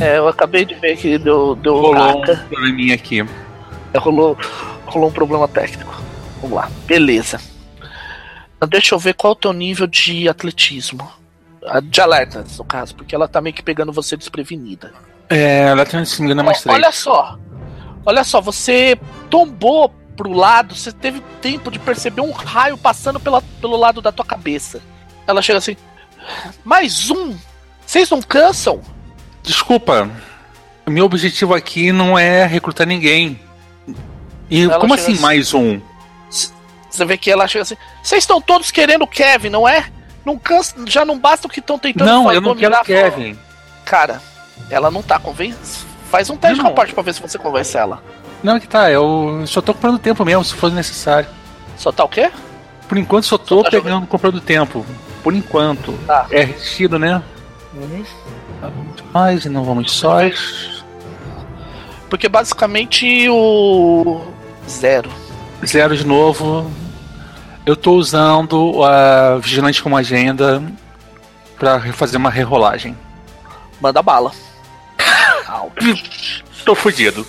[0.00, 2.32] É, eu acabei de ver que deu, deu rolou caca.
[2.32, 3.26] um probleminha aqui.
[3.92, 4.36] É, rolou,
[4.86, 6.02] rolou um problema técnico.
[6.40, 7.40] Vamos lá, beleza.
[8.68, 11.08] Deixa eu ver qual é o teu nível de atletismo
[11.84, 14.92] de alerta, no caso, porque ela tá meio que pegando você desprevenida.
[15.28, 16.76] É, ela tá se engana mais três.
[16.76, 17.38] Olha só.
[18.06, 18.98] Olha só, você
[19.28, 24.10] tombou pro lado, você teve tempo de perceber um raio passando pela, pelo lado da
[24.10, 24.80] tua cabeça.
[25.26, 25.76] Ela chega assim.
[26.64, 27.36] Mais um?
[27.86, 28.80] Vocês não cansam?
[29.42, 30.10] Desculpa.
[30.86, 33.38] Meu objetivo aqui não é recrutar ninguém.
[34.50, 35.80] E ela como assim, assim, mais um?
[36.30, 37.76] Você vê que ela chega assim.
[38.02, 39.90] Vocês estão todos querendo o Kevin, não é?
[40.28, 43.34] Não cansa, já não basta o que estão tentando Não, eu não quero Kevin.
[43.82, 44.20] Cara,
[44.68, 45.88] ela não tá convencendo.
[46.10, 48.02] Faz um teste com a parte pra ver se você convence ela.
[48.42, 51.26] Não, é que tá, eu só tô comprando tempo mesmo, se for necessário.
[51.78, 52.30] Só tá o quê?
[52.86, 54.06] Por enquanto só tô só tá pegando, jogando...
[54.06, 54.84] comprando tempo.
[55.22, 55.98] Por enquanto.
[56.06, 56.26] Tá.
[56.30, 57.22] É resistido, né?
[57.72, 58.04] Uhum.
[59.14, 60.84] Mais e não vamos sós.
[62.10, 64.26] Porque basicamente o.
[64.68, 65.08] Zero.
[65.64, 66.70] Zero de novo.
[67.66, 70.62] Eu tô usando a Vigilante como agenda
[71.58, 72.96] pra fazer uma rerolagem.
[73.80, 74.32] Manda bala.
[76.64, 77.26] Tô fudido.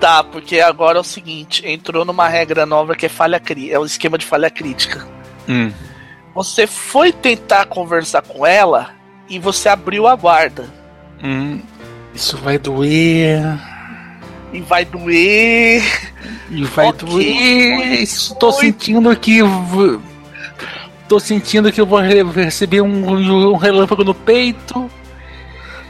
[0.00, 3.78] Tá, porque agora é o seguinte, entrou numa regra nova que é falha crítica, é
[3.78, 5.06] o esquema de falha crítica.
[5.48, 5.72] Hum.
[6.34, 8.90] Você foi tentar conversar com ela
[9.28, 10.72] e você abriu a guarda.
[11.22, 11.60] Hum.
[12.14, 13.42] Isso vai doer.
[14.52, 15.82] E vai doer.
[16.50, 17.06] E vai Ok.
[17.08, 18.02] doer.
[18.02, 19.40] Estou sentindo que.
[21.08, 24.90] Tô sentindo que eu vou re- receber um, um relâmpago no peito.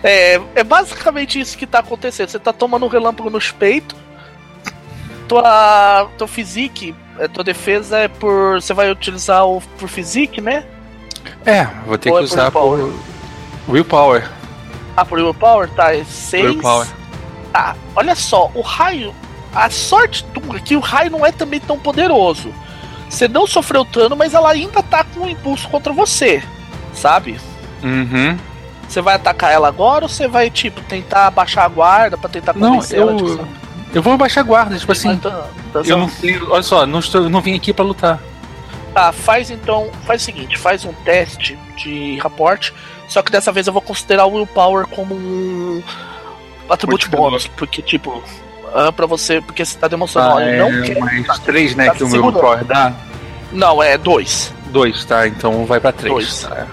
[0.02, 2.28] É, é basicamente isso que tá acontecendo.
[2.28, 3.96] Você tá tomando um relâmpago nos peitos.
[5.26, 8.54] Tua, tua physique, é, tua defesa é por.
[8.62, 10.64] Você vai utilizar o por physique, né?
[11.44, 12.78] É, vou ter Ou que é por usar willpower?
[13.66, 13.72] por.
[13.74, 14.30] Willpower.
[14.96, 15.68] Ah, por willpower?
[15.70, 16.44] Tá, é 6.
[16.44, 16.86] Willpower.
[17.52, 19.14] Tá, olha só, o raio.
[19.54, 22.52] A sorte tua é que o raio não é também tão poderoso.
[23.08, 26.42] Você não sofreu dano, mas ela ainda tá com um impulso contra você.
[26.92, 27.40] Sabe?
[27.82, 28.36] Uhum.
[28.86, 32.54] Você vai atacar ela agora ou você vai, tipo, tentar baixar a guarda pra tentar
[32.54, 33.48] Não, convencer ela de que eu.
[33.94, 35.16] Eu vou baixar a guarda, tipo assim.
[35.16, 36.50] Tá- tá- Eu não tenho.
[36.50, 38.18] Olha só, não, estou, não vim aqui pra lutar.
[38.92, 39.90] Tá, faz então.
[40.06, 42.74] Faz o seguinte, faz um teste de raporte.
[43.08, 45.82] Só que dessa vez eu vou considerar o willpower como um
[46.68, 47.46] atributo bônus.
[47.46, 48.22] Porque, tipo,
[48.74, 49.40] ah, pra você.
[49.40, 50.98] Porque você tá demonstrando, Ah, olha, é, não quer.
[50.98, 51.86] mais três, né?
[51.86, 52.22] tá que o meu.
[52.24, 52.92] Willpower dá.
[53.52, 54.52] Não, é dois.
[54.66, 55.26] Dois, tá?
[55.26, 56.12] Então vai pra três.
[56.12, 56.42] Dois.
[56.42, 56.66] Tá.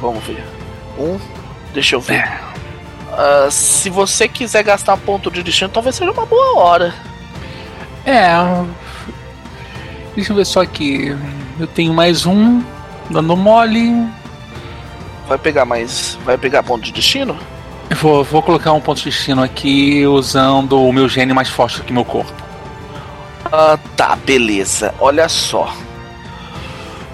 [0.00, 0.44] Vamos ver.
[0.98, 1.18] Um.
[1.72, 2.28] Deixa eu ver.
[3.12, 6.94] Ah, se você quiser gastar ponto de destino, talvez seja uma boa hora.
[8.04, 8.28] É.
[10.14, 11.16] Deixa eu ver só aqui.
[11.58, 12.62] Eu tenho mais um.
[13.08, 14.08] Dando mole.
[15.28, 16.18] Vai pegar mais.
[16.24, 17.38] Vai pegar ponto de destino?
[17.96, 21.92] Vou, vou colocar um ponto de destino aqui usando o meu gênio mais forte que
[21.92, 22.32] meu corpo.
[23.52, 24.94] Ah, tá, beleza.
[25.00, 25.72] Olha só.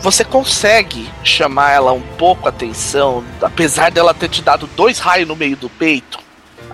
[0.00, 5.26] Você consegue chamar ela um pouco a atenção, apesar dela ter te dado dois raios
[5.26, 6.18] no meio do peito.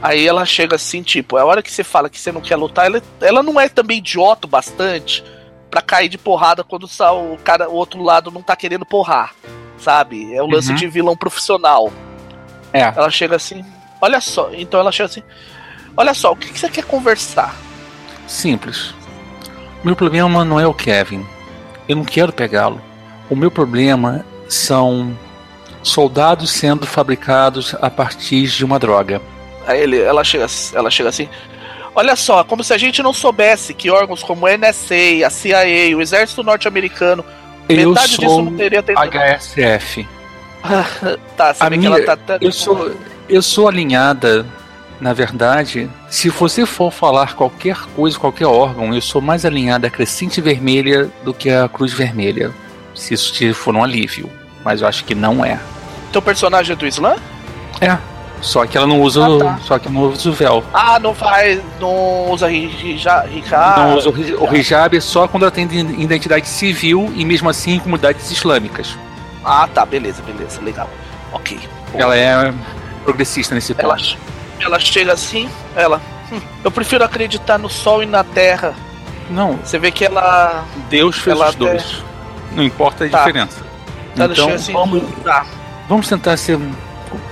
[0.03, 2.57] Aí ela chega assim, tipo, é a hora que você fala que você não quer
[2.57, 5.25] lutar, ela, ela não é também idiota o bastante
[5.71, 9.33] pra cair de porrada quando o cara, o outro lado não tá querendo porrar.
[9.79, 10.35] Sabe?
[10.35, 10.75] É o lance Uhum.
[10.77, 11.91] de vilão profissional.
[12.73, 12.81] É.
[12.83, 13.65] Ela chega assim,
[14.03, 15.23] olha só, então ela chega assim,
[15.97, 17.55] olha só, o que, que você quer conversar?
[18.27, 18.93] Simples.
[19.83, 21.25] Meu problema não é o Kevin.
[21.89, 22.81] Eu não quero pegá-lo.
[23.31, 25.17] O meu problema são
[25.83, 29.21] soldados sendo fabricados a partir de uma droga.
[29.67, 31.29] Aí ele, ela, chega, ela chega assim.
[31.95, 35.97] Olha só, como se a gente não soubesse que órgãos como a NSA, a CIA,
[35.97, 37.25] o Exército Norte-Americano,
[37.69, 39.11] Eu metade disso não teria tentado.
[39.11, 40.09] HSF.
[41.37, 42.17] tá, você A minha- que ela tá.
[42.17, 42.93] tá- Eu sou,
[43.35, 44.47] eu sou alinhada,
[45.01, 45.91] na verdade.
[46.09, 51.11] Se você for falar qualquer coisa, qualquer órgão, eu sou mais alinhada à crescente vermelha
[51.25, 52.51] do que à cruz vermelha.
[52.95, 54.29] Se isso te for um alívio.
[54.65, 55.59] Mas eu acho que não é.
[56.13, 57.17] Teu personagem é do Islã?
[57.81, 57.97] É.
[58.41, 59.59] Só que ela não usa, Ah, o- tá.
[59.65, 60.65] só que não usa o véu.
[60.75, 61.61] Ah, não faz.
[61.81, 63.29] Não usa hijab.
[63.77, 67.79] não usa o, hijab só quando ela tem de- identidade civil e mesmo assim em
[67.79, 68.97] comunidades islâmicas.
[69.45, 70.91] Ah, tá, beleza, beleza, legal.
[71.33, 71.59] Ok.
[71.95, 72.53] Ela é
[73.05, 74.17] progressista nesse Ela, ponto.
[74.61, 76.01] ela chega assim, ela.
[76.33, 78.75] "Hum, eu prefiro acreditar no sol e na terra.
[79.31, 80.65] Não, Você vê que ela.
[80.91, 82.03] Deus fez Ela os dois.
[82.55, 83.19] Não importa a Tá.
[83.19, 83.63] diferença.
[84.17, 84.73] Ela Então, assim.
[84.73, 85.47] vamos, Tá.
[85.89, 86.59] vamos tentar ser.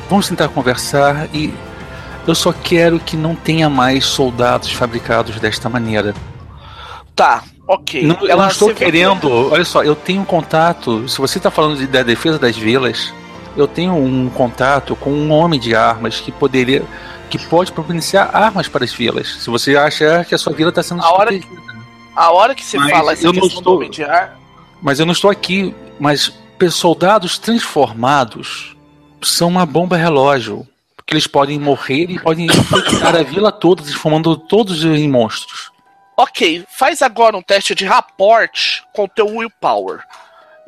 [0.09, 1.52] Vamos tentar conversar e
[2.26, 6.14] eu só quero que não tenha mais soldados fabricados desta maneira.
[7.14, 8.02] Tá, ok.
[8.06, 9.52] Não, eu ela não estou vê- querendo.
[9.52, 11.06] Olha só, eu tenho um contato.
[11.09, 13.12] Se você está falando de- da defesa das vilas,
[13.56, 16.82] eu tenho um contato com um homem de armas que poderia.
[17.28, 19.28] que pode providenciar armas para as vilas.
[19.40, 21.78] Se você acha que a sua vila está sendo A hora desprotegida.
[22.16, 24.36] A hora que você Mas fala essa eu não questão estou- homem de ar,
[24.82, 25.72] Mas eu não estou aqui.
[25.98, 26.32] Mas
[26.72, 28.77] soldados transformados
[29.22, 30.66] são uma bomba relógio.
[30.97, 35.70] Porque eles podem morrer e podem infectar a vila toda, transformando todos em monstros.
[36.16, 40.01] Ok, faz agora um teste de raporte com o teu willpower.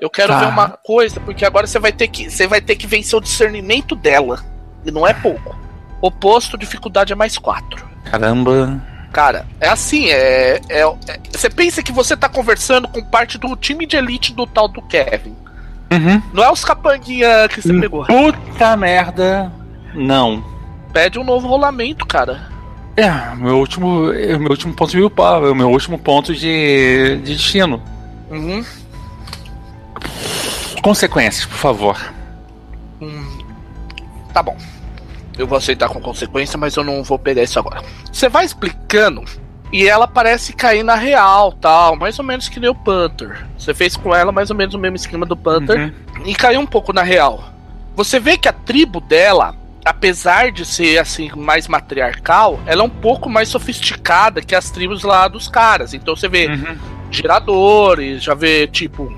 [0.03, 0.41] Eu quero Tá.
[0.41, 3.23] ver uma coisa, porque agora você vai ter que você vai ter que vencer o
[3.23, 4.41] discernimento dela.
[4.85, 5.57] E não é pouco.
[6.01, 7.87] Oposto, dificuldade é mais 4.
[8.11, 8.83] Caramba.
[9.13, 13.55] Cara, é assim, é, é- é- Você pensa que você tá conversando com parte do
[13.55, 15.37] time de elite do tal do Kevin.
[15.93, 16.21] Uhum.
[16.33, 18.05] Não é os capanguinha que você pegou.
[18.05, 19.53] Puta merda.
[19.95, 20.43] Não.
[20.93, 22.51] Pede um novo rolamento, cara.
[22.97, 24.97] É, meu último, é o meu último ponto de
[25.55, 27.81] meu último ponto de, de destino.
[28.29, 28.65] Uhum.
[30.83, 32.13] Consequências, por favor.
[33.01, 33.39] Hum,
[34.33, 34.57] tá bom.
[35.39, 37.83] Eu vou aceitar com consequência, mas eu não vou pegar isso agora.
[38.13, 39.25] Você vai explicando
[39.73, 43.47] E ela parece cair na real, tal, mais ou menos que nem o Panther.
[43.57, 46.27] Você fez com ela mais ou menos o mesmo esquema do Panther uhum.
[46.27, 47.43] e caiu um pouco na real.
[47.97, 52.91] Você vê que a tribo dela, apesar de ser assim mais matriarcal, ela é um
[52.91, 55.95] pouco mais sofisticada que as tribos lá dos caras.
[55.95, 56.77] Então você vê uhum.
[57.11, 59.11] geradores, já vê tipo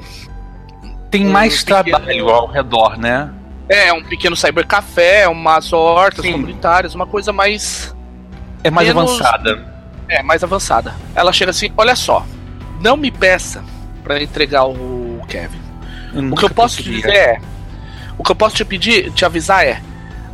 [1.15, 2.29] tem mais um trabalho pequeno...
[2.29, 3.31] ao redor, né?
[3.69, 6.33] É, um pequeno cybercafé, umas hortas Sim.
[6.33, 7.95] comunitárias, uma coisa mais.
[8.65, 9.21] É mais menos...
[9.21, 9.75] avançada.
[10.09, 10.95] É, mais avançada.
[11.15, 12.27] Ela chega assim: olha só,
[12.81, 13.63] não me peça
[14.03, 15.61] para entregar o Kevin.
[16.13, 17.41] Eu o que eu posso te dizer é.
[18.19, 19.81] O que eu posso te pedir, te avisar é.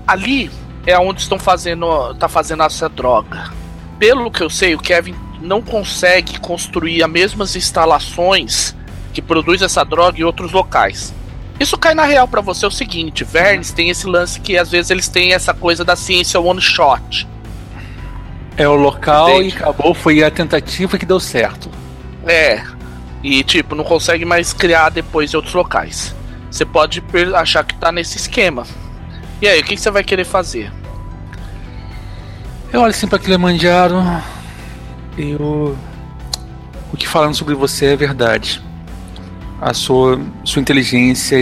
[0.06, 0.50] Ali
[0.86, 2.14] é onde estão fazendo.
[2.14, 3.50] tá fazendo essa droga.
[3.98, 8.74] Pelo que eu sei, o Kevin não consegue construir as mesmas instalações
[9.12, 11.12] que produz essa droga em outros locais.
[11.60, 14.70] Isso cai na real para você é o seguinte, Vernes tem esse lance que às
[14.70, 17.28] vezes eles têm essa coisa da ciência one shot.
[18.56, 19.54] É o local Entende?
[19.54, 21.70] e acabou, foi a tentativa que deu certo.
[22.26, 22.62] É.
[23.22, 26.14] E tipo, não consegue mais criar depois em outros locais.
[26.50, 27.02] Você pode
[27.34, 28.66] achar que tá nesse esquema.
[29.40, 30.72] E aí, o que, você vai querer fazer?
[32.72, 34.02] Eu olho assim pra Kilimanjaro.
[35.16, 35.76] Eu.
[36.92, 38.62] O que falando sobre você é verdade
[39.60, 41.36] a sua, sua inteligência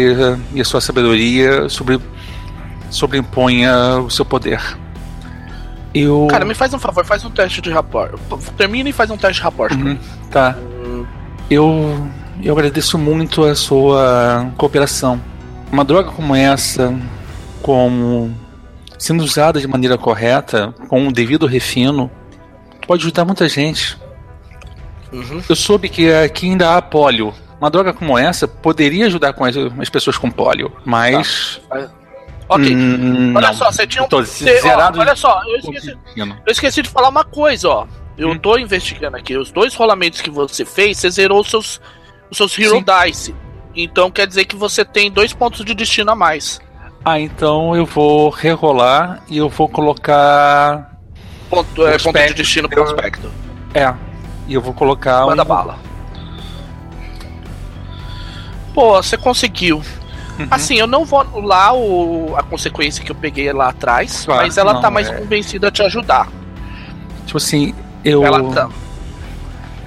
[0.53, 2.01] e a sua sabedoria sobre,
[2.91, 4.61] sobreimponha o seu poder.
[5.95, 6.27] Eu...
[6.31, 8.19] Cara, me faz um favor, faz um teste de rapport.
[8.57, 9.73] Termina e faz um teste de rapport.
[9.73, 9.97] Uhum,
[10.31, 10.57] tá.
[10.85, 11.07] Hum.
[11.49, 12.09] Eu,
[12.43, 15.21] eu agradeço muito a sua cooperação.
[15.71, 16.95] Uma droga como essa,
[17.63, 18.35] como
[18.99, 22.11] sendo usada de maneira correta, com o devido refino,
[22.87, 23.97] pode ajudar muita gente.
[25.13, 25.41] Uhum.
[25.49, 29.57] Eu soube que aqui ainda há pólio uma droga como essa poderia ajudar com as,
[29.57, 31.61] as pessoas com pólio, mas.
[31.69, 31.91] Tá.
[32.49, 32.75] Ok.
[32.75, 33.55] Hum, olha não.
[33.55, 34.25] só, você tinha um.
[34.25, 37.87] Zerado ó, olha só, eu esqueci, eu esqueci de falar uma coisa, ó.
[38.17, 38.39] Eu hum.
[38.39, 39.37] tô investigando aqui.
[39.37, 41.81] Os dois rolamentos que você fez, você zerou os seus,
[42.31, 42.85] os seus Hero Sim.
[42.85, 43.35] Dice.
[43.75, 46.61] Então quer dizer que você tem dois pontos de destino a mais.
[47.05, 50.97] Ah, então eu vou rerolar e eu vou colocar.
[51.51, 53.31] Ponto, é, ponto de destino prospecto.
[53.75, 53.95] É.
[54.47, 55.27] E eu vou colocar.
[55.27, 55.47] Manda um...
[55.47, 55.88] bala
[58.75, 59.83] pô, você conseguiu.
[60.39, 60.47] Uhum.
[60.51, 64.57] Assim, eu não vou anular o, a consequência que eu peguei lá atrás, claro, mas
[64.57, 65.15] ela não, tá mais é...
[65.15, 66.29] convencida a te ajudar.
[67.27, 67.75] Tipo assim,
[68.05, 68.25] eu.
[68.25, 68.69] Ela tá.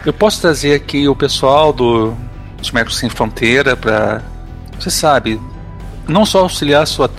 [0.05, 2.13] Eu posso trazer aqui o pessoal do,
[2.57, 4.21] dos Médicos Sem Fronteira pra.
[4.79, 5.39] Você sabe,
[6.07, 7.09] não só auxiliar a sua,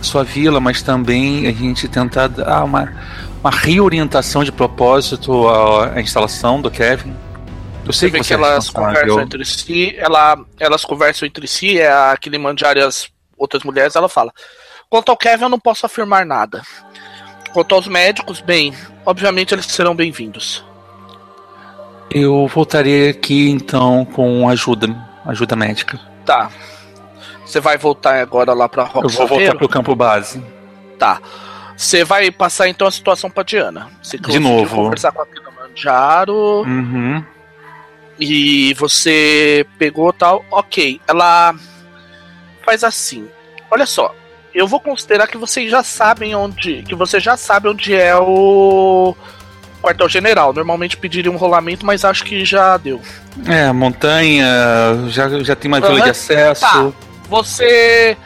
[0.00, 2.92] sua vila, mas também a gente tentar dar uma,
[3.40, 7.14] uma reorientação de propósito à, à instalação do Kevin.
[7.86, 12.16] Eu sei que, que elas conversam entre si, ela, elas conversam entre si, é a
[12.18, 14.32] Kilimanjaro e as outras mulheres, ela fala.
[14.88, 16.62] Quanto ao Kevin, eu não posso afirmar nada.
[17.52, 20.64] Quanto aos médicos, bem, obviamente eles serão bem-vindos.
[22.10, 24.88] Eu voltarei aqui então com ajuda,
[25.26, 26.00] ajuda médica.
[26.24, 26.50] Tá.
[27.44, 30.42] Você vai voltar agora lá pra Rock Eu vou voltar pro campo base.
[30.98, 31.20] Tá.
[31.76, 33.90] Você vai passar então a situação pra Diana.
[34.02, 34.76] Você De novo.
[34.76, 36.62] conversar com a Kilimanjaro.
[36.62, 37.33] Uhum
[38.18, 41.00] e você pegou tal, ok.
[41.06, 41.54] Ela
[42.64, 43.28] faz assim.
[43.70, 44.14] Olha só,
[44.54, 49.16] eu vou considerar que vocês já sabem onde, que você já sabe onde é o
[49.82, 50.52] quartel-general.
[50.52, 53.00] Normalmente pediria um rolamento, mas acho que já deu.
[53.46, 54.46] É, montanha,
[55.08, 55.94] já, já tem uma uhum.
[55.94, 56.60] vila de acesso.
[56.60, 56.92] Tá.
[57.28, 58.16] Você,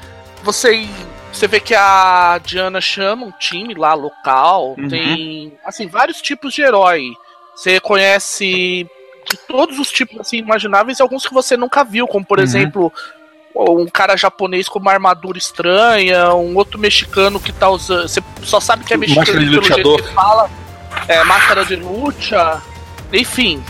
[0.43, 0.87] você,
[1.33, 4.75] você vê que a Diana chama um time lá local.
[4.79, 4.89] Uhum.
[4.89, 7.03] Tem, assim, vários tipos de herói.
[7.57, 8.87] Você conhece
[9.31, 12.45] de todos os tipos assim imagináveis e alguns que você nunca viu, como por uhum.
[12.45, 12.93] exemplo
[13.55, 18.09] um cara japonês com uma armadura estranha, um outro mexicano que tá usando.
[18.09, 20.51] Você só sabe que é mexicano pelo jeito que fala.
[21.07, 22.63] É, máscara de luta.
[23.13, 23.63] Enfim.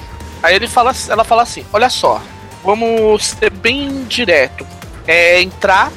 [0.42, 2.20] Aí ele fala, ela fala assim: olha só,
[2.62, 4.66] vamos ser bem direto.
[5.06, 5.90] É entrar,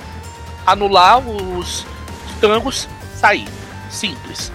[0.66, 1.86] anular os
[2.40, 3.48] tangos, sair.
[3.90, 4.52] Simples.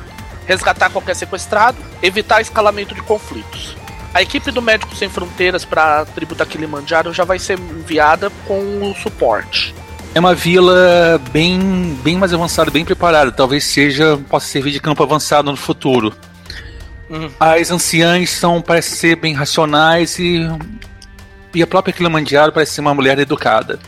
[0.46, 3.76] Resgatar qualquer sequestrado, evitar escalamento de conflitos.
[4.16, 8.30] A equipe do Médicos Sem Fronteiras para a tribo da Kilimanjaro já vai ser enviada
[8.46, 9.74] com o suporte.
[10.14, 13.30] É uma vila bem, bem mais avançada, bem preparada.
[13.30, 16.14] Talvez seja possa servir de campo avançado no futuro.
[17.10, 17.30] Uhum.
[17.38, 20.48] As anciãs são parecem ser bem racionais e
[21.54, 23.78] e a própria Kilimanjaro parece ser uma mulher educada.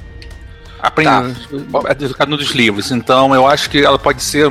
[0.79, 1.91] Aprende, tá.
[1.93, 2.91] educada nos livros.
[2.91, 4.47] Então eu acho que ela pode ser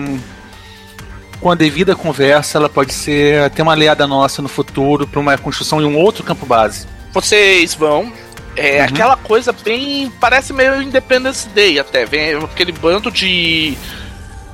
[1.40, 5.38] com a devida conversa, ela pode ser até uma aliada nossa no futuro para uma
[5.38, 6.88] construção de um outro campo base.
[7.14, 8.11] Vocês vão.
[8.56, 8.85] É uhum.
[8.85, 10.11] aquela coisa bem.
[10.19, 12.06] Parece meio Independence Day até.
[12.06, 13.77] Vem aquele bando de.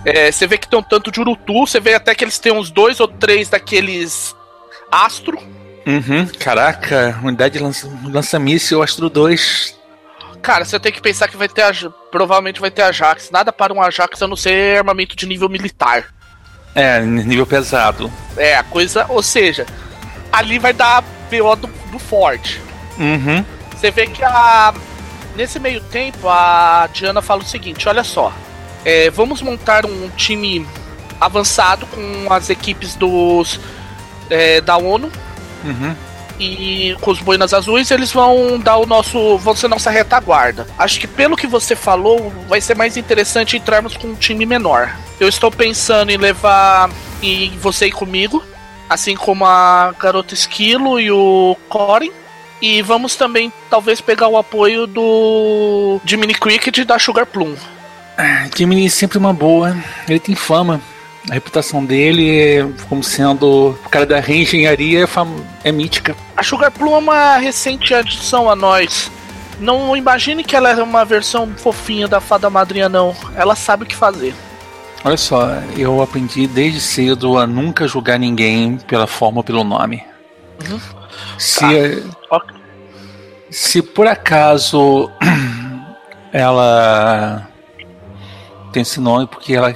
[0.06, 2.52] É, você vê que tem um tanto de urutu, você vê até que eles têm
[2.52, 4.36] uns dois ou três daqueles
[4.92, 5.40] Astro.
[5.88, 8.40] Uhum, caraca, unidade de lança,
[8.84, 9.78] Astro 2.
[10.42, 11.64] Cara, você tem que pensar que vai ter.
[11.64, 11.72] A,
[12.12, 13.32] provavelmente vai ter Ajax.
[13.32, 16.14] Nada para um Ajax a não ser armamento de nível militar.
[16.76, 18.12] É, nível pesado.
[18.38, 19.06] É, a coisa.
[19.10, 19.66] Ou seja,
[20.32, 22.62] ali vai dar BO do, do forte.
[22.98, 23.44] Uhum.
[23.76, 24.74] Você vê que a.
[25.36, 28.34] Nesse meio tempo, a Diana fala o seguinte: olha só.
[28.86, 30.68] É, vamos montar um time
[31.20, 33.60] avançado com as equipes dos.
[34.30, 35.12] É, da ONU.
[35.64, 35.96] Uhum
[36.44, 39.38] e com os boinas azuis eles vão dar o nosso.
[39.38, 40.68] vão ser nossa retaguarda.
[40.78, 44.96] Acho que pelo que você falou, vai ser mais interessante entrarmos com um time menor.
[45.20, 46.90] Eu estou pensando em levar
[47.22, 48.44] em você ir comigo,
[48.90, 52.12] assim como a garota Esquilo e o Corin.
[52.62, 57.56] E vamos também, talvez, pegar o apoio do Jiminy Cricket da Sugar Plum.
[58.18, 59.76] Ah, Jiminy é sempre uma boa.
[60.08, 60.80] Ele tem fama.
[61.30, 65.08] A reputação dele como sendo o cara da reengenharia é,
[65.64, 66.16] é mítica.
[66.36, 69.10] A Sugar Plum é uma recente adição a nós.
[69.60, 73.16] Não imagine que ela é uma versão fofinha da fada madrinha, não.
[73.36, 74.34] Ela sabe o que fazer.
[75.06, 80.04] Olha só, eu aprendi desde cedo a nunca julgar ninguém pela forma ou pelo nome.
[80.70, 80.80] Uhum.
[81.38, 81.60] Se,
[82.30, 82.42] tá.
[83.50, 85.12] se por acaso
[86.32, 87.48] ela
[88.72, 89.76] tem esse nome porque ela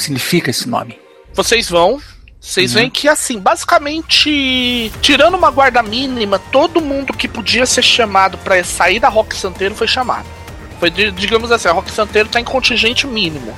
[0.00, 0.98] significa esse nome?
[1.34, 2.00] Vocês vão.
[2.40, 2.80] Vocês uhum.
[2.80, 8.62] veem que, assim, basicamente, tirando uma guarda mínima, todo mundo que podia ser chamado para
[8.64, 10.26] sair da Rock Santeiro foi chamado.
[10.78, 13.54] Foi, digamos assim, a Rock Santeiro tá em contingente mínimo.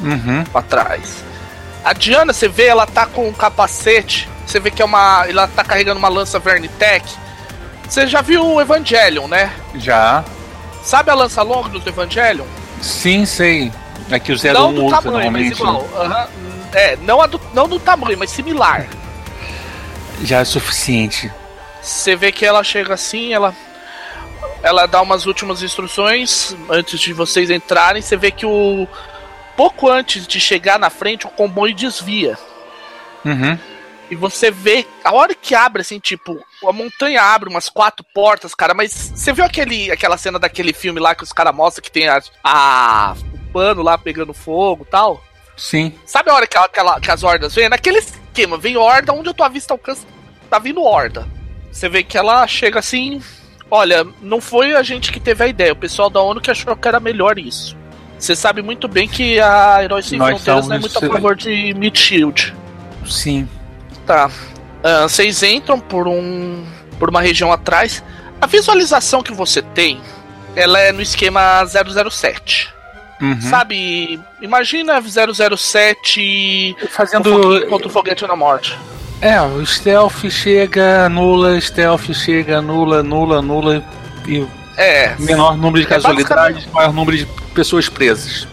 [0.00, 0.42] Uhum.
[0.44, 1.22] Pra trás.
[1.84, 4.28] A Diana, você vê, ela tá com um capacete.
[4.44, 5.26] Você vê que é uma.
[5.28, 7.06] Ela tá carregando uma lança Vernitech.
[7.88, 9.52] Você já viu o Evangelion, né?
[9.76, 10.24] Já.
[10.82, 12.46] Sabe a lança longa do Evangelion?
[12.82, 13.70] Sim, sei.
[14.10, 15.82] É que o Zero não do tamanho, mas igual.
[15.82, 16.68] Uhum.
[16.72, 18.86] É, não, a do, não do tamanho, mas similar.
[20.22, 21.32] Já é suficiente.
[21.80, 23.54] Você vê que ela chega assim, ela
[24.62, 28.00] ela dá umas últimas instruções antes de vocês entrarem.
[28.00, 28.88] Você vê que o
[29.56, 32.38] pouco antes de chegar na frente o comboio desvia.
[33.24, 33.58] Uhum.
[34.10, 38.54] E você vê, a hora que abre, assim, tipo, a montanha abre umas quatro portas,
[38.54, 41.90] cara, mas você viu aquele, aquela cena daquele filme lá que os caras mostram que
[41.90, 43.14] tem a, a,
[43.54, 45.22] pano lá pegando fogo tal.
[45.56, 45.94] Sim.
[46.04, 47.68] Sabe a hora que, aquela, que as hordas vêm?
[47.68, 50.04] Naquele esquema, vem horda, onde a tua vista alcança,
[50.50, 51.28] tá vindo horda.
[51.70, 53.22] Você vê que ela chega assim.
[53.70, 56.74] Olha, não foi a gente que teve a ideia, o pessoal da ONU que achou
[56.76, 57.76] que era melhor isso.
[58.18, 61.36] Você sabe muito bem que a Heróis Sem Nós Fronteiras não é muito a favor
[61.36, 62.54] de Mid Shield.
[63.06, 63.48] Sim.
[64.06, 64.28] Tá.
[64.28, 66.64] Uh, vocês entram por um.
[66.98, 68.02] por uma região atrás.
[68.40, 70.00] A visualização que você tem,
[70.54, 72.73] ela é no esquema 007.
[73.20, 73.40] Uhum.
[73.40, 78.76] Sabe, imagina 007 fazendo contra o foguete na morte.
[79.20, 83.82] É, o stealth chega, nula, stealth chega, nula, nula, nula
[84.26, 88.46] e é, menor número de é casualidades, maior número de pessoas presas.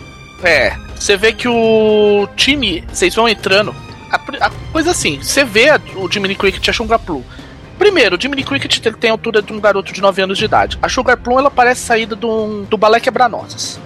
[0.43, 3.75] É, você vê que o time, vocês vão entrando,
[4.11, 7.23] a, a coisa assim, você vê a, o Jiminy Cricket e a Sugar Plum.
[7.79, 10.45] Primeiro, o Jiminy Cricket ele tem a altura de um garoto de 9 anos de
[10.45, 10.77] idade.
[10.81, 13.79] A Sugar Plum ela parece saída do, do balé quebra-nozes.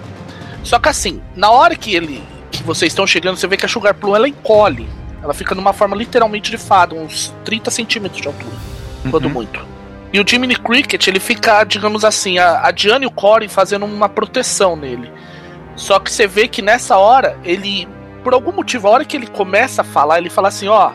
[0.66, 2.20] Só que assim, na hora que ele
[2.50, 4.88] que vocês estão chegando, você vê que a Sugar Plum ela encolhe.
[5.22, 8.54] Ela fica numa forma literalmente de fada, uns 30 centímetros de altura,
[9.04, 9.10] uhum.
[9.12, 9.64] quando muito.
[10.12, 13.86] E o Jiminy Cricket, ele fica, digamos assim, a, a Diana e o Corey fazendo
[13.86, 15.10] uma proteção nele.
[15.76, 17.86] Só que você vê que nessa hora, ele,
[18.24, 20.90] por algum motivo, a hora que ele começa a falar, ele fala assim: ó,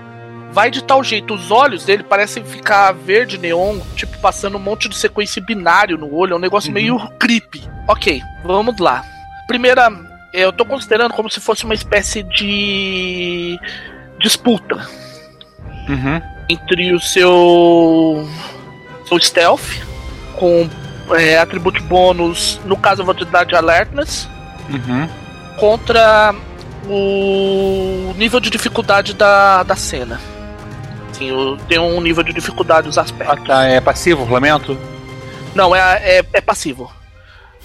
[0.52, 1.34] vai de tal jeito.
[1.34, 6.14] Os olhos dele parecem ficar verde neon, tipo passando um monte de sequência binário no
[6.14, 6.74] olho, é um negócio uhum.
[6.74, 7.70] meio creepy.
[7.88, 9.06] Ok, vamos lá
[9.52, 9.92] primeira,
[10.32, 13.60] eu tô considerando como se fosse uma espécie de
[14.18, 14.78] disputa
[15.90, 16.22] uhum.
[16.48, 18.26] entre o seu,
[19.10, 19.84] seu stealth
[20.38, 20.70] com
[21.18, 24.26] é, atributo bônus, no caso eu vou te dar de alertness,
[24.70, 25.10] uhum.
[25.58, 26.34] contra
[26.88, 30.22] o nível de dificuldade da, da cena.
[31.12, 33.38] Sim, tem um nível de dificuldade os aspectos.
[33.38, 33.64] Ah, tá.
[33.66, 34.78] É passivo, lamento?
[35.54, 36.90] Não, é, é, é passivo.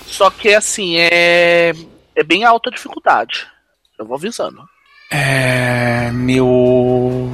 [0.07, 1.73] Só que assim, é.
[2.15, 3.47] É bem alta dificuldade.
[3.99, 4.63] Eu vou avisando.
[5.11, 6.11] É.
[6.13, 7.31] Meu.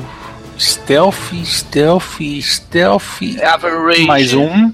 [0.58, 3.22] Stealth, stealth, stealth.
[3.38, 4.06] É average.
[4.06, 4.72] Mais um.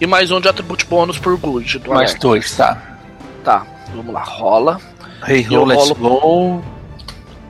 [0.00, 1.82] E mais um de atributo bônus por good.
[1.88, 2.98] mais dois, tá.
[3.44, 4.80] Tá, vamos lá, rola.
[5.26, 6.62] Hey, roll, let's go.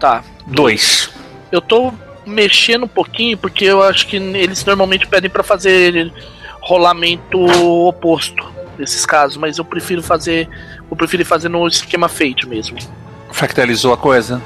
[0.00, 0.24] Tá.
[0.46, 1.10] Dois.
[1.52, 1.92] Eu tô
[2.26, 6.12] mexendo um pouquinho porque eu acho que eles normalmente pedem para fazer
[6.60, 7.38] rolamento
[7.86, 10.48] oposto nesses casos, mas eu prefiro fazer.
[10.90, 12.78] Eu prefiro fazer no esquema Fate mesmo.
[13.30, 14.42] Fractalizou a coisa?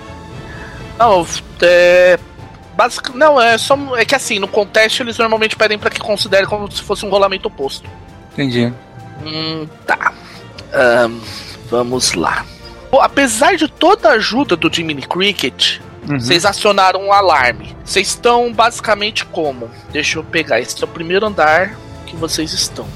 [0.99, 1.27] Não,
[1.63, 2.19] é,
[2.75, 3.17] Basic...
[3.17, 3.77] Não, é só.
[3.97, 7.11] É que assim, no contest eles normalmente pedem para que considere como se fosse um
[7.11, 7.89] rolamento oposto.
[8.33, 8.73] Entendi.
[9.25, 10.13] Hum, tá.
[11.09, 11.21] Um,
[11.71, 12.45] vamos lá.
[12.91, 16.19] Bom, apesar de toda a ajuda do Jiminy Cricket, uhum.
[16.19, 17.77] vocês acionaram um alarme.
[17.85, 19.71] Vocês estão basicamente como?
[19.91, 20.61] Deixa eu pegar.
[20.61, 22.87] Esse é o primeiro andar que vocês estão.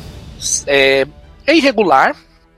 [0.67, 1.07] É,
[1.47, 2.15] é irregular.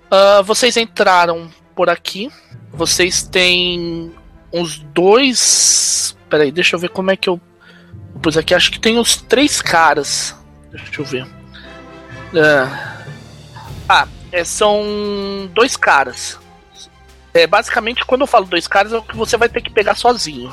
[0.06, 2.30] Uh, vocês entraram por aqui.
[2.72, 4.12] Vocês têm
[4.52, 6.16] uns dois.
[6.28, 7.40] Peraí, deixa eu ver como é que eu.
[8.22, 10.34] Pus aqui, acho que tem uns três caras.
[10.72, 11.24] Deixa eu ver.
[11.24, 12.98] Uh,
[13.88, 16.38] ah, é, são dois caras.
[17.32, 19.94] É, basicamente, quando eu falo dois caras, é o que você vai ter que pegar
[19.94, 20.52] sozinho.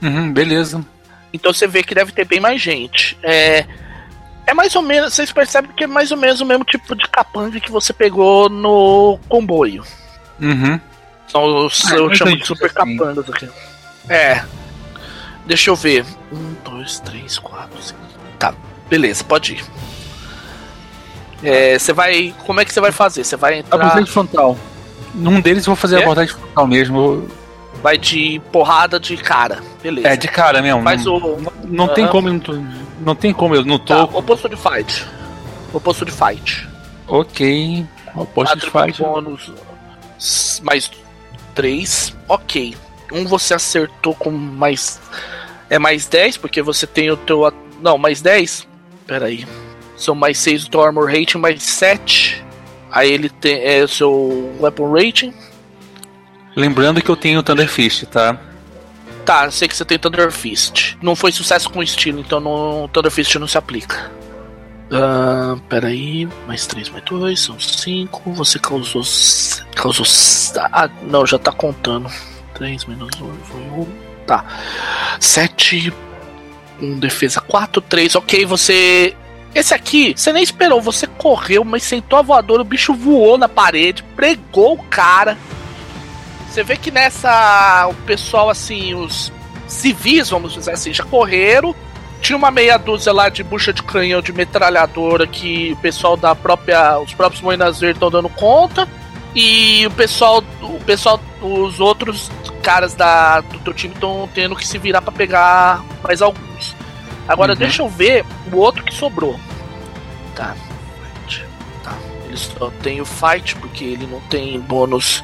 [0.00, 0.84] Uhum, beleza.
[1.32, 3.18] Então você vê que deve ter bem mais gente.
[3.22, 3.66] É,
[4.52, 7.08] é mais ou menos, vocês percebem que é mais ou menos o mesmo tipo de
[7.08, 9.82] capanga que você pegou no comboio.
[10.40, 10.78] Uhum.
[11.26, 12.96] São os, ah, eu chamo de super assim.
[12.96, 13.48] capangas aqui.
[14.08, 14.44] É.
[15.46, 16.04] Deixa eu ver.
[16.30, 18.00] Um, dois, três, quatro, cinco.
[18.38, 18.54] Tá,
[18.88, 19.64] beleza, pode ir.
[21.42, 22.34] É, você vai.
[22.46, 23.24] Como é que você vai fazer?
[23.24, 23.76] Você vai entrar.
[23.76, 24.58] Abordagem frontal.
[25.14, 25.98] Num deles eu vou fazer é?
[25.98, 27.26] a abordagem frontal mesmo.
[27.82, 29.60] Vai de porrada de cara.
[29.82, 30.08] Beleza.
[30.08, 30.82] É, de cara mesmo.
[30.82, 31.40] Faz não, o.
[31.40, 32.28] Não, não tem como.
[33.04, 34.06] Não tem como, eu não tô.
[34.06, 35.06] Tá, oposto de fight.
[35.72, 36.68] Oposto de fight.
[37.08, 37.86] Ok.
[38.14, 39.02] Oposto de fight.
[39.02, 39.52] Bônus.
[40.62, 40.90] Mais
[41.54, 42.16] 3.
[42.28, 42.76] Ok.
[43.12, 45.00] Um você acertou com mais.
[45.68, 47.52] É mais 10, porque você tem o teu.
[47.80, 48.68] Não, mais 10?
[49.06, 49.46] Pera aí.
[49.96, 52.44] São mais 6 do teu armor rating, mais 7.
[52.90, 55.34] Aí ele tem é, o seu weapon rating.
[56.54, 58.38] Lembrando que eu tenho o Thunder Fist, tá?
[59.24, 60.96] Tá, sei que você tem Thunder Fist.
[61.00, 64.10] Não foi sucesso com estilo, então no Thunder Fist não se aplica.
[64.90, 68.32] Uh, peraí, mais 3, mais 2, são 5.
[68.32, 69.02] Você causou.
[69.74, 70.06] Causou.
[70.72, 72.10] Ah, não, já tá contando.
[72.54, 73.86] 3 menos 1 foi 1.
[74.26, 74.44] Tá.
[75.18, 75.92] 7.
[76.80, 78.16] 1 defesa 4, 3.
[78.16, 79.16] Ok, você
[79.54, 83.48] esse aqui, você nem esperou, você correu, mas sentou a voadora, o bicho voou na
[83.48, 85.36] parede, pregou o cara.
[86.52, 87.88] Você vê que nessa.
[87.90, 89.32] O pessoal, assim, os
[89.66, 91.74] civis, vamos dizer assim, já correram.
[92.20, 96.34] Tinha uma meia dúzia lá de bucha de canhão de metralhadora que o pessoal da
[96.34, 96.98] própria.
[96.98, 98.86] Os próprios Moinas Verdes estão dando conta.
[99.34, 100.44] E o pessoal.
[100.60, 101.18] O pessoal.
[101.40, 102.30] Os outros
[102.62, 106.76] caras da, do teu time estão tendo que se virar para pegar mais alguns.
[107.26, 107.58] Agora uhum.
[107.58, 109.40] deixa eu ver o outro que sobrou.
[110.36, 110.54] Tá.
[112.32, 112.36] Tá.
[112.36, 115.22] Ele só tem o fight, porque ele não tem bônus.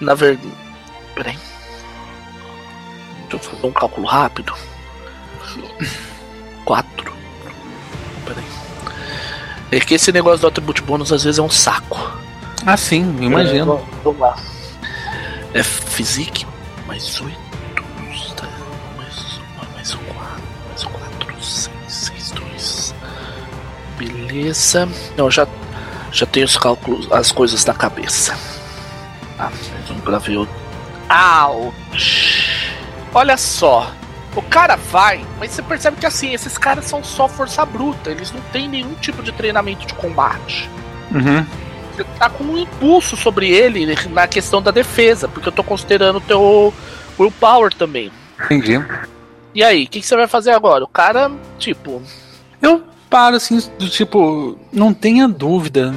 [0.00, 0.52] Na verdade.
[1.14, 1.38] Peraí.
[3.22, 4.54] Deixa eu fazer um cálculo rápido.
[6.64, 7.12] 4.
[8.24, 8.44] Peraí.
[9.70, 11.98] É que esse negócio do atributo bônus às vezes é um saco.
[12.66, 13.74] Ah, sim, imagino.
[13.74, 14.36] É, vamos lá.
[15.52, 16.46] É physique
[16.86, 17.44] mais 8.
[23.98, 24.88] Beleza.
[25.16, 25.46] Não, já,
[26.14, 28.38] já tenho os cálculos, as coisas na cabeça.
[29.36, 29.50] Ah,
[29.90, 30.48] um gravei Ouch!
[33.12, 33.90] Olha só.
[34.36, 38.32] O cara vai, mas você percebe que assim, esses caras são só força bruta, eles
[38.32, 40.68] não têm nenhum tipo de treinamento de combate.
[41.12, 41.46] Uhum.
[41.92, 46.16] Você tá com um impulso sobre ele na questão da defesa, porque eu tô considerando
[46.16, 46.74] o teu
[47.18, 48.10] willpower também.
[48.44, 48.84] Entendi.
[49.54, 50.82] E aí, o que, que, você vai fazer agora?
[50.82, 52.02] O cara, tipo.
[52.60, 52.82] Eu
[53.14, 55.94] paro assim, do tipo, não tenha dúvida.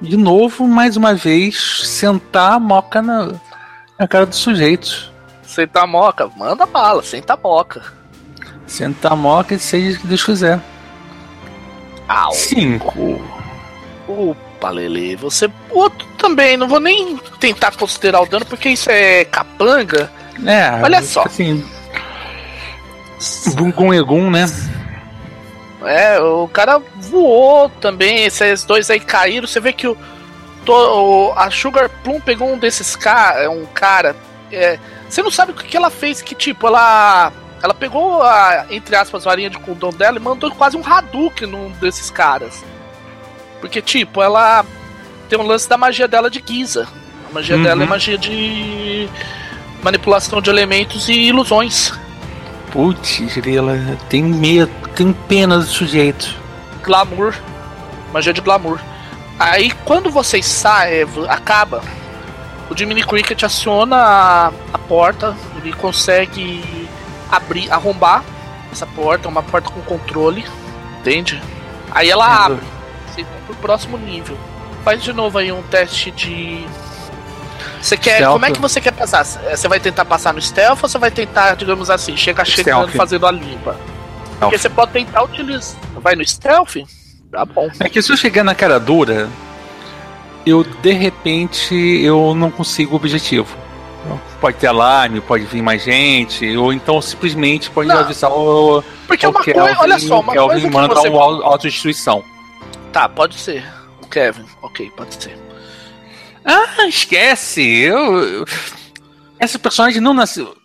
[0.00, 3.32] De novo, mais uma vez, sentar a moca na,
[3.98, 5.12] na cara do sujeito.
[5.42, 7.82] Sentar a moca, manda bala, senta a moca.
[8.66, 10.58] Senta a moca e seja o que Deus quiser.
[12.08, 12.32] Au.
[12.32, 13.22] Cinco.
[14.08, 15.50] Opa, Lele, você.
[15.68, 20.10] Outro também, não vou nem tentar considerar o dano, porque isso é capanga.
[20.46, 21.24] É, olha só.
[21.24, 21.62] Assim.
[23.54, 24.46] Bungun Egum, né?
[25.86, 29.46] É, o cara voou também, esses dois aí caíram.
[29.46, 29.96] Você vê que o,
[30.64, 34.16] to, a Sugar Plum pegou um desses caras, um cara.
[34.50, 37.32] É, você não sabe o que, que ela fez, que tipo, ela.
[37.62, 41.70] Ela pegou a, entre aspas, varinha de condão dela e mandou quase um Hadouken num
[41.70, 42.62] desses caras.
[43.58, 44.66] Porque, tipo, ela
[45.30, 46.86] tem um lance da magia dela de Giza.
[47.30, 47.62] A magia uhum.
[47.62, 49.08] dela é magia de
[49.82, 51.92] manipulação de elementos e ilusões.
[52.74, 53.76] Putz, ela
[54.08, 56.34] tem medo, tem pena do sujeito.
[56.82, 57.32] Glamour.
[58.12, 58.80] Magia de glamour.
[59.38, 61.82] Aí quando vocês saem, acaba.
[62.68, 66.88] O Jiminy Cricket aciona a, a porta, ele consegue
[67.30, 68.24] abrir, arrombar
[68.72, 70.44] essa porta, é uma porta com controle,
[70.98, 71.40] entende?
[71.92, 72.66] Aí ela abre,
[73.06, 74.36] vocês vão pro próximo nível.
[74.82, 76.66] Faz de novo aí um teste de
[77.80, 78.16] Você quer.
[78.16, 78.32] Stealth.
[78.32, 79.24] Como é que você quer passar?
[79.24, 83.26] Você vai tentar passar no stealth ou você vai tentar, digamos assim, chega chegando fazendo
[83.26, 83.76] a limpa?
[84.40, 85.76] Porque você pode tentar utilizar.
[85.96, 86.76] Vai no stealth?
[87.30, 87.68] Tá bom.
[87.80, 89.28] É que se eu chegar na cara dura,
[90.46, 93.64] eu de repente eu não consigo o objetivo.
[94.40, 98.00] Pode ter alarme, pode vir mais gente, ou então simplesmente pode não.
[98.00, 98.84] avisar o.
[99.06, 101.08] Porque o uma Kelvin, coisa, olha só, uma Kelvin coisa manda você...
[101.08, 102.22] uma autodestruição.
[102.92, 103.64] Tá, pode ser.
[104.02, 105.38] O Kevin, ok, pode ser.
[106.44, 107.62] Ah, esquece!
[107.62, 108.44] Eu, eu...
[109.38, 110.56] Essa personagem não nasceu.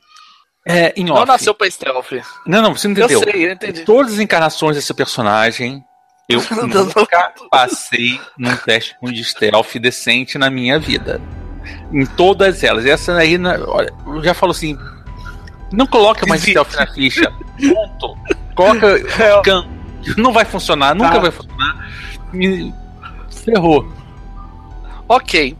[0.67, 1.19] É, em off.
[1.19, 2.11] Não nasceu pra stealth.
[2.45, 3.21] Não, não, você não entendeu.
[3.21, 3.81] Eu sei, eu entendi.
[3.85, 5.83] Todas as encarnações desse personagem,
[6.27, 11.21] eu nunca passei num teste com de stealth decente na minha vida.
[11.91, 12.85] Em todas elas.
[12.85, 14.77] Essa aí, olha, eu já falo assim:
[15.71, 17.31] não coloca mais stealth na ficha.
[17.57, 18.17] Ponto.
[18.55, 18.87] Coloca.
[19.19, 20.15] É.
[20.17, 21.19] Não vai funcionar, nunca ah.
[21.19, 21.91] vai funcionar.
[22.31, 22.73] Me
[23.43, 23.91] ferrou.
[25.07, 25.57] Ok.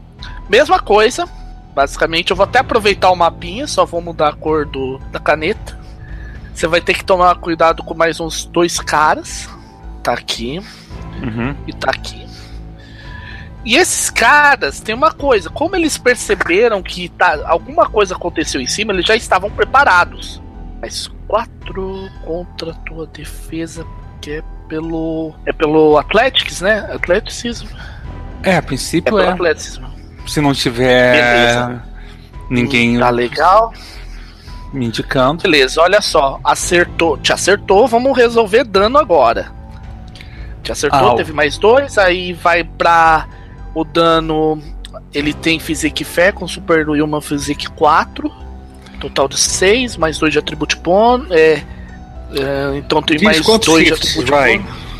[0.50, 1.28] Mesma coisa.
[1.72, 5.78] Basicamente, eu vou até aproveitar o mapinha, só vou mudar a cor do, da caneta.
[6.52, 9.48] Você vai ter que tomar cuidado com mais uns dois caras.
[10.02, 10.58] Tá aqui.
[11.22, 11.54] Uhum.
[11.68, 12.26] E tá aqui.
[13.64, 18.66] E esses caras, tem uma coisa, como eles perceberam que tá, alguma coisa aconteceu em
[18.66, 20.42] cima, eles já estavam preparados.
[20.80, 23.86] Mas quatro contra tua defesa,
[24.20, 25.32] que é pelo.
[25.46, 26.80] É pelo Athletics, né?
[26.92, 27.68] Atleticismo.
[28.42, 29.26] É, a princípio é.
[29.26, 29.89] é.
[30.26, 31.82] Se não tiver Beleza.
[32.48, 32.98] ninguém.
[32.98, 33.72] Tá legal.
[34.72, 35.42] Me indicando.
[35.42, 36.38] Beleza, olha só.
[36.44, 37.16] Acertou.
[37.18, 39.52] Te acertou, vamos resolver dano agora.
[40.62, 43.26] Te acertou, teve mais dois, aí vai pra
[43.74, 44.62] o dano.
[45.12, 48.30] Ele tem Physique Fé com Super Human Physique 4.
[49.00, 51.30] Total de 6, mais 2 de Atribute Bônus.
[51.30, 51.64] É,
[52.34, 54.90] é, então tem mais 2 de Atribute Bônus.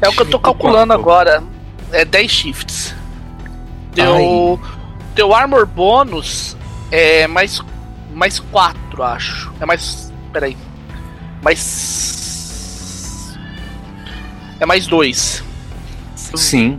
[0.00, 1.42] É o que eu tô calculando agora
[1.92, 2.94] é 10 shifts.
[4.02, 4.60] Teu,
[5.14, 6.56] teu armor bônus
[6.90, 7.60] é mais,
[8.12, 9.52] mais 4, acho.
[9.60, 10.12] É mais.
[10.32, 10.56] Peraí.
[11.42, 13.36] Mais.
[14.60, 15.44] É mais 2.
[16.14, 16.76] Sim.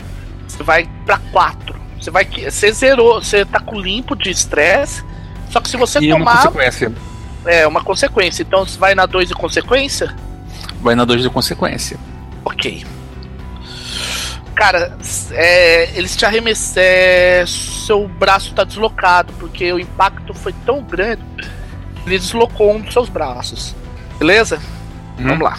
[0.48, 1.76] Você vai pra 4.
[2.00, 2.26] Você vai.
[2.26, 3.22] Você zerou.
[3.22, 5.04] Você tá com limpo de estresse.
[5.50, 6.32] Só que se você e tomar.
[6.32, 6.94] Uma consequência.
[7.46, 8.44] É, uma consequência.
[8.44, 10.16] Então você vai na 2 de consequência?
[10.82, 11.98] Vai na 2 de consequência.
[12.46, 12.84] Ok
[14.60, 14.98] cara,
[15.32, 16.84] é, eles te arremessam.
[16.84, 21.22] É, seu braço tá deslocado, porque o impacto foi tão grande.
[22.06, 23.74] Ele deslocou um dos seus braços.
[24.20, 24.60] Beleza?
[25.18, 25.28] Hum.
[25.28, 25.58] Vamos lá.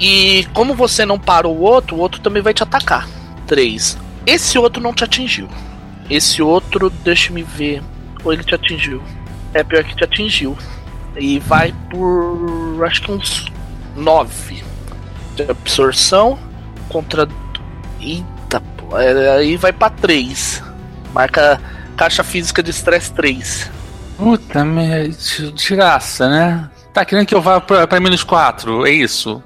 [0.00, 3.06] E como você não parou o outro, o outro também vai te atacar.
[3.46, 3.96] Três.
[4.26, 5.48] Esse outro não te atingiu.
[6.08, 7.82] Esse outro, deixa-me ver.
[8.24, 9.02] Ou ele te atingiu?
[9.54, 10.56] É pior que te atingiu.
[11.16, 12.84] E vai por.
[12.84, 13.46] Acho que uns
[13.94, 14.64] 9
[15.36, 16.38] de absorção
[16.88, 17.28] contra.
[18.94, 20.62] Aí vai pra 3.
[21.12, 21.60] Marca
[21.96, 23.70] caixa física de estresse 3.
[24.16, 26.70] Puta merda, de graça, né?
[26.92, 29.42] Tá querendo que eu vá pra, pra menos 4, é isso?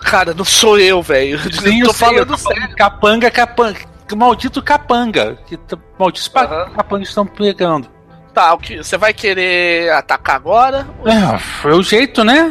[0.00, 1.38] Cara, não sou eu, velho.
[1.52, 2.76] Sim, tô sei, falando sério.
[2.76, 3.80] Capanga, capanga.
[4.14, 5.36] Maldito capanga.
[5.46, 5.58] Que
[5.98, 6.74] malditos uhum.
[6.74, 7.88] capangas estão pegando.
[8.32, 10.86] Tá, o que você vai querer atacar agora?
[11.04, 12.42] É, foi o jeito, né?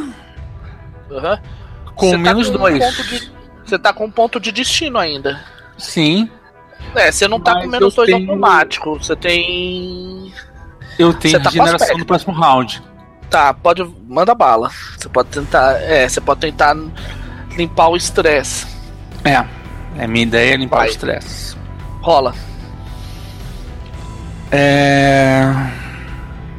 [1.09, 1.37] Uhum.
[1.95, 2.83] Com tá menos 2.
[3.63, 5.39] você tá com um ponto de destino ainda.
[5.77, 6.29] Sim.
[6.95, 8.29] É, você não tá com menos dois tenho...
[8.29, 10.33] automático, você tem.
[10.97, 12.81] Eu tenho tá regeneração no próximo round.
[13.29, 13.83] Tá, pode.
[14.07, 14.71] Manda bala.
[14.97, 15.81] Você pode tentar.
[15.81, 16.75] É, você pode tentar
[17.57, 18.65] limpar o estresse.
[19.23, 19.45] É.
[19.97, 20.87] É minha ideia é limpar Vai.
[20.87, 21.55] o estresse.
[22.01, 22.33] Rola.
[24.51, 25.51] É.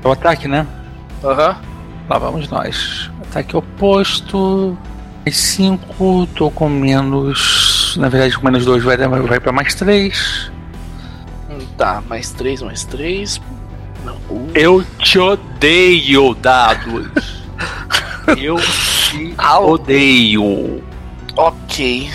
[0.02, 0.66] É o ataque, né?
[1.22, 1.48] Aham.
[1.48, 1.76] Uhum.
[2.08, 3.10] Lá vamos nós.
[3.22, 4.76] Ataque oposto.
[5.24, 7.85] Mais 5, tô com menos.
[7.96, 10.50] Na verdade, com menos 2 vai, vai pra mais 3.
[11.76, 13.40] Tá, mais 3, mais 3.
[14.28, 14.50] Uh.
[14.54, 17.08] Eu te odeio, dados.
[18.36, 20.82] Eu te odeio.
[21.36, 22.10] Ok.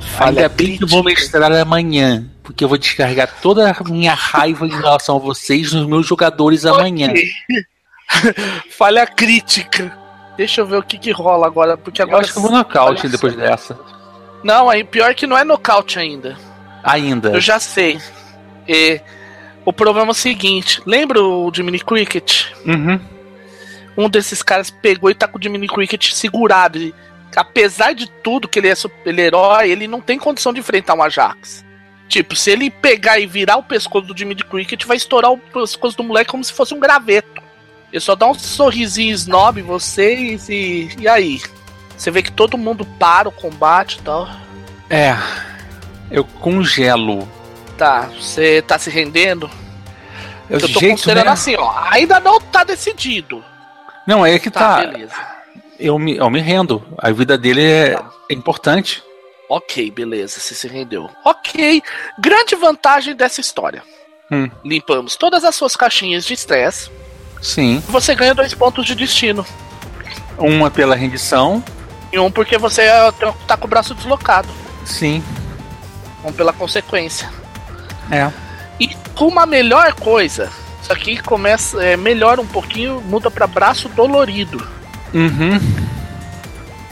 [0.00, 2.26] Falha Ainda bem que eu vou mestrar amanhã.
[2.42, 6.64] Porque eu vou descarregar toda a minha raiva em relação a vocês nos meus jogadores
[6.64, 6.78] okay.
[6.78, 7.12] amanhã.
[8.70, 9.96] Falha crítica.
[10.36, 12.18] Deixa eu ver o que que rola agora, porque agora.
[12.18, 13.78] Eu acho que eu vou nocaute depois dessa.
[14.42, 16.36] Não, aí pior que não é nocaute ainda.
[16.82, 17.30] Ainda.
[17.30, 18.00] Eu já sei.
[18.66, 19.00] E
[19.64, 22.46] o problema é o seguinte: lembra o Jiminy Cricket?
[22.64, 23.00] Uhum.
[23.96, 26.78] Um desses caras pegou e tá com o Jiminy Cricket segurado.
[26.78, 26.94] E,
[27.36, 30.94] apesar de tudo que ele é, ele é herói, ele não tem condição de enfrentar
[30.94, 31.64] um Ajax.
[32.08, 35.96] Tipo, se ele pegar e virar o pescoço do Jimmy Cricket, vai estourar o pescoço
[35.96, 37.42] do moleque como se fosse um graveto.
[37.92, 40.88] Ele só dá um sorrisinho snob em vocês e.
[40.98, 41.40] E aí?
[41.98, 44.28] Você vê que todo mundo para o combate e tal.
[44.88, 45.16] É.
[46.08, 47.28] Eu congelo.
[47.76, 49.50] Tá, você tá se rendendo?
[50.48, 51.32] É eu tô considerando né?
[51.32, 51.74] assim, ó.
[51.90, 53.44] Ainda não tá decidido.
[54.06, 54.76] Não, é que tá.
[54.76, 54.86] tá.
[54.86, 55.14] Beleza.
[55.78, 56.82] Eu me, eu me rendo.
[56.96, 58.10] A vida dele é, tá.
[58.30, 59.02] é importante.
[59.48, 61.10] Ok, beleza, você se rendeu.
[61.24, 61.82] Ok,
[62.18, 63.82] grande vantagem dessa história.
[64.30, 64.48] Hum.
[64.64, 66.90] Limpamos todas as suas caixinhas de estresse.
[67.40, 67.82] Sim.
[67.88, 69.44] Você ganha dois pontos de destino.
[70.36, 71.64] Uma pela rendição.
[72.12, 72.82] E um porque você
[73.46, 74.48] tá com o braço deslocado.
[74.84, 75.22] Sim.
[76.24, 77.30] Um pela consequência.
[78.10, 78.30] É.
[78.80, 80.50] E uma melhor coisa,
[80.82, 84.66] isso aqui começa, é, melhora um pouquinho, muda para braço dolorido.
[85.12, 85.60] Uhum.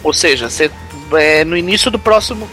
[0.02, 0.70] Ou seja, você
[1.14, 2.48] é, no início do próximo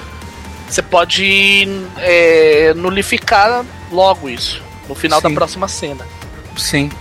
[0.68, 1.68] você pode
[1.98, 5.28] é, nulificar logo isso no final Sim.
[5.30, 6.06] da próxima cena.
[6.58, 6.92] Sim.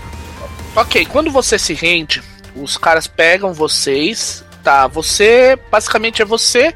[0.75, 2.23] Ok, quando você se rende,
[2.55, 4.45] os caras pegam vocês.
[4.63, 5.59] Tá, você.
[5.71, 6.75] Basicamente é você,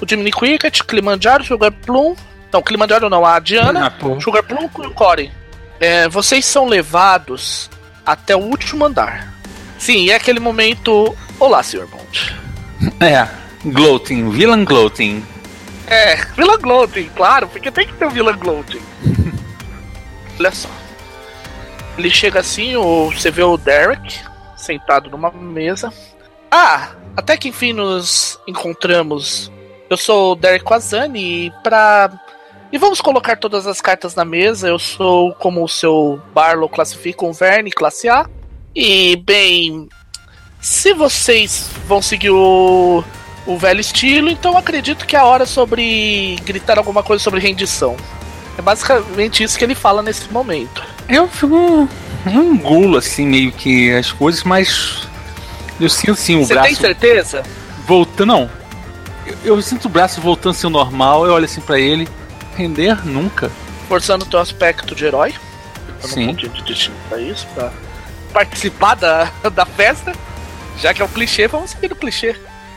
[0.00, 2.14] o Jimmy Cricket, Kilimanjaro, Sugar Plum.
[2.52, 5.32] Não, Kilimanjaro não, a Diana, ah, Sugar Plum e o Corey.
[5.80, 7.70] É, vocês são levados
[8.04, 9.32] até o último andar.
[9.78, 11.16] Sim, é aquele momento.
[11.38, 11.86] Olá, Sr.
[11.86, 12.42] Bond.
[13.00, 13.28] É,
[13.64, 15.24] gloating, villain gloating.
[15.86, 18.82] É, villain gloating, claro, porque tem que ter o um villain gloating.
[20.38, 20.68] Olha só.
[21.96, 24.18] Ele chega assim, o, você vê o Derek
[24.56, 25.92] sentado numa mesa.
[26.50, 29.50] Ah, até que enfim nos encontramos.
[29.88, 32.10] Eu sou o Derek Quazani e pra.
[32.72, 34.68] E vamos colocar todas as cartas na mesa.
[34.68, 38.26] Eu sou, como o seu Barlow classifica, um Verne classe A.
[38.74, 39.88] E, bem.
[40.58, 43.04] Se vocês vão seguir o,
[43.46, 47.96] o velho estilo, então acredito que é a hora sobre gritar alguma coisa sobre rendição.
[48.56, 50.82] É basicamente isso que ele fala nesse momento.
[51.08, 51.88] Eu fico.
[52.24, 55.06] Eu engulo assim meio que as coisas, mas.
[55.82, 56.68] Eu sinto sim o Você braço.
[56.68, 57.42] Você tem certeza?
[57.88, 58.28] Voltando.
[58.28, 58.50] Não.
[59.26, 62.08] Eu, eu, sinto o braço voltando a ser normal, eu olho assim para ele.
[62.56, 63.50] Render nunca.
[63.88, 65.34] Forçando o teu aspecto de herói.
[66.00, 66.34] Sim.
[66.34, 67.72] de destino pra isso, pra
[68.32, 70.12] participar da, da festa.
[70.78, 72.36] Já que é um clichê, vamos seguir o clichê.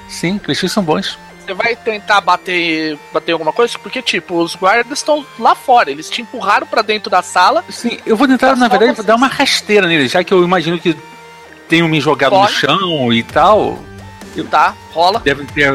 [0.09, 1.17] Sim, clichês são bons.
[1.45, 3.77] Você vai tentar bater, bater alguma coisa?
[3.77, 7.63] Porque, tipo, os guardas estão lá fora, eles te empurraram para dentro da sala.
[7.69, 10.97] Sim, eu vou tentar, na verdade, dar uma rasteira neles, já que eu imagino que
[11.67, 12.53] tenham me jogado Pode.
[12.53, 13.79] no chão e tal.
[14.35, 14.45] Eu...
[14.47, 15.19] Tá, rola.
[15.19, 15.71] Deve ter.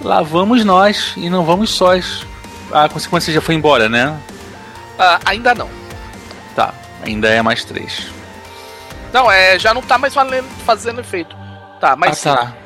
[0.00, 2.26] Lá vamos nós e não vamos sós.
[2.72, 4.18] A consequência já foi embora, né?
[4.98, 5.68] Uh, ainda não.
[6.54, 6.72] Tá,
[7.04, 8.06] ainda é mais três.
[9.12, 10.14] Não, é, já não tá mais
[10.64, 11.36] fazendo efeito.
[11.80, 12.26] Tá, mas.
[12.26, 12.56] Ah, tá.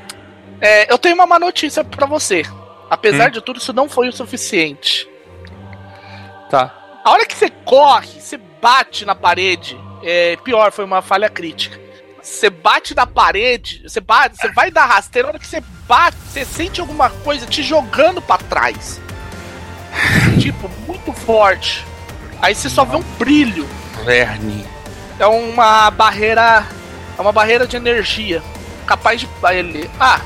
[0.60, 2.42] É, eu tenho uma má notícia para você.
[2.90, 3.32] Apesar hum.
[3.32, 5.08] de tudo, isso não foi o suficiente.
[6.50, 6.74] Tá.
[7.04, 9.78] A hora que você corre, você bate na parede.
[10.02, 11.78] É, pior, foi uma falha crítica.
[12.22, 16.16] Você bate na parede, você bate, você vai dar rasteira, a hora que você bate,
[16.16, 19.00] você sente alguma coisa te jogando para trás.
[20.38, 21.84] tipo, muito forte.
[22.40, 23.66] Aí você só vê um brilho.
[24.04, 24.64] Verne.
[25.18, 26.66] É uma barreira.
[27.16, 28.42] É uma barreira de energia.
[28.86, 29.28] Capaz de.
[29.50, 29.90] Ele.
[29.98, 30.20] Ah,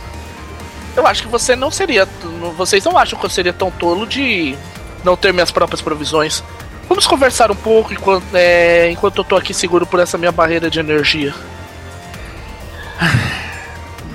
[0.96, 2.06] eu acho que você não seria.
[2.56, 4.56] Vocês não acham que eu seria tão tolo de
[5.02, 6.44] não ter minhas próprias provisões.
[6.88, 10.70] Vamos conversar um pouco enquanto, é, enquanto eu tô aqui seguro por essa minha barreira
[10.70, 11.34] de energia.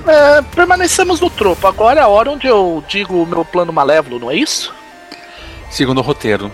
[0.08, 1.68] É, permanecemos no tropo.
[1.68, 4.74] Agora é a hora onde eu digo o meu plano malévolo, não é isso?
[5.70, 6.50] Segundo o roteiro.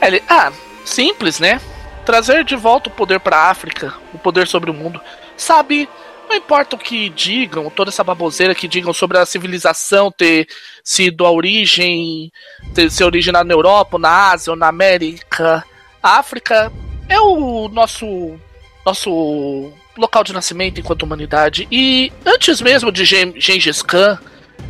[0.00, 0.50] Ele, ah,
[0.82, 1.60] simples, né?
[2.06, 4.98] Trazer de volta o poder para a África, o poder sobre o mundo.
[5.36, 5.86] Sabe,
[6.28, 10.46] não importa o que digam, toda essa baboseira que digam sobre a civilização ter
[10.84, 12.30] sido a origem,
[12.74, 15.64] ter se originado na Europa, na Ásia ou na América.
[16.02, 16.70] A África
[17.08, 18.38] é o nosso
[18.84, 21.66] nosso local de nascimento enquanto humanidade.
[21.70, 24.18] E antes mesmo de Gengis Khan,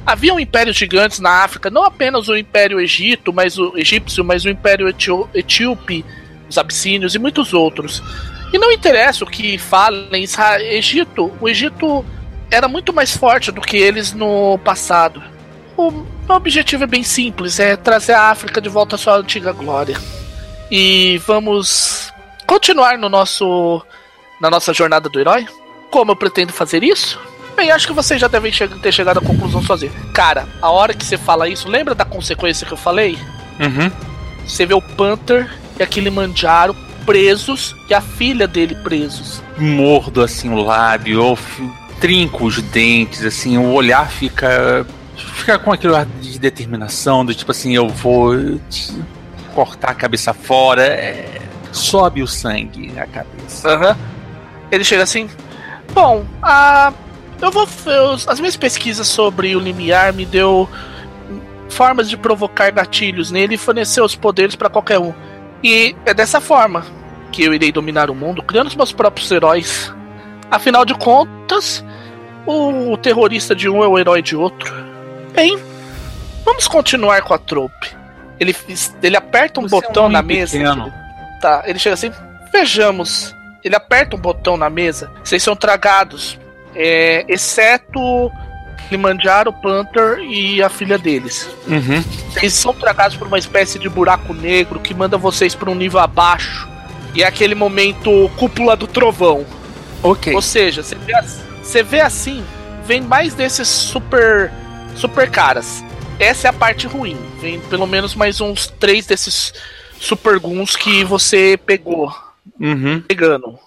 [0.06, 4.48] haviam impérios gigantes na África, não apenas o Império Egito, mas o egípcio, mas o
[4.48, 4.88] Império
[5.34, 6.04] Etíope,
[6.48, 8.02] os abissínios e muitos outros.
[8.52, 10.24] E não interessa o que falem,
[10.60, 12.04] Egito, o Egito
[12.50, 15.22] era muito mais forte do que eles no passado.
[15.76, 19.52] O meu objetivo é bem simples, é trazer a África de volta à sua antiga
[19.52, 19.96] glória.
[20.70, 22.12] E vamos
[22.46, 23.82] continuar no nosso
[24.40, 25.46] na nossa jornada do herói.
[25.90, 27.20] Como eu pretendo fazer isso?
[27.56, 29.92] Bem, acho que vocês já devem ter chegado à conclusão sozinho.
[30.14, 33.18] Cara, a hora que você fala isso, lembra da consequência que eu falei?
[33.58, 33.90] Uhum.
[34.46, 36.74] Você vê o Panther e aquele Manjaro
[37.08, 39.42] presos e a filha dele presos.
[39.56, 41.38] Mordo assim o lábio, ou
[41.98, 44.86] trinco os dentes, assim, o olhar fica.
[45.16, 48.60] fica com aquele ar de determinação, do tipo assim, eu vou
[49.54, 50.82] cortar a cabeça fora.
[50.82, 51.40] É,
[51.72, 53.74] sobe o sangue na cabeça.
[53.74, 53.96] Uhum.
[54.70, 55.30] Ele chega assim.
[55.94, 56.92] Bom, a.
[57.40, 57.66] Eu vou.
[57.86, 60.68] Eu, as minhas pesquisas sobre o limiar me deu
[61.70, 65.14] formas de provocar gatilhos nele e fornecer os poderes para qualquer um.
[65.62, 66.84] E é dessa forma
[67.32, 69.92] que eu irei dominar o mundo, criando os meus próprios heróis.
[70.50, 71.84] Afinal de contas,
[72.46, 74.72] o terrorista de um é o herói de outro.
[75.34, 75.58] Bem,
[76.44, 77.96] vamos continuar com a trope.
[78.40, 78.56] Ele,
[79.02, 80.56] ele aperta um Você botão é um na mesa.
[80.56, 80.92] Pequeno.
[81.40, 82.12] Tá, ele chega assim,
[82.52, 83.34] vejamos.
[83.62, 86.38] Ele aperta um botão na mesa, vocês são tragados.
[86.74, 88.30] É, exceto
[88.84, 91.48] Kilimanjaro, Panther e a filha deles.
[91.66, 92.02] Uhum.
[92.36, 96.00] Eles são tragados por uma espécie de buraco negro que manda vocês para um nível
[96.00, 96.68] abaixo.
[97.14, 99.44] E é aquele momento cúpula do trovão.
[100.02, 100.34] Ok.
[100.34, 101.12] Ou seja, você vê,
[101.62, 102.44] você vê assim,
[102.84, 104.52] vem mais desses super
[104.94, 105.84] super caras.
[106.18, 107.16] Essa é a parte ruim.
[107.40, 109.52] Vem pelo menos mais uns três desses
[110.00, 112.12] super guns que você pegou.
[112.60, 113.00] Uhum.
[113.02, 113.58] Pegando.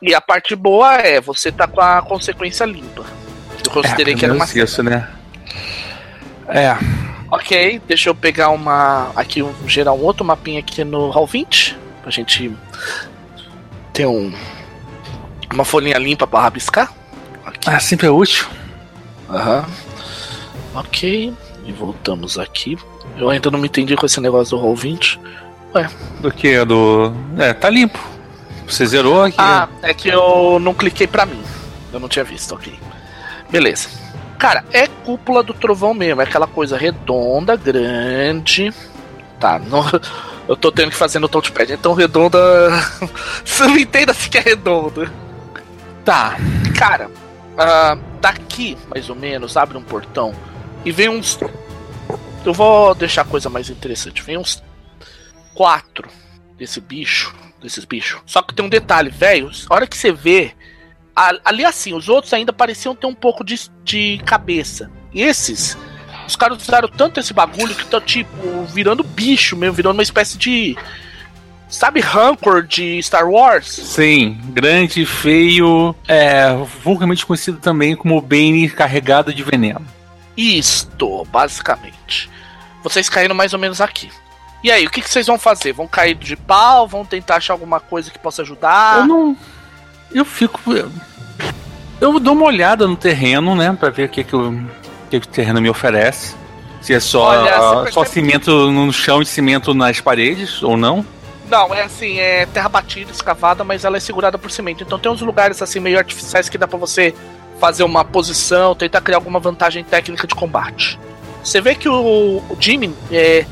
[0.00, 3.04] E a parte boa é você tá com a consequência limpa.
[3.64, 4.44] Eu considerei é, que era uma.
[4.44, 5.08] Isso, né?
[6.48, 6.76] É.
[7.30, 9.10] Ok, deixa eu pegar uma.
[9.16, 11.78] Aqui, um, gerar um outro mapinha aqui no Hall 20.
[12.02, 12.52] Pra gente
[13.92, 14.32] ter um.
[15.52, 16.92] Uma folhinha limpa para rabiscar.
[17.44, 17.70] Aqui.
[17.70, 18.46] Ah, sempre é útil.
[19.30, 19.66] Aham.
[20.74, 21.32] Ok.
[21.64, 22.76] E voltamos aqui.
[23.16, 25.20] Eu ainda não me entendi com esse negócio do Roll 20.
[25.74, 25.88] Ué.
[26.20, 26.64] Do que?
[26.64, 27.14] Do.
[27.38, 27.98] É, tá limpo.
[28.66, 29.36] Você zerou aqui?
[29.38, 31.42] Ah, é que eu não cliquei pra mim.
[31.92, 32.72] Eu não tinha visto, ok.
[33.52, 33.90] Beleza.
[34.38, 38.72] Cara, é cúpula do trovão mesmo, é aquela coisa redonda, grande.
[39.38, 39.84] Tá, não,
[40.48, 42.38] eu tô tendo que fazer no touchpad, então redonda.
[43.44, 45.12] Você não entenda se que é redonda.
[46.02, 46.36] Tá.
[46.76, 50.34] Cara, uh, daqui, mais ou menos, abre um portão
[50.84, 51.38] e vem uns.
[52.44, 54.22] Eu vou deixar a coisa mais interessante.
[54.22, 54.62] Vem uns
[55.54, 56.08] quatro
[56.56, 58.20] desse bicho, desses bichos.
[58.26, 59.50] Só que tem um detalhe, velho.
[59.68, 60.52] A hora que você vê,
[61.14, 64.90] ali assim, os outros ainda pareciam ter um pouco de, de cabeça.
[65.12, 65.76] E esses,
[66.26, 70.38] os caras usaram tanto esse bagulho que tá, tipo, virando bicho mesmo, virando uma espécie
[70.38, 70.76] de.
[71.68, 73.66] Sabe Rancor de Star Wars?
[73.66, 79.86] Sim, grande, feio, é, vulgarmente conhecido também como Bane carregado de veneno.
[80.36, 82.30] Isto, basicamente.
[82.82, 84.10] Vocês caíram mais ou menos aqui.
[84.62, 85.72] E aí, o que, que vocês vão fazer?
[85.72, 86.86] Vão cair de pau?
[86.86, 88.98] Vão tentar achar alguma coisa que possa ajudar?
[89.00, 89.36] Eu não
[90.14, 90.60] eu fico.
[92.00, 93.76] Eu dou uma olhada no terreno, né?
[93.78, 94.52] Pra ver o que, que, o,
[95.10, 96.34] que, que o terreno me oferece.
[96.80, 101.06] Se é só, Olha, só cimento no chão e cimento nas paredes ou não.
[101.48, 104.82] Não, é assim, é terra batida, escavada, mas ela é segurada por cimento.
[104.82, 107.14] Então tem uns lugares assim meio artificiais que dá para você
[107.60, 110.98] fazer uma posição, tentar criar alguma vantagem técnica de combate.
[111.44, 113.44] Você vê que o, o Jimmy, é,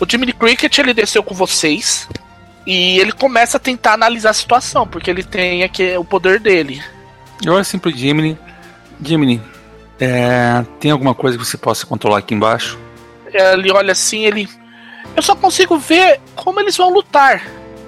[0.00, 2.08] o Jimmy Cricket ele desceu com vocês,
[2.66, 6.82] e ele começa a tentar analisar a situação, porque ele tem aqui o poder dele.
[7.44, 8.38] Eu olho assim pro Jimmy.
[9.02, 9.40] Jimmy,
[10.00, 12.78] é, tem alguma coisa que você possa controlar aqui embaixo?
[13.32, 14.48] Ele olha assim, ele.
[15.14, 17.42] Eu só consigo ver como eles vão lutar.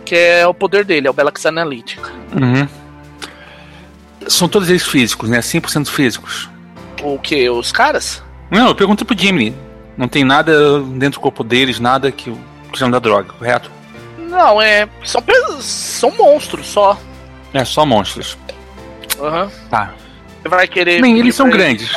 [0.04, 2.00] Que é o poder dele, é o Belax Analytic.
[2.32, 2.68] Uhum.
[4.28, 5.40] São todos eles físicos, né?
[5.40, 6.48] 100% físicos.
[7.02, 7.48] O que?
[7.50, 8.22] Os caras?
[8.50, 9.54] Não, eu pergunto pro Jimmy.
[9.96, 12.30] Não tem nada dentro do corpo deles, nada que,
[12.72, 13.70] que já da droga, correto?
[14.26, 14.88] Não, é.
[15.04, 15.22] São,
[15.60, 16.98] são monstros só.
[17.52, 18.36] É, só monstros.
[19.20, 19.44] Aham.
[19.44, 19.50] Uhum.
[19.70, 19.94] Tá.
[20.42, 21.00] Você vai querer.
[21.00, 21.90] Bem, eles são grandes.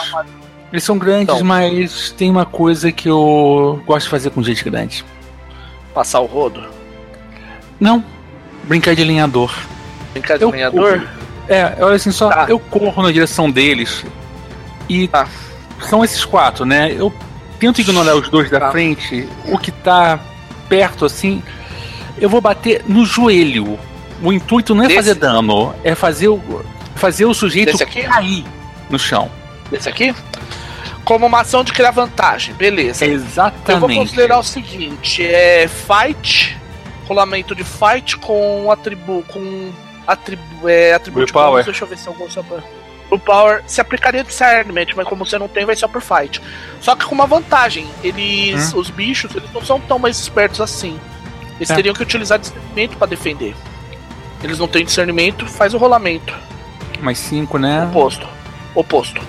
[0.71, 1.43] Eles são grandes, então.
[1.45, 5.03] mas tem uma coisa que eu gosto de fazer com gente grande:
[5.93, 6.63] passar o rodo?
[7.79, 8.03] Não.
[8.63, 9.51] Brincar de alinhador.
[10.11, 10.99] Brincar de eu alinhador?
[10.99, 11.09] Corro.
[11.47, 12.45] É, olha assim, só tá.
[12.47, 14.05] eu corro na direção deles.
[14.87, 15.27] E tá.
[15.81, 16.91] são esses quatro, né?
[16.91, 17.11] Eu
[17.59, 18.71] tento ignorar os dois da tá.
[18.71, 19.27] frente.
[19.47, 20.19] O que tá
[20.67, 21.41] perto, assim,
[22.21, 23.79] eu vou bater no joelho.
[24.21, 24.97] O intuito não é Desse?
[24.97, 26.41] fazer dano, é fazer o,
[26.95, 28.45] fazer o sujeito cair
[28.89, 29.31] no chão.
[29.71, 30.13] Desse aqui?
[31.05, 33.05] Como uma ação de criar vantagem, beleza.
[33.05, 33.69] Exatamente.
[33.69, 36.57] Eu vou considerar o seguinte: é fight,
[37.07, 39.33] rolamento de fight com atributo.
[39.33, 39.71] com
[40.05, 41.63] atribu, é, atributo power.
[41.63, 42.57] Deixa eu ver se eu vou só pra...
[43.11, 46.39] O Power se aplicaria necessariamente, mas como você não tem, vai ser por fight.
[46.79, 48.71] Só que com uma vantagem, eles.
[48.71, 48.77] Hum?
[48.77, 50.99] Os bichos, eles não são tão mais espertos assim.
[51.59, 51.75] Eles é.
[51.75, 53.53] teriam que utilizar discernimento para defender.
[54.41, 56.33] Eles não têm discernimento, faz o rolamento.
[57.01, 57.85] Mais 5, né?
[57.85, 58.27] Oposto.
[58.73, 59.21] Oposto.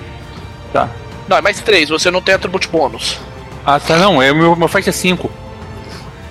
[0.73, 0.89] Tá.
[1.28, 3.18] Não, é mais 3, você não tem atributo bônus.
[3.65, 5.31] Ah, tá, não, é, meu, meu fight é 5.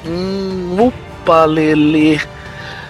[0.06, 2.22] Hum, opa, Lele.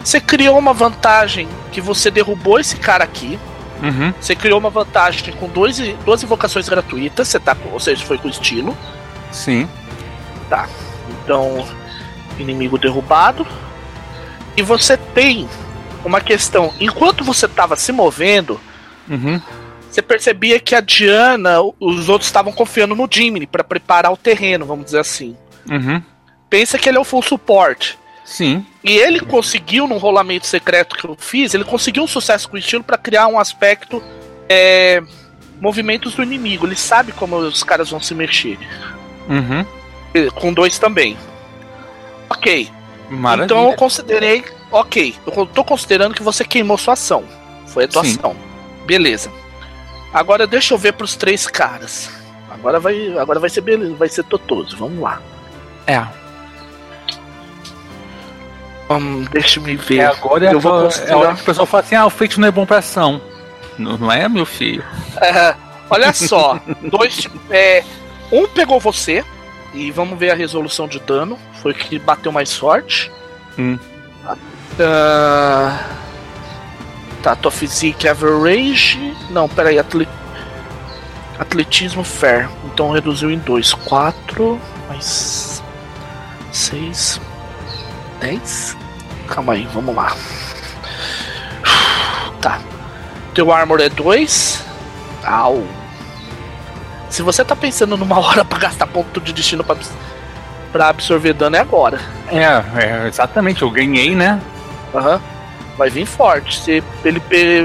[0.03, 3.39] Você criou uma vantagem que você derrubou esse cara aqui.
[3.81, 4.13] Uhum.
[4.19, 8.27] Você criou uma vantagem com dois, duas invocações gratuitas, você tá, ou seja, foi com
[8.27, 8.77] estilo.
[9.31, 9.69] Sim.
[10.49, 10.67] Tá.
[11.23, 11.65] Então,
[12.41, 13.45] inimigo derrubado.
[14.55, 15.47] E você tem
[16.03, 16.73] uma questão.
[16.79, 18.59] Enquanto você estava se movendo,
[19.09, 19.41] uhum.
[19.89, 24.65] você percebia que a Diana, os outros estavam confiando no Jimmy para preparar o terreno,
[24.65, 25.35] vamos dizer assim.
[25.69, 26.01] Uhum.
[26.49, 27.97] Pensa que ele é o full suporte.
[28.25, 28.65] Sim.
[28.83, 32.59] E ele conseguiu, num rolamento secreto que eu fiz, ele conseguiu um sucesso com o
[32.59, 34.03] estilo para criar um aspecto.
[34.47, 35.01] É,
[35.59, 36.65] movimentos do inimigo.
[36.65, 38.57] Ele sabe como os caras vão se mexer.
[39.27, 40.31] Uhum.
[40.31, 41.17] Com dois também.
[42.29, 42.69] Ok.
[43.09, 43.45] Maravilha.
[43.45, 44.43] Então eu considerei.
[44.71, 45.15] Ok.
[45.25, 47.23] Eu tô considerando que você queimou sua ação.
[47.67, 48.17] Foi a tua Sim.
[48.17, 48.35] ação.
[48.85, 49.31] Beleza.
[50.13, 52.09] Agora deixa eu ver pros três caras.
[52.49, 54.75] Agora vai, agora vai ser beleza, vai ser totoso.
[54.77, 55.21] Vamos lá.
[55.85, 56.05] É.
[58.89, 59.99] Hum, deixa me ver.
[59.99, 61.11] É, agora é, eu vou considerar...
[61.11, 63.21] é hora que o pessoal fala assim: ah, o feito não é bom pra ação.
[63.77, 64.83] Não, não é, meu filho?
[65.21, 65.55] É,
[65.89, 66.59] olha só.
[66.83, 67.27] dois.
[67.49, 67.83] É,
[68.31, 69.23] um pegou você.
[69.73, 71.37] E vamos ver a resolução de dano.
[71.61, 73.11] Foi que bateu mais forte.
[73.57, 73.77] Hum.
[74.79, 75.77] Uh,
[77.21, 79.15] tá, tua physique average.
[79.29, 80.09] Não, peraí, atlet...
[81.37, 82.49] atletismo fair.
[82.65, 83.73] Então reduziu em 2.
[83.73, 85.61] 4 mais
[86.51, 87.21] 6.
[88.21, 88.77] 10?
[89.27, 90.15] Calma aí, vamos lá.
[92.41, 92.59] Tá.
[93.33, 94.63] Teu armor é 2.
[95.25, 95.67] Au.
[97.09, 99.75] Se você tá pensando numa hora pra gastar ponto de destino pra,
[100.71, 101.99] pra absorver dano, é agora.
[102.27, 104.41] É, é exatamente, eu ganhei, né?
[104.93, 105.15] Aham.
[105.15, 105.21] Uhum.
[105.77, 106.59] Vai vir forte.
[106.59, 107.21] Você, ele,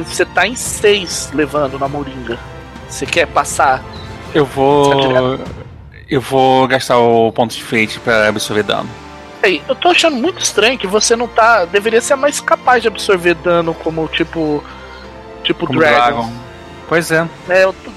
[0.07, 2.39] você tá em 6 levando na moringa.
[2.89, 3.83] Você quer passar?
[4.33, 5.41] Eu vou.
[6.09, 8.89] Eu vou gastar o ponto de fate pra absorver dano.
[9.43, 11.65] Ei, eu tô achando muito estranho que você não tá.
[11.65, 14.63] Deveria ser mais capaz de absorver dano como tipo.
[15.43, 15.97] Tipo como Dragon.
[15.97, 16.33] Dragon.
[16.89, 17.29] Pois é.
[17.49, 17.91] É, eu tô...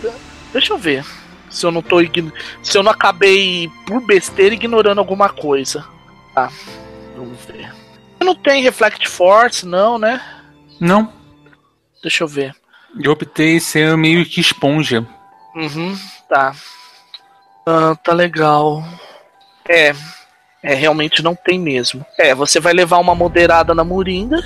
[0.52, 1.06] Deixa eu ver
[1.50, 2.32] se eu não tô ign...
[2.62, 5.86] se eu não acabei por besteira ignorando alguma coisa.
[6.34, 6.52] Tá.
[7.16, 7.74] Vamos ver.
[8.20, 10.22] Não tem Reflect Force, não, né?
[10.80, 11.12] Não.
[12.02, 12.56] Deixa eu ver.
[13.00, 15.06] Eu optei ser meio que esponja.
[15.56, 15.98] Uhum,
[16.30, 16.54] tá.
[17.66, 18.84] Ah, tá legal.
[19.68, 19.94] É.
[20.64, 22.06] É, realmente não tem mesmo.
[22.18, 24.38] É, você vai levar uma moderada na Moringa.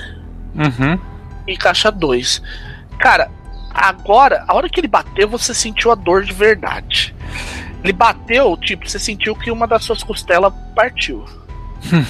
[0.56, 1.00] Uhum.
[1.48, 2.42] E caixa 2.
[3.00, 3.32] Cara,
[3.74, 7.16] Agora, a hora que ele bateu, você sentiu a dor de verdade.
[7.83, 11.25] Ele bateu, tipo, você sentiu que uma das suas costelas partiu.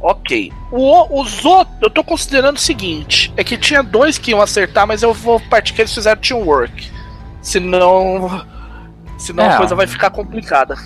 [0.00, 0.52] ok.
[0.70, 4.86] O, os outros, eu tô considerando o seguinte: é que tinha dois que iam acertar,
[4.86, 6.90] mas eu vou partir que eles fizeram teamwork.
[7.40, 8.44] Senão.
[9.16, 9.54] Senão é.
[9.54, 10.76] a coisa vai ficar complicada.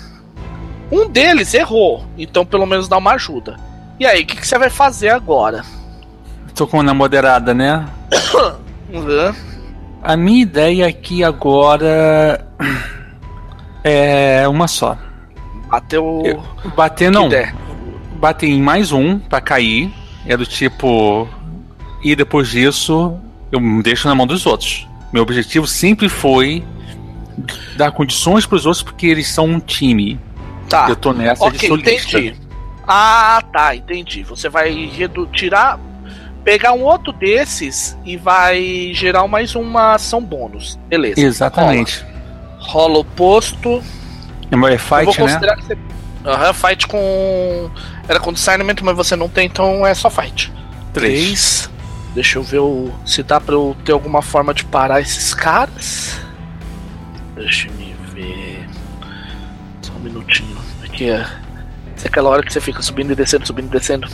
[0.91, 3.57] Um deles errou, então pelo menos dá uma ajuda.
[3.99, 5.63] E aí, o que, que, você vai fazer agora?
[6.55, 7.87] Tô com uma moderada, né?
[8.91, 9.52] uhum.
[10.03, 12.45] A minha ideia aqui agora
[13.83, 14.97] é uma só.
[15.69, 16.43] Bateu.
[16.75, 17.29] Bater não.
[18.19, 19.93] Bater em mais um para cair.
[20.25, 21.27] É do tipo.
[22.03, 23.17] E depois disso,
[23.49, 24.87] eu me deixo na mão dos outros.
[25.13, 26.63] Meu objetivo sempre foi
[27.77, 30.19] dar condições para os outros porque eles são um time.
[30.67, 30.87] Tá.
[30.89, 32.19] Eu tô nessa okay, de solista.
[32.19, 32.35] Entendi.
[32.85, 34.23] Ah, tá, entendi.
[34.23, 34.91] Você vai
[35.31, 35.79] tirar
[36.43, 40.77] pegar um outro desses e vai gerar mais uma ação bônus.
[40.87, 41.19] Beleza.
[41.19, 42.05] Exatamente.
[42.59, 43.83] Rola, Rola o posto.
[44.51, 45.61] É fight, eu vou considerar né?
[45.61, 45.77] que você.
[46.25, 47.71] Aham, uhum, fight com.
[48.07, 50.51] Era com discernment, mas você não tem, então é só fight.
[50.93, 51.69] Três.
[52.13, 52.91] Deixa eu ver o...
[53.05, 56.19] se dá pra eu ter alguma forma de parar esses caras.
[57.35, 58.69] Deixa me ver.
[59.81, 60.55] Só um minutinho.
[60.83, 61.25] Aqui é.
[62.03, 64.07] é aquela hora que você fica subindo e descendo, subindo e descendo.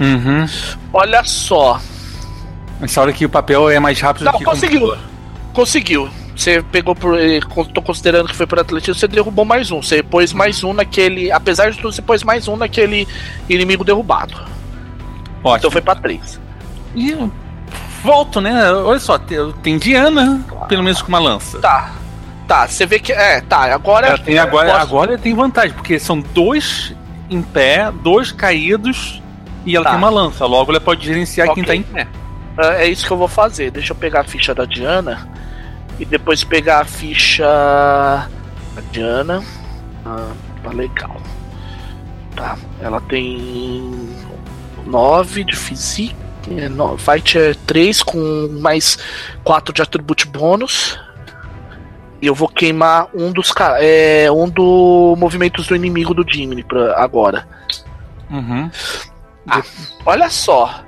[0.00, 0.46] Uhum.
[0.92, 1.80] Olha só.
[2.80, 4.44] Essa hora que o papel é mais rápido Não, do que.
[4.44, 4.96] Conseguiu.
[5.52, 6.08] Conseguiu.
[6.36, 7.18] Você pegou por.
[7.18, 7.40] Eh,
[7.74, 9.82] tô considerando que foi por atletismo, você derrubou mais um.
[9.82, 11.32] Você pôs mais um naquele.
[11.32, 13.08] Apesar de tudo, você pôs mais um naquele
[13.48, 14.34] inimigo derrubado.
[15.42, 15.56] Ótimo.
[15.56, 16.40] Então foi pra três.
[16.94, 17.30] E eu
[18.04, 18.72] volto, né?
[18.72, 21.58] Olha só, tem Diana, pelo menos com uma lança.
[21.58, 21.92] Tá.
[22.46, 23.12] Tá, você vê que.
[23.12, 24.16] É, tá, agora.
[24.16, 24.80] tem, agora, posso...
[24.80, 26.94] agora tem vantagem, porque são dois
[27.28, 29.20] em pé, dois caídos
[29.68, 29.90] e ela tá.
[29.90, 31.62] tem uma lança, logo ela pode gerenciar okay.
[31.62, 32.08] quem tá em pé.
[32.58, 33.70] É, é isso que eu vou fazer.
[33.70, 35.28] Deixa eu pegar a ficha da Diana
[35.98, 39.44] e depois pegar a ficha da Diana.
[40.04, 40.32] Ah,
[40.62, 41.20] tá legal.
[42.34, 44.08] Tá, ela tem
[44.86, 46.16] 9 de física.
[46.50, 48.98] É, fight é 3 com mais
[49.44, 50.98] 4 de atributo bônus.
[52.22, 57.00] E eu vou queimar um dos é, um dos movimentos do inimigo do Jimmy pra
[57.00, 57.46] agora.
[58.30, 58.70] Uhum.
[59.48, 59.62] Ah,
[60.04, 60.82] olha só.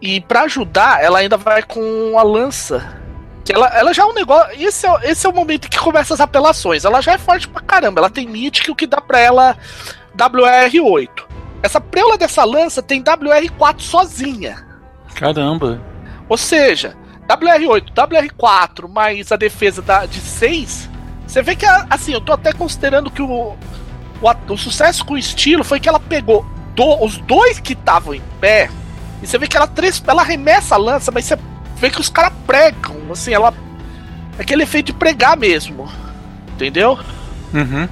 [0.00, 3.00] E para ajudar, ela ainda vai com a lança.
[3.44, 4.50] Que ela, ela já é um negócio.
[4.60, 6.84] Esse é, esse é o momento que começa as apelações.
[6.84, 8.00] Ela já é forte pra caramba.
[8.00, 9.56] Ela tem Mythic, o que dá pra ela
[10.16, 11.08] WR8.
[11.62, 14.66] Essa preula dessa lança tem WR4 sozinha.
[15.14, 15.80] Caramba.
[16.28, 16.96] Ou seja,
[17.28, 20.90] WR8, WR4 mais a defesa da, de 6.
[21.26, 23.56] Você vê que, assim, eu tô até considerando que o, o,
[24.48, 28.22] o sucesso com o estilo foi que ela pegou do, os dois que estavam em
[28.40, 28.70] pé,
[29.22, 29.70] e você vê que ela,
[30.06, 31.38] ela arremessa a lança, mas você
[31.76, 33.54] vê que os caras pregam, assim, ela.
[34.38, 35.88] É aquele efeito de pregar mesmo.
[36.54, 36.98] Entendeu?
[37.54, 37.88] Uhum.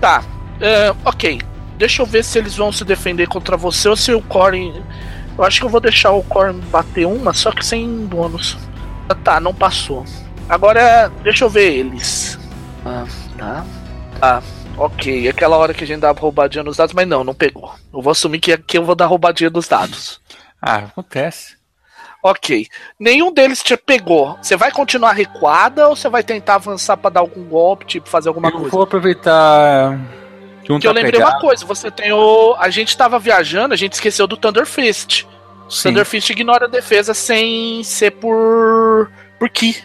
[0.00, 0.22] Tá.
[0.56, 1.40] Uh, ok.
[1.78, 4.82] Deixa eu ver se eles vão se defender contra você ou se o Corey.
[5.36, 8.56] Eu acho que eu vou deixar o Corey bater uma, só que sem bônus.
[9.22, 10.04] Tá, não passou.
[10.48, 12.38] Agora, deixa eu ver eles.
[12.84, 13.04] Ah,
[13.36, 13.64] tá.
[14.18, 14.42] Tá.
[14.78, 17.74] Ok, aquela hora que a gente dava roubadinha nos dados, mas não, não pegou.
[17.92, 20.20] Eu vou assumir que aqui eu vou dar roubadinha nos dados.
[20.60, 21.56] Ah, acontece.
[22.22, 22.66] Ok.
[22.98, 24.36] Nenhum deles te pegou.
[24.42, 28.28] Você vai continuar recuada ou você vai tentar avançar para dar algum golpe, tipo, fazer
[28.28, 28.66] alguma eu coisa?
[28.66, 29.98] Eu vou aproveitar.
[30.62, 31.36] Que, um que eu lembrei pegado.
[31.36, 32.54] uma coisa, você tem o.
[32.58, 35.24] A gente tava viajando, a gente esqueceu do Thunder Fist.
[35.70, 35.88] Sim.
[35.88, 39.10] Thunder Fist ignora a defesa sem ser por.
[39.38, 39.82] por ki.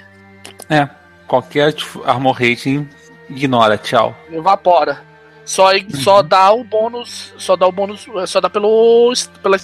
[0.70, 0.90] É.
[1.28, 1.74] Qualquer
[2.06, 2.90] armor rating
[3.36, 4.16] ignora, tchau.
[4.32, 5.02] Evapora.
[5.44, 5.90] Só, uhum.
[5.96, 7.34] só dá o bônus.
[7.38, 8.08] Só dá o bônus.
[8.28, 9.12] Só dá pelo.
[9.42, 9.58] pela,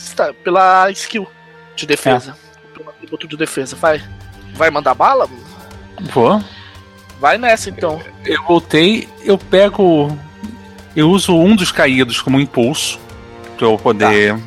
[0.44, 1.28] pela skill
[1.76, 2.36] de defesa.
[2.36, 2.78] É.
[2.78, 3.76] Pelo atributo de defesa.
[3.76, 4.02] Vai.
[4.54, 5.30] Vai mandar bala?
[6.12, 6.42] Vou.
[7.20, 8.02] Vai nessa então.
[8.26, 10.16] Eu voltei, eu pego.
[10.96, 13.00] Eu uso um dos caídos como impulso.
[13.58, 14.36] Pra eu poder.
[14.36, 14.42] Tá.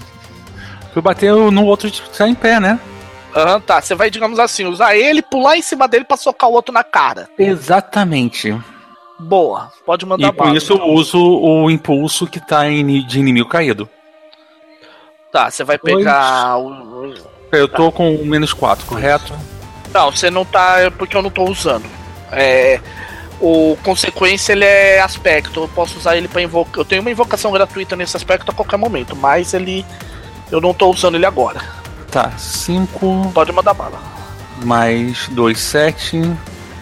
[0.80, 2.78] Pra eu bater no outro que tá em pé, né?
[3.34, 3.80] Aham, uhum, tá.
[3.80, 6.82] Você vai, digamos assim, usar ele, pular em cima dele pra socar o outro na
[6.82, 7.28] cara.
[7.38, 8.56] Exatamente.
[9.20, 13.20] Boa, pode mandar E por bala, isso eu uso o impulso que tá em, de
[13.20, 13.88] inimigo caído.
[15.30, 17.14] Tá, você vai pegar o.
[17.52, 17.98] Eu tô tá.
[17.98, 19.32] com menos 4, correto?
[19.92, 20.80] Não, você não tá.
[20.80, 21.84] É porque eu não tô usando.
[22.32, 22.80] É.
[23.40, 25.60] O consequência ele é aspecto.
[25.60, 26.78] Eu posso usar ele para invocar.
[26.78, 29.84] Eu tenho uma invocação gratuita nesse aspecto a qualquer momento, mas ele.
[30.50, 31.60] Eu não tô usando ele agora.
[32.10, 33.30] Tá, 5.
[33.34, 34.00] Pode mandar bala.
[34.64, 36.36] Mais 2, 7.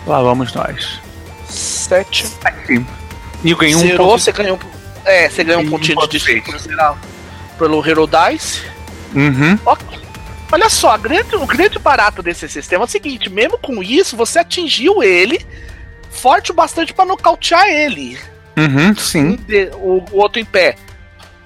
[0.07, 1.08] Lá vamos nós.
[1.49, 2.27] 7.
[3.45, 4.23] E eu ganhei um Zerou, ponto...
[4.23, 4.59] você ganhou.
[5.05, 6.43] É, você ganhou um pontinho de destino
[7.59, 8.63] pelo Hero Dice.
[9.15, 9.59] Uhum.
[9.65, 9.99] Ok.
[10.51, 14.39] Olha só, grande, o grande barato desse sistema é o seguinte: mesmo com isso, você
[14.39, 15.45] atingiu ele
[16.11, 18.19] forte o bastante para nocautear ele.
[18.57, 19.39] Uhum, sim.
[19.75, 20.77] O, o, outro em pé.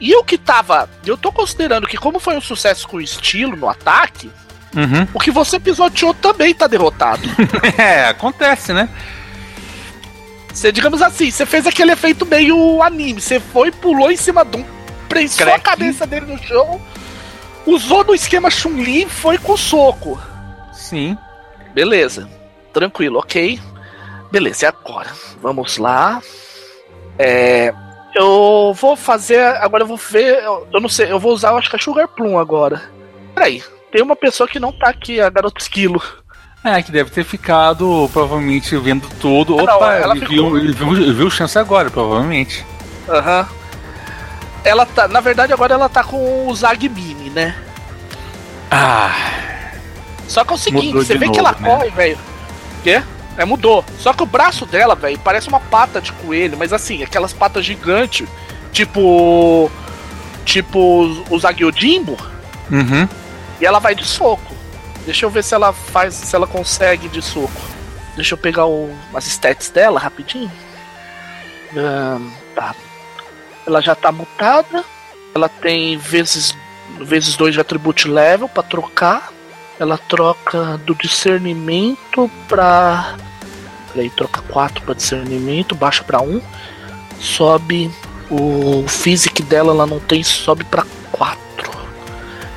[0.00, 0.88] E o que tava.
[1.04, 4.30] Eu tô considerando que, como foi um sucesso com o estilo no ataque,
[4.74, 5.06] uhum.
[5.12, 7.22] o que você pisoteou também tá derrotado.
[7.76, 8.88] é, acontece, né?
[10.52, 13.20] Você, digamos assim, você fez aquele efeito meio anime.
[13.20, 14.64] Você foi, pulou em cima de um,
[15.08, 15.58] prensou Crack.
[15.58, 16.80] a cabeça dele no chão,
[17.66, 20.20] usou no esquema Chun-Li e foi com soco.
[20.72, 21.16] Sim.
[21.74, 22.28] Beleza.
[22.72, 23.60] Tranquilo, ok.
[24.30, 25.10] Beleza, e agora?
[25.40, 26.22] Vamos lá.
[27.18, 27.72] É,
[28.14, 29.40] eu vou fazer.
[29.40, 30.42] Agora eu vou ver.
[30.42, 32.82] Eu, eu não sei, eu vou usar, eu acho que a Sugar Plum agora.
[33.34, 36.02] Peraí, tem uma pessoa que não tá aqui, a Garota Esquilo.
[36.64, 39.58] É, que deve ter ficado, provavelmente, vendo tudo.
[39.58, 42.64] Ah, Opa, não, ele, viu, ele, viu, ele viu chance agora, provavelmente.
[43.08, 43.40] Aham.
[43.40, 43.62] Uhum.
[44.64, 45.08] Ela tá.
[45.08, 47.56] Na verdade, agora ela tá com o Zagbini, né?
[48.70, 49.10] Ah.
[50.28, 51.68] Só que é o seguinte, você vê novo, que ela né?
[51.68, 52.18] corre, velho.
[52.84, 53.02] Quê?
[53.36, 53.84] É, mudou.
[53.98, 57.64] Só que o braço dela, velho, parece uma pata de coelho, mas assim, aquelas patas
[57.64, 58.28] gigantes,
[58.72, 59.70] tipo.
[60.44, 62.16] Tipo o Zagyojimbo.
[62.70, 63.08] Uhum.
[63.60, 64.51] E ela vai de soco.
[65.04, 67.50] Deixa eu ver se ela faz, se ela consegue de soco.
[68.14, 70.50] Deixa eu pegar o, as stats dela rapidinho.
[72.54, 72.74] Tá.
[73.66, 74.84] Ela já tá mutada.
[75.34, 76.54] Ela tem vezes
[77.00, 79.32] vezes 2 de atribute level para trocar.
[79.78, 83.16] Ela troca do discernimento pra.
[83.92, 86.36] Peraí, troca 4 para discernimento, baixa para 1.
[86.36, 86.42] Um,
[87.18, 87.90] sobe
[88.30, 91.38] o physic dela, ela não tem, sobe para 4.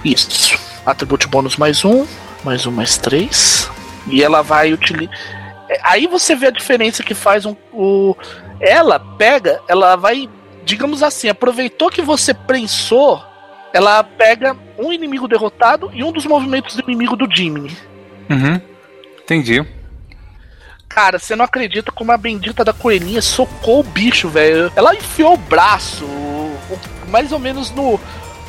[0.03, 0.57] Isso.
[0.85, 2.05] Atribute bônus mais um
[2.45, 3.69] mais um, mais três.
[4.07, 5.13] E ela vai utilizar.
[5.67, 8.15] É, aí você vê a diferença que faz um, o.
[8.59, 10.29] Ela pega, ela vai,
[10.63, 13.21] digamos assim, aproveitou que você prensou,
[13.73, 17.75] ela pega um inimigo derrotado e um dos movimentos do inimigo do Jimmy.
[18.29, 18.61] Uhum.
[19.23, 19.65] Entendi.
[20.87, 24.71] Cara, você não acredita como a bendita da coelhinha socou o bicho, velho.
[24.75, 26.05] Ela enfiou o braço,
[27.09, 27.99] mais ou menos no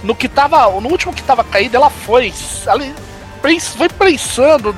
[0.02, 2.32] no que tava, no último que tava caído, ela foi,
[2.66, 2.84] ela
[3.76, 4.74] foi prensando.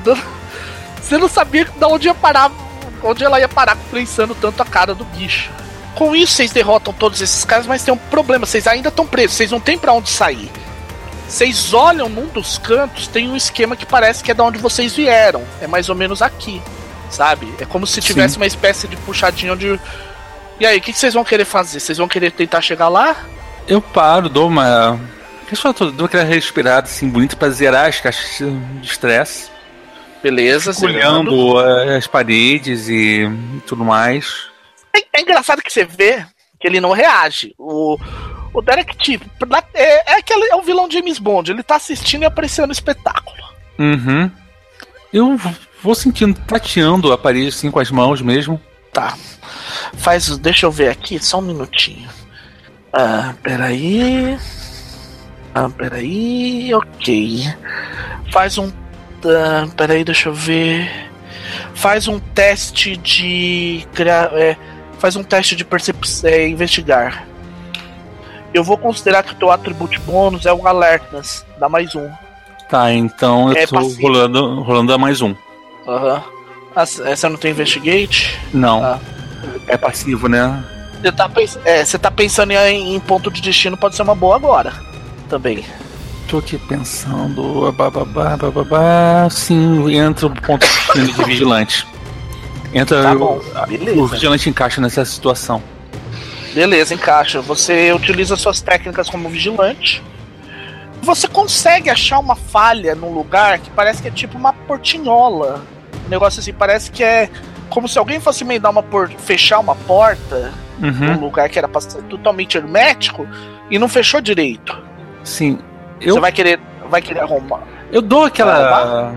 [1.01, 2.51] Você não sabia de onde ia parar.
[3.03, 5.49] Onde ela ia parar prensando tanto a cara do bicho.
[5.95, 9.35] Com isso, vocês derrotam todos esses caras, mas tem um problema: vocês ainda estão presos,
[9.37, 10.51] vocês não tem para onde sair.
[11.27, 14.95] Vocês olham num dos cantos, tem um esquema que parece que é da onde vocês
[14.95, 15.43] vieram.
[15.61, 16.61] É mais ou menos aqui,
[17.09, 17.53] sabe?
[17.59, 18.39] É como se tivesse Sim.
[18.39, 19.79] uma espécie de puxadinho onde.
[20.59, 21.79] E aí, o que, que vocês vão querer fazer?
[21.79, 23.15] Vocês vão querer tentar chegar lá?
[23.67, 24.99] Eu paro, dou uma
[25.49, 29.49] Pessoal, tô dando aquela respirada assim, bonita pra zerar as caixas de estresse.
[30.21, 33.27] Beleza, Olhando as paredes e
[33.65, 34.47] tudo mais.
[34.93, 36.23] É, é, engraçado que você vê
[36.59, 37.55] que ele não reage.
[37.57, 37.97] O,
[38.53, 39.25] o Derek, tipo,
[39.73, 43.37] é, é aquele é o vilão James Bond, ele tá assistindo e apreciando o espetáculo.
[43.79, 44.29] Uhum.
[45.11, 45.39] Eu
[45.81, 48.61] vou sentindo, tateando a parede assim com as mãos mesmo.
[48.93, 49.17] Tá.
[49.93, 50.37] Faz.
[50.37, 52.09] Deixa eu ver aqui, só um minutinho.
[52.93, 54.37] Ah, peraí.
[55.59, 56.73] Ah, peraí.
[56.73, 57.43] Ok.
[58.31, 58.71] Faz um.
[59.25, 60.89] Ah, peraí, deixa eu ver.
[61.73, 63.85] Faz um teste de.
[64.33, 64.55] É,
[64.99, 66.29] faz um teste de percepção.
[66.29, 67.25] É, investigar.
[68.53, 71.45] Eu vou considerar que o teu atributo bônus é o alertness.
[71.59, 72.09] Dá mais um.
[72.69, 75.35] Tá, então eu é tô rolando, rolando a mais um.
[75.85, 76.15] Aham.
[76.15, 76.39] Uhum.
[76.75, 78.39] Ah, você não tem investigate?
[78.53, 78.81] Não.
[78.83, 78.99] Ah.
[79.67, 80.63] É passivo, né?
[81.01, 81.29] Você tá,
[81.65, 84.88] é, tá pensando em, em, ponto de destino, pode ser uma boa agora.
[85.29, 85.63] Também.
[86.27, 87.71] Tô aqui pensando.
[87.71, 89.29] Bababá, bababá.
[89.29, 91.87] Sim, entra o ponto de vigilante.
[92.73, 93.03] Entra.
[93.03, 93.39] Tá bom,
[93.95, 95.61] o, o vigilante encaixa nessa situação.
[96.53, 97.41] Beleza, encaixa.
[97.41, 100.03] Você utiliza suas técnicas como vigilante.
[101.01, 105.63] Você consegue achar uma falha num lugar que parece que é tipo uma portinhola.
[106.05, 107.29] Um negócio assim, parece que é
[107.69, 109.09] como se alguém fosse emendar uma por...
[109.09, 110.51] fechar uma porta
[110.81, 110.91] uhum.
[110.91, 113.27] num lugar que era totalmente hermético
[113.69, 114.88] e não fechou direito.
[115.29, 115.59] Sim.
[116.01, 116.15] Eu...
[116.15, 116.59] Você vai querer,
[116.89, 117.61] vai querer arrumar.
[117.91, 119.13] Eu dou aquela.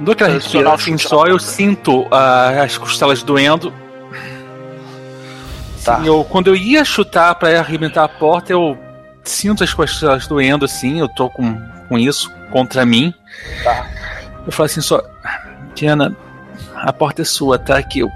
[0.00, 3.72] Dou aquela respiração só, eu sinto uh, as costelas doendo.
[5.84, 5.98] Tá.
[5.98, 8.78] Sim, eu, quando eu ia chutar para arrebentar a porta, eu
[9.24, 13.12] sinto as costelas doendo assim, eu tô com, com isso contra mim.
[13.64, 13.86] Tá.
[14.46, 15.02] Eu falo assim só,
[15.74, 16.16] Diana,
[16.76, 17.76] a porta é sua, tá?
[17.76, 18.10] aqui eu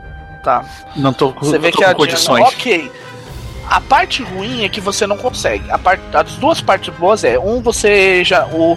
[0.44, 0.64] tá.
[0.94, 2.48] não tô, você vê tô que com condições.
[2.48, 2.92] Diana, ok.
[3.72, 5.70] A parte ruim é que você não consegue.
[5.70, 8.44] A parte, as duas partes boas é, um, você já.
[8.48, 8.76] O,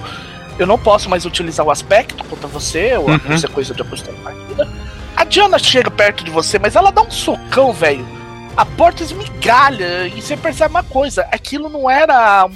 [0.58, 3.20] eu não posso mais utilizar o aspecto contra você, ou uhum.
[3.44, 4.66] é coisa de apostar em partida.
[5.14, 8.08] A Diana chega perto de você, mas ela dá um socão, velho.
[8.56, 12.50] A porta esmigalha e você percebe uma coisa: aquilo não era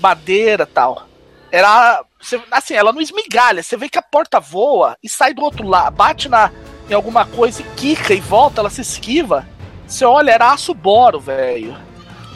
[0.00, 1.06] madeira tal.
[1.48, 2.02] Era.
[2.50, 3.62] Assim, ela não esmigalha.
[3.62, 6.50] Você vê que a porta voa e sai do outro lado, bate na,
[6.90, 9.46] em alguma coisa e quica e volta, ela se esquiva.
[9.86, 11.83] Você olha, era aço boro, velho.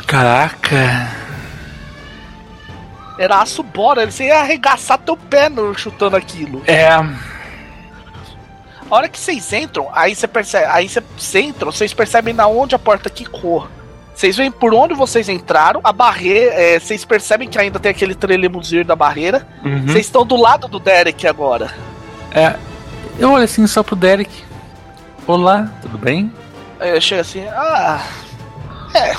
[0.09, 1.13] Caraca.
[3.19, 6.63] Era aço boro, você ia arregaçar teu pé no, chutando aquilo.
[6.67, 6.89] É.
[6.89, 7.05] A
[8.89, 12.79] hora que vocês entram, aí você percebe, aí vocês entram, vocês percebem na onde a
[12.79, 13.69] porta quicou.
[14.15, 16.55] Vocês veem por onde vocês entraram, a barreira.
[16.55, 19.47] É, vocês percebem que ainda tem aquele trelemusir da barreira.
[19.63, 19.89] Uhum.
[19.89, 21.71] Vocês estão do lado do Derek agora.
[22.33, 22.57] É.
[23.19, 24.33] Eu olho assim só pro Derek.
[25.27, 26.33] Olá, tudo bem?
[26.81, 28.03] Eu chego assim, ah.
[28.95, 29.15] É.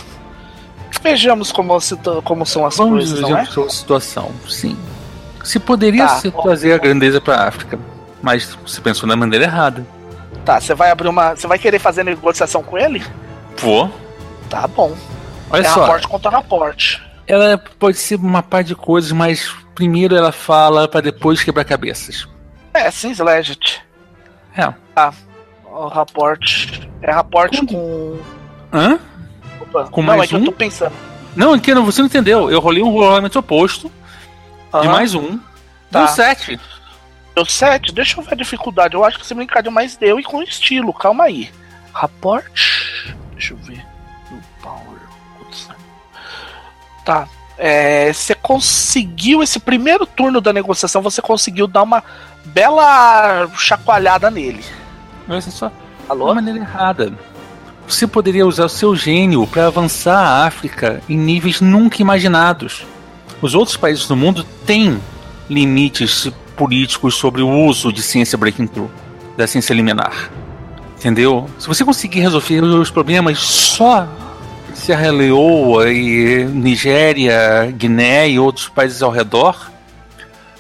[1.01, 1.77] Vejamos como,
[2.23, 3.19] como são as Vamos coisas.
[3.19, 3.61] Vejamos é?
[3.61, 4.77] a situação, sim.
[5.43, 7.79] Se poderia tá, se trazer a grandeza para África,
[8.21, 9.85] mas você pensou na maneira errada.
[10.43, 11.35] Tá, você vai abrir uma.
[11.35, 13.03] Você vai querer fazer negociação com ele?
[13.57, 13.91] Vou.
[14.49, 14.95] Tá bom.
[15.49, 15.81] Olha é só.
[15.81, 17.01] Raporte contra raporte.
[17.27, 22.27] Ela pode ser uma par de coisas, mas primeiro ela fala para depois quebrar cabeças.
[22.73, 23.81] É, sim, legit.
[24.57, 24.73] É.
[24.95, 25.13] Ah,
[25.65, 26.89] o raporte.
[27.01, 28.17] É raporte com.
[28.73, 28.99] Hã?
[29.69, 29.85] Opa.
[29.85, 30.39] Com não, mais é um?
[30.39, 30.93] eu tô pensando.
[31.35, 32.49] Não, é que você não entendeu.
[32.51, 33.91] Eu rolei um rolamento oposto.
[34.81, 35.39] De mais um.
[35.89, 36.06] Tá.
[36.06, 36.59] Deu 7.
[37.35, 37.91] Deu 7?
[37.93, 38.93] Deixa eu ver a dificuldade.
[38.93, 40.93] Eu acho que você brincar de mais deu e com estilo.
[40.93, 41.51] Calma aí.
[41.93, 43.15] Raporte.
[43.33, 43.89] Deixa eu ver.
[47.06, 47.27] Tá.
[47.57, 52.03] É, você conseguiu esse primeiro turno da negociação, você conseguiu dar uma
[52.45, 54.64] bela chacoalhada nele.
[55.27, 55.72] Olha só.
[56.07, 56.30] Alô?
[56.30, 57.11] De maneira errada.
[57.90, 62.85] Você poderia usar o seu gênio para avançar a África em níveis nunca imaginados.
[63.42, 65.01] Os outros países do mundo têm
[65.50, 68.92] limites políticos sobre o uso de ciência breaking through,
[69.35, 70.30] da ciência liminar.
[71.00, 71.50] Entendeu?
[71.58, 74.08] Se você conseguir resolver os problemas só
[74.76, 79.72] Serra Leoa e Nigéria, Guiné e outros países ao redor,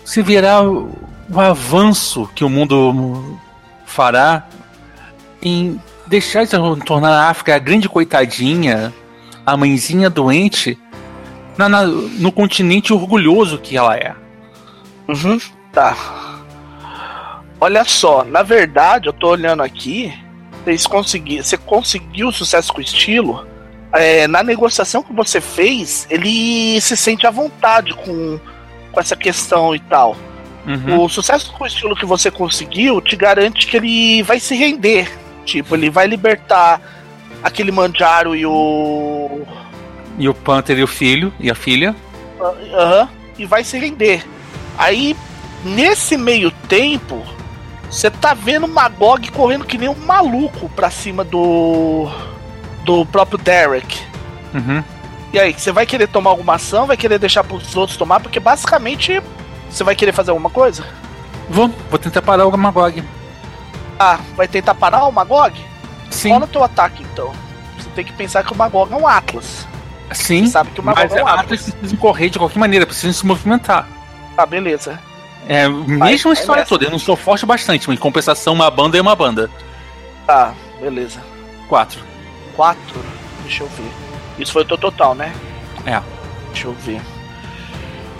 [0.03, 0.97] se verá o
[1.35, 3.37] avanço que o mundo
[3.85, 4.47] fará
[5.43, 6.51] em deixar de
[6.83, 8.93] tornar a África a grande coitadinha,
[9.45, 10.77] a mãezinha doente,
[11.57, 14.15] na, na, no continente orgulhoso que ela é.
[15.07, 15.39] Uhum,
[15.71, 15.95] tá.
[17.61, 20.13] Olha só, na verdade, eu tô olhando aqui,
[20.63, 23.45] vocês conseguiram, você conseguiu sucesso com estilo,
[23.91, 28.39] é, na negociação que você fez, ele se sente à vontade com,
[28.91, 30.15] com essa questão e tal.
[30.65, 31.03] Uhum.
[31.03, 35.11] O sucesso com o estilo que você conseguiu te garante que ele vai se render.
[35.45, 36.81] Tipo, ele vai libertar
[37.43, 39.41] aquele Manjaro e o.
[40.17, 41.95] E o Panther e o filho, e a filha.
[42.73, 43.01] Aham.
[43.01, 44.25] Uhum, e vai se render.
[44.77, 45.15] Aí,
[45.63, 47.23] nesse meio tempo,
[47.89, 52.07] você tá vendo o Magog correndo que nem um maluco pra cima do
[52.83, 54.01] do próprio Derek.
[54.53, 54.83] Uhum.
[55.31, 56.87] E aí, você vai querer tomar alguma ação?
[56.87, 58.19] Vai querer deixar pros outros tomar?
[58.19, 59.21] Porque basicamente
[59.69, 60.83] você vai querer fazer alguma coisa?
[61.49, 63.03] Vou, vou tentar parar o Magog.
[63.99, 65.53] Ah, vai tentar parar o Magog?
[66.09, 66.31] Sim.
[66.31, 67.33] Olha o teu ataque então.
[67.77, 69.67] Você tem que pensar que o Magog é um Atlas.
[70.13, 71.75] Sim, Você sabe que o Magog mas é um Atlas Atlas.
[71.75, 73.87] precisa correr de qualquer maneira, precisa se movimentar.
[74.35, 74.99] Tá, beleza.
[75.47, 76.65] É, a vai história nessa.
[76.69, 79.49] toda, eu não sou forte bastante, mas em compensação, uma banda é uma banda.
[80.25, 81.19] Tá, beleza.
[81.67, 82.01] Quatro.
[82.55, 83.03] Quatro.
[83.43, 83.91] Deixa eu ver.
[84.37, 85.33] Isso foi o teu total, né?
[85.85, 86.01] É.
[86.51, 87.01] Deixa eu ver.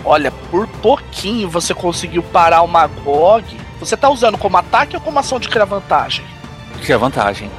[0.04, 3.46] Olha, por pouquinho você conseguiu parar o Magog.
[3.80, 6.26] Você tá usando como ataque ou como ação de criar vantagem?
[6.82, 7.50] Que é a vantagem.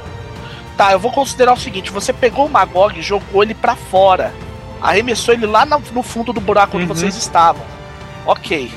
[0.77, 4.33] Tá, eu vou considerar o seguinte: você pegou o Magog e jogou ele pra fora.
[4.81, 6.95] Arremessou ele lá no fundo do buraco onde Uhum.
[6.95, 7.61] vocês estavam.
[8.25, 8.71] Ok.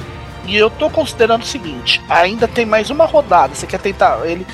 [0.47, 3.55] E eu tô considerando o seguinte: ainda tem mais uma rodada.
[3.55, 4.18] Você quer tentar.
[4.26, 4.47] Ele.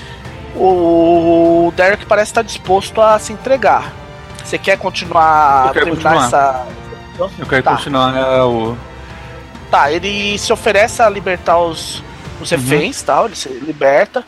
[0.56, 3.92] O Derek parece estar disposto a se entregar.
[4.44, 6.26] Você quer continuar Eu continuar.
[6.26, 6.66] essa.
[7.38, 7.76] Eu quero Tá.
[7.76, 8.76] continuar é, o.
[9.70, 12.02] Tá, ele se oferece a libertar os,
[12.40, 12.58] os Uhum.
[12.58, 14.24] reféns, tal, ele se liberta.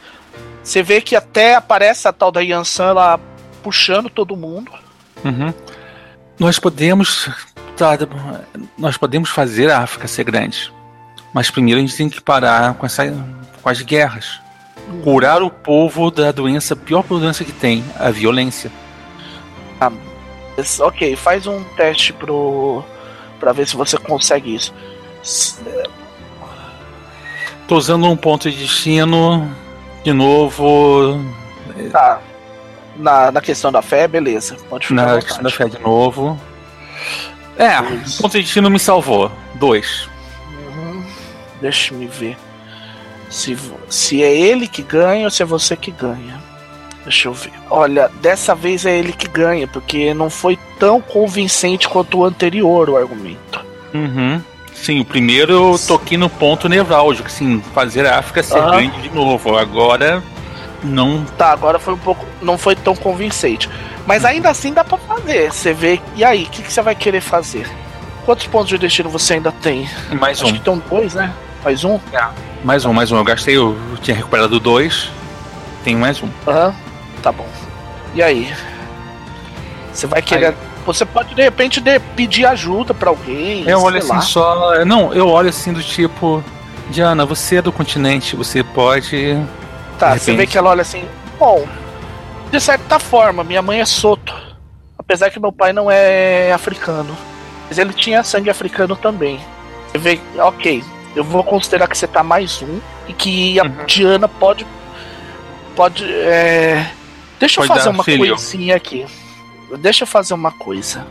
[0.62, 3.18] Você vê que até aparece a tal da Yansan lá
[3.62, 4.70] puxando todo mundo.
[5.24, 5.52] Uhum.
[6.38, 7.28] Nós podemos.
[7.76, 7.90] tá,
[8.78, 10.72] nós podemos fazer a África ser grande.
[11.32, 13.04] Mas primeiro a gente tem que parar com, essa,
[13.62, 14.40] com as guerras.
[15.02, 18.70] Curar o povo da doença, pior doença que tem, a violência.
[20.56, 22.84] Esse- Ok, faz um teste pro.
[23.40, 24.72] pra ver se você consegue isso.
[27.72, 29.50] Tô usando um ponto de destino.
[30.04, 31.18] De novo.
[31.90, 32.20] Tá.
[32.94, 34.58] Na, na questão da fé, beleza.
[34.68, 36.38] Pode ficar Na questão da fé de novo.
[37.56, 38.20] É, Dois.
[38.20, 39.32] ponto de destino me salvou.
[39.54, 40.06] Dois.
[40.50, 41.02] Uhum.
[41.62, 42.36] Deixa me ver.
[43.30, 43.56] Se,
[43.88, 46.38] se é ele que ganha ou se é você que ganha.
[47.04, 47.54] Deixa eu ver.
[47.70, 52.90] Olha, dessa vez é ele que ganha, porque não foi tão convincente quanto o anterior
[52.90, 53.64] o argumento.
[53.94, 54.42] Uhum.
[54.82, 58.70] Sim, o primeiro eu toquei no ponto nevrálgico, sim, fazer a África ser Aham.
[58.72, 59.56] grande de novo.
[59.56, 60.20] Agora
[60.82, 61.24] não.
[61.38, 62.26] Tá, agora foi um pouco.
[62.42, 63.70] não foi tão convincente.
[64.04, 65.52] Mas ainda assim dá pra fazer.
[65.52, 66.00] Você vê.
[66.16, 67.70] E aí, o que, que você vai querer fazer?
[68.24, 69.88] Quantos pontos de destino você ainda tem?
[70.18, 70.52] Mais Acho um.
[70.54, 71.32] que tem dois, né?
[71.62, 72.00] Mais um?
[72.64, 73.16] Mais um, mais um.
[73.18, 75.08] Eu gastei, eu tinha recuperado dois.
[75.84, 76.28] Tenho mais um.
[76.48, 76.74] Aham.
[77.22, 77.46] Tá bom.
[78.16, 78.52] E aí?
[79.92, 80.56] Você vai querer.
[80.84, 83.68] Você pode de repente de- pedir ajuda pra alguém.
[83.68, 84.20] Eu olho assim lá.
[84.20, 84.84] só.
[84.84, 86.42] Não, eu olho assim do tipo.
[86.90, 89.36] Diana, você é do continente, você pode.
[89.98, 91.04] Tá, você vê que ela olha assim.
[91.38, 91.64] Bom,
[92.50, 94.34] de certa forma, minha mãe é Soto.
[94.98, 97.16] Apesar que meu pai não é africano.
[97.68, 99.40] Mas ele tinha sangue africano também.
[99.90, 100.82] Você vê, ok,
[101.16, 102.80] eu vou considerar que você tá mais um.
[103.08, 103.84] E que a Uhum.
[103.86, 104.66] Diana pode.
[105.74, 106.04] Pode.
[106.04, 106.86] É...
[107.40, 108.26] Deixa eu Pode fazer dar uma filho.
[108.28, 109.06] coisinha aqui.
[109.78, 111.06] Deixa eu fazer uma coisa.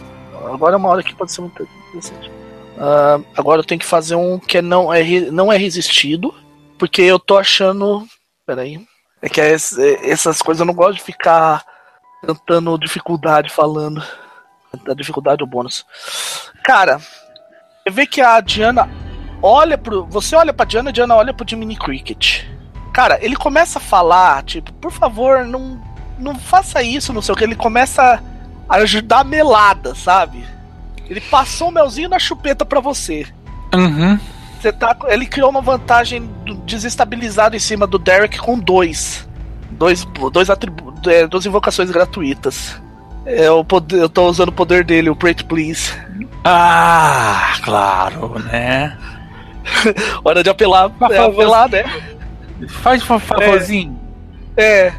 [0.54, 2.32] Agora é uma hora que pode ser muito interessante.
[2.78, 6.34] Ah, agora eu tenho que fazer um que não é, não é resistido.
[6.78, 8.06] Porque eu tô achando.
[8.46, 8.84] Peraí.
[9.22, 11.64] É que es- é- essas coisas eu não gosto de ficar
[12.26, 14.04] cantando dificuldade falando.
[14.84, 15.86] Da dificuldade ou bônus.
[16.64, 18.90] Cara, você vê que a Diana
[19.44, 20.06] olha pro.
[20.06, 22.46] Você olha pra Diana, a Diana olha pro Jiminy Cricket.
[22.94, 25.80] Cara, ele começa a falar, tipo, por favor, não,
[26.18, 27.44] não faça isso, não sei o que.
[27.44, 28.22] Ele começa
[28.80, 30.46] ajudar a melada, sabe?
[31.10, 33.28] Ele passou o melzinho na chupeta pra você.
[33.74, 34.18] Uhum.
[34.60, 36.30] Você tá, ele criou uma vantagem
[36.66, 39.28] desestabilizada em cima do Derek com dois.
[39.72, 41.12] Dois, dois atributos.
[41.12, 42.80] É, duas invocações gratuitas.
[43.26, 45.94] É, poder, eu tô usando o poder dele, o Pray Please.
[46.44, 48.98] Ah, claro, né?
[50.24, 51.84] Hora de apelar, é, apelar, né?
[52.68, 54.00] Faz um favorzinho.
[54.56, 54.94] É.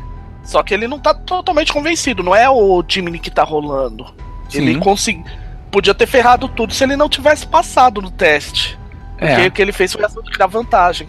[0.44, 4.06] Só que ele não tá totalmente convencido, não é o Jimmy que tá rolando.
[4.52, 4.80] Ele Sim.
[4.80, 5.24] consegui...
[5.70, 8.78] podia ter ferrado tudo se ele não tivesse passado no teste.
[9.18, 11.08] Porque É, o que ele fez foi criar vantagem.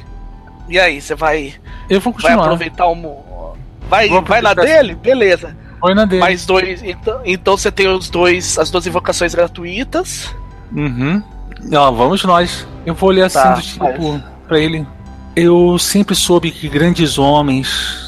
[0.70, 1.56] E aí, você vai,
[1.90, 2.44] eu vou vai continuar.
[2.46, 3.56] aproveitar o.
[3.90, 4.96] Vai, Vou vai na dele?
[4.96, 5.56] Beleza.
[5.80, 6.22] Foi na dele.
[6.22, 6.82] Mais dois.
[6.84, 8.58] Então, então você tem os dois.
[8.58, 10.34] As duas invocações gratuitas.
[10.72, 11.22] Uhum.
[11.64, 12.66] Não, vamos nós.
[12.86, 14.88] Eu vou olhar assim Tá, do tipo pra ele.
[15.36, 18.03] Eu sempre soube que grandes homens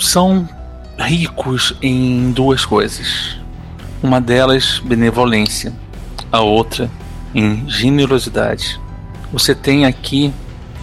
[0.00, 0.48] são
[0.98, 3.38] ricos em duas coisas.
[4.02, 5.72] Uma delas, benevolência.
[6.30, 6.90] A outra,
[7.34, 8.80] em generosidade.
[9.32, 10.32] Você tem aqui,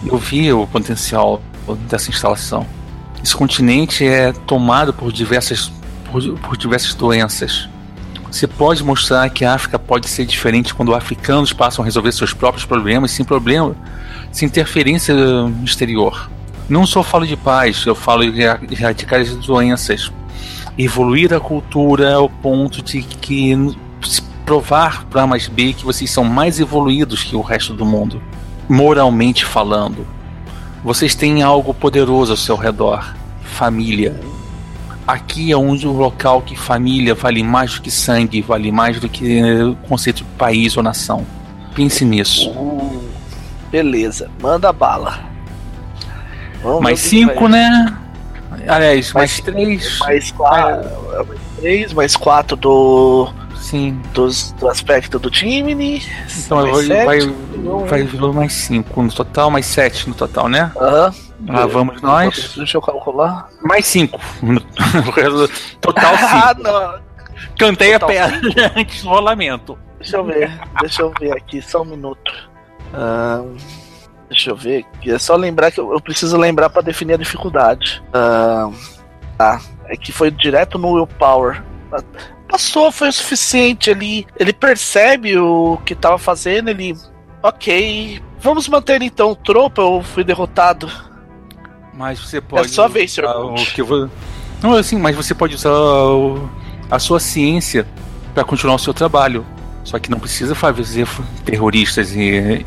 [0.04, 1.42] eu vi o potencial
[1.88, 2.66] dessa instalação.
[3.22, 5.72] Esse continente é tomado por diversas,
[6.10, 7.68] por, por diversas doenças.
[8.30, 12.32] Você pode mostrar que a África pode ser diferente quando africanos passam a resolver seus
[12.32, 13.76] próprios problemas sem problema,
[14.32, 16.28] sem interferência no exterior.
[16.68, 20.10] Não só falo de paz, eu falo de er- erradicar as doenças,
[20.78, 23.54] evoluir a cultura ao ponto de que
[24.44, 28.20] provar para mais B que vocês são mais evoluídos que o resto do mundo,
[28.68, 30.06] moralmente falando.
[30.82, 34.18] Vocês têm algo poderoso ao seu redor: família.
[35.06, 39.42] Aqui é o local que família vale mais do que sangue, vale mais do que
[39.62, 41.26] o conceito de país ou nação.
[41.74, 42.48] Pense nisso.
[42.50, 43.02] Uh,
[43.70, 45.33] beleza, manda bala.
[46.80, 47.96] Mais cinco, né?
[48.66, 49.98] Aliás, mais, mais três.
[50.00, 50.88] Mais quatro.
[51.12, 51.24] Ah.
[51.24, 53.32] Mais três, mais quatro do
[53.64, 53.98] Sim.
[54.12, 56.00] Dos, do aspecto do time.
[56.36, 57.20] Então vai, sete, vai,
[57.86, 60.70] vai vir mais 5 no total, mais 7 no total, né?
[60.76, 61.14] Aham.
[61.48, 62.54] Lá vamos nós.
[62.56, 63.48] Deixa eu calcular.
[63.62, 64.20] Mais 5.
[65.80, 66.28] total 5.
[66.30, 67.00] ah, não.
[67.58, 69.78] Cantei total a perna antes do rolamento.
[69.98, 70.60] Deixa eu ver.
[70.80, 72.32] Deixa eu ver aqui, só um minuto.
[72.92, 73.56] Um,
[74.28, 74.84] deixa eu ver.
[75.06, 78.02] É só lembrar que eu, eu preciso lembrar para definir a dificuldade.
[78.08, 78.74] Um,
[79.36, 79.60] tá.
[79.86, 81.62] É que foi direto no Willpower
[82.54, 83.90] passou, foi o suficiente.
[83.90, 86.96] Ele, ele percebe o que tava fazendo, ele.
[87.42, 90.90] Ok, vamos manter então o tropa, eu fui derrotado.
[91.92, 92.66] Mas você pode.
[92.66, 93.24] É só ver, Sr.
[93.26, 94.08] O que vou...
[94.62, 96.48] Não, assim, mas você pode usar o...
[96.90, 97.86] a sua ciência
[98.32, 99.44] para continuar o seu trabalho.
[99.84, 101.06] Só que não precisa fazer
[101.44, 102.64] terroristas e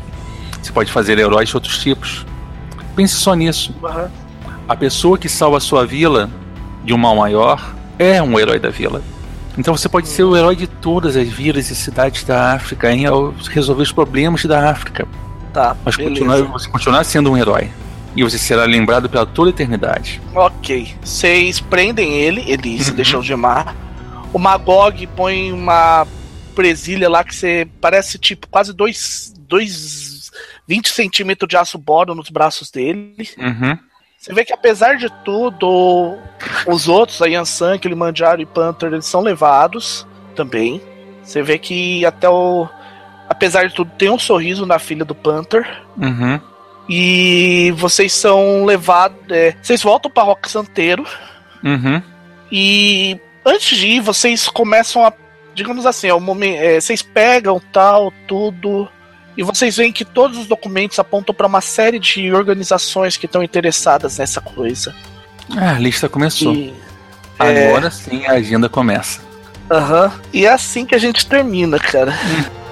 [0.68, 2.26] você pode fazer heróis de outros tipos.
[2.94, 3.74] Pense só nisso.
[3.82, 4.08] Uhum.
[4.68, 6.30] A pessoa que salva a sua vila
[6.84, 9.02] de um mal maior é um herói da vila.
[9.56, 13.04] Então você pode ser o herói de todas as vilas e cidades da África em
[13.50, 15.08] resolver os problemas da África.
[15.52, 15.76] Tá.
[15.84, 17.70] Mas continuar, você continuar sendo um herói.
[18.14, 20.20] E você será lembrado pela toda a eternidade.
[20.34, 20.94] Ok.
[21.02, 22.82] Vocês prendem ele, ele uhum.
[22.82, 23.74] se deixou gemar.
[24.32, 26.06] O Magog põe uma
[26.54, 30.17] presilha lá que você parece tipo quase dois, dois
[30.68, 33.28] 20 centímetros de aço boro nos braços dele.
[33.38, 33.78] Uhum.
[34.18, 36.18] Você vê que apesar de tudo,
[36.66, 40.82] os outros, a Yansan, Kilimanjaro e Panther, eles são levados também.
[41.22, 42.68] Você vê que até o.
[43.28, 45.66] Apesar de tudo, tem um sorriso na filha do Panther.
[45.96, 46.40] Uhum.
[46.88, 49.18] E vocês são levados.
[49.30, 51.06] É, vocês voltam para Rock Santeiro.
[51.62, 52.02] Uhum.
[52.50, 55.12] E antes de ir, vocês começam a.
[55.54, 58.88] Digamos assim, é o momento, é, vocês pegam tal, tudo.
[59.38, 63.40] E vocês veem que todos os documentos apontam para uma série de organizações que estão
[63.40, 64.92] interessadas nessa coisa.
[65.56, 66.52] Ah, a lista começou.
[66.52, 66.74] E,
[67.38, 67.90] Agora é...
[67.90, 69.20] sim a agenda começa.
[69.70, 70.06] Aham.
[70.06, 70.10] Uhum.
[70.32, 72.12] E é assim que a gente termina, cara.